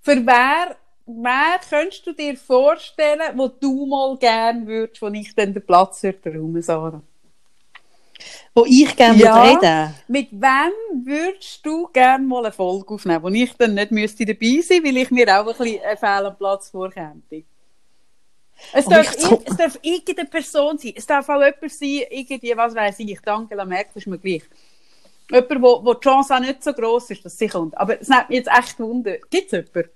Für 0.00 0.24
wer, 0.24 0.76
wer 1.06 1.60
könntest 1.68 2.06
du 2.06 2.12
dir 2.12 2.36
vorstellen, 2.36 3.36
wo 3.36 3.48
du 3.48 3.86
mal 3.86 4.16
gern 4.18 4.66
würdest, 4.66 5.02
wo 5.02 5.08
ich 5.08 5.34
dann 5.34 5.52
den 5.52 5.64
Platz 5.66 6.02
würde 6.02 6.30
räumen, 6.30 6.62
Sarah? 6.62 7.02
Wo 8.54 8.64
ich 8.66 8.96
gerne 8.96 9.18
Ja. 9.18 9.42
reden 9.42 9.94
Mit 10.08 10.28
wem 10.32 11.04
würdest 11.04 11.64
du 11.66 11.88
gern 11.92 12.26
mal 12.26 12.44
eine 12.46 12.52
Folge 12.52 12.94
aufnehmen, 12.94 13.22
wo 13.22 13.28
ich 13.28 13.52
dann 13.54 13.74
nicht 13.74 13.90
müsste 13.90 14.24
dabei 14.24 14.60
sein, 14.62 14.82
weil 14.84 14.96
ich 14.96 15.10
mir 15.10 15.28
auch 15.28 15.46
ein 15.46 15.54
bisschen 15.56 15.80
einen 15.82 15.96
fehlenden 15.98 16.36
Platz 16.38 16.70
vorkäme? 16.70 17.20
Es 18.72 18.86
Oh, 18.86 18.90
darf, 18.90 19.14
ich- 19.14 19.22
ir- 19.22 19.42
es 19.44 19.56
darf 19.58 19.78
irgendeine 19.82 20.28
Person 20.28 20.78
sein. 20.78 20.94
Es 20.96 21.06
darf 21.06 21.28
auch 21.28 21.42
jemand 21.42 21.70
sein, 21.72 22.04
irgendwie, 22.10 22.56
was 22.56 22.74
weiß 22.74 23.00
ich, 23.00 23.28
Angela 23.28 23.66
Merkel 23.66 23.92
ist 23.98 24.06
mir 24.06 24.18
gleich. 24.18 24.44
Jemand, 25.30 25.62
wo, 25.62 25.84
wo 25.84 25.94
die 25.94 26.00
Chance 26.00 26.34
auch 26.34 26.40
nicht 26.40 26.62
so 26.62 26.72
gross 26.72 27.10
ist, 27.10 27.24
dass 27.24 27.36
sie 27.36 27.48
kommt. 27.48 27.76
Aber 27.76 28.00
es 28.00 28.08
nimmt 28.08 28.28
mich 28.28 28.38
jetzt 28.38 28.50
echt 28.50 28.78
Wunder. 28.78 29.16
Gibt 29.30 29.52
es 29.52 29.52
jemanden? 29.52 29.90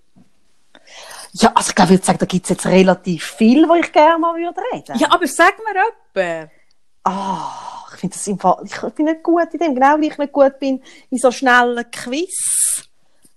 Ja, 1.32 1.52
also 1.54 1.70
ich 1.70 1.74
glaube, 1.74 1.92
ich 1.92 1.98
würde 1.98 2.06
sagen, 2.06 2.18
da 2.18 2.26
gibt 2.26 2.44
es 2.44 2.50
jetzt 2.50 2.66
relativ 2.66 3.24
viel, 3.24 3.68
wo 3.68 3.74
ich 3.74 3.92
gerne 3.92 4.18
mal 4.18 4.34
würde 4.34 4.60
reden. 4.72 4.98
Ja, 4.98 5.08
aber 5.12 5.26
sag 5.26 5.54
mir 5.58 5.80
jemanden. 6.14 6.50
Ah, 7.04 7.86
ich 7.92 8.00
finde 8.00 8.14
das 8.14 8.26
im 8.26 8.38
Fall, 8.38 8.62
ich 8.64 8.78
bin 8.94 9.06
nicht 9.06 9.22
gut 9.22 9.52
in 9.52 9.58
dem, 9.58 9.74
genau 9.74 9.98
wie 10.00 10.08
ich 10.08 10.18
nicht 10.18 10.32
gut 10.32 10.58
bin 10.58 10.82
in 11.10 11.18
so 11.18 11.30
schnellen 11.30 11.90
Quiz 11.90 12.89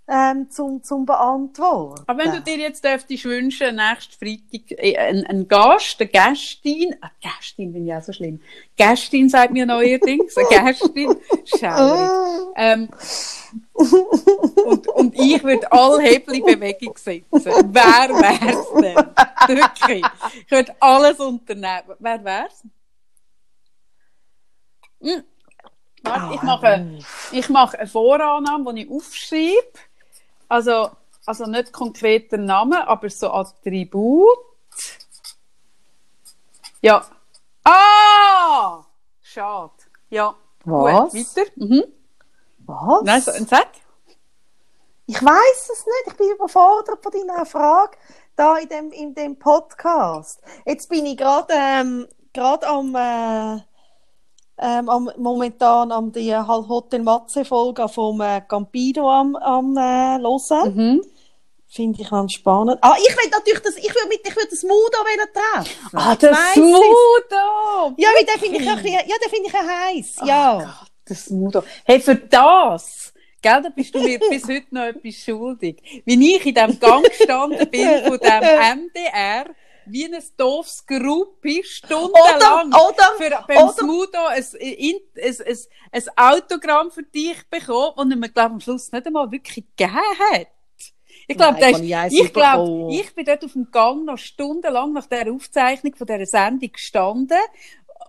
ähm, 0.08 0.50
zum, 0.50 0.84
zum 0.84 1.06
Beantworten. 1.06 2.04
Aber 2.08 2.24
wenn 2.24 2.32
du 2.32 2.42
dir 2.42 2.58
jetzt 2.58 2.84
dürftest 2.84 3.24
wünschen, 3.24 3.78
nächsten 3.78 4.14
Freitag 4.14 4.72
äh, 4.72 4.98
einen, 4.98 5.26
einen 5.26 5.48
Gast, 5.48 6.00
eine 6.00 6.10
Gästin, 6.10 6.96
ah, 7.02 7.10
Gästin 7.22 7.72
bin 7.72 7.88
ich 7.88 7.94
auch 7.94 8.02
so 8.02 8.12
schlimm. 8.12 8.42
Gästin 8.76 9.30
sagt 9.30 9.54
mir 9.54 9.66
neuerdings, 9.66 10.36
eine 10.38 10.48
Gästin, 10.48 11.16
schaurig. 11.46 12.54
Ähm, 12.56 12.90
und, 13.74 14.88
und 14.88 15.16
ich 15.16 15.44
würde 15.44 15.72
alle 15.72 16.02
Hebel 16.02 16.36
in 16.36 16.46
Bewegung 16.46 16.98
setzen. 16.98 17.26
Wer 17.32 18.10
wär's 18.10 18.74
denn? 18.82 19.58
Wirklich. 19.58 20.06
Ich 20.46 20.52
würde 20.52 20.76
alles 20.80 21.20
unternehmen. 21.20 21.96
Wer 22.00 22.24
wär's? 22.24 22.64
Hm. 25.02 25.24
Warte, 26.04 26.36
ich 26.36 26.42
mache, 26.42 27.00
ich 27.32 27.50
mache 27.50 27.80
eine 27.80 27.88
Vorannahme, 27.88 28.74
die 28.74 28.84
ich 28.84 28.90
aufschreibe. 28.90 29.80
Also, 30.54 30.92
also 31.26 31.48
nicht 31.48 31.74
konkreter 31.74 32.38
Name, 32.38 32.88
aber 32.88 33.10
so 33.10 33.32
Attribut. 33.32 34.38
Ja. 36.80 37.04
Ah! 37.64 38.84
Schade. 39.20 39.74
Ja. 40.12 40.36
Was? 40.64 41.12
Gut, 41.12 41.36
weiter. 41.38 41.50
Mhm. 41.56 41.84
Was? 42.68 43.04
Nein, 43.04 43.22
so, 43.22 43.32
sag. 43.50 43.68
Ich 45.08 45.16
weiß 45.16 45.70
es 45.74 45.86
nicht. 45.88 46.08
Ich 46.10 46.18
bin 46.18 46.30
überfordert 46.36 47.02
von 47.02 47.12
deiner 47.12 47.48
Frage 47.48 47.98
da 48.36 48.58
in 48.58 48.70
dem, 48.70 48.92
in 48.92 49.16
dem 49.16 49.40
Podcast. 49.40 50.40
Jetzt 50.68 50.88
bin 50.88 51.08
ich 51.08 51.18
gerade 51.18 51.52
ähm, 51.52 52.08
gerade 52.32 52.68
am 52.68 52.94
äh, 52.94 53.60
ähm, 54.64 54.90
am, 54.90 55.12
momentan 55.18 55.92
am 55.92 56.12
die 56.12 56.34
halt 56.34 56.70
Hotel 56.70 57.02
Matze 57.02 57.44
Folge 57.44 57.88
vom 57.90 58.22
äh, 58.22 58.42
Campino 58.48 59.10
am, 59.12 59.36
am 59.36 59.76
äh, 59.76 60.20
hören. 60.22 60.76
Mhm. 60.76 61.02
Finde 61.68 62.02
ich 62.02 62.10
ganz 62.10 62.34
spannend. 62.34 62.78
Ah, 62.82 62.96
ich 63.00 63.18
will 63.18 63.30
natürlich 63.32 63.60
das, 63.62 63.76
ich 63.78 63.94
will 63.94 64.08
mit, 64.08 64.22
ich 64.24 64.36
will 64.36 64.48
das 64.50 64.64
Mudo 64.64 64.98
treffen. 65.34 65.76
Ah, 65.94 66.16
das 66.16 66.32
weiss. 66.32 66.56
Mudo! 66.56 67.96
Ja, 67.98 68.10
weil 68.16 68.26
den 68.26 68.40
finde 68.40 68.60
ich 68.60 68.70
ein 68.70 68.76
bisschen, 68.76 68.92
ja, 68.94 69.16
den 69.18 69.30
finde 69.30 69.48
ich 69.48 69.54
heiß. 69.54 70.16
Ja. 70.24 70.56
Oh 70.56 70.60
Gott, 70.60 70.92
das 71.06 71.30
Mudo. 71.32 71.64
Hey, 71.84 72.00
für 72.00 72.16
das, 72.16 73.12
gell, 73.42 73.62
da 73.64 73.70
bist 73.70 73.94
du 73.96 74.00
mir 74.04 74.20
bis 74.30 74.48
heute 74.48 74.68
noch 74.70 74.84
etwas 74.84 75.16
schuldig. 75.16 76.04
Wie 76.06 76.36
ich 76.36 76.46
in 76.46 76.54
dem 76.54 76.80
Gang 76.80 77.04
gestanden 77.04 77.68
bin 77.72 78.04
von 78.06 78.20
dem 78.20 78.44
MDR, 78.86 79.46
wie 79.86 80.06
ein 80.06 80.24
doofes 80.38 80.86
Gruppi, 80.86 81.64
stundenlang 81.64 82.68
Oder- 82.74 82.90
oder- 82.90 83.14
für, 83.18 83.46
beim 83.48 83.68
oder- 83.68 83.74
Smudo 83.74 84.26
ein, 84.28 84.44
ein, 84.62 84.96
ein, 85.22 85.58
ein, 85.92 86.10
Autogramm 86.16 86.92
für 86.92 87.04
dich 87.04 87.38
bekommen, 87.50 87.94
und 87.96 88.12
er 88.12 88.18
mir, 88.18 88.30
glaube 88.30 88.54
am 88.54 88.60
Schluss 88.60 88.92
nicht 88.92 89.06
einmal 89.06 89.32
wirklich 89.32 89.66
gegeben 89.76 89.96
hat. 90.32 90.48
Ich 91.28 91.38
glaube, 91.38 91.60
das 91.60 91.80
ich 91.80 92.20
ich 92.20 92.34
bekommen. 92.34 92.90
ich 92.90 93.16
bin 93.16 93.26
dort 93.26 93.46
auf 93.46 93.54
dem 93.54 93.72
Gang 93.72 94.06
noch 94.06 94.18
stundenlang 94.18 94.92
nach 94.94 95.06
der 95.06 95.32
Aufzeichnung 95.32 95.96
von 95.96 96.06
dieser 96.06 96.26
Sendung 96.26 96.72
gestanden. 96.72 97.38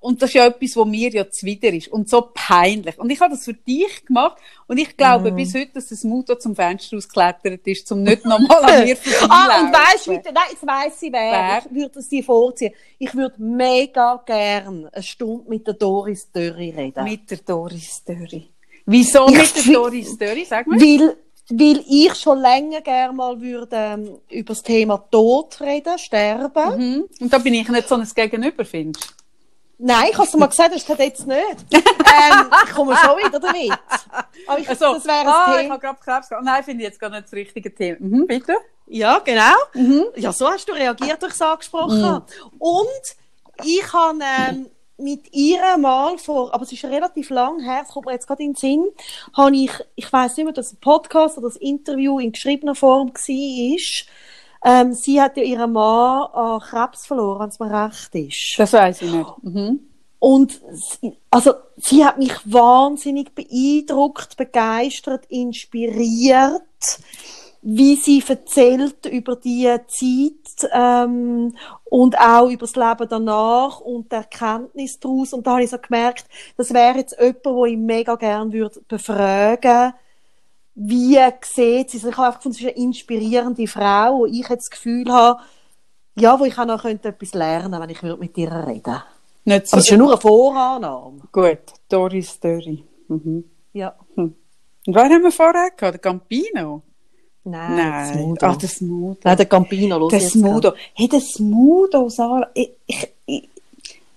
Und 0.05 0.21
das 0.21 0.29
ist 0.31 0.35
ja 0.35 0.47
etwas, 0.47 0.77
was 0.77 0.87
mir 0.87 1.09
ja 1.11 1.31
zuwider 1.31 1.73
ist. 1.73 1.89
Und 1.89 2.11
so 2.11 2.29
peinlich. 2.35 2.99
Und 2.99 3.09
ich 3.09 3.19
habe 3.21 3.33
das 3.35 3.45
für 3.47 3.55
dich 3.55 4.05
gemacht. 4.05 4.37
Und 4.67 4.77
ich 4.77 4.97
glaube 4.99 5.33
Mhm. 5.33 5.37
bis 5.37 5.55
heute, 5.55 5.71
dass 5.73 5.89
das 5.89 6.05
Mutter 6.05 6.39
zum 6.39 6.55
Fenster 6.55 6.99
ausgeklettert 6.99 7.67
ist, 7.67 7.91
um 7.91 8.03
nicht 8.03 8.25
nochmal 8.27 8.65
an 8.65 8.85
mir 8.85 8.97
vorbeilaufen. 8.97 9.31
Ah, 9.31 9.61
und 9.63 9.73
weißt 9.73 10.07
du, 10.07 10.11
nein, 10.13 10.23
jetzt 10.51 10.67
weiss 10.67 11.03
ich 11.03 11.11
wer. 11.13 11.33
Wer? 11.33 11.63
Ich 11.67 11.75
würde 11.75 11.99
es 12.01 12.09
dir 12.09 12.23
vorziehen. 12.23 12.75
Ich 12.99 13.15
würde 13.15 13.35
mega 13.43 14.23
gern 14.27 14.89
eine 14.93 15.03
Stunde 15.03 15.49
mit 15.49 15.67
der 15.67 15.75
Doris 15.75 16.31
Dörri 16.31 16.71
reden. 16.71 17.03
Mit 17.05 17.31
der 17.31 17.39
Doris 17.39 18.03
Dörri. 18.05 18.51
Wieso 18.85 19.27
Ich 19.29 19.39
mit 19.39 19.57
der 19.67 19.73
Doris 19.73 20.19
Dörri? 20.19 20.45
Sag 20.45 20.67
mal. 20.67 20.79
Weil, 20.79 21.17
weil 21.49 21.83
ich 21.89 22.15
schon 22.17 22.41
länger 22.41 22.83
gern 22.83 23.17
mal 23.17 23.41
würde 23.41 23.75
ähm, 23.77 24.19
über 24.29 24.49
das 24.53 24.63
Thema 24.63 24.99
Tod 25.11 25.59
reden, 25.63 25.99
Sterben. 25.99 26.77
Mhm. 26.79 27.05
Und 27.21 27.33
da 27.33 27.39
bin 27.39 27.55
ich 27.55 27.67
nicht 27.69 27.89
so 27.89 27.95
ein 27.95 28.07
Gegenüber, 28.15 28.67
findest? 28.67 29.15
Nein, 29.79 30.09
ich 30.11 30.15
habe 30.17 30.27
es 30.27 30.35
mal 30.35 30.47
gesagt, 30.47 30.75
das 30.75 30.83
ist 30.83 30.89
jetzt 30.89 31.27
nicht. 31.27 31.41
ähm, 31.73 32.51
ich 32.65 32.75
komme 32.75 32.97
schon 32.97 33.19
wieder 33.19 33.41
damit. 33.41 33.73
Aber 34.47 34.59
ich, 34.59 34.69
Also, 34.69 34.95
das 34.95 35.05
wäre 35.05 35.27
ah, 35.27 35.55
ich 35.57 35.63
Thema. 35.63 35.75
habe 35.75 35.81
gerade 35.81 35.99
Krebs 36.03 36.29
gehabt. 36.29 36.45
Nein, 36.45 36.65
finde 36.65 36.85
ich 36.85 36.89
jetzt 36.91 37.01
gar 37.01 37.11
nicht 37.11 37.25
das 37.25 37.33
richtige 37.33 37.75
Thema. 37.75 37.97
Mhm, 38.01 38.27
bitte? 38.27 38.55
Ja, 38.87 39.19
genau. 39.19 39.55
Mhm. 39.75 40.05
Ja, 40.17 40.33
so 40.33 40.49
hast 40.49 40.69
du 40.69 40.73
reagiert, 40.73 41.23
als 41.23 41.35
ich 41.35 41.41
es 41.41 41.43
angesprochen 41.43 42.05
habe. 42.05 42.27
Und 42.59 43.17
ich 43.65 43.93
habe 43.93 44.19
ähm, 44.49 44.71
mit 44.97 45.33
ihr 45.33 45.77
mal 45.79 46.19
vor, 46.19 46.55
aber 46.55 46.63
es 46.63 46.73
ist 46.73 46.85
relativ 46.85 47.31
lang 47.31 47.61
her, 47.61 47.83
es 47.85 47.93
kommt 47.93 48.07
mir 48.07 48.13
jetzt 48.13 48.27
gerade 48.27 48.43
in 48.43 48.53
den 48.53 48.57
Sinn, 48.57 48.85
habe 49.37 49.57
ich, 49.57 49.71
ich 49.97 50.13
weiß 50.13 50.37
nicht 50.37 50.45
mehr, 50.45 50.51
ob 50.51 50.55
das 50.55 50.73
ein 50.73 50.81
Podcast 50.81 51.37
oder 51.39 51.49
das 51.49 51.57
Interview 51.57 52.19
in 52.21 52.33
geschriebener 52.33 52.75
Form 52.75 53.09
war. 53.09 54.07
Ähm, 54.65 54.95
sie 54.95 55.21
hat 55.21 55.37
ja 55.37 55.43
ihren 55.43 55.73
Mann 55.73 56.27
an 56.33 56.61
Krebs 56.61 57.07
verloren, 57.07 57.41
wenn 57.41 57.49
es 57.49 57.61
mir 57.61 57.85
recht 57.85 58.15
ist. 58.15 58.55
Das 58.57 58.73
weiß 58.73 59.03
ich 59.03 59.13
nicht. 59.13 59.31
Mhm. 59.43 59.81
Und 60.19 60.59
sie, 60.73 61.19
also, 61.31 61.53
sie 61.77 62.03
hat 62.03 62.17
mich 62.17 62.33
wahnsinnig 62.47 63.35
beeindruckt, 63.35 64.39
begeistert, 64.39 65.27
inspiriert, 65.27 66.63
wie 67.61 67.97
sie 67.97 68.23
erzählt 68.27 69.05
über 69.05 69.37
die 69.37 69.71
Zeit 69.87 70.71
ähm, 70.73 71.55
und 71.85 72.19
auch 72.19 72.49
über 72.49 72.67
das 72.67 72.75
Leben 72.75 73.07
danach 73.07 73.81
und 73.81 74.11
die 74.13 74.17
Erkenntnis 74.17 74.99
daraus. 74.99 75.35
Und 75.35 75.47
da 75.47 75.53
habe 75.53 75.65
ich 75.65 75.71
so 75.71 75.79
gemerkt, 75.79 76.25
das 76.57 76.73
wäre 76.73 76.97
jetzt 76.97 77.21
jemand, 77.21 77.45
wo 77.45 77.67
ich 77.67 77.77
mega 77.77 78.15
gerne 78.15 78.51
würde 78.51 78.81
befragen 78.89 79.93
wie 80.75 81.19
sieht 81.43 81.91
sie, 81.91 81.99
also 81.99 82.09
ich 82.09 82.17
habe 82.17 82.27
einfach 82.27 82.39
gefunden, 82.41 82.59
sie 82.59 82.67
ist 82.67 82.77
eine 82.77 82.85
inspirierende 82.85 83.67
Frau, 83.67 84.19
wo 84.19 84.27
ich 84.27 84.49
jetzt 84.49 84.67
das 84.67 84.71
Gefühl 84.71 85.13
habe, 85.13 85.41
ja, 86.17 86.39
wo 86.39 86.45
ich 86.45 86.59
auch 86.59 86.67
noch 86.67 86.83
könnte 86.83 87.09
etwas 87.09 87.35
lernen, 87.35 87.81
wenn 87.81 87.91
ich 87.91 88.03
würde 88.03 88.21
mit 88.21 88.37
ihr 88.39 88.51
reden. 88.51 89.03
Nicht 89.45 89.69
so. 89.69 89.75
Aber 89.75 89.81
es 89.81 89.85
ist 89.85 89.91
ja 89.91 89.97
nur 89.97 90.13
eine 90.13 90.21
Vorannahme. 90.21 91.21
Gut, 91.31 91.59
Doris 91.89 92.41
Dörri. 92.41 92.85
Mhm. 93.09 93.45
Ja. 93.73 93.95
Und 94.17 94.37
wer 94.87 95.05
haben 95.05 95.23
wir 95.23 95.33
vorher 95.33 95.71
gehabt? 95.71 95.95
Der 95.95 95.99
Campino? 95.99 96.83
Nein, 97.45 97.77
Nein. 97.77 98.09
das 98.09 98.17
Mudo. 98.17 98.47
Ah, 98.47 98.57
das 98.61 98.81
Mudo. 98.81 99.21
Nein, 99.23 99.37
der 99.37 99.47
Campino, 99.47 99.99
los 99.99 100.13
Das 100.13 100.35
Mudo. 100.35 100.73
Hey, 100.95 101.09
das 101.09 101.39
Mudo, 101.39 102.09
Sarah. 102.09 102.49
Ich, 102.55 102.71
ich, 102.87 103.09
ich, 103.27 103.51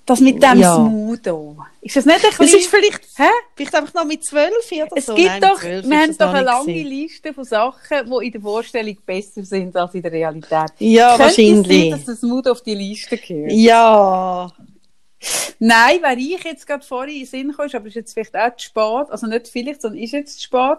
das 0.07 0.19
mit 0.21 0.41
dem 0.41 0.59
Ja. 0.59 0.75
Smudo. 0.75 1.57
Ist 1.81 1.95
das 1.95 2.05
nicht 2.05 2.23
ein 2.25 2.31
bisschen... 2.37 2.59
ist 2.59 2.69
vielleicht, 2.69 3.01
Hä? 3.17 3.29
vielleicht 3.55 3.75
einfach 3.75 3.93
noch 3.93 4.05
mit 4.05 4.25
zwölf 4.25 4.51
oder 4.71 4.87
Es 4.95 5.05
so. 5.05 5.13
gibt 5.15 5.27
Nein, 5.27 5.41
doch, 5.41 5.59
12 5.59 5.87
wir 5.89 5.97
haben 5.99 6.17
doch 6.17 6.33
eine 6.33 6.43
lange 6.43 6.65
gewesen. 6.73 6.87
Liste 6.89 7.33
von 7.33 7.43
Sachen, 7.43 7.97
die 8.19 8.25
in 8.25 8.31
der 8.31 8.41
Vorstellung 8.41 8.97
besser 9.05 9.43
sind 9.43 9.75
als 9.75 9.93
in 9.93 10.01
der 10.01 10.11
Realität. 10.11 10.71
Ja, 10.79 11.15
Könnte 11.17 11.23
es 11.31 11.37
wahrscheinlich. 11.37 11.81
sein, 11.81 11.91
dass 11.91 12.05
das 12.05 12.21
Mut 12.23 12.47
auf 12.47 12.61
die 12.61 12.73
Liste 12.75 13.17
gehört? 13.17 13.51
Ja. 13.51 14.51
Nein, 15.59 15.97
wer 16.01 16.17
ich 16.17 16.43
jetzt 16.43 16.67
gerade 16.67 16.85
vorhin 16.85 17.15
in 17.15 17.19
den 17.21 17.27
Sinn 17.27 17.53
kam, 17.55 17.67
aber 17.73 17.87
ist 17.87 17.95
jetzt 17.95 18.13
vielleicht 18.13 18.35
auch 18.35 18.55
zu 18.55 18.65
spät, 18.65 19.11
also 19.11 19.27
nicht 19.27 19.47
vielleicht, 19.47 19.81
sondern 19.81 20.01
ist 20.01 20.11
jetzt 20.13 20.37
zu 20.39 20.43
spät. 20.43 20.77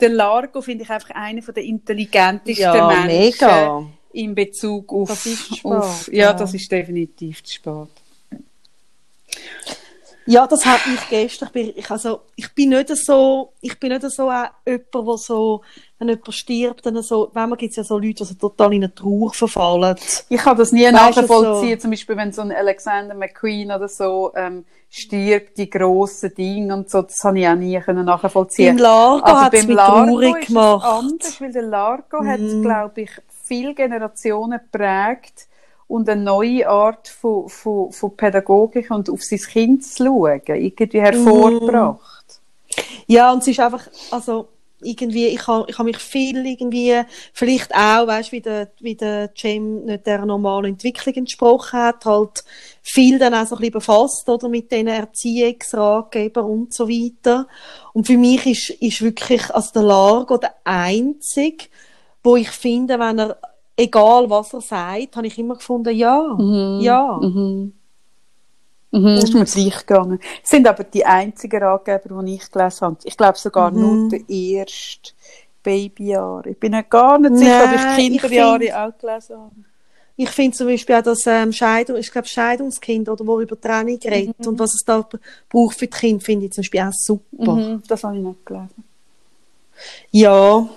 Der 0.00 0.08
Largo 0.10 0.60
finde 0.60 0.84
ich 0.84 0.90
einfach 0.90 1.10
einer 1.10 1.40
der 1.40 1.62
intelligentesten 1.64 2.60
Ja, 2.62 2.86
Menschen 2.88 3.08
mega. 3.08 3.86
in 4.12 4.34
Bezug 4.34 4.92
auf, 4.92 5.08
Das 5.08 5.24
ist 5.26 5.56
spät, 5.56 5.64
auf 5.72 6.08
ja, 6.12 6.24
ja. 6.24 6.32
das 6.32 6.52
ist 6.54 6.70
definitiv 6.70 7.42
zu 7.44 7.54
spät. 7.54 7.88
Ja, 10.24 10.46
das 10.46 10.64
hat 10.64 10.86
mich 10.86 11.00
gestern, 11.10 11.48
ich 11.48 11.52
bin, 11.52 11.72
ich, 11.74 11.90
also, 11.90 12.20
ich 12.36 12.54
bin 12.54 12.68
nicht 12.68 12.96
so, 12.96 13.54
ich 13.60 13.78
bin 13.80 13.90
nicht 13.90 14.08
so 14.08 14.30
auch 14.30 14.44
jemand, 14.64 14.94
der 14.94 15.16
so, 15.18 15.62
wenn 15.98 16.08
jemand 16.10 16.32
stirbt, 16.32 16.86
dann 16.86 17.02
so, 17.02 17.28
wenn 17.34 17.48
man 17.48 17.58
gibt's 17.58 17.74
ja 17.74 17.82
so 17.82 17.98
Leute, 17.98 18.14
die 18.14 18.24
so 18.26 18.34
total 18.34 18.72
in 18.72 18.84
eine 18.84 18.94
Trauer 18.94 19.32
verfallen. 19.34 19.96
Ich 20.28 20.38
kann 20.40 20.56
das 20.56 20.70
nie 20.70 20.88
nachvollziehen, 20.92 21.76
so- 21.76 21.82
zum 21.82 21.90
Beispiel 21.90 22.16
wenn 22.16 22.30
so 22.32 22.42
ein 22.42 22.52
Alexander 22.52 23.16
McQueen 23.16 23.72
oder 23.72 23.88
so 23.88 24.30
ähm, 24.36 24.64
stirbt, 24.88 25.58
die 25.58 25.68
grossen 25.68 26.32
Dinge 26.36 26.72
und 26.72 26.88
so, 26.88 27.02
das 27.02 27.24
habe 27.24 27.40
ich 27.40 27.48
auch 27.48 27.56
nie 27.56 27.80
können 27.80 28.04
nachvollziehen. 28.04 28.68
Im 28.68 28.78
Largo 28.78 29.24
Aber 29.26 29.40
hat 29.40 29.54
es 29.54 29.66
beim 29.66 29.74
mich 29.74 29.84
traurig 29.84 30.36
es 30.42 30.46
gemacht. 30.48 30.86
anders, 30.86 31.40
weil 31.40 31.52
der 31.52 31.62
Largo 31.62 32.18
hat, 32.24 32.38
Mhm. 32.38 32.62
glaube 32.62 33.00
ich, 33.00 33.10
viele 33.44 33.74
Generationen 33.74 34.60
geprägt 34.70 35.48
und 35.92 36.08
eine 36.08 36.22
neue 36.22 36.66
Art 36.66 37.06
von, 37.06 37.50
von, 37.50 37.92
von 37.92 38.16
Pädagogik 38.16 38.90
und 38.90 39.10
auf 39.10 39.22
sein 39.22 39.38
Kind 39.38 39.84
zu 39.84 40.04
schauen, 40.04 40.40
irgendwie 40.46 41.00
hervorgebracht. 41.02 42.40
Ja, 43.06 43.30
und 43.30 43.42
es 43.42 43.48
ist 43.48 43.60
einfach, 43.60 43.86
also, 44.10 44.48
irgendwie, 44.80 45.26
ich 45.26 45.46
habe 45.46 45.66
ich 45.68 45.78
ha 45.78 45.84
mich 45.84 45.98
viel 45.98 46.46
irgendwie, 46.46 46.98
vielleicht 47.34 47.74
auch, 47.74 48.06
weißt, 48.06 48.32
wie 48.32 48.40
der, 48.40 48.72
wie 48.80 48.94
der 48.94 49.32
Cem 49.36 49.84
nicht 49.84 50.06
der 50.06 50.24
normalen 50.24 50.72
Entwicklung 50.72 51.14
entsprochen 51.14 51.78
hat, 51.78 52.06
halt 52.06 52.42
viel 52.80 53.18
dann 53.18 53.34
auch 53.34 53.46
so 53.46 53.56
ein 53.56 53.58
bisschen 53.58 53.74
befasst, 53.74 54.26
oder, 54.30 54.48
mit 54.48 54.72
den 54.72 54.88
Erziehungsratgebern 54.88 56.46
und 56.46 56.72
so 56.72 56.88
weiter. 56.88 57.46
Und 57.92 58.06
für 58.06 58.16
mich 58.16 58.46
ist, 58.46 58.70
ist 58.80 59.02
wirklich, 59.02 59.54
also 59.54 59.72
der 59.74 59.82
Largo 59.82 60.38
der 60.38 60.54
einzige, 60.64 61.66
wo 62.22 62.36
ich 62.36 62.48
finde, 62.48 62.98
wenn 62.98 63.18
er, 63.18 63.36
egal 63.82 64.28
was 64.30 64.52
er 64.54 64.60
sagt, 64.60 65.16
habe 65.16 65.26
ich 65.26 65.38
immer 65.38 65.54
gefunden, 65.56 65.94
ja, 65.96 66.36
ja. 66.80 67.18
Mhm. 67.20 67.72
Mhm, 68.94 69.04
das 69.16 69.24
ist 69.24 69.34
mir 69.34 69.44
gleich 69.46 69.86
gegangen. 69.86 70.20
Es 70.44 70.50
sind 70.50 70.66
aber 70.68 70.84
die 70.84 71.04
einzigen 71.04 71.62
Ratgeber, 71.62 72.22
die 72.22 72.34
ich 72.34 72.50
gelesen 72.50 72.80
habe. 72.82 72.96
Ich 73.04 73.16
glaube 73.16 73.38
sogar 73.38 73.70
Mhm. 73.70 73.80
nur 73.80 74.08
der 74.10 74.20
erste 74.28 75.12
Babyjahre. 75.62 76.50
Ich 76.50 76.58
bin 76.58 76.74
ja 76.74 76.82
gar 76.82 77.18
nicht 77.18 77.36
sicher, 77.38 77.64
ob 77.64 77.72
ich 77.72 77.80
Nein, 77.80 77.96
die 77.96 78.16
ich 78.16 78.20
Kinderjahre 78.22 78.58
find- 78.60 78.74
auch 78.74 78.98
gelesen 78.98 79.36
habe. 79.38 79.50
Ich 80.14 80.28
finde 80.28 80.56
zum 80.58 80.66
Beispiel 80.66 80.94
auch 80.96 81.02
das 81.02 81.26
ähm, 81.26 81.52
Scheidung, 81.52 81.96
ich 81.96 82.12
glaube 82.12 82.28
Scheidungskind 82.28 83.08
oder 83.08 83.26
wo 83.26 83.40
über 83.40 83.58
Trennung 83.58 83.98
redet 84.04 84.46
und 84.46 84.58
was 84.58 84.74
es 84.74 84.84
da 84.84 85.08
braucht 85.48 85.78
für 85.78 85.86
die 85.86 85.90
Kinder, 85.96 86.22
finde 86.22 86.46
ich 86.46 86.52
zum 86.52 86.60
Beispiel 86.60 86.80
auch 86.82 86.92
super. 86.92 87.52
Mhm, 87.54 87.82
das 87.88 88.04
habe 88.04 88.16
ich 88.18 88.22
nicht 88.22 88.44
gelesen. 88.44 88.84
Ja, 90.10 90.68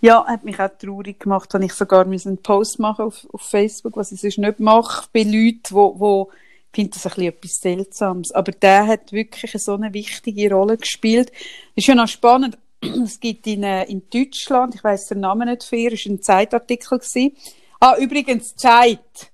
Ja, 0.00 0.24
hat 0.26 0.44
mich 0.44 0.58
auch 0.58 0.70
traurig 0.78 1.20
gemacht, 1.20 1.52
wenn 1.52 1.62
ich 1.62 1.74
sogar 1.74 2.04
einen 2.04 2.38
Post 2.38 2.78
machen 2.78 3.06
auf, 3.06 3.26
auf 3.32 3.42
Facebook, 3.42 3.96
was 3.96 4.12
ich 4.12 4.20
sonst 4.20 4.38
nicht 4.38 4.60
mache, 4.60 5.08
bei 5.12 5.22
Leuten, 5.22 5.62
wo, 5.70 5.98
wo 5.98 6.30
ich 6.72 6.76
finde 6.76 6.90
das 6.90 7.06
ein 7.06 7.10
bisschen 7.10 7.28
etwas 7.28 7.50
Seltsames. 7.60 8.32
Aber 8.32 8.52
der 8.52 8.86
hat 8.86 9.12
wirklich 9.12 9.52
so 9.60 9.74
eine 9.74 9.92
wichtige 9.92 10.54
Rolle 10.54 10.76
gespielt. 10.76 11.32
Ist 11.74 11.88
ja 11.88 11.94
noch 11.94 12.08
spannend. 12.08 12.58
Es 13.04 13.20
gibt 13.20 13.46
in, 13.46 13.62
äh, 13.62 13.84
in 13.84 14.08
Deutschland, 14.08 14.74
ich 14.74 14.82
weiß 14.82 15.08
den 15.08 15.20
Namen 15.20 15.48
nicht 15.48 15.64
für, 15.64 15.92
ist 15.92 16.06
ein 16.06 16.22
Zeitartikel 16.22 16.98
gewesen. 16.98 17.36
Ah, 17.78 17.96
übrigens 17.98 18.54
Zeit. 18.54 19.30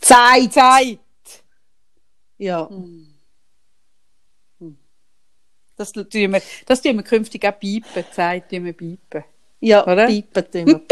Zeit. 0.00 0.52
Zeit. 0.52 0.98
Ja. 2.38 2.68
Das 5.76 5.92
tun 5.92 6.06
wir, 6.10 6.42
das 6.66 6.82
tun 6.82 6.96
wir 6.96 7.02
künftig 7.02 7.46
auch 7.46 7.58
piepen. 7.58 8.04
Zeit 8.12 8.48
tun 8.48 8.64
wir 8.64 8.72
piepen. 8.72 9.24
Ja, 9.60 9.86
Oder? 9.86 10.06
piepen 10.06 10.50
tun 10.50 10.66
wir. 10.66 10.80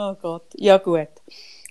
Oh 0.00 0.14
Gott, 0.14 0.44
ja 0.54 0.78
gut. 0.78 1.08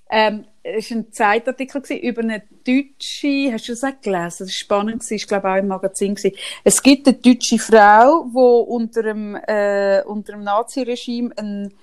Ähm, 0.09 0.45
es 0.61 0.91
war 0.91 0.97
ein 0.97 1.11
Zeitartikel 1.13 1.81
über 1.97 2.21
eine 2.21 2.43
deutsche, 2.65 3.53
hast 3.53 3.69
du 3.69 3.71
das 3.71 3.83
auch 3.85 4.01
gelesen? 4.01 4.39
Das 4.39 4.41
war 4.41 4.47
spannend, 4.49 5.01
das 5.01 5.11
war, 5.11 5.17
glaube 5.17 5.47
ich, 5.47 5.53
auch 5.53 5.57
im 5.59 5.67
Magazin. 5.67 6.15
Gewesen. 6.15 6.35
Es 6.63 6.83
gibt 6.83 7.07
eine 7.07 7.15
deutsche 7.15 7.57
Frau, 7.57 8.25
die 8.25 8.69
unter 8.69 9.03
dem, 9.03 9.35
äh, 9.35 10.01
unter 10.03 10.33
dem 10.33 10.43
Naziregime 10.43 11.37
einen 11.37 11.73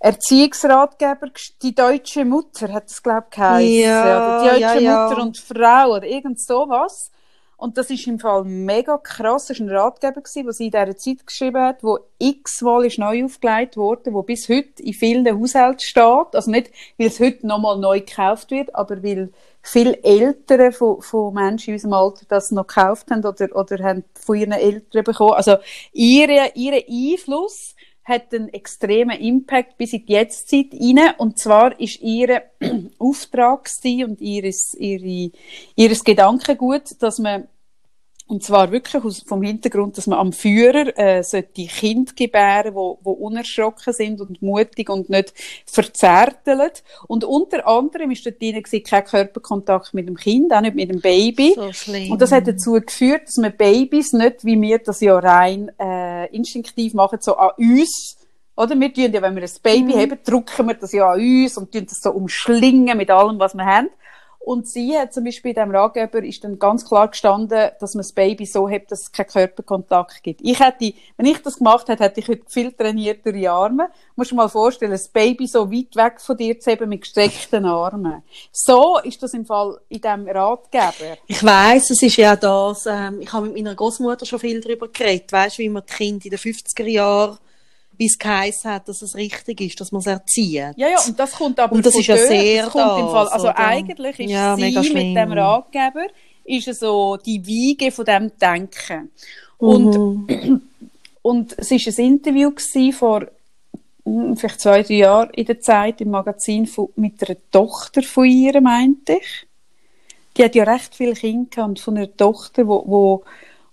Erziehungsratgeber, 0.00 1.30
die 1.62 1.74
deutsche 1.74 2.24
Mutter, 2.24 2.72
hat 2.72 2.90
es, 2.90 3.00
glaube 3.00 3.26
ich, 3.30 3.36
geheißen. 3.36 3.80
Ja, 3.80 4.42
die 4.42 4.48
deutsche 4.48 4.60
ja, 4.60 4.74
ja. 4.74 5.08
Mutter 5.08 5.22
und 5.22 5.38
Frau, 5.38 5.90
oder 5.92 6.06
irgend 6.06 6.40
sowas. 6.40 7.12
Und 7.56 7.78
das 7.78 7.88
ist 7.88 8.06
im 8.06 8.18
Fall 8.18 8.44
mega 8.44 8.98
krass. 8.98 9.46
Das 9.46 9.58
war 9.58 9.66
ein 9.66 9.70
Ratgeber, 9.70 10.20
den 10.20 10.52
sie 10.52 10.66
in 10.66 10.70
dieser 10.70 10.96
Zeit 10.96 11.26
geschrieben 11.26 11.62
hat, 11.62 11.82
wo 11.82 11.98
x-mal 12.18 12.86
neu 12.98 13.24
aufgelegt 13.24 13.78
wurde, 13.78 14.12
wo 14.12 14.22
bis 14.22 14.48
heute 14.50 14.82
in 14.82 14.92
vielen 14.92 15.26
Haushalten 15.26 15.80
steht. 15.80 16.34
Also 16.34 16.50
nicht, 16.50 16.70
weil 16.98 17.06
es 17.06 17.18
heute 17.18 17.46
nochmal 17.46 17.78
neu 17.78 18.00
gekauft 18.00 18.50
wird, 18.50 18.74
aber 18.74 19.02
weil 19.02 19.30
viele 19.62 20.02
Eltern 20.04 20.72
von, 20.72 21.00
von 21.00 21.32
Menschen 21.32 21.70
in 21.70 21.74
unserem 21.76 21.94
Alter 21.94 22.26
das 22.28 22.50
noch 22.50 22.66
gekauft 22.66 23.10
haben 23.10 23.24
oder, 23.24 23.48
oder 23.56 23.82
haben 23.82 24.04
von 24.14 24.36
ihren 24.36 24.52
Eltern 24.52 25.04
bekommen. 25.04 25.34
Also 25.34 25.56
ihre, 25.92 26.52
ihre 26.54 26.84
Einfluss 26.86 27.74
hat 28.06 28.32
einen 28.32 28.48
extremen 28.50 29.18
Impact 29.18 29.76
bis 29.76 29.92
in 29.92 30.06
die 30.06 30.12
Jetztzeit 30.12 30.66
rein. 30.72 31.14
Und 31.18 31.40
zwar 31.40 31.78
ist 31.80 32.00
ihr 32.00 32.42
Auftrag 32.98 33.68
und 33.84 34.20
ihres, 34.20 34.74
ihre, 34.74 35.32
ihres 35.74 36.04
Gedankengut, 36.04 36.84
dass 37.00 37.18
man 37.18 37.48
und 38.28 38.42
zwar 38.42 38.72
wirklich 38.72 39.04
aus, 39.04 39.22
vom 39.24 39.42
Hintergrund, 39.42 39.96
dass 39.96 40.08
man 40.08 40.18
am 40.18 40.32
Führer 40.32 40.98
äh, 40.98 41.22
sollte 41.22 41.66
Kind 41.66 42.16
gebären, 42.16 42.74
wo, 42.74 42.98
wo 43.02 43.12
unerschrocken 43.12 43.92
sind 43.92 44.20
und 44.20 44.42
mutig 44.42 44.90
und 44.90 45.08
nicht 45.08 45.32
verzärtelt. 45.64 46.82
Und 47.06 47.22
unter 47.22 47.66
anderem 47.68 48.10
ist 48.10 48.26
dort 48.26 48.40
drin 48.42 48.62
kein 48.62 49.04
Körperkontakt 49.04 49.94
mit 49.94 50.08
dem 50.08 50.16
Kind, 50.16 50.52
auch 50.52 50.60
nicht 50.60 50.74
mit 50.74 50.90
dem 50.90 51.00
Baby. 51.00 51.52
So 51.54 51.72
schlimm. 51.72 52.10
Und 52.10 52.20
das 52.20 52.32
hat 52.32 52.48
dazu 52.48 52.72
geführt, 52.72 53.28
dass 53.28 53.36
man 53.36 53.56
Babys 53.56 54.12
nicht, 54.12 54.44
wie 54.44 54.60
wir 54.60 54.78
das 54.78 55.00
ja 55.00 55.16
rein 55.18 55.70
äh, 55.78 56.26
instinktiv 56.34 56.94
machen, 56.94 57.18
so 57.20 57.36
an 57.36 57.50
uns, 57.58 58.18
oder? 58.56 58.78
Wir 58.78 58.92
tun 58.92 59.12
ja, 59.12 59.22
wenn 59.22 59.36
wir 59.36 59.42
ein 59.42 59.50
Baby 59.62 59.94
Mhm. 59.94 60.00
haben, 60.00 60.18
drücken 60.24 60.66
wir 60.66 60.74
das 60.74 60.92
ja 60.92 61.12
an 61.12 61.20
uns 61.20 61.56
und 61.58 61.70
tun 61.70 61.86
das 61.88 62.00
so 62.00 62.10
umschlingen 62.10 62.96
mit 62.96 63.10
allem, 63.10 63.38
was 63.38 63.54
wir 63.54 63.64
haben. 63.64 63.88
Und 64.46 64.68
sie 64.68 64.96
hat 64.96 65.12
zum 65.12 65.24
Beispiel 65.24 65.50
in 65.50 65.56
diesem 65.56 65.74
Ratgeber 65.74 66.22
ist 66.22 66.44
dann 66.44 66.56
ganz 66.56 66.86
klar 66.86 67.08
gestanden, 67.08 67.68
dass 67.80 67.94
man 67.94 68.02
das 68.02 68.12
Baby 68.12 68.46
so 68.46 68.70
hat, 68.70 68.92
dass 68.92 69.00
es 69.00 69.10
keinen 69.10 69.26
Körperkontakt 69.26 70.22
gibt. 70.22 70.40
Ich 70.40 70.60
hätte, 70.60 70.94
wenn 71.16 71.26
ich 71.26 71.42
das 71.42 71.56
gemacht 71.56 71.88
hätte, 71.88 72.04
hätte 72.04 72.20
ich 72.20 72.28
heute 72.28 72.44
viel 72.46 72.70
trainiertere 72.70 73.50
Arme. 73.50 73.88
Musst 74.14 74.30
du 74.30 74.36
mal 74.36 74.48
vorstellen, 74.48 74.92
das 74.92 75.08
Baby 75.08 75.48
so 75.48 75.68
weit 75.68 75.96
weg 75.96 76.20
von 76.20 76.36
dir 76.36 76.60
zu 76.60 76.70
haben 76.70 76.88
mit 76.88 77.00
gestreckten 77.00 77.64
Armen. 77.64 78.22
So 78.52 78.98
ist 79.02 79.20
das 79.20 79.34
im 79.34 79.44
Fall 79.44 79.80
in 79.88 80.00
diesem 80.00 80.28
Ratgeber. 80.28 81.18
Ich 81.26 81.42
weiss, 81.42 81.90
es 81.90 82.02
ist 82.02 82.16
ja 82.16 82.36
das, 82.36 82.86
ähm, 82.86 83.22
ich 83.22 83.32
habe 83.32 83.46
mit 83.46 83.56
meiner 83.56 83.74
Großmutter 83.74 84.26
schon 84.26 84.38
viel 84.38 84.60
darüber 84.60 84.86
geredet, 84.86 85.32
weißt, 85.32 85.58
wie 85.58 85.68
man 85.68 85.82
die 85.90 85.92
Kinder 85.92 86.24
in 86.24 86.30
den 86.30 86.38
50er 86.38 86.86
Jahren, 86.86 87.38
wie 87.98 88.06
es 88.06 88.18
geheißen 88.18 88.70
hat, 88.70 88.88
dass 88.88 89.02
es 89.02 89.14
richtig 89.14 89.60
ist, 89.60 89.80
dass 89.80 89.92
man 89.92 90.00
es 90.00 90.06
erzieht. 90.06 90.72
Ja, 90.76 90.88
ja, 90.88 90.98
und 91.06 91.18
das 91.18 91.32
kommt 91.32 91.58
aber 91.58 91.74
Und 91.74 91.84
das 91.84 91.94
ist 91.94 92.06
ja 92.06 92.16
dort. 92.16 92.28
sehr 92.28 92.62
das 92.64 92.72
kommt 92.72 92.98
im 93.00 93.08
Fall, 93.08 93.28
also 93.28 93.48
eigentlich 93.48 94.18
ist 94.20 94.30
Ja, 94.30 94.56
sie 94.56 94.72
mit 94.92 95.16
dem 95.16 95.32
Ratgeber 95.32 96.06
ist 96.44 96.72
so 96.78 97.16
die 97.16 97.44
Wiege 97.44 97.90
von 97.90 98.04
dem 98.04 98.30
Denken. 98.38 99.10
Und, 99.58 99.96
Mhm. 99.96 100.62
und 101.22 101.54
es 101.58 101.70
ist 101.70 101.98
ein 101.98 102.04
Interview 102.04 102.52
vor 102.92 103.26
hm, 104.04 104.36
vielleicht 104.36 104.60
zwei, 104.60 104.82
drei 104.82 104.94
Jahren 104.94 105.30
in 105.30 105.46
der 105.46 105.60
Zeit 105.60 106.00
im 106.00 106.10
Magazin 106.10 106.66
von, 106.66 106.88
mit 106.96 107.28
einer 107.28 107.38
Tochter 107.50 108.02
von 108.02 108.24
ihr, 108.24 108.60
meinte 108.60 109.14
ich. 109.14 109.46
Die 110.36 110.44
hat 110.44 110.54
ja 110.54 110.64
recht 110.64 110.94
viele 110.94 111.14
Kinder 111.14 111.48
gehabt 111.50 111.80
von 111.80 111.96
einer 111.96 112.14
Tochter, 112.16 112.66
wo, 112.68 112.84
wo, 112.86 113.24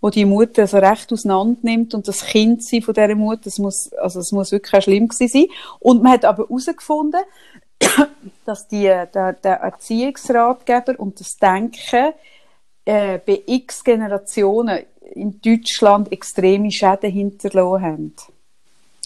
wo 0.04 0.10
die 0.10 0.26
Mutter 0.26 0.64
also 0.64 0.80
recht 0.80 1.14
auseinander 1.14 1.58
nimmt 1.62 1.94
und 1.94 2.10
das 2.10 2.26
Kind 2.26 2.62
sein 2.62 2.82
von 2.82 2.94
dieser 2.94 3.16
Mutter, 3.16 3.44
das 3.46 3.58
muss, 3.58 3.94
also 3.94 4.20
es 4.20 4.34
muss 4.34 4.52
wirklich 4.52 4.74
auch 4.74 4.82
schlimm 4.84 5.08
gewesen 5.08 5.30
sein. 5.30 5.46
Und 5.80 6.04
man 6.04 6.12
hat 6.12 6.26
aber 6.26 6.44
herausgefunden, 6.44 7.22
dass 8.46 8.68
die, 8.68 8.84
der, 8.84 9.32
der 9.32 9.54
Erziehungsratgeber 9.62 11.00
und 11.00 11.22
das 11.22 11.38
Denken 11.38 12.12
äh, 12.84 13.18
bei 13.26 13.44
x 13.48 13.82
Generationen 13.82 14.84
in 15.14 15.40
Deutschland 15.40 16.12
extreme 16.12 16.70
Schäden 16.70 17.10
hinterlassen 17.10 17.82
haben. 17.82 18.16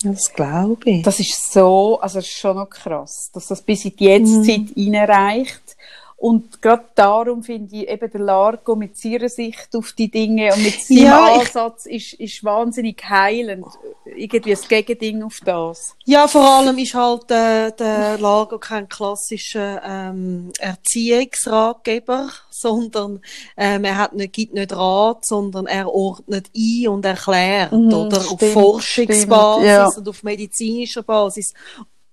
Das 0.01 0.33
glaube 0.33 0.89
ich. 0.89 1.03
Das 1.03 1.19
ist 1.19 1.53
so, 1.53 1.99
also 2.01 2.17
es 2.17 2.25
ist 2.25 2.39
schon 2.39 2.55
noch 2.55 2.71
krass, 2.71 3.29
dass 3.31 3.45
das 3.45 3.61
bis 3.61 3.85
in 3.85 3.95
die 3.97 4.05
Jetztzeit 4.05 4.75
reinreicht. 4.75 5.76
Und 6.19 6.63
gerade 6.63 6.83
darum 6.95 7.43
finde 7.43 7.75
ich 7.75 7.87
eben 7.87 8.09
der 8.09 8.19
Largo 8.21 8.75
mit 8.75 8.97
seiner 8.97 9.29
Sicht 9.29 9.69
auf 9.75 9.91
die 9.91 10.09
Dinge 10.09 10.51
und 10.51 10.63
mit 10.63 10.81
seinem 10.81 11.03
Ja, 11.03 11.35
Ansatz 11.35 11.85
ist, 11.85 12.13
ist 12.13 12.43
wahnsinnig 12.43 13.07
heilend. 13.07 13.67
Irgendwie 14.03 14.49
das 14.49 14.67
Gegending 14.67 15.21
auf 15.21 15.39
das. 15.45 15.95
Ja, 16.05 16.27
vor 16.27 16.41
allem 16.41 16.75
ist 16.79 16.95
halt 16.95 17.29
äh, 17.29 17.71
der 17.71 18.17
Lager 18.17 18.57
kein 18.57 18.89
klassischer 18.89 19.79
ähm, 19.85 20.51
Erziehungsratgeber, 20.57 22.29
sondern 22.49 23.21
ähm, 23.55 23.83
er 23.83 23.97
hat 23.97 24.13
nicht, 24.13 24.33
gibt 24.33 24.55
nicht 24.55 24.75
Rat, 24.75 25.23
sondern 25.23 25.67
er 25.67 25.93
ordnet 25.93 26.49
ein 26.57 26.87
und 26.87 27.05
erklärt, 27.05 27.71
Mhm, 27.73 27.93
oder? 27.93 28.17
auf 28.17 28.37
stimmt, 28.37 28.53
Forschungsbasis 28.53 29.61
stimmt, 29.61 29.67
ja. 29.67 29.87
und 29.87 30.09
auf 30.09 30.23
medizinischer 30.23 31.03
Basis. 31.03 31.53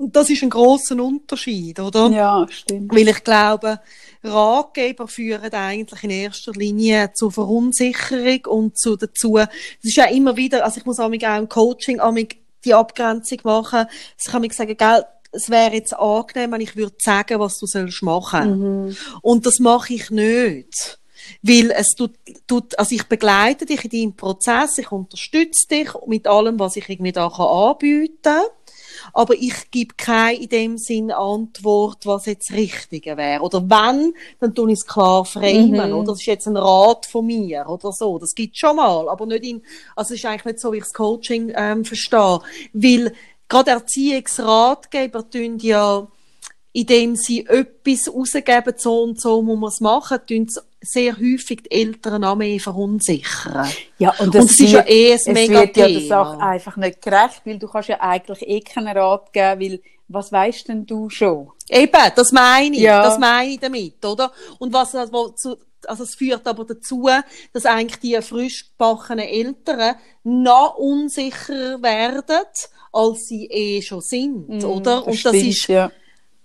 Und 0.05 0.15
das 0.15 0.29
ist 0.29 0.43
ein 0.43 0.51
großer 0.51 1.03
Unterschied, 1.03 1.81
oder? 1.81 2.11
Ja, 2.11 2.47
stimmt. 2.51 2.95
Weil 2.95 3.09
ich 3.09 3.25
glaube, 3.25 3.81
Ratgeber 4.23 5.09
führen 5.09 5.51
eigentlich 5.51 6.05
in 6.05 6.11
erster 6.11 6.53
Linie 6.53 7.11
zur 7.15 7.33
Verunsicherung 7.33 8.45
und 8.49 8.79
zu 8.79 8.97
dazu, 8.97 9.39
das 9.39 9.49
ist 9.83 9.97
ja 9.97 10.05
immer 10.05 10.37
wieder, 10.37 10.63
also 10.63 10.77
ich 10.77 10.85
muss 10.85 11.01
auch 11.01 11.11
im 11.11 11.49
Coaching 11.49 11.99
die 12.67 12.75
Abgrenzung 12.75 13.39
machen. 13.45 13.87
Ich 14.21 14.31
kann 14.31 14.43
mir 14.43 14.53
sagen, 14.53 14.77
gell, 14.77 15.07
es 15.33 15.49
wäre 15.49 15.73
jetzt 15.73 15.95
angenehm, 15.95 16.53
wenn 16.53 16.61
ich 16.61 16.77
würde 16.77 16.97
sagen, 16.99 17.41
was 17.41 17.57
du 17.57 17.65
sollst 17.65 18.03
machen. 18.03 18.89
Mhm. 18.89 18.97
Und 19.23 19.47
das 19.47 19.59
mache 19.59 19.95
ich 19.95 20.11
nicht. 20.11 20.99
Weil 21.41 21.71
es 21.71 21.95
tut, 21.97 22.13
tut, 22.47 22.79
also 22.79 22.95
ich 22.95 23.05
begleite 23.05 23.65
dich 23.65 23.83
in 23.85 23.91
deinem 23.91 24.17
Prozess, 24.17 24.77
ich 24.77 24.93
unterstütze 24.93 25.67
dich 25.67 25.89
mit 26.07 26.27
allem, 26.27 26.59
was 26.59 26.77
ich 26.77 26.91
irgendwie 26.91 27.13
da 27.13 27.31
kann 27.35 27.47
anbieten 27.47 28.19
kann. 28.23 28.43
Aber 29.15 29.35
ich 29.35 29.71
gebe 29.71 29.95
keine 29.97 30.39
in 30.41 30.49
dem 30.49 30.79
Sinn 30.79 31.11
Antwort, 31.11 32.05
was 32.05 32.27
jetzt 32.27 32.51
das 32.51 32.57
Richtige 32.57 33.17
wäre. 33.17 33.43
Oder 33.43 33.63
wenn, 33.63 34.13
dann 34.41 34.55
tue 34.55 34.73
ich 34.73 34.81
es 34.81 34.87
klar 34.87 35.25
framen. 35.25 35.91
Mhm. 35.91 35.97
Oder 35.97 36.09
das 36.09 36.21
ist 36.21 36.27
jetzt 36.27 36.47
ein 36.47 36.57
Rat 36.57 37.07
von 37.07 37.25
mir 37.27 37.67
oder 37.69 37.93
so. 37.93 38.19
Das 38.19 38.35
gibt 38.35 38.59
schon 38.59 38.77
mal. 38.77 39.09
Aber 39.09 39.25
nicht 39.27 39.45
in, 39.45 39.63
also 39.95 40.15
es 40.15 40.21
ist 40.21 40.27
eigentlich 40.27 40.45
nicht 40.45 40.61
so, 40.61 40.73
wie 40.73 40.79
ich 40.79 40.85
das 40.85 40.93
Coaching 40.93 41.53
ähm, 41.55 41.85
verstehe. 41.85 42.41
Weil 42.73 43.15
gerade 43.49 43.71
Erziehungsratgeber 43.71 45.31
tun 45.31 45.59
ja, 45.59 46.07
indem 46.75 47.15
sie 47.15 47.47
etwas 47.47 48.13
rausgeben, 48.13 48.75
so 48.77 49.03
und 49.05 49.21
so 49.21 49.41
muss 49.41 49.59
man 49.59 49.69
es 49.69 49.81
machen, 49.81 50.19
tun 50.27 50.49
sehr 50.81 51.17
häufig 51.17 51.63
die 51.63 51.71
Eltern 51.71 52.25
auch 52.25 52.35
mehr 52.35 52.59
verunsichern. 52.61 53.69
Ja, 53.99 54.13
und 54.19 54.35
Und 54.35 54.51
es 54.51 54.61
ist 54.61 54.73
ja 54.73 54.85
eh 54.87 55.13
ein 55.13 55.19
es 55.19 55.27
mega 55.27 55.61
wird 55.61 55.77
ja 55.77 55.89
der 55.89 55.99
Thema. 56.01 56.09
Sache 56.09 56.41
einfach 56.41 56.77
nicht 56.77 57.01
gerecht, 57.01 57.43
weil 57.45 57.59
du 57.59 57.69
kannst 57.69 57.89
ja 57.89 58.01
eigentlich 58.01 58.43
eh 58.47 58.61
keinen 58.61 58.95
Rat 58.97 59.33
geben, 59.33 59.61
weil 59.61 59.81
was 60.09 60.33
weißt 60.33 60.69
denn 60.69 60.85
du 60.85 61.09
schon? 61.09 61.49
Eben, 61.71 62.11
das 62.15 62.33
meine 62.33 62.75
ich, 62.77 62.83
Ja. 62.83 63.03
das 63.05 63.19
meine 63.19 63.53
ich 63.53 63.61
damit, 63.61 64.05
oder? 64.05 64.33
Und 64.59 64.73
was 64.73 64.95
also 64.95 65.33
also 65.87 66.03
es 66.03 66.15
führt 66.15 66.47
aber 66.49 66.65
dazu, 66.65 67.09
dass 67.53 67.67
eigentlich 67.67 68.01
die 68.01 68.21
frisch 68.23 68.71
gebackenen 68.71 69.27
Eltern 69.27 69.97
noch 70.25 70.77
unsicherer 70.77 71.81
werden, 71.83 72.47
als 72.93 73.27
sie 73.27 73.47
eh 73.47 73.81
schon 73.83 74.01
sind, 74.01 74.65
oder? 74.65 75.07
Und 75.07 75.13
das 75.25 75.35
stimmt, 75.35 75.47
ist 75.47 75.69
ja. 75.69 75.91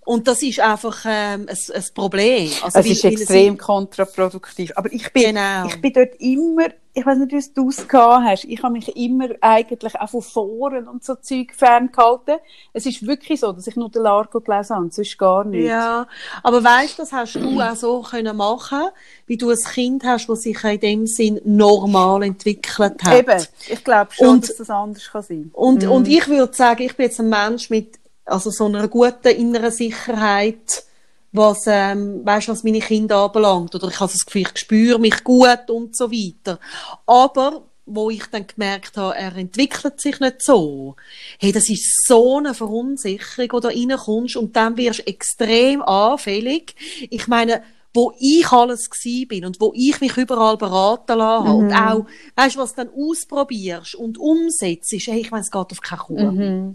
Und 0.09 0.27
das 0.27 0.41
ist 0.41 0.59
einfach 0.59 1.05
ähm, 1.05 1.45
ein, 1.47 1.57
ein 1.75 1.83
Problem. 1.93 2.49
Also 2.63 2.79
es 2.79 2.85
weil- 2.85 2.91
ist 2.93 3.05
extrem 3.05 3.57
kontraproduktiv. 3.59 4.71
Aber 4.75 4.91
ich 4.91 5.13
bin, 5.13 5.23
Genau. 5.35 5.67
ich 5.67 5.79
bin 5.79 5.93
dort 5.93 6.15
immer, 6.19 6.67
ich 6.95 7.05
weiß 7.05 7.19
nicht, 7.19 7.31
wie 7.31 7.53
du 7.53 7.69
es 7.69 7.87
gehabt 7.87 8.23
hast, 8.25 8.43
ich 8.45 8.63
habe 8.63 8.73
mich 8.73 8.95
immer 8.95 9.27
eigentlich 9.41 9.95
auch 9.99 10.09
von 10.09 10.21
Foren 10.23 10.87
und 10.87 11.03
so 11.03 11.13
Zeug 11.13 11.53
ferngehalten. 11.55 12.37
Es 12.73 12.87
ist 12.87 13.05
wirklich 13.05 13.39
so, 13.39 13.51
dass 13.51 13.67
ich 13.67 13.75
nur 13.75 13.89
den 13.91 14.01
Largo 14.01 14.39
gelesen 14.41 14.75
habe, 14.77 14.89
sonst 14.91 15.15
gar 15.19 15.43
nicht. 15.45 15.67
Ja, 15.67 16.07
aber 16.41 16.63
weißt, 16.63 16.97
das 16.97 17.11
hast 17.13 17.35
du 17.35 17.61
auch 17.61 17.75
so 17.75 18.01
können 18.01 18.35
machen, 18.35 18.85
wie 19.27 19.37
du 19.37 19.51
ein 19.51 19.57
Kind 19.73 20.03
hast, 20.03 20.27
das 20.27 20.41
sich 20.41 20.63
in 20.63 20.79
dem 20.79 21.05
Sinn 21.05 21.39
normal 21.45 22.23
entwickelt 22.23 23.03
hat. 23.03 23.13
Eben, 23.19 23.45
ich 23.67 23.83
glaube 23.83 24.11
schon, 24.11 24.27
Und- 24.29 24.49
dass 24.49 24.57
das 24.57 24.69
anders 24.71 25.07
kann 25.11 25.21
sein. 25.21 25.51
Und, 25.53 25.83
Mhm. 25.83 25.91
und 25.91 26.07
ich 26.07 26.27
würde 26.27 26.53
sagen, 26.55 26.81
ich 26.81 26.95
bin 26.97 27.05
jetzt 27.05 27.19
ein 27.19 27.29
Mensch 27.29 27.69
mit 27.69 27.99
also 28.29 28.49
so 28.51 28.65
einer 28.65 28.87
guten 28.87 29.29
inneren 29.29 29.71
Sicherheit, 29.71 30.83
was, 31.31 31.59
ähm, 31.67 32.25
weißt, 32.25 32.49
was 32.49 32.63
meine 32.63 32.79
Kinder 32.79 33.25
anbelangt. 33.25 33.75
Oder 33.75 33.87
ich 33.89 33.99
habe 33.99 34.11
das 34.11 34.25
Gefühl, 34.25 34.43
ich 34.43 34.57
spüre 34.57 34.99
mich 34.99 35.23
gut 35.23 35.69
und 35.69 35.95
so 35.95 36.11
weiter. 36.11 36.59
Aber 37.05 37.65
wo 37.85 38.09
ich 38.09 38.25
dann 38.27 38.45
gemerkt 38.45 38.97
habe, 38.97 39.15
er 39.15 39.35
entwickelt 39.35 39.99
sich 39.99 40.19
nicht 40.19 40.43
so. 40.43 40.95
Hey, 41.39 41.51
das 41.51 41.69
ist 41.69 42.05
so 42.05 42.37
eine 42.37 42.53
Verunsicherung, 42.53 43.49
wo 43.51 43.59
du 43.59 43.67
reinkommst 43.69 44.35
und 44.35 44.55
dann 44.55 44.77
wirst 44.77 44.99
du 44.99 45.07
extrem 45.07 45.81
anfällig. 45.81 46.75
Ich 47.09 47.27
meine, 47.27 47.63
wo 47.93 48.13
ich 48.19 48.51
alles 48.51 48.89
gsi 48.89 49.25
bin 49.25 49.45
und 49.45 49.59
wo 49.59 49.73
ich 49.75 49.99
mich 49.99 50.15
überall 50.17 50.57
beraten 50.57 51.17
lassen 51.17 51.47
habe. 51.47 51.57
Und 51.57 51.71
Mhm. 51.71 51.73
auch, 51.73 52.05
weißt 52.35 52.55
du, 52.55 52.59
was 52.59 52.75
du 52.75 52.85
dann 52.85 52.93
ausprobierst 52.93 53.95
und 53.95 54.17
umsetzt, 54.19 54.91
hey, 54.91 55.21
ich 55.21 55.31
meine, 55.31 55.41
es 55.41 55.51
geht 55.51 55.71
auf 55.71 55.81
keine 55.81 56.01
Kuh. 56.01 56.31
Mhm. 56.31 56.73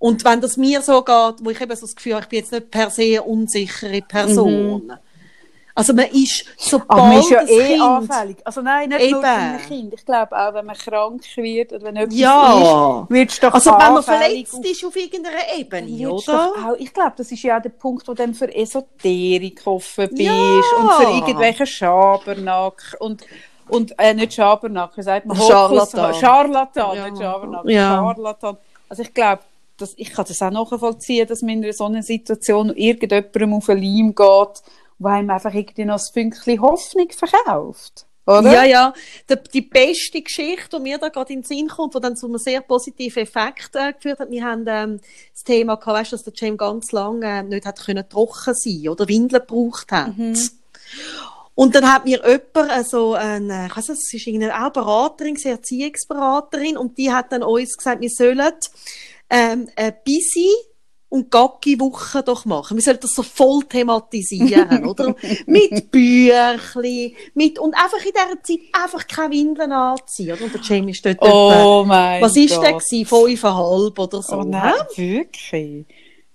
Und 0.00 0.24
wenn 0.24 0.40
das 0.40 0.56
mir 0.56 0.80
so 0.82 1.02
geht, 1.02 1.34
wo 1.44 1.50
ich 1.50 1.60
eben 1.60 1.76
so 1.76 1.82
das 1.86 1.94
Gefühl 1.94 2.14
habe, 2.14 2.22
ich 2.24 2.28
bin 2.30 2.38
jetzt 2.40 2.50
nicht 2.52 2.70
per 2.70 2.90
se 2.90 3.02
eine 3.02 3.22
unsichere 3.22 4.00
Person. 4.02 4.92
Also 5.74 5.92
man 5.94 6.06
ist, 6.06 6.44
sobald 6.58 6.90
Aber 6.90 7.04
man 7.04 7.18
ist 7.20 7.30
ja 7.30 7.42
eh 7.42 7.68
Kind... 7.68 7.82
anfällig. 7.82 8.36
Also 8.44 8.60
nein, 8.60 8.88
nicht 8.88 9.10
nur 9.10 9.20
Eben. 9.20 9.22
für 9.22 9.28
ein 9.28 9.58
Kind. 9.68 9.94
Ich 9.94 10.04
glaube 10.04 10.36
auch, 10.36 10.52
wenn 10.52 10.66
man 10.66 10.76
krank 10.76 11.22
wird 11.36 11.72
oder 11.72 11.84
wenn 11.84 11.96
etwas 11.96 12.18
Ja. 12.18 13.02
ist, 13.04 13.10
wird 13.10 13.30
es 13.30 13.40
doch 13.40 13.54
Also 13.54 13.70
wenn 13.70 13.92
man 13.94 14.02
verletzt 14.02 14.58
ist 14.64 14.84
auf 14.84 14.96
irgendeiner 14.96 15.36
Ebene, 15.56 16.10
oder? 16.10 16.52
Auch, 16.66 16.74
ich 16.78 16.92
glaube, 16.92 17.12
das 17.16 17.30
ist 17.30 17.42
ja 17.42 17.58
auch 17.58 17.62
der 17.62 17.70
Punkt, 17.70 18.08
wo 18.08 18.14
dann 18.14 18.34
für 18.34 18.52
Esoterik 18.52 19.62
offen 19.66 20.08
bist 20.08 20.20
Ja. 20.22 20.32
und 20.80 20.92
für 20.92 21.10
irgendwelche 21.12 21.66
Schabernack 21.66 22.96
und 22.98 23.22
und 23.68 23.94
äh, 23.98 24.12
nicht 24.14 24.34
Schabernack, 24.34 24.90
sagt 24.96 25.26
man? 25.26 25.36
Scharlatan. 25.36 26.14
Scharlatan, 26.14 26.96
Ja. 26.96 27.08
nicht 27.08 27.22
Schabernack, 27.22 27.64
Ja. 27.66 27.88
Scharlatan. 27.96 28.56
Also 28.88 29.02
ich 29.02 29.14
glaube, 29.14 29.42
dass, 29.80 29.94
ich 29.96 30.12
kann 30.12 30.24
das 30.26 30.42
auch 30.42 30.50
nachvollziehen, 30.50 31.26
dass 31.26 31.42
man 31.42 31.62
in 31.62 31.72
so 31.72 31.84
einer 31.84 32.02
Situation 32.02 32.74
irgendjemandem 32.74 33.54
auf 33.54 33.66
den 33.66 33.78
Leim 33.78 34.14
geht, 34.14 34.62
wo 34.98 35.08
einem 35.08 35.30
einfach 35.30 35.54
irgendwie 35.54 35.84
noch 35.84 35.98
ein 35.98 36.12
Fünkchen 36.12 36.60
Hoffnung 36.60 37.08
verkauft. 37.10 38.06
Oder? 38.26 38.52
Ja, 38.52 38.64
ja. 38.64 38.94
Die, 39.28 39.36
die 39.52 39.62
beste 39.62 40.22
Geschichte, 40.22 40.76
die 40.76 40.82
mir 40.82 40.98
da 40.98 41.08
gerade 41.08 41.32
in 41.32 41.40
den 41.40 41.46
Sinn 41.46 41.68
kommt, 41.68 41.94
die 41.94 42.00
dann 42.00 42.16
zu 42.16 42.26
einem 42.26 42.38
sehr 42.38 42.60
positiven 42.60 43.22
Effekt 43.22 43.74
äh, 43.74 43.92
geführt 43.92 44.20
hat, 44.20 44.30
wir 44.30 44.44
haben 44.44 44.64
ähm, 44.68 45.00
das 45.32 45.42
Thema 45.42 45.76
gehabt, 45.76 45.98
weißt, 45.98 46.12
dass 46.12 46.22
der 46.22 46.34
James 46.36 46.58
ganz 46.58 46.92
lange 46.92 47.26
äh, 47.26 47.42
nicht 47.42 47.66
hat 47.66 47.80
können 47.80 48.08
trocken 48.08 48.54
sein 48.54 48.88
oder 48.88 49.08
Windeln 49.08 49.42
gebraucht 49.46 49.90
hat. 49.90 50.12
Und 51.54 51.74
dann 51.74 51.92
hat 51.92 52.04
mir 52.04 52.22
jemand, 52.24 52.70
also 52.70 53.14
eine, 53.14 53.66
ich 53.66 53.76
weiss 53.76 53.88
nicht, 53.88 54.00
es 54.00 54.14
ist 54.14 54.26
irgendwie 54.26 54.50
auch 54.50 54.72
Beraterin, 54.72 55.34
gewesen, 55.34 55.50
Erziehungsberaterin, 55.50 56.76
und 56.76 56.96
die 56.96 57.12
hat 57.12 57.32
dann 57.32 57.42
uns 57.42 57.76
gesagt, 57.76 58.00
wir 58.00 58.08
sollen 58.10 58.52
ähm, 59.30 59.68
eine 59.76 59.96
Busy 60.04 60.50
und 61.08 61.30
Gaggi-Woche 61.30 62.22
doch 62.22 62.44
machen. 62.44 62.76
Wir 62.76 62.82
sollten 62.82 63.00
das 63.02 63.14
so 63.14 63.22
voll 63.22 63.64
thematisieren, 63.64 64.84
oder? 64.86 65.14
mit 65.46 65.90
Büchli, 65.90 67.16
mit, 67.34 67.58
und 67.58 67.74
einfach 67.74 67.98
in 67.98 68.12
dieser 68.12 68.42
Zeit 68.42 68.58
einfach 68.72 69.06
keine 69.06 69.34
Windeln 69.34 69.72
anziehen, 69.72 70.34
oder? 70.34 70.44
Und 70.44 70.54
der 70.54 70.60
Jamie 70.60 70.92
ist 70.92 71.04
dort 71.04 71.16
etwa, 71.16 71.80
Oh 71.80 71.84
mein 71.84 72.22
was 72.22 72.36
ist 72.36 72.54
Gott. 72.54 72.64
der 72.64 72.72
gewesen? 72.74 73.06
Fünfeinhalb 73.06 73.98
oder 73.98 74.22
so. 74.22 74.36
Oh 74.36 74.44
nein, 74.44 74.72
wirklich? 74.94 75.86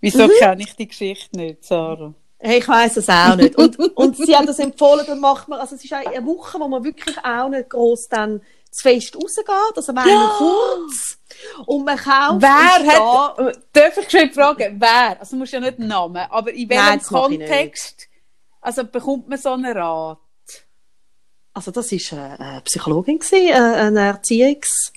Wieso 0.01 0.27
kenne 0.27 0.61
ich 0.61 0.76
die 0.76 0.88
Geschichte 0.88 1.38
nicht, 1.38 1.63
Sarah? 1.63 2.13
Hey, 2.38 2.59
ich 2.59 2.67
weiss 2.67 2.97
es 2.97 3.09
auch 3.09 3.35
nicht. 3.38 3.55
Und, 3.57 3.80
und 3.80 4.17
sie 4.17 4.35
hat 4.35 4.47
das 4.47 4.59
empfohlen, 4.59 5.05
dann 5.07 5.19
macht 5.19 5.47
man, 5.47 5.59
also 5.59 5.76
es 5.76 5.84
ist 5.84 5.93
eine 5.93 6.23
Woche, 6.26 6.59
wo 6.59 6.67
man 6.67 6.84
wirklich 6.84 7.17
auch 7.23 7.49
nicht 7.49 7.69
gross 7.69 8.07
dann 8.09 8.41
zu 8.76 8.81
fest 8.89 9.15
rausgeht, 9.15 9.76
also 9.77 9.95
wenn 9.95 10.07
Ja. 10.07 10.35
kurz. 10.38 11.18
Und 11.65 11.85
man 11.85 11.97
kauft 11.97 12.41
Wer 12.41 12.93
hat, 12.93 13.39
äh, 13.39 13.52
darf 13.73 13.97
ich 13.97 14.10
schon 14.10 14.31
fragen, 14.31 14.76
wer? 14.80 15.19
Also, 15.19 15.31
du 15.35 15.39
musst 15.39 15.53
ja 15.53 15.60
nicht 15.60 15.80
Namen, 15.80 16.26
aber 16.30 16.52
in 16.53 16.69
welchem 16.69 16.85
Nein, 16.85 17.02
Kontext, 17.02 18.07
also, 18.61 18.84
bekommt 18.84 19.30
man 19.30 19.38
so 19.38 19.52
einen 19.52 19.77
Rat? 19.77 20.18
also 21.53 21.72
das 21.72 21.89
ist 21.93 22.11
eine, 22.11 22.38
eine 22.38 22.61
Psychologin 22.61 23.18
gewesen, 23.18 23.47
äh, 23.47 23.53
eine 23.53 23.99
Erziehungs, 24.02 24.91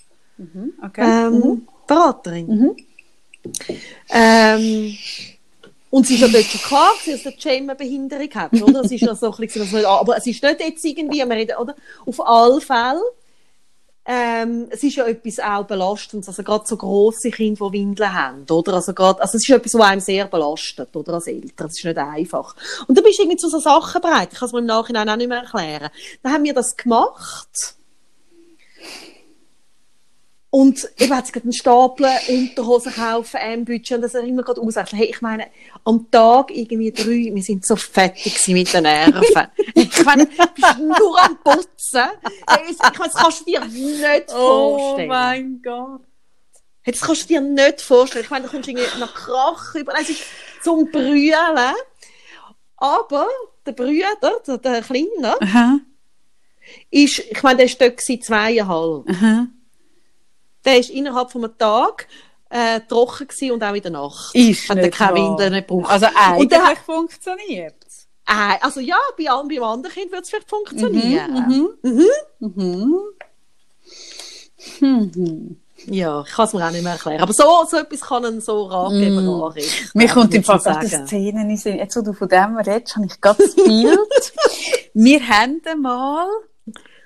Okay. 0.84 1.26
ähm, 1.26 1.68
Beraterin. 1.86 2.46
Mhm. 2.48 2.76
Ähm, 4.10 4.96
und 5.90 6.06
sie 6.06 6.14
ist 6.16 6.20
ja 6.20 6.28
dort 6.28 6.44
schon 6.44 6.60
klar, 6.60 6.92
dass 7.06 7.22
der 7.22 7.34
Jam 7.38 7.62
eine 7.62 7.74
Behinderung 7.76 8.30
hat, 8.34 8.52
oder? 8.60 8.80
Es 8.80 8.90
ist 8.90 9.00
ja 9.02 9.14
so 9.14 9.30
ein 9.32 9.36
bisschen, 9.38 9.84
aber 9.86 10.16
es 10.16 10.26
ist 10.26 10.42
nicht 10.42 10.60
jetzt 10.60 10.84
irgendwie, 10.84 11.18
wir 11.18 11.30
reden, 11.30 11.56
oder? 11.56 11.74
Auf 12.04 12.20
alle 12.26 12.60
Fälle. 12.60 13.00
Ähm, 14.10 14.68
es 14.70 14.82
ist 14.82 14.96
ja 14.96 15.06
etwas 15.06 15.38
auch 15.38 15.66
Belastendes, 15.66 16.28
also 16.28 16.42
gerade 16.42 16.66
so 16.66 16.78
grosse 16.78 17.30
Kinder, 17.30 17.68
die 17.68 17.78
Windeln 17.78 18.14
haben, 18.14 18.46
oder? 18.50 18.72
Also 18.72 18.94
gerade, 18.94 19.20
also 19.20 19.36
es 19.36 19.46
ist 19.46 19.54
etwas, 19.54 19.74
was 19.74 19.86
einem 19.86 20.00
sehr 20.00 20.26
belastet, 20.26 20.96
oder? 20.96 21.12
Als 21.12 21.26
Eltern. 21.26 21.66
Es 21.66 21.76
ist 21.76 21.84
nicht 21.84 21.98
einfach. 21.98 22.56
Und 22.86 22.96
dann 22.96 23.04
bist 23.04 23.18
du 23.18 23.24
irgendwie 23.24 23.36
zu 23.36 23.50
so 23.50 23.58
Sachen 23.58 24.00
bereit. 24.00 24.30
Ich 24.32 24.38
kann 24.38 24.46
es 24.46 24.52
mir 24.54 24.60
im 24.60 24.64
Nachhinein 24.64 25.10
auch 25.10 25.16
nicht 25.16 25.28
mehr 25.28 25.42
erklären. 25.42 25.90
Dann 26.22 26.32
haben 26.32 26.44
wir 26.44 26.54
das 26.54 26.74
gemacht. 26.74 27.74
Und 30.50 30.88
eben 30.98 31.14
hat 31.14 31.30
gerade 31.30 31.44
einen 31.44 31.52
Stapel 31.52 32.08
Unterhosen 32.28 32.94
kaufen, 32.94 33.36
ein 33.36 33.66
Budget, 33.66 33.92
und 33.96 34.00
das 34.02 34.14
hat 34.14 34.24
immer 34.24 34.42
gerade 34.42 34.62
ausgerechnet. 34.62 35.00
Hey, 35.00 35.10
ich 35.10 35.20
meine, 35.20 35.46
am 35.84 36.10
Tag 36.10 36.50
irgendwie 36.50 36.90
drei, 36.90 37.30
wir 37.34 37.42
sind 37.42 37.66
so 37.66 37.74
gewesen 37.74 38.54
mit 38.54 38.72
den 38.72 38.84
Nerven. 38.84 39.48
ich 39.74 40.04
meine, 40.06 40.24
du 40.24 40.46
bist 40.54 40.78
nur 40.78 41.22
am 41.22 41.36
Putzen. 41.44 42.00
Hey, 42.48 42.60
Ich 42.70 42.78
meine, 42.78 42.92
das 43.12 43.14
kannst 43.14 43.40
du 43.42 43.44
dir 43.44 43.60
nicht 43.66 44.28
Oh 44.34 44.78
vorstellen. 44.78 45.08
mein 45.08 45.60
Gott. 45.62 46.00
Hey, 46.80 46.92
Das 46.94 47.02
kannst 47.02 47.24
du 47.24 47.26
dir 47.28 47.40
nicht 47.42 47.82
vorstellen. 47.82 48.24
Ich 48.24 48.30
meine, 48.30 48.46
da 48.46 48.50
kommst 48.50 48.66
du 48.68 48.70
irgendwie 48.72 48.98
nach 49.00 49.14
Krach 49.14 49.74
über. 49.74 49.92
Es 50.00 50.08
ist 50.08 50.22
zum 50.64 50.90
Brüllen. 50.90 51.74
Aber 52.78 53.26
der 53.66 53.72
Brüder, 53.72 54.06
der, 54.46 54.56
der 54.58 54.80
Kleine, 54.82 55.36
Aha, 55.42 55.78
ist, 56.90 57.18
ich 57.18 57.42
meine, 57.42 57.56
der 57.58 57.66
ist 57.66 57.78
dort 57.80 58.00
zweieinhalb. 58.00 59.10
aha. 59.10 59.46
Der 60.64 60.78
ist 60.78 60.90
innerhalb 60.90 61.30
von 61.30 61.44
einem 61.44 61.56
Tag 61.58 62.06
äh, 62.50 62.80
trocken 62.88 63.28
gewesen 63.28 63.52
und 63.52 63.62
auch 63.62 63.74
in 63.74 63.82
der 63.82 63.90
Nacht. 63.90 64.34
Ist 64.34 64.68
Hat 64.68 64.78
er 64.78 64.84
nicht 64.86 64.96
keine. 64.96 65.14
Windeln 65.16 65.52
nicht 65.52 65.68
gebraucht. 65.68 65.90
Also, 65.90 66.06
Und 66.38 66.50
der 66.50 66.64
eigentlich 66.64 66.78
funktioniert 66.80 67.74
Äh, 68.26 68.58
also 68.60 68.80
ja, 68.80 68.96
bei 69.18 69.30
allem, 69.30 69.48
beim 69.48 69.62
anderen 69.62 69.94
Kind 69.94 70.12
wird 70.12 70.24
es 70.24 70.30
vielleicht 70.30 70.48
funktionieren. 70.50 71.70
Mhm. 71.82 72.18
Mhm. 72.40 72.94
Mhm. 74.80 75.56
Ja, 75.86 76.22
ich 76.26 76.32
kann 76.32 76.46
es 76.46 76.52
mir 76.52 76.66
auch 76.66 76.70
nicht 76.72 76.82
mehr 76.82 76.92
erklären. 76.94 77.20
Aber 77.22 77.32
so, 77.32 77.44
so 77.70 77.76
etwas 77.76 78.00
kann 78.00 78.24
ein 78.24 78.40
so 78.40 78.64
Ratgeber 78.64 79.20
Mm. 79.22 79.42
anrichten. 79.44 79.90
Mir 79.94 80.08
kommt 80.08 80.34
im 80.34 80.42
Fall 80.42 80.58
gerade 80.58 80.86
sagen. 80.86 80.96
eine 80.96 81.06
Szene 81.06 81.40
in 81.42 81.48
den 81.50 81.56
Sinn. 81.56 81.76
Jetzt, 81.78 81.96
wo 81.96 82.00
du 82.02 82.12
von 82.12 82.28
dem 82.28 82.56
redest, 82.56 82.96
habe 82.96 83.06
ich 83.06 83.20
gerade 83.20 83.42
das 83.44 83.54
Bild. 83.54 84.32
Wir 84.94 85.20
haben 85.28 85.60
mal, 85.80 86.26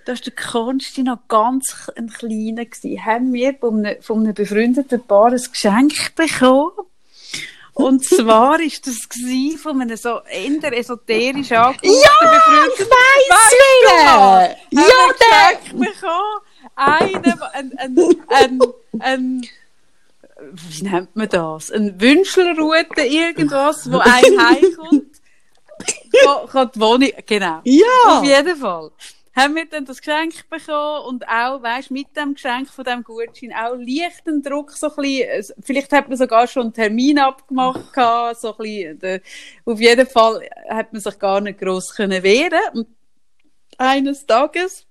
da 0.05 0.13
ist 0.13 0.27
der 0.27 0.33
Konsti 0.35 1.03
noch 1.03 1.19
ganz 1.29 1.91
ein 1.97 2.09
kleiner 2.09 2.65
gewesen, 2.65 3.05
haben 3.05 3.33
wir 3.33 3.55
von 3.59 3.85
einem, 3.85 4.03
von 4.03 4.21
einem 4.21 4.35
befreundeten 4.35 5.05
Paar 5.07 5.33
ein 5.33 5.43
Geschenk 5.51 6.15
bekommen. 6.15 6.73
Und 7.75 8.05
zwar 8.05 8.61
ist 8.61 8.87
das 8.87 9.09
gewesen 9.09 9.59
von 9.59 9.81
einem 9.81 9.97
so 9.97 10.21
eher 10.31 10.73
esoterisch 10.77 11.53
angehauchten 11.53 11.81
befreundeten 11.89 12.87
Weiss 12.87 13.53
Ja, 14.05 14.49
Ja, 14.71 14.83
der! 15.21 15.59
Geschenk 15.59 15.79
bekommen. 15.81 16.41
Einen, 16.75 17.25
ein, 17.53 17.79
ein, 17.79 17.99
ein, 18.29 18.61
ein, 19.01 19.49
wie 20.53 20.83
nennt 20.85 21.15
man 21.17 21.29
das? 21.29 21.71
Ein 21.71 22.01
Wünschelrute, 22.01 23.03
irgendwas, 23.03 23.91
wo 23.91 23.99
ein 23.99 24.09
heimkommt. 24.39 25.07
Kann, 26.51 26.71
die 26.75 26.81
Wohnung, 26.81 27.11
genau. 27.27 27.57
Auf 27.57 27.63
Ja! 27.65 28.23
jeden 28.23 28.57
Fall. 28.57 28.91
Haben 29.35 29.55
wir 29.55 29.67
dann 29.67 29.87
das 29.87 29.99
Geschenk 29.99 30.49
bekommen 30.51 31.07
und 31.07 31.27
auch, 31.27 31.63
weisst, 31.63 31.91
mit 31.91 32.15
dem 32.17 32.35
Geschenk 32.35 32.69
von 32.69 32.85
dem 32.85 33.03
Gutschein 33.03 33.53
auch 33.53 33.77
leichten 33.79 34.43
Druck, 34.43 34.73
so 34.73 34.89
ein 34.89 34.97
bisschen, 34.97 35.55
vielleicht 35.63 35.93
hat 35.93 36.09
man 36.09 36.19
sogar 36.19 36.47
schon 36.47 36.65
einen 36.65 36.75
Termin 36.75 37.19
abgemacht 37.19 37.95
gehabt, 37.95 38.41
so 38.41 38.55
ein 38.57 38.99
bisschen, 38.99 39.23
auf 39.65 39.81
jeden 39.81 40.07
Fall 40.07 40.49
hat 40.69 40.93
man 40.93 41.01
sich 41.01 41.19
gar 41.19 41.41
nicht 41.41 41.59
gross 41.59 41.95
können 41.95 42.23
wehren 42.23 42.61
und 42.75 42.89
eines 43.79 44.27
Tages 44.27 44.87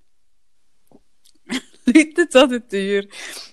läutet 1.86 2.34
an 2.34 2.50
der 2.50 2.68
Tür. 2.68 3.04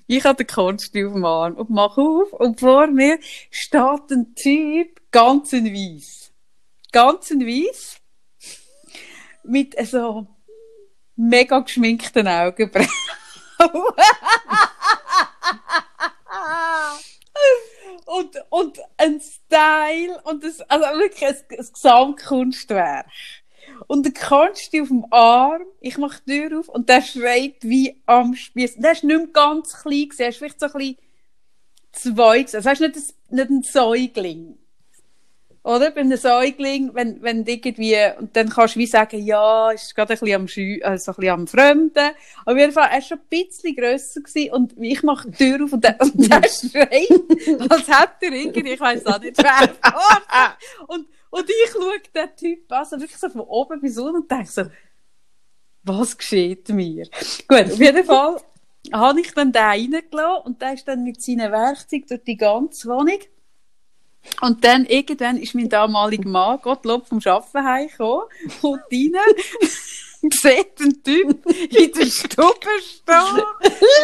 Ich 0.07 0.23
habe 0.23 0.43
den 0.43 0.47
Konsti 0.47 1.05
auf 1.05 1.13
dem 1.13 1.25
Arm 1.25 1.53
und 1.53 1.69
mache 1.69 2.01
auf 2.01 2.33
und 2.33 2.59
vor 2.59 2.87
mir 2.87 3.19
steht 3.51 4.11
ein 4.11 4.33
Typ, 4.35 4.99
ganz 5.11 5.53
in 5.53 5.65
Weiss. 5.65 6.31
Ganz 6.91 7.29
in 7.29 7.41
Weiss. 7.41 7.97
Mit 9.43 9.75
so 9.87 10.27
mega 11.19 11.59
geschminkten 11.59 12.27
Augenbrauen. 12.27 12.87
und, 18.05 18.35
und 18.49 18.79
ein 18.97 19.19
Style 19.19 20.21
und 20.23 20.43
das, 20.43 20.61
also 20.61 20.85
wirklich 20.99 21.25
ein, 21.25 21.35
ein 21.35 21.67
Gesamtkunstwerk. 21.73 23.07
Und 23.87 24.05
der 24.05 24.13
Konsti 24.13 24.81
auf 24.81 24.87
dem 24.87 25.05
Arm, 25.11 25.63
ich 25.81 25.97
mache 25.97 26.21
die 26.25 26.47
Tür 26.47 26.59
auf 26.59 26.69
und 26.69 26.87
der 26.89 27.01
schreit 27.01 27.55
wie 27.61 28.01
am 28.05 28.35
Spieß. 28.35 28.75
Der 28.77 28.93
ist 28.93 29.03
nicht 29.03 29.17
mehr 29.17 29.27
ganz 29.27 29.73
klein 29.81 30.09
gewesen, 30.09 30.21
er 30.21 30.29
ist 30.29 30.37
vielleicht 30.37 30.59
so 30.59 30.67
ein 30.67 30.71
bisschen 30.73 30.97
zwei. 31.91 32.41
Also 32.41 32.57
er 32.57 32.71
ist 32.71 32.81
nicht 32.81 32.95
ein, 32.95 33.03
nicht 33.35 33.49
ein 33.49 33.63
Säugling. 33.63 34.58
Oder? 35.63 35.91
Bei 35.91 36.01
einem 36.01 36.17
Säugling, 36.17 36.91
wenn, 36.93 37.21
wenn 37.21 37.45
irgendwie, 37.45 37.97
und 38.17 38.35
dann 38.35 38.49
kannst 38.49 38.75
du 38.75 38.79
wie 38.79 38.85
sagen, 38.85 39.23
ja, 39.23 39.71
ist 39.71 39.93
gerade 39.93 40.13
ein 40.13 40.19
bisschen 40.19 40.35
am 40.35 40.47
Schü 40.47 40.79
also 40.81 41.11
ein 41.11 41.15
bisschen 41.15 41.33
am 41.33 41.47
Fremden. 41.47 42.11
Auf 42.45 42.57
jeden 42.57 42.71
Fall, 42.71 42.87
er 42.89 42.95
war 42.95 43.01
schon 43.01 43.17
ein 43.17 43.27
bisschen 43.29 43.75
grösser 43.75 44.21
gewesen, 44.21 44.51
und 44.51 44.73
ich 44.79 45.03
mache 45.03 45.29
die 45.29 45.37
Tür 45.37 45.65
auf 45.65 45.73
und 45.73 45.83
der, 45.83 45.99
und 45.99 46.31
der 46.31 46.41
schreit, 46.47 47.69
als 47.69 47.87
hätte 47.87 48.25
er 48.25 48.31
irgendwie, 48.31 48.73
ich 48.73 48.79
weiss 48.79 49.05
auch 49.05 49.19
nicht, 49.19 49.37
wer 49.37 49.75
und, 50.87 51.07
und 51.29 51.49
ich 51.49 51.71
schaue 51.71 51.99
den 52.13 52.35
Typ 52.35 52.71
an, 52.71 52.79
also 52.79 52.99
wirklich 52.99 53.17
so 53.17 53.29
von 53.29 53.41
oben 53.41 53.81
bis 53.81 53.97
unten 53.97 54.17
und 54.17 54.31
denke 54.31 54.49
so, 54.49 54.63
was 55.83 56.17
geschieht 56.17 56.69
mir? 56.69 57.07
Gut, 57.47 57.71
auf 57.71 57.79
jeden 57.79 58.05
Fall 58.05 58.41
habe 58.93 59.21
ich 59.21 59.33
dann 59.33 59.51
den 59.51 59.61
reingelassen 59.61 60.45
und 60.45 60.61
der 60.61 60.73
ist 60.73 60.87
dann 60.87 61.03
mit 61.03 61.21
seinen 61.21 61.51
Werkzeugen 61.51 62.07
durch 62.07 62.23
die 62.23 62.37
ganze 62.37 62.87
Wohnung 62.87 63.19
und 64.41 64.63
dann 64.63 64.85
irgendwann 64.85 65.37
ist 65.37 65.55
mein 65.55 65.69
damaliger 65.69 66.29
Mann, 66.29 66.59
Gottlob, 66.61 67.07
vom 67.07 67.19
Arbeiten 67.25 67.65
heimgekommen, 67.65 68.27
kommt 68.61 68.83
rein, 68.91 69.15
sieht 70.31 70.81
einen 70.81 71.03
Typ 71.03 71.45
in 71.45 71.91
der 71.91 72.05
Stube 72.05 72.67
stehen, 72.81 73.43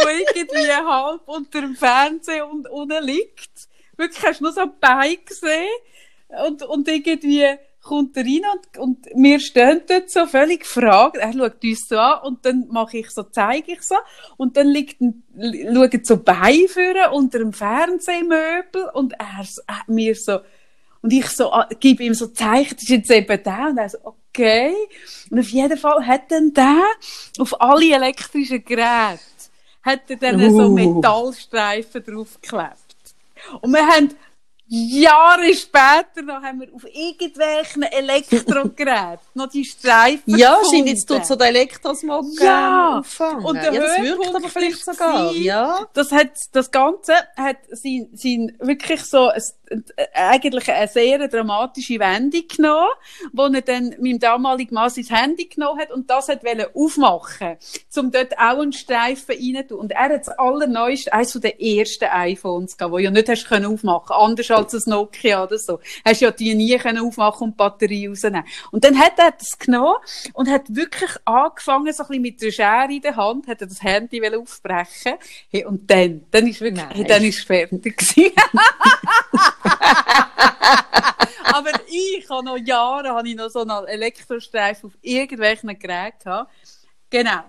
der 0.03 0.35
irgendwie 0.35 0.71
halb 0.71 1.21
unter 1.25 1.61
dem 1.61 1.75
Fernseher 1.75 2.49
und 2.49 2.69
unten 2.69 3.03
liegt. 3.03 3.51
Wirklich, 3.97 4.23
hast 4.23 4.39
du 4.39 4.45
nur 4.45 4.53
so 4.53 4.61
ein 4.61 4.79
Bein 4.79 5.17
gesehen 5.25 5.69
und, 6.47 6.63
und 6.63 6.87
irgendwie 6.87 7.45
kommt 7.85 8.17
er 8.17 8.23
rein 8.23 8.41
und, 8.51 8.77
und 8.79 9.05
wir 9.15 9.39
stehen 9.39 9.81
dort 9.87 10.09
so 10.09 10.25
völlig 10.25 10.61
gefragt. 10.61 11.17
Er 11.17 11.31
schaut 11.31 11.63
uns 11.63 11.87
so 11.87 11.97
an 11.97 12.21
und 12.23 12.45
dann 12.45 12.67
mache 12.69 12.97
ich 12.97 13.11
so, 13.11 13.23
zeige 13.23 13.73
ich 13.73 13.81
so 13.83 13.95
und 14.37 14.57
dann 14.57 14.67
liegt 14.67 14.99
ein, 15.01 15.23
schaut 15.73 16.05
so 16.05 16.17
Beifführer 16.17 17.13
unter 17.13 17.39
dem 17.39 17.53
Fernsehmöbel 17.53 18.89
und 18.93 19.13
er, 19.13 19.45
er 19.67 19.81
mir 19.87 20.15
so 20.15 20.39
und 21.01 21.13
ich 21.13 21.27
so 21.27 21.51
ah, 21.51 21.69
gebe 21.79 22.03
ihm 22.03 22.15
so 22.15 22.27
Zeichen, 22.27 22.73
das 22.73 22.83
ist 22.83 22.89
jetzt 22.89 23.11
eben 23.11 23.43
der 23.43 23.67
und 23.69 23.77
er 23.77 23.89
so 23.89 23.99
okay 24.03 24.73
und 25.29 25.39
auf 25.39 25.49
jeden 25.49 25.77
Fall 25.77 26.05
hat 26.07 26.31
dann 26.31 26.53
der 26.53 26.83
auf 27.37 27.61
alle 27.61 27.93
elektrischen 27.93 28.65
Geräte 28.65 29.19
hat 29.83 30.01
er 30.09 30.15
dann 30.15 30.41
uh. 30.41 30.57
so 30.57 30.69
Metallstreifen 30.71 32.03
draufgeklebt 32.03 32.73
und 33.61 33.71
wir 33.71 33.85
haben 33.85 34.09
Jahre 34.67 35.53
später 35.53 36.23
noch 36.23 36.41
haben 36.41 36.61
wir 36.61 36.73
auf 36.73 36.85
irgendwelchen 36.85 37.83
Elektrogeräten 37.83 39.19
noch 39.35 39.47
die 39.47 39.63
Streifen 39.63 40.37
Ja, 40.37 40.57
scheint 40.71 40.87
jetzt 40.87 41.05
tut 41.05 41.25
so 41.25 41.35
der 41.35 41.49
Elektrosmog 41.49 42.25
ja. 42.39 42.99
auffangen. 42.99 43.45
Und 43.45 43.55
der 43.55 43.73
ja, 43.73 43.81
das 43.81 44.01
wirkt 44.01 44.35
aber 44.35 44.49
vielleicht 44.49 44.83
sogar, 44.83 45.31
ja. 45.33 45.87
Das 45.93 46.11
hat, 46.11 46.31
das 46.53 46.71
Ganze 46.71 47.13
hat 47.37 47.57
sein, 47.69 48.09
sein 48.13 48.57
wirklich 48.59 49.03
so 49.03 49.27
ein, 49.27 49.83
eigentlich 50.13 50.71
eine 50.71 50.87
sehr 50.87 51.27
dramatische 51.27 51.99
Wendung 51.99 52.47
genommen, 52.47 52.89
wo 53.33 53.43
er 53.43 53.61
dann 53.61 53.95
meinem 53.99 54.19
damaligen 54.19 54.73
Mann 54.73 54.89
sein 54.89 55.05
Handy 55.05 55.45
genommen 55.45 55.79
hat 55.79 55.91
und 55.91 56.09
das 56.09 56.27
hat 56.27 56.41
aufmachen 56.73 57.57
um 57.97 58.11
dort 58.11 58.37
auch 58.37 58.59
einen 58.59 58.73
Streifen 58.73 59.35
rein 59.35 59.71
Und 59.71 59.91
er 59.91 60.09
hat 60.09 60.27
das 60.27 60.29
allerneueste, 60.29 61.13
eines 61.13 61.33
der 61.33 61.61
ersten 61.61 62.05
iPhones 62.05 62.77
gehabt, 62.77 62.93
wo 62.93 62.97
ja 62.97 63.11
nicht 63.11 63.29
hast 63.29 63.47
können 63.47 63.65
aufmachen, 63.65 64.15
anders 64.15 64.49
als 64.57 64.73
ein 64.73 64.81
Nokia 64.85 65.43
oder 65.43 65.57
so. 65.57 65.79
Hast 66.03 66.21
ja 66.21 66.31
die 66.31 66.55
nie 66.55 66.77
können 66.77 66.99
aufmachen 66.99 67.45
und 67.45 67.51
die 67.51 67.57
Batterie 67.57 68.07
rausnehmen. 68.07 68.43
Und 68.71 68.83
dann 68.83 68.97
hat 68.97 69.17
er 69.17 69.31
das 69.31 69.57
genommen 69.57 69.97
und 70.33 70.49
hat 70.49 70.63
wirklich 70.73 71.11
angefangen, 71.25 71.93
so 71.93 72.03
ein 72.03 72.07
bisschen 72.07 72.21
mit 72.21 72.41
der 72.41 72.51
Schere 72.51 72.91
in 72.91 73.01
der 73.01 73.15
Hand, 73.15 73.47
hat 73.47 73.61
er 73.61 73.67
das 73.67 73.81
Handy 73.81 74.21
aufbrechen 74.35 75.15
hey, 75.49 75.65
und 75.65 75.89
dann, 75.89 76.25
dann 76.31 76.47
ist 76.47 76.61
wirklich, 76.61 76.85
hey, 76.89 77.03
dann 77.03 77.23
ist 77.23 77.45
fertig 77.45 77.97
gewesen. 77.97 78.31
Aber 81.43 81.71
ich 81.87 82.29
habe 82.29 82.43
noch 82.43 82.57
Jahre 82.57 83.09
habe 83.09 83.29
ich 83.29 83.35
noch 83.35 83.49
so 83.49 83.61
einen 83.61 83.87
Elektrostreifen 83.87 84.89
auf 84.89 84.97
irgendwelchen 85.01 85.77
Geräten 85.79 86.19
gehabt. 86.23 86.51
Genau. 87.09 87.43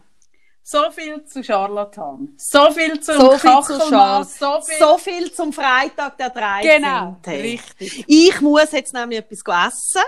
So 0.68 0.90
viel 0.90 1.24
zu 1.24 1.44
Charlatan. 1.44 2.34
So 2.36 2.72
viel 2.72 2.98
zum 2.98 3.14
so 3.14 3.38
viel 3.38 3.62
zu. 3.62 3.78
So 3.78 4.60
viel, 4.60 4.78
so 4.80 4.98
viel 4.98 5.32
zum 5.32 5.52
Freitag 5.52 6.18
der 6.18 6.30
13. 6.30 6.82
Genau, 6.82 7.16
richtig. 7.24 8.04
Ich 8.08 8.40
muss 8.40 8.72
jetzt 8.72 8.92
nämlich 8.92 9.20
etwas 9.20 9.42
essen. 9.68 10.02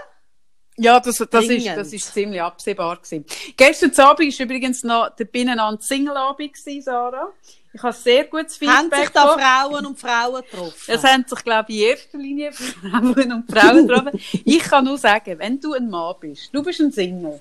Ja, 0.76 0.98
das, 0.98 1.24
das, 1.30 1.44
ist, 1.44 1.64
das 1.64 1.92
ist 1.92 2.12
ziemlich 2.12 2.42
absehbar 2.42 2.96
gewesen. 2.96 3.24
Gestern 3.56 3.92
Abend 4.04 4.36
war 4.36 4.44
übrigens 4.44 4.82
noch 4.82 5.10
der 5.10 5.26
Binnenland 5.26 5.84
Single-Abend 5.84 6.56
Sarah. 6.82 7.32
Ich 7.72 7.82
habe 7.82 7.92
sehr 7.92 8.24
gutes 8.24 8.56
Feedback. 8.56 8.76
Haben 8.76 8.90
sich 8.90 9.08
da 9.10 9.38
Frauen 9.38 9.86
und 9.86 9.96
Frauen 9.96 10.42
getroffen? 10.42 10.84
Es 10.88 11.04
haben 11.04 11.24
sich, 11.24 11.44
glaube 11.44 11.70
ich, 11.70 11.82
in 11.82 11.88
erster 11.90 12.18
Linie 12.18 12.52
Frauen 12.52 13.32
und 13.32 13.48
Frauen 13.48 13.86
getroffen. 13.86 14.20
ich 14.44 14.60
kann 14.60 14.84
nur 14.84 14.98
sagen, 14.98 15.38
wenn 15.38 15.60
du 15.60 15.74
ein 15.74 15.88
Mann 15.88 16.16
bist, 16.18 16.52
du 16.52 16.64
bist 16.64 16.80
ein 16.80 16.90
Single, 16.90 17.40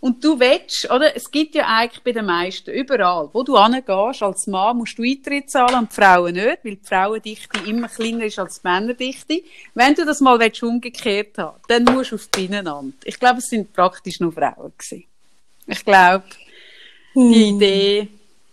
und 0.00 0.22
du 0.22 0.38
willst, 0.38 0.90
oder? 0.90 1.16
Es 1.16 1.30
gibt 1.30 1.54
ja 1.54 1.66
eigentlich 1.66 2.02
bei 2.04 2.12
den 2.12 2.26
meisten, 2.26 2.70
überall, 2.70 3.28
wo 3.32 3.42
du 3.42 3.62
hingehst, 3.62 4.22
als 4.22 4.46
Mann 4.46 4.76
musst 4.76 4.98
du 4.98 5.02
Eintritt 5.02 5.50
zahlen 5.50 5.80
und 5.80 5.90
die 5.90 5.94
Frauen 5.94 6.34
nicht, 6.34 6.64
weil 6.64 6.76
die 6.76 6.86
Frauendichte 6.86 7.58
immer 7.66 7.88
kleiner 7.88 8.24
ist 8.24 8.38
als 8.38 8.60
die 8.60 8.68
Männerdichte. 8.68 9.42
Wenn 9.74 9.94
du 9.94 10.04
das 10.04 10.20
mal 10.20 10.38
willst, 10.38 10.62
umgekehrt 10.62 11.38
haben 11.38 11.58
dann 11.68 11.84
musst 11.84 12.12
du 12.12 12.16
auf 12.16 12.26
die 12.28 12.46
Binnenland. 12.46 12.94
Ich 13.04 13.18
glaube, 13.18 13.38
es 13.38 13.46
sind 13.46 13.72
praktisch 13.72 14.20
nur 14.20 14.32
Frauen 14.32 14.72
gewesen. 14.76 15.04
Ich 15.66 15.84
glaube, 15.84 16.24
die 17.14 17.20
hm. 17.20 17.32
Idee, 17.56 18.08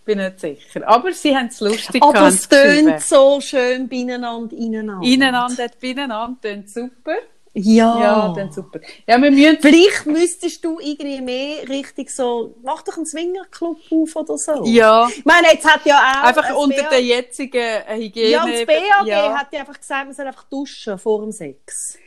bin 0.05 0.19
nicht 0.19 0.39
sicher. 0.39 0.87
Aber 0.87 1.11
sie 1.11 1.35
haben 1.35 1.47
es 1.47 1.59
lustig 1.59 2.01
Aber 2.01 2.27
es 2.27 2.47
tönt 2.47 3.01
so 3.01 3.41
schön 3.41 3.89
beieinander, 3.89 4.55
ineinander. 4.55 5.05
Ineinander, 5.05 5.69
beieinander, 5.81 6.37
tönt 6.41 6.69
super. 6.69 7.17
Ja. 7.57 7.99
Ja, 7.99 8.33
dann 8.35 8.51
super. 8.51 8.81
Ja, 9.07 9.21
wir 9.21 9.31
müssen... 9.31 9.57
Vielleicht 9.61 10.05
müsstest 10.05 10.63
du 10.65 10.77
irgendwie 10.81 11.21
mehr 11.21 11.67
richtig 11.69 12.09
so, 12.09 12.53
mach 12.61 12.81
doch 12.81 12.97
einen 12.97 13.05
Swingerclub 13.05 13.77
auf 13.91 14.15
oder 14.15 14.37
so. 14.37 14.65
Ja. 14.65 15.07
Ich 15.07 15.23
meine, 15.23 15.47
jetzt 15.53 15.65
hat 15.65 15.85
ja 15.85 15.95
auch... 15.95 16.27
Einfach 16.27 16.53
unter 16.53 16.83
BA... 16.83 16.89
der 16.89 17.01
jetzigen 17.01 17.81
Hygiene... 17.87 18.27
Ja, 18.27 18.43
und 18.43 18.53
das 18.53 18.65
BAG 18.65 19.07
ja. 19.07 19.37
hat 19.37 19.47
ja 19.53 19.61
einfach 19.61 19.79
gesagt, 19.79 20.05
man 20.05 20.13
soll 20.13 20.27
einfach 20.27 20.43
duschen 20.43 20.99
vor 20.99 21.21
dem 21.21 21.31
Sex. 21.31 21.97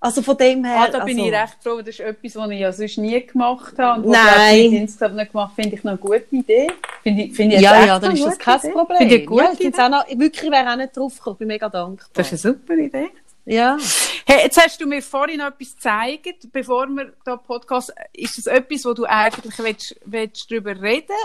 Also 0.00 0.22
von 0.22 0.36
dem 0.36 0.64
her... 0.64 0.80
Ah, 0.80 0.88
da 0.88 1.04
bin 1.04 1.20
also... 1.20 1.30
ich 1.30 1.40
recht 1.40 1.56
froh, 1.62 1.78
das 1.78 1.88
ist 1.88 2.00
etwas, 2.00 2.34
was 2.34 2.50
ich 2.50 2.58
ja 2.58 2.72
sonst 2.72 2.98
nie 2.98 3.24
gemacht 3.24 3.78
habe. 3.78 4.02
Und 4.02 4.10
Nein. 4.10 4.58
Ich 4.58 4.72
insgesamt 4.72 5.14
nicht 5.14 5.30
gemacht 5.30 5.52
finde 5.54 5.76
ich 5.76 5.84
noch 5.84 5.92
eine 5.92 6.00
gute 6.00 6.24
Idee. 6.30 6.66
Finde 7.04 7.22
ich, 7.22 7.36
finde 7.36 7.56
ich 7.56 7.62
ja, 7.62 7.86
ja, 7.86 7.98
dann 8.00 8.12
ist 8.12 8.24
das 8.24 8.38
kein 8.38 8.58
Idee. 8.58 8.70
Problem. 8.70 8.98
Finde 8.98 9.14
ich 9.14 9.26
gut. 9.26 9.38
Ja, 9.38 9.52
ich 9.56 9.78
auch 9.78 9.88
noch, 9.88 10.08
wirklich 10.08 10.50
wäre 10.50 10.72
auch 10.72 10.76
nicht 10.76 10.96
drauf 10.96 11.16
gekommen. 11.16 11.34
Ich 11.34 11.38
bin 11.38 11.48
mega 11.48 11.68
dankbar. 11.68 12.08
Das 12.12 12.32
ist 12.32 12.44
eine 12.44 12.54
super 12.54 12.74
Idee. 12.74 13.10
Ja. 13.44 13.78
Hey, 14.26 14.44
jetzt 14.44 14.62
hast 14.62 14.80
du 14.80 14.86
mir 14.86 15.02
vorhin 15.02 15.40
etwas 15.40 15.74
gezeigt, 15.74 16.52
bevor 16.52 16.86
wir 16.88 17.14
da 17.24 17.36
Podcast, 17.36 17.92
ist 18.12 18.38
das 18.38 18.46
etwas, 18.46 18.84
wo 18.84 18.92
du 18.92 19.04
eigentlich 19.04 19.58
willst, 19.58 19.96
willst 20.04 20.50
darüber 20.50 20.80
reden 20.80 21.16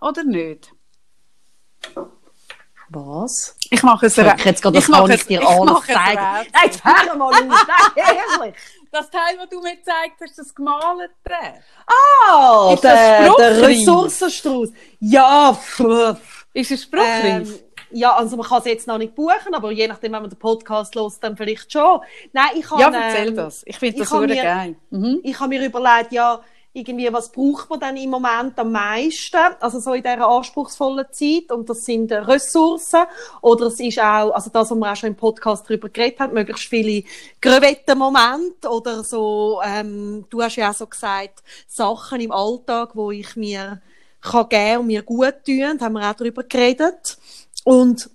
oder 0.00 0.24
nicht? 0.24 0.72
Was? 2.88 3.56
Ich 3.70 3.82
mache 3.82 4.06
es 4.06 4.16
ich 4.16 4.24
jetzt 4.44 4.62
gerade 4.62 4.76
das 4.76 4.86
kann 4.86 5.10
ich 5.10 5.26
dir 5.26 5.46
alles 5.46 5.86
zeigen. 5.86 6.22
Nein, 6.22 6.46
jetzt 6.64 6.84
hör 6.84 7.16
mal 7.16 7.34
auf, 7.34 7.66
ehrlich. 7.96 8.54
Das 8.92 9.10
Teil, 9.10 9.36
das 9.36 9.48
du 9.50 9.60
mir 9.60 9.76
gezeigt 9.76 10.20
hast, 10.22 10.38
das 10.38 10.54
gemalte. 10.54 11.10
Ah, 11.86 12.72
ist 12.72 12.84
der, 12.84 13.34
der 13.34 13.62
Ressourcenstrauß. 13.62 14.68
Ja, 15.00 15.52
pff. 15.52 16.16
Ist 16.52 16.70
es 16.70 16.84
spruchreif? 16.84 17.50
Ähm, 17.50 17.58
ja, 17.96 18.14
also 18.14 18.36
man 18.36 18.46
kann 18.46 18.58
es 18.58 18.66
jetzt 18.66 18.86
noch 18.86 18.98
nicht 18.98 19.14
buchen, 19.14 19.54
aber 19.54 19.70
je 19.70 19.88
nachdem, 19.88 20.12
wenn 20.12 20.22
man 20.22 20.30
den 20.30 20.38
Podcast 20.38 20.94
hört, 20.94 21.14
dann 21.22 21.36
vielleicht 21.36 21.72
schon. 21.72 22.00
Nein, 22.32 22.48
ich 22.58 22.70
habe... 22.70 22.80
Ja, 22.80 22.90
erzähl 22.90 23.28
ähm, 23.28 23.36
das. 23.36 23.62
Ich 23.64 23.78
finde 23.78 24.00
das 24.00 24.10
super 24.10 24.26
geil. 24.26 24.76
Mhm. 24.90 25.20
Ich 25.22 25.40
habe 25.40 25.48
mir 25.48 25.64
überlegt, 25.64 26.12
ja, 26.12 26.40
irgendwie, 26.74 27.10
was 27.10 27.32
braucht 27.32 27.70
man 27.70 27.80
dann 27.80 27.96
im 27.96 28.10
Moment 28.10 28.58
am 28.58 28.70
meisten? 28.70 29.38
Also 29.60 29.80
so 29.80 29.94
in 29.94 30.02
dieser 30.02 30.28
anspruchsvollen 30.28 31.06
Zeit. 31.10 31.50
Und 31.50 31.70
das 31.70 31.86
sind 31.86 32.12
Ressourcen. 32.12 33.04
Oder 33.40 33.68
es 33.68 33.80
ist 33.80 33.98
auch, 33.98 34.32
also 34.32 34.50
das, 34.50 34.70
was 34.70 34.76
wir 34.76 34.92
auch 34.92 34.96
schon 34.96 35.08
im 35.08 35.16
Podcast 35.16 35.64
darüber 35.66 35.88
geredet 35.88 36.20
haben, 36.20 36.34
möglichst 36.34 36.68
viele 36.68 37.02
Momente 37.96 38.68
oder 38.68 39.02
so, 39.04 39.62
ähm, 39.64 40.26
du 40.28 40.42
hast 40.42 40.56
ja 40.56 40.70
auch 40.70 40.74
so 40.74 40.86
gesagt, 40.86 41.42
Sachen 41.66 42.20
im 42.20 42.30
Alltag, 42.30 42.90
wo 42.92 43.10
ich 43.10 43.36
mir 43.36 43.80
kann 44.20 44.48
geben 44.48 44.80
und 44.80 44.86
mir 44.88 45.02
gut 45.02 45.34
tun, 45.46 45.78
da 45.78 45.86
haben 45.86 45.94
wir 45.94 46.10
auch 46.10 46.14
darüber 46.14 46.42
geredet. 46.42 47.16
Und 47.66 48.08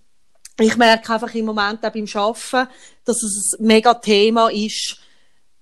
ich 0.57 0.77
merke 0.77 1.13
einfach 1.13 1.35
im 1.35 1.43
Moment 1.43 1.85
auch 1.85 1.91
beim 1.91 2.07
Arbeiten, 2.13 2.69
dass 3.03 3.21
es 3.21 3.57
ein 3.59 3.65
mega 3.65 3.93
Thema 3.95 4.49
ist. 4.49 4.95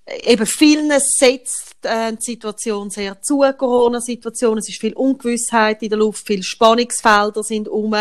Eben 0.06 0.46
vielen 0.46 0.92
setzt 1.00 1.78
äh, 1.82 2.14
die 2.14 2.24
Situation 2.24 2.92
sehr 2.92 3.20
zu, 3.20 3.40
Corona-Situation. 3.40 4.60
Es 4.60 4.70
ist 4.70 4.80
viel 4.80 4.94
Ungewissheit 4.94 5.82
in 5.82 5.90
der 5.90 5.98
Luft, 5.98 6.28
viele 6.28 6.44
Spannungsfelder 6.44 7.42
sind 7.42 7.68
um. 7.68 7.96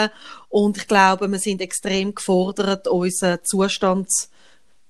Und 0.50 0.76
ich 0.76 0.86
glaube, 0.86 1.26
wir 1.26 1.38
sind 1.38 1.62
extrem 1.62 2.14
gefordert, 2.14 2.86
unseren 2.86 3.38
Zustand 3.42 4.08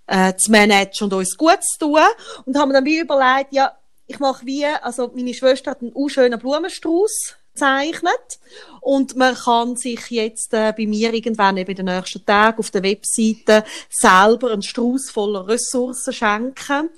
äh, 0.08 0.34
zu 0.34 0.50
managen 0.50 1.04
und 1.04 1.12
uns 1.12 1.36
gut 1.36 1.62
zu 1.62 1.78
tun. 1.78 2.00
Und 2.44 2.58
haben 2.58 2.72
dann 2.72 2.84
wie 2.84 2.98
überlegt, 2.98 3.52
ja, 3.52 3.72
ich 4.08 4.18
mache 4.18 4.44
wie, 4.46 4.64
also 4.64 5.12
meine 5.14 5.32
Schwester 5.32 5.70
hat 5.70 5.80
einen 5.80 6.08
schönen 6.08 6.40
Blumenstrauß 6.40 7.37
aufgezeichnet. 7.62 8.38
Und 8.80 9.16
man 9.16 9.34
kann 9.34 9.76
sich 9.76 10.10
jetzt 10.10 10.54
äh, 10.54 10.72
bei 10.76 10.86
mir 10.86 11.12
irgendwann 11.12 11.56
eben 11.56 11.74
den 11.74 11.86
nächsten 11.86 12.24
Tag 12.24 12.58
auf 12.58 12.70
der 12.70 12.82
Webseite 12.82 13.64
selber 13.90 14.52
einen 14.52 14.62
Strauß 14.62 15.10
voller 15.10 15.46
Ressourcen 15.46 16.12
schenken, 16.12 16.90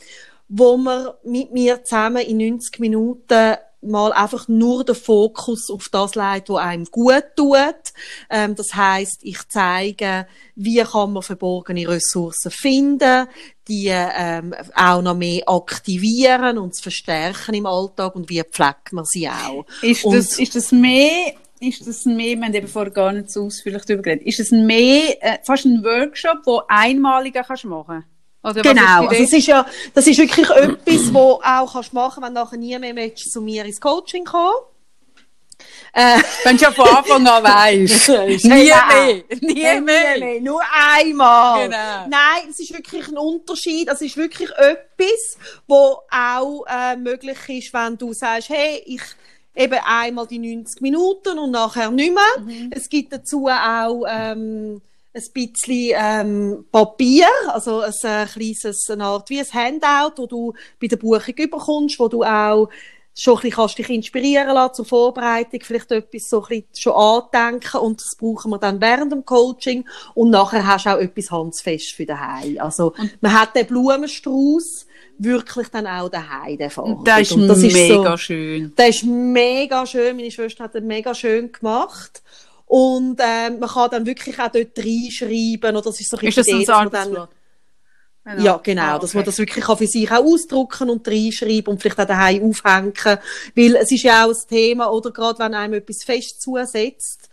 wo 0.48 0.76
man 0.76 1.08
mit 1.24 1.52
mir 1.52 1.82
zusammen 1.84 2.22
in 2.22 2.38
90 2.38 2.78
Minuten 2.78 3.56
mal 3.82 4.12
einfach 4.12 4.48
nur 4.48 4.84
den 4.84 4.94
Fokus 4.94 5.70
auf 5.70 5.88
das 5.88 6.14
legt, 6.14 6.48
was 6.48 6.62
einem 6.62 6.84
gut 6.84 7.24
tut. 7.36 7.92
Ähm, 8.28 8.54
das 8.54 8.74
heißt, 8.74 9.20
ich 9.22 9.48
zeige, 9.48 10.26
wie 10.54 10.82
kann 10.82 11.12
man 11.12 11.22
verborgene 11.22 11.88
Ressourcen 11.88 12.50
finden, 12.50 13.26
die 13.68 13.88
ähm, 13.88 14.54
auch 14.74 15.02
noch 15.02 15.16
mehr 15.16 15.42
aktivieren 15.46 16.58
und 16.58 16.74
zu 16.74 16.82
verstärken 16.82 17.54
im 17.54 17.66
Alltag 17.66 18.14
und 18.16 18.28
wie 18.28 18.42
pflegt 18.42 18.92
man 18.92 19.04
sie 19.04 19.28
auch. 19.28 19.64
Ist 19.82 20.04
und 20.04 20.14
das, 20.14 20.38
ist 20.38 20.56
das 20.56 20.72
mehr, 20.72 21.34
ist 21.60 21.86
das 21.86 22.04
mehr, 22.04 22.36
wir 22.36 22.44
haben 22.44 22.54
eben 22.54 22.68
vorher 22.68 22.92
gar 22.92 23.12
nicht 23.12 23.30
so 23.30 23.44
ausführlich 23.44 23.84
darüber 23.84 24.02
geredet, 24.02 24.26
ist 24.26 24.40
das 24.40 24.50
mehr, 24.50 25.16
äh, 25.20 25.38
fast 25.44 25.64
ein 25.64 25.84
Workshop, 25.84 26.38
wo 26.44 26.62
einmaliger 26.68 27.44
kannst 27.44 27.64
machen? 27.64 28.04
Oder 28.42 28.56
was 28.56 28.62
Genau, 28.62 29.06
also 29.06 29.22
es 29.22 29.32
ist 29.32 29.46
ja, 29.46 29.66
das 29.94 30.06
ist 30.06 30.18
wirklich 30.18 30.48
etwas, 30.48 31.12
wo 31.12 31.40
auch 31.44 31.72
kannst 31.72 31.92
machen, 31.92 32.22
wenn 32.22 32.32
nachher 32.32 32.56
nie 32.56 32.78
mehr 32.78 32.96
willst, 32.96 33.30
zu 33.32 33.40
mir 33.42 33.64
ins 33.64 33.80
Coaching 33.80 34.24
kommen. 34.24 34.54
Äh, 35.92 36.20
Wenn 36.44 36.56
du 36.56 36.62
ja 36.62 36.70
von 36.70 36.88
Anfang 36.88 37.26
an 37.26 37.42
weisst. 37.44 38.08
nie 38.08 38.38
Genau. 38.38 38.60
mehr. 38.64 39.22
Nie 39.42 39.62
Äh, 39.62 39.80
mehr. 39.80 40.40
Nur 40.40 40.62
einmal. 40.72 41.64
Genau. 41.64 42.06
Nein, 42.08 42.48
es 42.48 42.60
ist 42.60 42.72
wirklich 42.72 43.08
ein 43.08 43.18
Unterschied. 43.18 43.88
Es 43.88 44.00
ist 44.00 44.16
wirklich 44.16 44.48
etwas, 44.52 45.36
wo 45.66 45.98
auch 46.10 46.64
äh, 46.66 46.96
möglich 46.96 47.36
ist, 47.48 47.74
wenn 47.74 47.98
du 47.98 48.12
sagst, 48.14 48.48
hey, 48.48 48.82
ich 48.86 49.02
eben 49.54 49.78
einmal 49.84 50.26
die 50.28 50.38
90 50.38 50.80
Minuten 50.80 51.38
und 51.38 51.50
nachher 51.50 51.90
nicht 51.90 52.14
mehr. 52.14 52.42
Mhm. 52.44 52.70
Es 52.74 52.88
gibt 52.88 53.12
dazu 53.12 53.48
auch 53.48 54.04
ähm, 54.08 54.80
ein 55.12 55.22
bisschen 55.32 55.92
ähm, 55.96 56.64
Papier, 56.70 57.26
also 57.48 57.80
ein 57.80 57.92
äh, 58.04 58.26
kleines, 58.26 58.88
eine 58.90 59.04
Art 59.04 59.28
wie 59.30 59.40
ein 59.40 59.52
Handout, 59.52 60.22
wo 60.22 60.26
du 60.26 60.52
bei 60.80 60.86
der 60.86 60.96
Buchung 60.96 61.34
überkommst, 61.34 61.98
wo 61.98 62.08
du 62.08 62.22
auch 62.22 62.68
schon 63.12 63.34
ein 63.34 63.40
bisschen 63.40 63.56
kannst 63.56 63.78
dich 63.78 63.90
inspirieren 63.90 64.54
lassen 64.54 64.74
zur 64.74 64.84
Vorbereitung, 64.84 65.60
vielleicht 65.62 65.90
etwas 65.90 66.28
so 66.28 66.42
ein 66.42 66.48
bisschen 66.48 66.76
schon 66.76 66.92
andenken 66.92 67.80
und 67.80 68.00
das 68.00 68.16
brauchen 68.16 68.50
wir 68.50 68.58
dann 68.58 68.80
während 68.80 69.12
dem 69.12 69.24
Coaching 69.24 69.84
und 70.14 70.30
nachher 70.30 70.66
hast 70.66 70.86
du 70.86 70.90
auch 70.90 70.98
etwas 70.98 71.30
handfest 71.30 71.92
für 71.92 72.06
daheim. 72.06 72.58
Also 72.60 72.94
man 73.20 73.38
hat 73.38 73.56
den 73.56 73.66
Blumenstrauß 73.66 74.86
wirklich 75.18 75.68
dann 75.68 75.86
auch 75.86 76.08
daheim, 76.08 76.56
den 76.56 76.70
Und 76.76 77.06
das 77.06 77.20
ist, 77.22 77.32
Und 77.32 77.48
das 77.48 77.62
ist 77.62 77.74
mega 77.74 78.10
so, 78.12 78.16
schön. 78.16 78.72
der 78.76 78.88
ist 78.88 79.04
mega 79.04 79.84
schön. 79.86 80.16
Meine 80.16 80.30
Schwester 80.30 80.64
hat 80.64 80.74
den 80.74 80.86
mega 80.86 81.14
schön 81.14 81.52
gemacht. 81.52 82.22
Und 82.72 83.18
ähm, 83.20 83.58
man 83.58 83.68
kann 83.68 83.90
dann 83.90 84.06
wirklich 84.06 84.38
auch 84.38 84.48
dort 84.52 84.78
reinschreiben. 84.78 85.76
Oder 85.76 85.82
das 85.82 85.98
ist 86.00 86.08
so 86.08 86.16
ein 86.16 86.26
Ist 86.28 86.38
das 86.38 86.46
bisschen 86.46 86.70
ein 86.72 86.86
Arbeitsblatt? 86.86 87.30
ja, 88.38 88.60
genau, 88.62 88.82
Ah, 88.82 88.98
dass 89.00 89.12
man 89.14 89.22
okay. 89.22 89.26
das 89.30 89.38
wirklich 89.38 89.68
auch 89.68 89.78
für 89.78 89.86
sich 89.88 90.08
auch 90.08 90.22
ausdrucken 90.24 90.88
und 90.88 91.08
reinschreiben 91.08 91.66
und 91.72 91.82
vielleicht 91.82 91.98
auch 91.98 92.06
daheim 92.06 92.44
aufhängen. 92.48 92.92
Weil 93.56 93.74
es 93.74 93.90
ist 93.90 94.04
ja 94.04 94.24
auch 94.24 94.28
ein 94.30 94.36
Thema, 94.48 94.88
oder 94.92 95.10
gerade 95.10 95.38
wenn 95.40 95.54
einem 95.54 95.74
etwas 95.74 96.04
fest 96.04 96.40
zusetzt, 96.40 97.28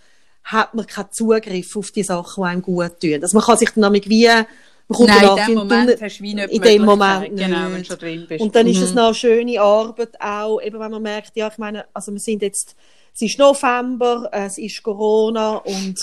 hat 0.45 0.73
man 0.73 0.88
keinen 0.88 1.11
Zugriff 1.11 1.76
auf 1.76 1.91
die 1.91 2.01
Sachen, 2.03 2.43
die 2.43 2.49
einem 2.49 2.61
gut 2.64 2.99
tun. 2.99 3.19
Also 3.22 3.38
man 3.38 3.45
kann 3.45 3.57
sich 3.57 3.69
dann 3.69 3.84
nämlich 3.84 4.09
wie, 4.09 4.26
man 4.27 4.45
kommt 4.91 5.09
Nein, 5.09 5.22
dann 5.22 5.38
in 5.38 5.45
dem 5.45 5.55
Moment 5.55 5.89
Tunnel- 5.91 6.01
hast 6.01 6.18
du 6.18 6.23
wie 6.23 6.34
nicht 6.34 6.49
in 6.49 6.61
dem. 6.64 6.81
Moment 6.85 7.38
Genau, 7.38 7.59
nicht. 7.65 7.73
wenn 7.73 7.81
du 7.81 7.85
schon 7.85 7.97
drin 7.99 8.26
bist. 8.27 8.41
Und 8.41 8.55
dann 8.55 8.65
ist 8.65 8.81
es 8.81 8.89
Mhm. 8.89 8.95
noch 8.95 9.05
eine 9.07 9.14
schöne 9.14 9.61
Arbeit 9.61 10.19
auch, 10.19 10.59
eben 10.61 10.80
wenn 10.80 10.89
man 10.91 11.01
merkt, 11.03 11.35
ja, 11.35 11.47
ich 11.47 11.57
meine, 11.59 11.85
also 11.93 12.11
wir 12.11 12.19
sind 12.19 12.41
jetzt, 12.41 12.76
es 13.19 13.31
ist 13.31 13.39
November, 13.39 14.30
es 14.31 14.60
ist 14.60 14.84
Corona 14.84 15.56
und 15.57 15.95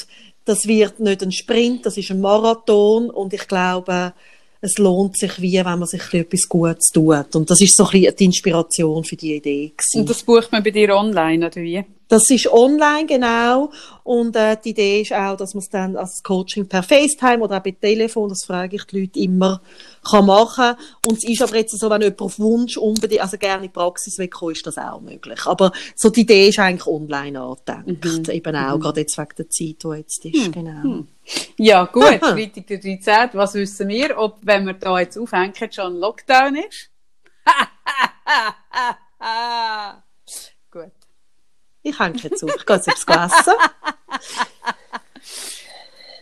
das 0.45 0.66
wird 0.66 0.99
nicht 0.99 1.23
ein 1.23 1.31
Sprint, 1.31 1.86
das 1.86 1.97
ist 1.97 2.11
ein 2.11 2.20
Marathon 2.20 3.09
und 3.09 3.32
ich 3.32 3.47
glaube, 3.47 4.12
es 4.61 4.78
lohnt 4.78 5.16
sich 5.16 5.41
wie, 5.41 5.59
wenn 5.59 5.78
man 5.78 5.86
sich 5.86 6.12
etwas 6.12 6.49
Gutes 6.49 6.91
tut. 6.93 7.36
Und 7.36 7.51
das 7.51 7.61
ist 7.61 7.77
so 7.77 7.85
ein 7.85 7.91
bisschen 7.93 8.16
die 8.16 8.24
Inspiration 8.24 9.05
für 9.05 9.15
die 9.15 9.36
Idee 9.36 9.73
gewesen. 9.77 10.01
Und 10.01 10.11
das 10.11 10.24
bucht 10.24 10.51
man 10.51 10.65
bei 10.65 10.70
dir 10.70 10.97
online, 10.97 11.47
oder 11.47 11.62
wie? 11.62 11.85
Das 12.15 12.31
ist 12.31 12.47
online, 12.47 13.07
genau. 13.07 13.73
Und 14.05 14.36
äh, 14.36 14.57
die 14.65 14.70
Idee 14.70 15.01
ist 15.01 15.12
auch, 15.12 15.36
dass 15.36 15.55
man 15.55 15.62
es 15.62 15.69
dann 15.69 15.97
als 15.97 16.23
Coaching 16.23 16.69
per 16.69 16.85
FaceTime 16.85 17.41
oder 17.41 17.59
auch 17.59 17.62
per 17.65 17.77
Telefon, 17.77 18.28
das 18.28 18.45
frage 18.45 18.77
ich 18.77 18.85
die 18.85 19.01
Leute 19.01 19.19
immer, 19.19 19.61
kann 20.09 20.27
machen. 20.27 20.77
Und 21.05 21.19
es 21.19 21.24
ist 21.24 21.43
aber 21.43 21.57
jetzt 21.57 21.77
so, 21.77 21.91
wenn 21.91 22.03
jemand 22.03 22.23
auf 22.23 22.39
Wunsch 22.39 22.77
unbedingt, 22.77 23.20
also 23.20 23.36
gerne 23.36 23.65
in 23.65 23.70
die 23.70 23.70
Praxis 23.70 24.16
will 24.16 24.28
kommen, 24.28 24.53
ist 24.53 24.65
das 24.65 24.78
auch 24.78 25.01
möglich. 25.01 25.45
Aber 25.45 25.73
so 25.97 26.09
die 26.09 26.20
Idee 26.20 26.51
ist 26.51 26.61
eigentlich 26.61 26.86
online 26.86 27.41
angedenkt. 27.41 28.28
Eben 28.28 28.55
auch, 28.55 28.78
gerade 28.78 29.01
jetzt 29.01 29.19
wegen 29.19 29.35
der 29.36 29.51
Zeit, 29.51 29.82
die 29.82 29.97
jetzt 29.97 30.24
ist. 30.24 30.53
Genau. 30.53 31.05
Ja, 31.57 31.85
gut. 31.86 32.20
Freitag 32.20 32.69
der 32.69 32.78
13. 32.78 33.31
Was 33.32 33.55
wissen 33.55 33.89
wir? 33.89 34.16
Ob, 34.19 34.39
wenn 34.43 34.66
wir 34.66 34.74
da 34.74 35.01
jetzt 35.01 35.19
aufhängen, 35.19 35.53
schon 35.73 35.95
ein 35.95 35.99
Lockdown 35.99 36.55
ist? 36.55 36.91
gut. 41.85 41.93
Ich 41.93 41.98
hänge 41.98 42.19
jetzt 42.19 42.43
auf. 42.44 42.51
Ich 42.56 42.66
gehe 42.66 42.77
jetzt 42.77 42.89
etwas 42.89 43.32
essen. 43.32 43.52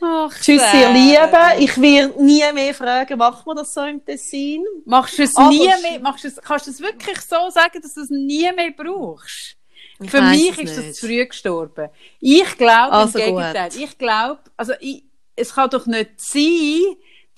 Ach, 0.05 0.33
Tschüss, 0.41 0.63
ihr. 0.75 0.91
Lieben. 0.91 1.61
Ich 1.61 1.81
will 1.81 2.09
nie 2.19 2.43
mehr 2.53 2.75
fragen, 2.75 3.17
macht 3.19 3.47
man 3.47 3.57
das 3.57 3.73
so 3.73 3.83
im 3.85 4.05
Tessin? 4.05 4.65
Machst 4.85 5.17
du 5.19 5.23
es 5.23 5.37
Aber 5.37 5.49
nie 5.49 5.69
sch- 5.69 5.83
mehr, 5.83 6.01
machst 6.01 6.25
du 6.25 6.29
es, 6.29 6.37
kannst 6.43 6.67
du 6.67 6.73
es 6.73 6.81
wirklich 6.81 7.21
so 7.21 7.51
sagen, 7.51 7.81
dass 7.81 7.95
du 7.95 8.01
es 8.03 8.11
nie 8.11 8.51
mehr 8.53 8.73
brauchst? 8.77 9.57
Ich 10.01 10.11
Für 10.11 10.23
mich 10.23 10.59
ist 10.59 10.77
das 10.77 10.95
zu 10.95 11.07
früh 11.07 11.25
gestorben. 11.25 11.89
Ich 12.19 12.57
glaube 12.59 12.93
Also 12.93 13.19
im 13.21 13.35
gut. 13.35 13.39
Gegenteil. 13.45 13.71
Ich 13.77 13.97
glaube, 13.97 14.41
also 14.57 14.73
ich, 14.81 15.05
es 15.37 15.55
kann 15.55 15.71
doch 15.71 15.87
nicht 15.87 16.11
sein, 16.17 16.81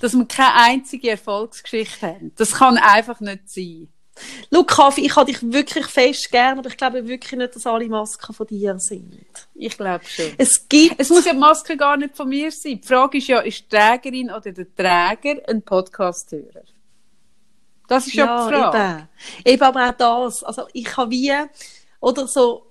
dass 0.01 0.15
wir 0.15 0.25
keine 0.27 0.55
einzige 0.55 1.11
Erfolgsgeschichte 1.11 2.07
haben. 2.07 2.33
Das 2.37 2.53
kann 2.53 2.79
einfach 2.79 3.21
nicht 3.21 3.51
sein. 3.51 3.89
Luca, 4.51 4.93
ich 4.97 5.17
habe 5.17 5.33
dich 5.33 5.43
wirklich 5.43 5.87
fest 5.87 6.31
gern, 6.31 6.59
aber 6.59 6.69
ich 6.69 6.77
glaube 6.77 7.07
wirklich 7.07 7.39
nicht, 7.39 7.57
dass 7.57 7.67
alle 7.67 7.89
Masken 7.89 8.33
von 8.33 8.47
dir 8.47 8.79
sind. 8.79 9.25
Ich 9.55 9.77
glaube 9.77 10.05
schon. 10.05 10.33
Es 10.39 10.69
gibt 10.69 10.95
Es 10.99 11.11
muss 11.11 11.25
ja 11.25 11.33
die 11.33 11.39
Maske 11.39 11.77
gar 11.77 11.97
nicht 11.97 12.17
von 12.17 12.29
mir 12.29 12.51
sein. 12.53 12.81
Die 12.81 12.87
Frage 12.87 13.19
ist 13.19 13.27
ja, 13.27 13.41
ist 13.41 13.65
die 13.65 13.77
Trägerin 13.77 14.31
oder 14.31 14.53
der 14.53 14.67
Träger 14.75 15.43
ein 15.49 15.63
Podcast-Hörer? 15.63 16.63
Das 17.89 18.07
ist 18.07 18.15
ja, 18.15 18.49
die 18.49 18.55
Frage. 18.55 19.09
Eben. 19.45 19.55
eben 19.55 19.63
aber 19.63 19.89
auch 19.89 20.27
das. 20.27 20.45
Also 20.45 20.63
ich 20.73 20.97
habe 20.97 21.11
wie, 21.11 21.33
oder 22.01 22.27
so, 22.29 22.71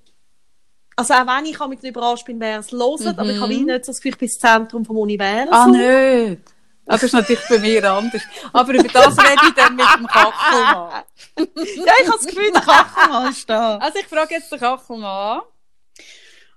also 0.96 1.14
auch 1.14 1.28
wenn 1.28 1.46
ich 1.46 1.60
mit 1.68 1.84
überrascht 1.84 2.26
bin, 2.26 2.40
wer 2.40 2.60
es 2.60 2.72
hört, 2.72 3.20
aber 3.20 3.30
ich 3.30 3.40
habe 3.40 3.50
wie 3.50 3.64
nicht 3.64 3.86
so 3.86 3.92
das 3.92 3.98
Gefühl, 3.98 4.12
ich 4.12 4.18
bin 4.18 4.30
das 4.30 4.38
Zentrum 4.38 4.86
vom 4.86 4.98
Universum. 4.98 5.54
Ah, 5.54 5.68
nicht. 5.68 6.42
Das 6.86 7.02
ist 7.04 7.14
natürlich 7.14 7.42
bei 7.50 7.60
mir 7.60 7.84
anders. 7.92 8.22
Aber 8.52 8.74
über 8.74 8.88
das 8.88 9.18
rede 9.18 9.42
ich 9.48 9.54
dann 9.56 9.76
mit 9.76 9.86
dem 9.98 10.08
Kachelmann. 10.08 11.04
Ja, 11.86 11.94
ich 12.02 12.08
habe 12.08 12.18
das 12.18 12.26
Gefühl, 12.28 12.52
der 12.52 12.62
Kachelmann 12.62 13.32
ist 13.32 13.50
da. 13.50 13.78
Also 13.78 14.00
ich 14.00 14.06
frage 14.08 14.36
jetzt 14.36 14.52
den 14.52 14.60
Kachelmann 14.60 15.04
an. 15.38 15.42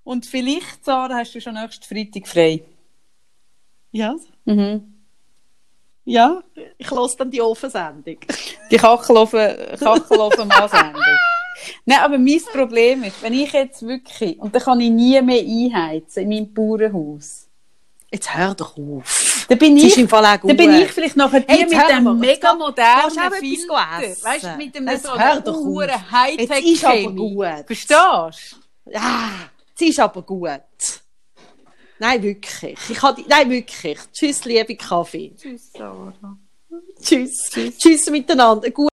Und 0.05 0.27
vielleicht, 0.27 0.85
Sarah, 0.85 1.15
hast 1.17 1.35
du 1.35 1.41
schon 1.41 1.55
nächsten 1.55 1.85
Freitag 1.85 2.29
frei. 2.29 2.63
Ja, 3.93 4.15
Mhm. 4.45 4.95
ja. 6.05 6.43
Ich 6.79 6.91
lasse 6.91 7.17
dann 7.19 7.31
die 7.31 7.41
Ofensendung. 7.41 8.19
Die 8.71 8.77
Kachelofen, 8.77 9.57
Kachelofen-Mann-Sendung. 9.79 11.03
Nein, 11.87 11.99
aber 12.01 12.19
mein 12.19 12.41
Problem 12.53 13.03
ist, 13.05 13.23
wenn 13.23 13.33
ich 13.33 13.53
jetzt 13.53 13.83
wirklich, 13.87 14.39
und 14.39 14.55
dann 14.55 14.63
kann 14.63 14.81
ich 14.81 14.91
nie 14.91 15.21
mehr 15.23 15.41
einheizen 15.41 16.25
in 16.25 16.29
meinem 16.29 16.53
Bauernhaus, 16.55 17.46
Jetzt 18.13 18.35
hör 18.37 18.55
doch 18.55 18.77
auf. 18.79 19.47
dann 19.49 19.59
bin 19.59 19.75
Das 19.75 19.85
ich, 19.85 19.91
ist 19.91 19.99
im 19.99 20.09
Fall 20.09 20.25
auch 20.25 20.41
gut. 20.41 20.51
dann 20.51 20.57
bin 20.57 20.73
ich 20.75 20.91
vielleicht 20.93 21.17
nachher 21.17 21.41
die 21.41 21.53
Hey, 21.53 21.61
jetzt 21.61 21.71
mit 21.71 21.79
hör 21.79 22.01
mal, 22.01 22.15
dem 22.15 22.23
jetzt 22.23 22.35
mega 22.37 22.53
geh- 22.53 22.59
modernen 22.59 23.03
gehst 23.05 23.17
du 23.17 23.21
auch 23.21 23.27
etwas 23.27 23.39
Filter. 23.41 24.03
essen? 24.03 24.25
Weißt 24.25 24.45
du, 24.45 24.57
mit 24.57 24.75
dem 24.75 24.89
Jetzt 24.89 25.03
so 25.07 25.19
hör 25.19 25.41
doch 25.41 25.57
hohen 25.57 25.91
auf. 25.91 25.97
Jetzt 25.97 26.41
ist 26.41 26.85
aber 26.85 26.95
Hightech-Chemie. 26.95 27.17
gut. 27.17 27.47
Verstehst 27.67 27.91
du? 27.91 28.91
Ja, 28.93 29.31
es 29.75 29.81
ist 29.89 30.01
aber 30.01 30.23
gut. 30.23 30.51
Nein, 31.99 32.23
wirklich. 32.23 32.79
Ich 32.91 33.03
habe, 33.03 33.21
die- 33.23 33.29
nein, 33.29 33.51
wirklich. 33.51 33.99
Tschüss, 34.13 34.45
liebe 34.45 34.77
Kaffee. 34.77 35.35
Tschüss, 35.37 35.73
Sarah. 35.73 36.13
Tschüss. 37.03 37.51
Tschüss, 37.79 38.11
miteinander. 38.11 38.71
Gut 38.71 38.91